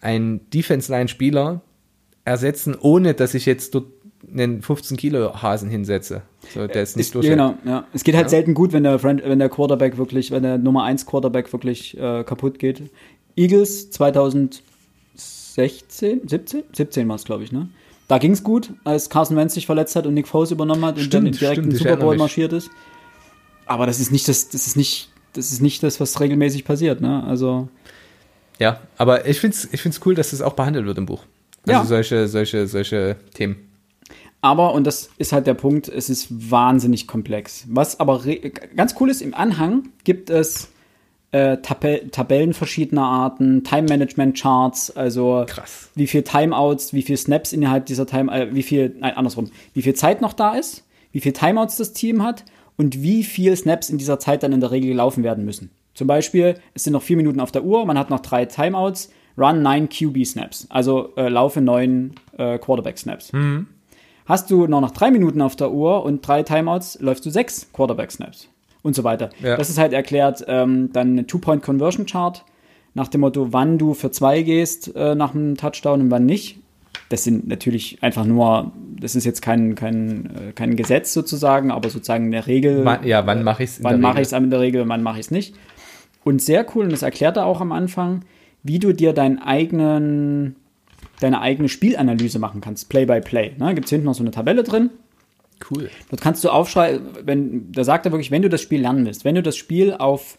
einen 0.00 0.48
Defense-Line-Spieler 0.50 1.60
ersetzen, 2.24 2.76
ohne 2.78 3.14
dass 3.14 3.34
ich 3.34 3.46
jetzt 3.46 3.74
dort 3.74 3.86
einen 4.32 4.62
15 4.62 4.96
Kilo 4.96 5.42
Hasen 5.42 5.68
hinsetze. 5.68 6.22
So, 6.52 6.66
der 6.66 6.82
ist 6.82 6.96
nicht 6.96 7.14
durch. 7.14 7.26
Genau, 7.26 7.54
ja. 7.64 7.86
Es 7.92 8.04
geht 8.04 8.14
halt 8.14 8.24
ja. 8.26 8.30
selten 8.30 8.54
gut, 8.54 8.72
wenn 8.72 8.84
der, 8.84 9.02
wenn 9.02 9.38
der 9.38 9.48
Quarterback 9.48 9.98
wirklich, 9.98 10.30
wenn 10.30 10.42
der 10.42 10.58
Nummer 10.58 10.84
1 10.84 11.06
Quarterback 11.06 11.52
wirklich 11.52 11.96
äh, 11.98 12.24
kaputt 12.24 12.58
geht. 12.58 12.82
Eagles 13.36 13.90
2016, 13.90 14.62
17? 16.26 16.62
17 16.72 17.08
war 17.08 17.16
es, 17.16 17.24
glaube 17.24 17.44
ich, 17.44 17.52
ne? 17.52 17.68
Da 18.08 18.18
ging 18.18 18.32
es 18.32 18.42
gut, 18.42 18.72
als 18.84 19.08
Carson 19.08 19.36
Wentz 19.36 19.54
sich 19.54 19.66
verletzt 19.66 19.96
hat 19.96 20.06
und 20.06 20.14
Nick 20.14 20.28
Foles 20.28 20.50
übernommen 20.50 20.84
hat 20.84 20.98
stimmt, 20.98 21.14
und 21.14 21.32
dann 21.32 21.38
direkt 21.38 21.58
in 21.58 21.70
den 21.70 21.78
Super 21.78 21.96
Bowl 21.96 22.16
marschiert 22.16 22.52
ist. 22.52 22.70
Aber 23.66 23.86
das 23.86 23.98
ist 23.98 24.12
nicht 24.12 24.28
das, 24.28 24.48
das 24.50 24.66
ist 24.66 24.76
nicht, 24.76 25.10
das 25.32 25.52
ist 25.52 25.62
nicht 25.62 25.82
das, 25.82 26.00
was 26.00 26.20
regelmäßig 26.20 26.64
passiert, 26.64 27.00
ne? 27.00 27.24
Also. 27.24 27.68
Ja, 28.58 28.80
aber 28.98 29.26
ich 29.26 29.40
finde 29.40 29.56
es 29.56 29.68
ich 29.72 29.80
find's 29.80 30.00
cool, 30.04 30.14
dass 30.14 30.30
das 30.30 30.42
auch 30.42 30.52
behandelt 30.52 30.86
wird 30.86 30.98
im 30.98 31.06
Buch. 31.06 31.24
Also 31.66 31.80
ja. 31.80 31.84
solche, 31.84 32.28
solche, 32.28 32.66
solche 32.66 33.16
Themen. 33.32 33.56
Aber, 34.42 34.74
und 34.74 34.86
das 34.86 35.08
ist 35.16 35.32
halt 35.32 35.46
der 35.46 35.54
Punkt, 35.54 35.88
es 35.88 36.10
ist 36.10 36.28
wahnsinnig 36.50 37.06
komplex. 37.06 37.64
Was 37.68 37.98
aber 37.98 38.22
ganz 38.76 38.94
cool 39.00 39.08
ist, 39.08 39.22
im 39.22 39.32
Anhang 39.32 39.88
gibt 40.04 40.28
es 40.28 40.68
äh, 41.34 41.58
Tab 41.58 41.84
Tabellen 42.12 42.54
verschiedener 42.54 43.02
Arten, 43.02 43.64
Time-Management-Charts, 43.64 44.96
also 44.96 45.44
Krass. 45.48 45.90
wie 45.96 46.06
viel 46.06 46.22
Timeouts, 46.22 46.94
wie 46.94 47.02
viel 47.02 47.16
Snaps 47.16 47.52
innerhalb 47.52 47.86
dieser 47.86 48.06
Time, 48.06 48.32
äh, 48.32 48.54
wie 48.54 48.62
viel, 48.62 48.94
nein, 49.00 49.16
andersrum, 49.16 49.50
wie 49.72 49.82
viel 49.82 49.94
Zeit 49.94 50.20
noch 50.20 50.32
da 50.32 50.54
ist, 50.54 50.84
wie 51.10 51.20
viel 51.20 51.32
Timeouts 51.32 51.76
das 51.76 51.92
Team 51.92 52.22
hat 52.22 52.44
und 52.76 53.02
wie 53.02 53.24
viel 53.24 53.56
Snaps 53.56 53.90
in 53.90 53.98
dieser 53.98 54.20
Zeit 54.20 54.44
dann 54.44 54.52
in 54.52 54.60
der 54.60 54.70
Regel 54.70 54.90
gelaufen 54.90 55.24
werden 55.24 55.44
müssen. 55.44 55.70
Zum 55.94 56.06
Beispiel, 56.06 56.54
es 56.72 56.84
sind 56.84 56.92
noch 56.92 57.02
vier 57.02 57.16
Minuten 57.16 57.40
auf 57.40 57.50
der 57.50 57.64
Uhr, 57.64 57.84
man 57.84 57.98
hat 57.98 58.10
noch 58.10 58.20
drei 58.20 58.44
Timeouts, 58.44 59.10
run 59.36 59.60
nine 59.60 59.88
QB-Snaps, 59.88 60.68
also 60.70 61.14
äh, 61.16 61.28
laufe 61.28 61.60
neun 61.60 62.12
äh, 62.38 62.58
Quarterback-Snaps. 62.58 63.32
Mhm. 63.32 63.66
Hast 64.26 64.52
du 64.52 64.68
noch, 64.68 64.80
noch 64.80 64.92
drei 64.92 65.10
Minuten 65.10 65.42
auf 65.42 65.56
der 65.56 65.72
Uhr 65.72 66.04
und 66.04 66.26
drei 66.26 66.44
Timeouts, 66.44 67.00
läufst 67.00 67.26
du 67.26 67.30
sechs 67.30 67.72
Quarterback-Snaps 67.72 68.48
und 68.84 68.94
so 68.94 69.02
weiter. 69.02 69.30
Ja. 69.42 69.56
Das 69.56 69.70
ist 69.70 69.78
halt 69.78 69.92
erklärt, 69.92 70.44
ähm, 70.46 70.90
dann 70.92 71.12
eine 71.12 71.26
Two-Point-Conversion-Chart 71.26 72.44
nach 72.92 73.08
dem 73.08 73.22
Motto, 73.22 73.52
wann 73.52 73.78
du 73.78 73.94
für 73.94 74.12
zwei 74.12 74.42
gehst 74.42 74.94
äh, 74.94 75.16
nach 75.16 75.34
einem 75.34 75.56
Touchdown 75.56 76.02
und 76.02 76.10
wann 76.12 76.26
nicht. 76.26 76.58
Das 77.08 77.24
sind 77.24 77.48
natürlich 77.48 77.98
einfach 78.02 78.24
nur, 78.24 78.70
das 79.00 79.16
ist 79.16 79.24
jetzt 79.24 79.42
kein, 79.42 79.74
kein, 79.74 80.26
äh, 80.26 80.52
kein 80.52 80.76
Gesetz 80.76 81.12
sozusagen, 81.12 81.72
aber 81.72 81.90
sozusagen 81.90 82.26
in 82.26 82.30
der 82.30 82.46
Regel. 82.46 82.84
Ja, 83.04 83.26
wann 83.26 83.42
mache 83.42 83.64
ich 83.64 83.70
es? 83.70 83.82
Wann 83.82 84.00
mache 84.00 84.20
ich 84.20 84.28
es 84.28 84.32
in 84.32 84.50
der 84.50 84.60
Regel, 84.60 84.88
wann 84.88 85.02
mache 85.02 85.18
ich 85.18 85.26
es 85.26 85.30
nicht. 85.30 85.56
Und 86.22 86.40
sehr 86.40 86.64
cool, 86.74 86.84
und 86.84 86.92
das 86.92 87.02
erklärt 87.02 87.36
er 87.36 87.46
auch 87.46 87.60
am 87.60 87.72
Anfang, 87.72 88.24
wie 88.62 88.78
du 88.78 88.92
dir 88.92 89.12
deinen 89.12 89.38
eigenen 89.40 90.56
deine 91.20 91.40
eigene 91.40 91.68
Spielanalyse 91.68 92.38
machen 92.38 92.60
kannst, 92.60 92.88
Play 92.88 93.06
by 93.06 93.20
Play. 93.20 93.52
Ne? 93.58 93.74
Gibt 93.74 93.86
es 93.86 93.90
hinten 93.90 94.06
noch 94.06 94.14
so 94.14 94.22
eine 94.22 94.30
Tabelle 94.30 94.62
drin. 94.62 94.90
Cool. 95.70 95.90
Dort 96.10 96.20
kannst 96.20 96.44
du 96.44 96.50
aufschreiben, 96.50 97.06
wenn, 97.24 97.72
da 97.72 97.84
sagt 97.84 98.06
er 98.06 98.12
wirklich, 98.12 98.30
wenn 98.30 98.42
du 98.42 98.48
das 98.48 98.60
Spiel 98.60 98.80
lernen 98.80 99.06
willst, 99.06 99.24
wenn 99.24 99.34
du 99.34 99.42
das 99.42 99.56
Spiel 99.56 99.94
auf 99.94 100.36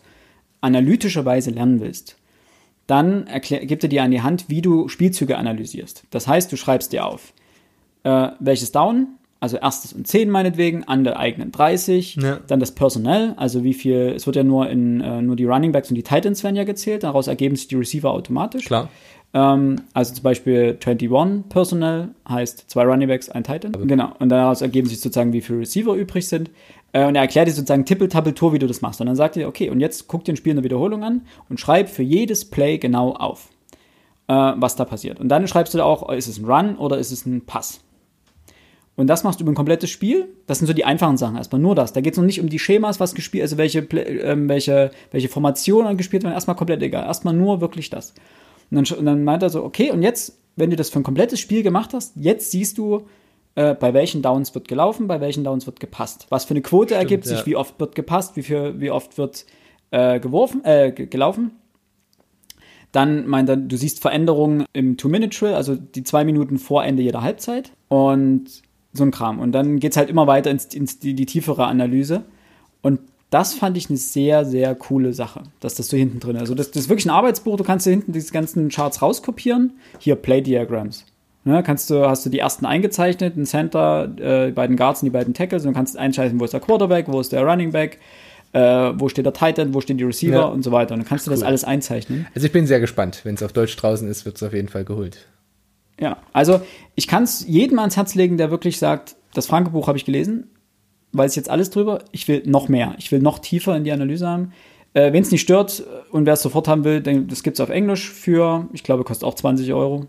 analytische 0.62 1.26
Weise 1.26 1.52
lernen 1.52 1.80
willst, 1.80 2.18
dann 2.88 3.26
erklär, 3.28 3.66
gibt 3.66 3.84
er 3.84 3.90
dir 3.90 4.04
an 4.04 4.12
die 4.12 4.22
Hand, 4.22 4.46
wie 4.48 4.62
du 4.62 4.88
Spielzüge 4.88 5.38
analysierst. 5.38 6.04
Das 6.12 6.28
heißt, 6.28 6.52
du 6.52 6.58
schreibst 6.58 6.94
dir 6.94 7.06
auf, 7.06 7.34
äh, 8.04 8.30
welches 8.40 8.72
Down, 8.72 9.08
also 9.40 9.58
erstes 9.58 9.94
und 9.94 10.08
10 10.08 10.30
meinetwegen, 10.30 10.84
an 10.86 11.04
der 11.04 11.20
eigenen 11.20 11.52
30, 11.52 12.16
Ja. 12.16 12.40
dann 12.48 12.60
das 12.60 12.74
Personal, 12.74 13.34
also 13.38 13.64
wie 13.64 13.74
viel, 13.74 14.14
es 14.16 14.26
wird 14.26 14.36
ja 14.36 14.44
nur 14.44 14.70
in, 14.70 15.02
äh, 15.02 15.22
nur 15.22 15.36
die 15.36 15.46
Running 15.46 15.72
Backs 15.72 15.90
und 15.90 15.96
die 15.96 16.04
Titans 16.04 16.44
werden 16.44 16.56
ja 16.56 16.64
gezählt, 16.64 17.04
daraus 17.04 17.28
ergeben 17.28 17.56
sich 17.56 17.68
die 17.68 17.76
Receiver 17.76 18.12
automatisch. 18.12 18.66
Klar. 18.66 18.90
Ähm, 19.36 19.82
also 19.94 20.14
zum 20.14 20.24
Beispiel 20.24 20.80
21 20.84 21.50
Personal 21.50 22.10
heißt 22.28 22.70
zwei 22.70 22.84
Running 22.86 23.10
Backs, 23.10 23.30
ein 23.30 23.44
Titan. 23.44 23.74
Genau. 23.86 24.14
Und 24.18 24.30
daraus 24.30 24.62
ergeben 24.62 24.88
sich 24.88 25.02
sozusagen, 25.02 25.34
wie 25.34 25.42
viele 25.42 25.60
Receiver 25.60 25.94
übrig 25.94 26.28
sind. 26.28 26.50
Äh, 26.94 27.06
und 27.06 27.16
er 27.16 27.24
erklärt 27.24 27.50
dir 27.50 27.52
sozusagen 27.52 27.86
Tippel-Tappel-Tour, 27.86 28.54
wie 28.54 28.60
du 28.60 28.68
das 28.68 28.82
machst. 28.82 29.02
Und 29.02 29.08
dann 29.08 29.18
sagt 29.18 29.36
er, 29.36 29.50
okay, 29.50 29.70
und 29.70 29.82
jetzt 29.82 30.08
guck 30.08 30.24
dir 30.24 30.34
ein 30.34 30.38
Spiel 30.38 30.52
in 30.52 30.58
der 30.58 30.64
Wiederholung 30.64 31.04
an 31.04 31.24
und 31.50 31.60
schreib 31.60 31.90
für 31.90 32.02
jedes 32.02 32.46
Play 32.46 32.78
genau 32.78 33.12
auf, 33.12 33.50
äh, 34.28 34.34
was 34.34 34.78
da 34.78 34.86
passiert. 34.86 35.20
Und 35.20 35.28
dann 35.28 35.46
schreibst 35.50 35.74
du 35.74 35.80
da 35.80 35.84
auch, 35.84 36.10
ist 36.14 36.30
es 36.30 36.40
ein 36.40 36.46
Run 36.46 36.78
oder 36.78 36.98
ist 36.98 37.12
es 37.12 37.26
ein 37.26 37.46
Pass? 37.46 37.82
Und 38.96 39.08
das 39.08 39.26
machst 39.26 39.42
du 39.42 39.44
über 39.44 39.52
ein 39.52 39.56
komplettes 39.56 39.90
Spiel. 39.90 40.30
Das 40.48 40.60
sind 40.60 40.68
so 40.68 40.74
die 40.74 40.86
einfachen 40.86 41.18
Sachen. 41.18 41.36
Erstmal 41.36 41.60
nur 41.60 41.76
das. 41.76 41.92
Da 41.92 42.00
geht 42.00 42.14
es 42.14 42.18
noch 42.18 42.26
nicht 42.26 42.40
um 42.40 42.48
die 42.48 42.60
Schemas, 42.60 43.02
was 43.02 43.14
gespielt, 43.14 43.42
also 43.42 43.58
welche, 43.58 43.80
ähm, 43.80 44.48
welche, 44.48 44.92
welche 45.12 45.28
Formationen 45.28 45.98
gespielt 45.98 46.24
werden. 46.24 46.34
Erstmal 46.34 46.56
komplett 46.56 46.82
egal. 46.82 47.06
Erstmal 47.06 47.34
nur 47.34 47.60
wirklich 47.60 47.90
das. 47.90 48.14
Und 48.72 48.90
dann, 48.90 48.98
und 48.98 49.06
dann 49.06 49.24
meint 49.24 49.44
er 49.44 49.50
so, 49.50 49.64
okay, 49.64 49.92
und 49.92 50.02
jetzt, 50.02 50.40
wenn 50.56 50.70
du 50.70 50.76
das 50.76 50.90
für 50.90 51.00
ein 51.00 51.04
komplettes 51.04 51.40
Spiel 51.40 51.64
gemacht 51.64 51.94
hast, 51.94 52.14
jetzt 52.16 52.52
siehst 52.52 52.78
du, 52.78 53.08
äh, 53.56 53.74
bei 53.74 53.94
welchen 53.94 54.22
Downs 54.22 54.54
wird 54.56 54.68
gelaufen, 54.68 55.08
bei 55.08 55.22
welchen 55.22 55.44
Downs 55.44 55.66
wird 55.66 55.80
gepasst. 55.80 56.28
Was 56.30 56.46
für 56.46 56.52
eine 56.52 56.62
Quote 56.62 56.96
ergibt 56.96 57.26
sich, 57.26 57.40
ja. 57.40 57.46
wie 57.46 57.56
oft 57.56 57.80
wird 57.80 57.96
gepasst, 57.96 58.36
wie, 58.36 58.44
viel, 58.44 58.80
wie 58.80 58.92
oft 58.92 59.18
wird 59.18 59.46
äh, 59.92 60.20
geworfen, 60.20 60.64
äh, 60.66 60.92
ge- 60.92 61.06
gelaufen. 61.06 61.52
Dann 62.92 63.28
meint 63.28 63.50
er, 63.50 63.58
du 63.58 63.76
siehst 63.76 64.02
Veränderungen 64.02 64.66
im 64.72 64.96
Two-Minute-Drill, 64.98 65.54
also 65.54 65.76
die 65.76 66.04
zwei 66.04 66.24
Minuten 66.24 66.58
vor 66.58 66.84
Ende 66.84 67.04
jeder 67.04 67.22
Halbzeit 67.22 67.72
und 67.90 68.46
so 68.94 69.04
ein 69.04 69.12
Kram. 69.12 69.40
Und 69.40 69.52
dann 69.52 69.80
geht's 69.80 69.98
halt 69.98 70.10
immer 70.10 70.28
weiter 70.28 70.50
ins, 70.50 70.74
ins 70.74 71.00
die, 71.00 71.14
die 71.14 71.26
tiefere 71.26 71.66
Analyse. 71.66 72.24
Und 72.82 73.02
das 73.30 73.54
fand 73.54 73.76
ich 73.78 73.90
eine 73.90 73.98
sehr, 73.98 74.46
sehr 74.46 74.76
coole 74.76 75.14
Sache, 75.14 75.44
dass 75.60 75.76
das 75.76 75.88
so 75.88 75.98
hinten 75.98 76.20
drin 76.20 76.36
ist. 76.36 76.42
Also 76.42 76.56
das, 76.56 76.72
das 76.72 76.84
ist 76.84 76.90
wirklich 76.90 77.06
ein 77.06 77.10
Arbeitsbuch, 77.12 77.58
du 77.58 77.64
kannst 77.64 77.86
dir 77.86 77.92
hinten 77.92 78.14
diese 78.14 78.32
ganzen 78.32 78.70
Charts 78.70 79.02
rauskopieren. 79.02 79.74
Hier, 80.00 80.16
Play 80.16 80.42
Diagrams. 80.42 81.06
Ne, 81.44 81.62
kannst 81.62 81.90
du, 81.92 82.08
hast 82.08 82.26
du 82.26 82.30
die 82.32 82.40
ersten 82.40 82.66
eingezeichnet, 82.66 83.38
ein 83.38 83.46
Center, 83.46 84.06
äh, 84.18 84.48
die 84.48 84.52
beiden 84.54 84.78
Guards 84.78 85.02
und 85.04 85.08
die 85.08 85.12
beiden 85.12 85.34
Tackles 85.36 85.64
und 85.64 85.74
du 85.74 85.76
kannst 85.76 85.96
einschalten, 85.98 86.40
wo 86.40 86.46
ist 86.46 86.54
der 86.54 86.60
Quarterback, 86.60 87.06
wo 87.08 87.20
ist 87.20 87.32
der 87.32 87.44
Running 87.46 87.72
Back, 87.72 88.00
äh, 88.54 88.60
wo 88.96 89.10
steht 89.10 89.26
der 89.26 89.34
Tight 89.34 89.60
End, 89.60 89.74
wo 89.76 89.82
stehen 89.82 89.98
die 90.00 90.04
Receiver 90.06 90.36
Ja. 90.38 90.46
und 90.46 90.64
so 90.64 90.72
weiter. 90.72 90.96
Und 90.96 91.02
dann 91.02 91.08
kannst 91.08 91.28
du 91.28 91.32
das 91.32 91.42
Cool. 91.42 91.48
alles 91.48 91.64
einzeichnen. 91.64 92.26
Also 92.34 92.48
ich 92.48 92.52
bin 92.52 92.66
sehr 92.66 92.80
gespannt. 92.80 93.22
Wenn 93.26 93.36
es 93.36 93.44
auf 93.44 93.54
Deutsch 93.54 93.76
draußen 93.76 94.08
ist, 94.08 94.26
wird 94.26 94.38
es 94.38 94.44
auf 94.44 94.54
jeden 94.54 94.70
Fall 94.70 94.86
geholt. 94.86 95.18
Ja, 96.00 96.18
also 96.34 96.62
ich 96.96 97.08
kann 97.08 97.24
es 97.24 97.46
jedem 97.48 97.78
ans 97.80 97.96
Herz 97.96 98.16
legen, 98.16 98.38
der 98.38 98.50
wirklich 98.50 98.80
sagt, 98.80 99.16
das 99.36 99.46
Franke-Buch 99.46 99.88
habe 99.88 99.98
ich 100.00 100.06
gelesen, 100.06 100.50
weiß 101.18 101.36
jetzt 101.36 101.50
alles 101.50 101.70
drüber, 101.70 102.00
ich 102.12 102.28
will 102.28 102.44
noch 102.46 102.68
mehr, 102.70 102.96
ich 102.98 103.12
will 103.12 103.20
noch 103.20 103.40
tiefer 103.40 103.76
in 103.76 103.84
die 103.84 103.92
Analyse 103.92 104.28
haben. 104.28 104.54
Äh, 104.94 105.12
Wen 105.14 105.22
es 105.22 105.32
nicht 105.32 105.42
stört 105.42 105.84
und 106.12 106.26
wer 106.26 106.34
es 106.34 106.42
sofort 106.42 106.68
haben 106.68 106.84
will, 106.84 107.02
dann, 107.02 107.28
das 107.28 107.44
gibt 107.44 107.58
es 107.58 107.62
auf 107.62 107.70
Englisch 107.70 108.10
für, 108.10 108.68
ich 108.74 108.84
glaube, 108.84 109.04
kostet 109.04 109.28
auch 109.28 109.36
20 109.36 109.74
Euro. 109.74 110.08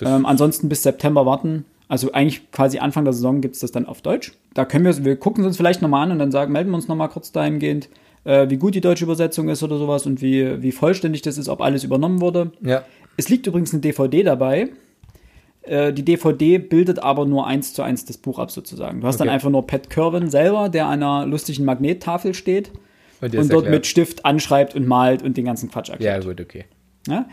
Ähm, 0.00 0.26
ansonsten 0.26 0.68
bis 0.68 0.82
September 0.82 1.26
warten. 1.26 1.64
Also 1.88 2.12
eigentlich 2.12 2.50
quasi 2.52 2.78
Anfang 2.78 3.04
der 3.04 3.12
Saison 3.12 3.40
gibt 3.40 3.54
es 3.54 3.60
das 3.60 3.72
dann 3.72 3.86
auf 3.86 4.00
Deutsch. 4.00 4.32
Da 4.54 4.64
können 4.64 4.84
wir, 4.84 5.04
wir 5.04 5.16
gucken 5.16 5.44
es 5.44 5.48
uns 5.48 5.56
vielleicht 5.56 5.82
nochmal 5.82 6.04
an 6.04 6.12
und 6.12 6.18
dann 6.18 6.30
sagen, 6.30 6.52
melden 6.52 6.70
wir 6.70 6.76
uns 6.76 6.88
nochmal 6.88 7.10
kurz 7.10 7.32
dahingehend, 7.32 7.88
äh, 8.24 8.48
wie 8.48 8.56
gut 8.56 8.74
die 8.74 8.80
deutsche 8.80 9.04
Übersetzung 9.04 9.48
ist 9.48 9.62
oder 9.62 9.78
sowas 9.78 10.06
und 10.06 10.22
wie, 10.22 10.62
wie 10.62 10.72
vollständig 10.72 11.22
das 11.22 11.36
ist, 11.36 11.48
ob 11.48 11.60
alles 11.60 11.84
übernommen 11.84 12.20
wurde. 12.20 12.52
Ja. 12.62 12.84
Es 13.16 13.28
liegt 13.28 13.46
übrigens 13.46 13.72
eine 13.72 13.80
DVD 13.80 14.22
dabei. 14.22 14.70
Äh, 15.62 15.92
Die 15.92 16.04
DVD 16.04 16.58
bildet 16.58 16.98
aber 17.00 17.24
nur 17.26 17.46
eins 17.46 17.72
zu 17.74 17.82
eins 17.82 18.04
das 18.04 18.16
Buch 18.18 18.38
ab, 18.38 18.50
sozusagen. 18.50 19.00
Du 19.00 19.06
hast 19.06 19.18
dann 19.18 19.28
Okay. 19.28 19.34
einfach 19.34 19.50
nur 19.50 19.66
Pat 19.66 19.90
Kerwin 19.90 20.30
selber, 20.30 20.68
der 20.68 20.86
an 20.86 21.02
einer 21.02 21.26
lustigen 21.26 21.64
Magnettafel 21.64 22.34
steht 22.34 22.72
Und, 23.20 23.34
und 23.36 23.52
dort 23.52 23.68
mit 23.70 23.86
Stift 23.86 24.24
anschreibt 24.24 24.74
und 24.74 24.86
malt 24.88 25.22
und 25.22 25.36
den 25.36 25.44
ganzen 25.44 25.70
Quatsch 25.70 25.88
Ja, 25.88 25.94
erklärt. 25.94 26.24
gut, 26.24 26.40
okay. 26.40 26.64
Ja? 27.06 27.26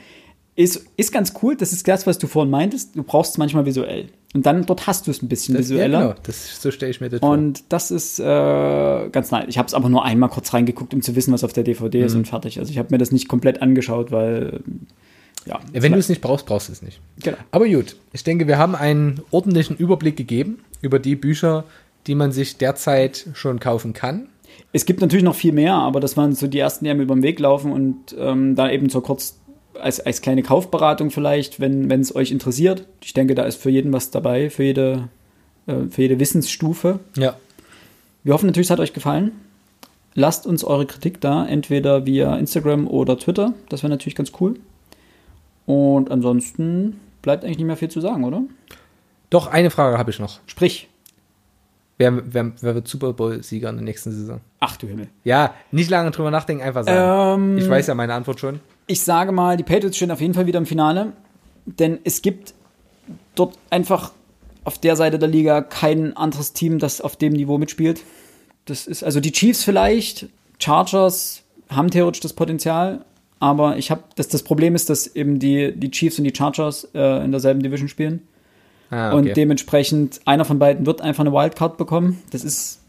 Ist, 0.55 0.85
ist 0.97 1.11
ganz 1.13 1.33
cool. 1.41 1.55
Das 1.55 1.71
ist 1.71 1.87
das, 1.87 2.05
was 2.05 2.17
du 2.17 2.27
vorhin 2.27 2.51
meintest. 2.51 2.95
Du 2.95 3.03
brauchst 3.03 3.31
es 3.31 3.37
manchmal 3.37 3.65
visuell. 3.65 4.07
Und 4.35 4.45
dann 4.45 4.65
dort 4.65 4.85
hast 4.87 5.07
du 5.07 5.11
es 5.11 5.21
ein 5.23 5.29
bisschen 5.29 5.55
Das, 5.55 5.69
ja, 5.69 5.75
visueller. 5.75 5.99
genau. 6.01 6.15
Das, 6.23 6.61
so 6.61 6.69
stelle 6.69 6.91
ich 6.91 6.99
mir 7.01 7.09
das 7.09 7.21
vor. 7.21 7.29
Und 7.29 7.63
das 7.69 7.89
ist 7.91 8.19
äh, 8.19 8.23
ganz 9.09 9.31
nice. 9.31 9.45
Ich 9.47 9.57
habe 9.57 9.67
es 9.67 9.73
aber 9.73 9.87
nur 9.89 10.03
einmal 10.03 10.29
kurz 10.29 10.53
reingeguckt, 10.53 10.93
um 10.93 11.01
zu 11.01 11.15
wissen, 11.15 11.33
was 11.33 11.43
auf 11.45 11.53
der 11.53 11.63
DVD 11.63 11.99
Mhm. 11.99 12.05
ist 12.05 12.15
und 12.15 12.27
fertig. 12.27 12.59
Also 12.59 12.71
ich 12.71 12.77
habe 12.77 12.89
mir 12.91 12.97
das 12.99 13.11
nicht 13.13 13.27
komplett 13.29 13.61
angeschaut, 13.61 14.11
weil 14.11 14.59
ja. 15.45 15.59
Wenn 15.71 15.91
du 15.93 15.97
es 15.97 16.09
nicht 16.09 16.21
brauchst, 16.21 16.45
brauchst 16.45 16.67
du 16.67 16.73
es 16.73 16.81
nicht. 16.81 16.99
Genau. 17.23 17.37
Aber 17.51 17.67
gut, 17.67 17.95
ich 18.13 18.23
denke, 18.23 18.47
wir 18.47 18.57
haben 18.57 18.75
einen 18.75 19.21
ordentlichen 19.31 19.77
Überblick 19.77 20.17
gegeben 20.17 20.59
über 20.81 20.99
die 20.99 21.15
Bücher, 21.15 21.63
die 22.07 22.15
man 22.15 22.31
sich 22.31 22.57
derzeit 22.57 23.27
schon 23.33 23.59
kaufen 23.59 23.93
kann. 23.93 24.27
Es 24.71 24.85
gibt 24.85 25.01
natürlich 25.01 25.23
noch 25.23 25.35
viel 25.35 25.53
mehr, 25.53 25.73
aber 25.73 25.99
das 25.99 26.17
waren 26.17 26.33
so 26.33 26.47
die 26.47 26.59
ersten, 26.59 26.85
die 26.85 26.91
einem 26.91 27.01
über 27.01 27.15
den 27.15 27.23
Weg 27.23 27.39
laufen 27.39 27.71
und 27.71 28.15
ähm, 28.17 28.55
da 28.55 28.69
eben 28.69 28.89
so 28.89 29.01
kurz 29.01 29.39
als, 29.79 29.99
als 29.99 30.21
kleine 30.21 30.43
Kaufberatung 30.43 31.11
vielleicht, 31.11 31.59
wenn 31.59 31.89
es 31.89 32.15
euch 32.15 32.31
interessiert. 32.31 32.85
Ich 33.03 33.13
denke, 33.13 33.35
da 33.35 33.43
ist 33.43 33.61
für 33.61 33.69
jeden 33.69 33.93
was 33.93 34.11
dabei, 34.11 34.49
für 34.49 34.63
jede, 34.63 35.09
äh, 35.67 35.87
für 35.89 36.01
jede 36.01 36.19
Wissensstufe. 36.19 36.99
Ja. 37.17 37.37
Wir 38.23 38.33
hoffen 38.33 38.47
natürlich, 38.47 38.67
es 38.67 38.71
hat 38.71 38.79
euch 38.79 38.93
gefallen. 38.93 39.31
Lasst 40.13 40.45
uns 40.45 40.63
eure 40.63 40.85
Kritik 40.85 41.21
da, 41.21 41.45
entweder 41.45 42.05
via 42.05 42.35
Instagram 42.35 42.87
oder 42.87 43.17
Twitter. 43.17 43.53
Das 43.69 43.83
wäre 43.83 43.91
natürlich 43.91 44.15
ganz 44.15 44.31
cool. 44.39 44.55
Und 45.69 46.09
ansonsten 46.09 46.99
bleibt 47.21 47.43
eigentlich 47.43 47.59
nicht 47.59 47.67
mehr 47.67 47.77
viel 47.77 47.91
zu 47.91 48.01
sagen, 48.01 48.23
oder? 48.23 48.41
Doch, 49.29 49.45
eine 49.45 49.69
Frage 49.69 49.99
habe 49.99 50.09
ich 50.09 50.17
noch. 50.17 50.39
Sprich. 50.47 50.89
Wer, 51.99 52.33
wer, 52.33 52.53
wer 52.59 52.73
wird 52.73 52.87
Super 52.87 53.13
Bowl-Sieger 53.13 53.69
in 53.69 53.75
der 53.75 53.83
nächsten 53.83 54.11
Saison? 54.11 54.39
Ach 54.59 54.77
du 54.77 54.87
Himmel. 54.87 55.09
Ja, 55.23 55.53
nicht 55.69 55.91
lange 55.91 56.09
drüber 56.09 56.31
nachdenken, 56.31 56.63
einfach 56.63 56.85
sagen. 56.85 57.39
Ähm, 57.43 57.57
ich 57.59 57.69
weiß 57.69 57.85
ja 57.85 57.93
meine 57.93 58.15
Antwort 58.15 58.39
schon. 58.39 58.61
Ich 58.87 59.03
sage 59.03 59.31
mal, 59.31 59.57
die 59.57 59.63
Patriots 59.63 59.95
stehen 59.95 60.09
auf 60.09 60.21
jeden 60.21 60.33
Fall 60.33 60.47
wieder 60.47 60.57
im 60.57 60.65
Finale, 60.65 61.13
denn 61.67 61.99
es 62.03 62.23
gibt 62.23 62.55
dort 63.35 63.55
einfach 63.69 64.11
auf 64.63 64.79
der 64.79 64.95
Seite 64.95 65.19
der 65.19 65.29
Liga 65.29 65.61
kein 65.61 66.17
anderes 66.17 66.53
Team, 66.53 66.79
das 66.79 66.99
auf 66.99 67.15
dem 67.15 67.33
Niveau 67.33 67.59
mitspielt. 67.59 68.01
Das 68.65 68.87
ist 68.87 69.03
also 69.03 69.19
die 69.19 69.33
Chiefs 69.33 69.63
vielleicht, 69.63 70.29
Chargers 70.57 71.43
haben 71.69 71.91
theoretisch 71.91 72.21
das 72.21 72.33
Potenzial, 72.33 73.05
aber 73.39 73.77
ich 73.77 73.91
habe 73.91 74.03
das 74.15 74.27
das 74.27 74.43
Problem 74.43 74.75
ist, 74.75 74.89
dass 74.89 75.07
eben 75.15 75.39
die 75.39 75.73
die 75.73 75.91
Chiefs 75.91 76.17
und 76.17 76.25
die 76.25 76.33
Chargers 76.35 76.89
äh, 76.93 77.23
in 77.23 77.31
derselben 77.31 77.61
Division 77.63 77.87
spielen 77.87 78.21
Ah, 78.91 79.11
und 79.11 79.37
dementsprechend 79.37 80.19
einer 80.25 80.45
von 80.45 80.57
beiden 80.57 80.87
wird 80.87 81.01
einfach 81.01 81.21
eine 81.21 81.31
Wildcard 81.31 81.77
bekommen. 81.77 82.23
Das 82.31 82.43
ist 82.43 82.81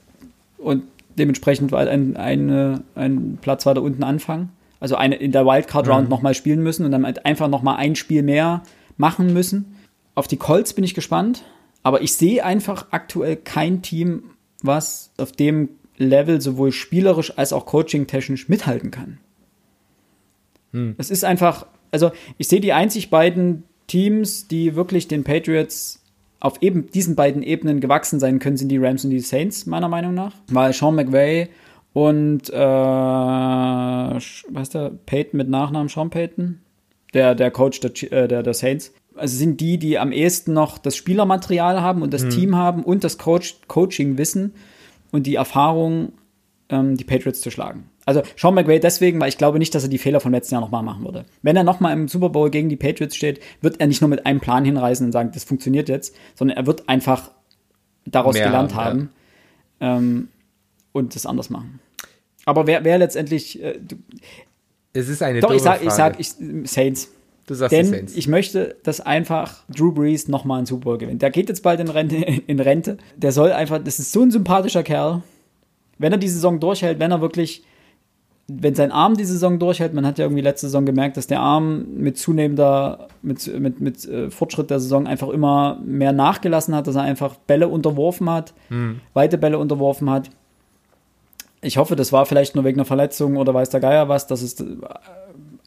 und 0.57 0.85
dementsprechend 1.19 1.73
weil 1.73 1.89
ein, 1.89 2.17
eine, 2.17 2.83
ein 2.95 3.39
Platz 3.41 3.67
weiter 3.67 3.83
unten 3.83 4.03
anfangen. 4.03 4.51
Also 4.79 4.97
eine 4.97 5.17
in 5.17 5.31
der 5.33 5.45
Wildcard 5.45 5.89
Round 5.89 6.05
Mhm. 6.05 6.11
nochmal 6.11 6.35
spielen 6.35 6.63
müssen 6.63 6.87
und 6.87 6.93
dann 6.93 7.05
halt 7.05 7.27
einfach 7.27 7.49
nochmal 7.49 7.77
ein 7.77 7.97
Spiel 7.97 8.23
mehr 8.23 8.63
machen 8.97 9.35
müssen. 9.35 9.77
Auf 10.15 10.27
die 10.27 10.39
Colts 10.39 10.73
bin 10.73 10.85
ich 10.85 10.95
gespannt, 10.95 11.45
aber 11.83 12.01
ich 12.01 12.15
sehe 12.15 12.45
einfach 12.45 12.87
aktuell 12.91 13.37
kein 13.37 13.83
Team, 13.83 14.23
was 14.63 15.11
auf 15.19 15.33
dem 15.33 15.69
Level 15.99 16.41
sowohl 16.41 16.73
spielerisch 16.73 17.37
als 17.37 17.53
auch 17.53 17.67
coaching-technisch 17.67 18.49
mithalten 18.49 18.91
kann. 18.91 19.19
Hm. 20.73 20.95
Es 20.99 21.11
ist 21.11 21.25
einfach, 21.25 21.67
also 21.91 22.11
ich 22.39 22.49
sehe 22.49 22.61
die 22.61 22.73
einzig 22.73 23.11
beiden 23.11 23.65
Teams, 23.87 24.49
die 24.49 24.77
wirklich 24.77 25.09
den 25.09 25.25
Patriots 25.25 26.03
auf 26.39 26.63
eben 26.63 26.91
diesen 26.91 27.17
beiden 27.17 27.43
Ebenen 27.43 27.81
gewachsen 27.81 28.19
sein 28.19 28.39
können, 28.39 28.57
sind 28.57 28.69
die 28.69 28.79
Rams 28.79 29.05
und 29.05 29.11
die 29.11 29.21
Saints, 29.21 29.67
meiner 29.67 29.89
Meinung 29.89 30.15
nach. 30.15 30.33
Weil 30.49 30.73
Sean 30.73 30.95
McVay 30.95 31.49
und, 31.93 32.49
äh, 32.51 32.57
weißt 32.57 34.75
du, 34.75 34.99
Peyton 35.07 35.37
mit 35.37 35.51
Nachnamen, 35.51 35.89
Sean 35.89 36.09
Payton, 36.09 36.61
der, 37.13 37.35
der 37.35 37.51
Coach 37.51 37.81
der, 37.81 37.91
äh, 38.13 38.29
der, 38.29 38.43
der 38.43 38.55
Saints, 38.55 38.95
also 39.17 39.37
sind 39.37 39.61
die, 39.61 39.77
die 39.77 39.99
am 39.99 40.13
ehesten 40.13 40.53
noch 40.53 40.79
das 40.79 40.97
Spielermaterial 40.97 41.83
haben 41.83 42.03
und 42.03 42.15
das 42.15 42.29
Team 42.29 42.57
haben 42.57 42.85
und 42.85 43.05
das 43.05 43.19
Coach, 43.19 43.57
Coaching-Wissen 43.67 44.55
und 45.11 45.27
die 45.27 45.35
Erfahrung, 45.35 46.13
ähm, 46.69 46.97
die 46.97 47.05
Patriots 47.05 47.41
zu 47.41 47.51
schlagen. 47.51 47.91
Also 48.11 48.23
Sean 48.37 48.55
McVay 48.55 48.81
deswegen, 48.81 49.21
weil 49.21 49.29
ich 49.29 49.39
glaube 49.39 49.59
nicht, 49.59 49.75
dass 49.75 49.83
er 49.83 49.89
die 49.89 49.99
Fehler 49.99 50.21
vom 50.21 50.33
letzten 50.33 50.55
Jahr 50.55 50.61
nochmal 50.61 50.83
machen 50.83 51.05
würde. 51.05 51.25
Wenn 51.43 51.57
er 51.57 51.65
nochmal 51.65 51.93
im 51.93 52.09
Super 52.09 52.31
Bowl 52.31 52.51
gegen 52.51 52.69
die 52.69 52.77
Patriots 52.77 53.17
steht, 53.17 53.41
wird 53.61 53.81
er 53.81 53.87
nicht 53.87 54.01
nur 54.01 54.09
mit 54.09 54.27
einem 54.27 54.41
Plan 54.41 54.65
hinreisen 54.65 55.07
und 55.07 55.13
sagen, 55.13 55.31
das 55.33 55.45
funktioniert 55.45 55.89
jetzt, 55.89 56.15
sondern 56.35 56.57
er 56.57 56.67
wird 56.67 56.89
einfach 56.89 57.31
daraus 58.05 58.35
Mehr 58.35 58.47
gelernt 58.47 58.75
haben, 58.75 59.11
ähm, 59.81 60.29
und 60.93 61.15
das 61.15 61.27
anders 61.27 61.51
machen. 61.51 61.81
Aber 62.45 62.67
wer, 62.67 62.85
wer 62.85 62.99
letztendlich, 62.99 63.63
äh, 63.63 63.79
du, 63.79 63.97
Es 64.93 65.09
ist 65.09 65.23
eine 65.23 65.41
doch, 65.41 65.53
ich 65.53 65.63
sag, 65.63 65.85
ich 65.85 65.91
sag, 65.91 66.19
ich, 66.19 66.31
Saints. 66.65 67.13
Du 67.47 67.55
sagst 67.55 67.73
Denn 67.73 67.87
Saints. 67.87 68.17
ich 68.17 68.29
möchte, 68.29 68.77
dass 68.83 69.01
einfach 69.01 69.63
Drew 69.69 69.93
Brees 69.93 70.29
nochmal 70.29 70.59
einen 70.59 70.67
Super 70.67 70.85
Bowl 70.85 70.99
gewinnt. 70.99 71.23
Der 71.23 71.31
geht 71.31 71.49
jetzt 71.49 71.63
bald 71.63 71.81
in 71.81 71.89
Rente, 71.89 72.17
in 72.47 72.61
Rente. 72.61 72.99
Der 73.17 73.33
soll 73.33 73.53
einfach, 73.53 73.83
das 73.83 73.99
ist 73.99 74.13
so 74.13 74.23
ein 74.23 74.31
sympathischer 74.31 74.83
Kerl. 74.83 75.23
Wenn 75.99 76.13
er 76.13 76.19
die 76.19 76.29
Saison 76.29 76.61
durchhält, 76.61 76.99
wenn 76.99 77.11
er 77.11 77.21
wirklich, 77.21 77.65
wenn 78.59 78.75
sein 78.75 78.91
Arm 78.91 79.17
die 79.17 79.25
Saison 79.25 79.59
durchhält, 79.59 79.95
man 79.95 80.07
hat 80.07 80.19
ja 80.19 80.25
irgendwie 80.25 80.43
letzte 80.43 80.67
Saison 80.67 80.87
gemerkt, 80.87 81.17
dass 81.17 81.27
der 81.27 81.41
Arm 81.41 81.87
mit 81.97 82.19
zunehmender, 82.19 83.09
mit, 83.23 83.47
mit, 83.59 83.81
mit 83.81 84.05
äh, 84.07 84.31
Fortschritt 84.31 84.71
der 84.71 84.81
Saison 84.81 85.07
einfach 85.07 85.29
immer 85.29 85.79
mehr 85.85 86.13
nachgelassen 86.13 86.75
hat, 86.75 86.87
dass 86.87 86.97
er 86.97 87.03
einfach 87.03 87.37
Bälle 87.37 87.69
unterworfen 87.69 88.29
hat, 88.29 88.55
weite 89.15 89.39
Bälle 89.39 89.59
unterworfen 89.59 90.11
hat. 90.11 90.31
Ich 91.63 91.77
hoffe, 91.77 91.97
das 91.97 92.13
war 92.13 92.27
vielleicht 92.27 92.55
nur 92.55 92.65
wegen 92.65 92.79
einer 92.79 92.87
Verletzung 92.87 93.37
oder 93.37 93.53
weiß 93.53 93.71
der 93.71 93.81
Geier 93.81 94.09
was, 94.09 94.27
das 94.27 94.43
ist, 94.43 94.65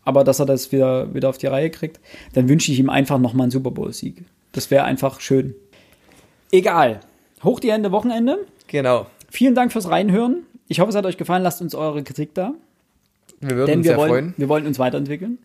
aber 0.03 0.23
dass 0.23 0.39
er 0.39 0.45
das 0.45 0.71
wieder, 0.71 1.13
wieder 1.13 1.29
auf 1.29 1.37
die 1.37 1.47
Reihe 1.47 1.69
kriegt, 1.69 1.99
dann 2.33 2.49
wünsche 2.49 2.71
ich 2.71 2.79
ihm 2.79 2.89
einfach 2.89 3.19
nochmal 3.19 3.45
einen 3.45 3.51
Super 3.51 3.71
Bowl-Sieg. 3.71 4.23
Das 4.51 4.71
wäre 4.71 4.83
einfach 4.83 5.19
schön. 5.19 5.55
Egal. 6.51 6.99
Hoch 7.43 7.59
die 7.59 7.71
Hände, 7.71 7.91
Wochenende. 7.91 8.39
Genau. 8.67 9.07
Vielen 9.29 9.55
Dank 9.55 9.71
fürs 9.71 9.89
Reinhören. 9.89 10.43
Ich 10.67 10.79
hoffe, 10.79 10.89
es 10.89 10.95
hat 10.95 11.05
euch 11.05 11.17
gefallen. 11.17 11.43
Lasst 11.43 11.61
uns 11.61 11.75
eure 11.75 12.03
Kritik 12.03 12.33
da. 12.33 12.53
Wir 13.49 13.55
würden 13.57 13.67
Denn 13.67 13.79
uns 13.79 13.85
wir 13.85 13.91
sehr 13.91 13.97
wollen, 13.97 14.09
freuen. 14.09 14.33
wir 14.37 14.49
wollen 14.49 14.67
uns 14.67 14.79
weiterentwickeln. 14.79 15.39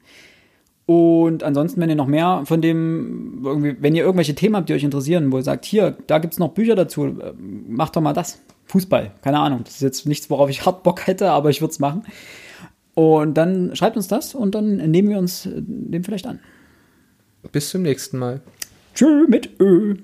Und 0.87 1.43
ansonsten, 1.43 1.81
wenn 1.83 1.91
ihr 1.91 1.97
noch 1.97 2.07
mehr 2.07 2.43
von 2.47 2.63
dem, 2.63 3.43
irgendwie, 3.45 3.77
wenn 3.79 3.95
ihr 3.95 4.05
irgendwelche 4.05 4.35
Themen 4.35 4.57
habt, 4.57 4.71
die 4.71 4.73
euch 4.73 4.85
interessieren, 4.85 5.31
wo 5.31 5.37
ihr 5.37 5.43
sagt, 5.43 5.67
hier, 5.67 5.99
da 6.07 6.19
gibt's 6.19 6.39
noch 6.39 6.53
Bücher 6.53 6.77
dazu, 6.77 7.05
äh, 7.07 7.35
macht 7.37 7.95
doch 7.95 8.01
mal 8.01 8.15
das. 8.15 8.41
Fußball, 8.65 9.13
keine 9.23 9.39
Ahnung. 9.39 9.61
Das 9.65 9.75
ist 9.75 9.83
jetzt 9.83 10.07
nichts, 10.07 10.31
worauf 10.31 10.49
ich 10.49 10.65
hart 10.67 10.83
Bock 10.83 11.07
hätte, 11.07 11.31
aber 11.31 11.51
ich 11.51 11.61
würde 11.61 11.73
es 11.73 11.79
machen. 11.79 12.05
Und 12.95 13.35
dann 13.35 13.77
schreibt 13.77 13.97
uns 13.97 14.09
das 14.09 14.35
und 14.35 14.55
dann 14.55 14.77
nehmen 14.77 15.11
wir 15.11 15.19
uns 15.19 15.45
äh, 15.45 15.53
dem 15.57 16.05
vielleicht 16.05 16.27
an. 16.27 16.41
Bis 17.53 17.69
zum 17.69 17.83
nächsten 17.83 18.19
Mal. 18.19 18.41
Tschö 18.95 19.27
mit 19.29 19.61
Ö. 19.61 19.97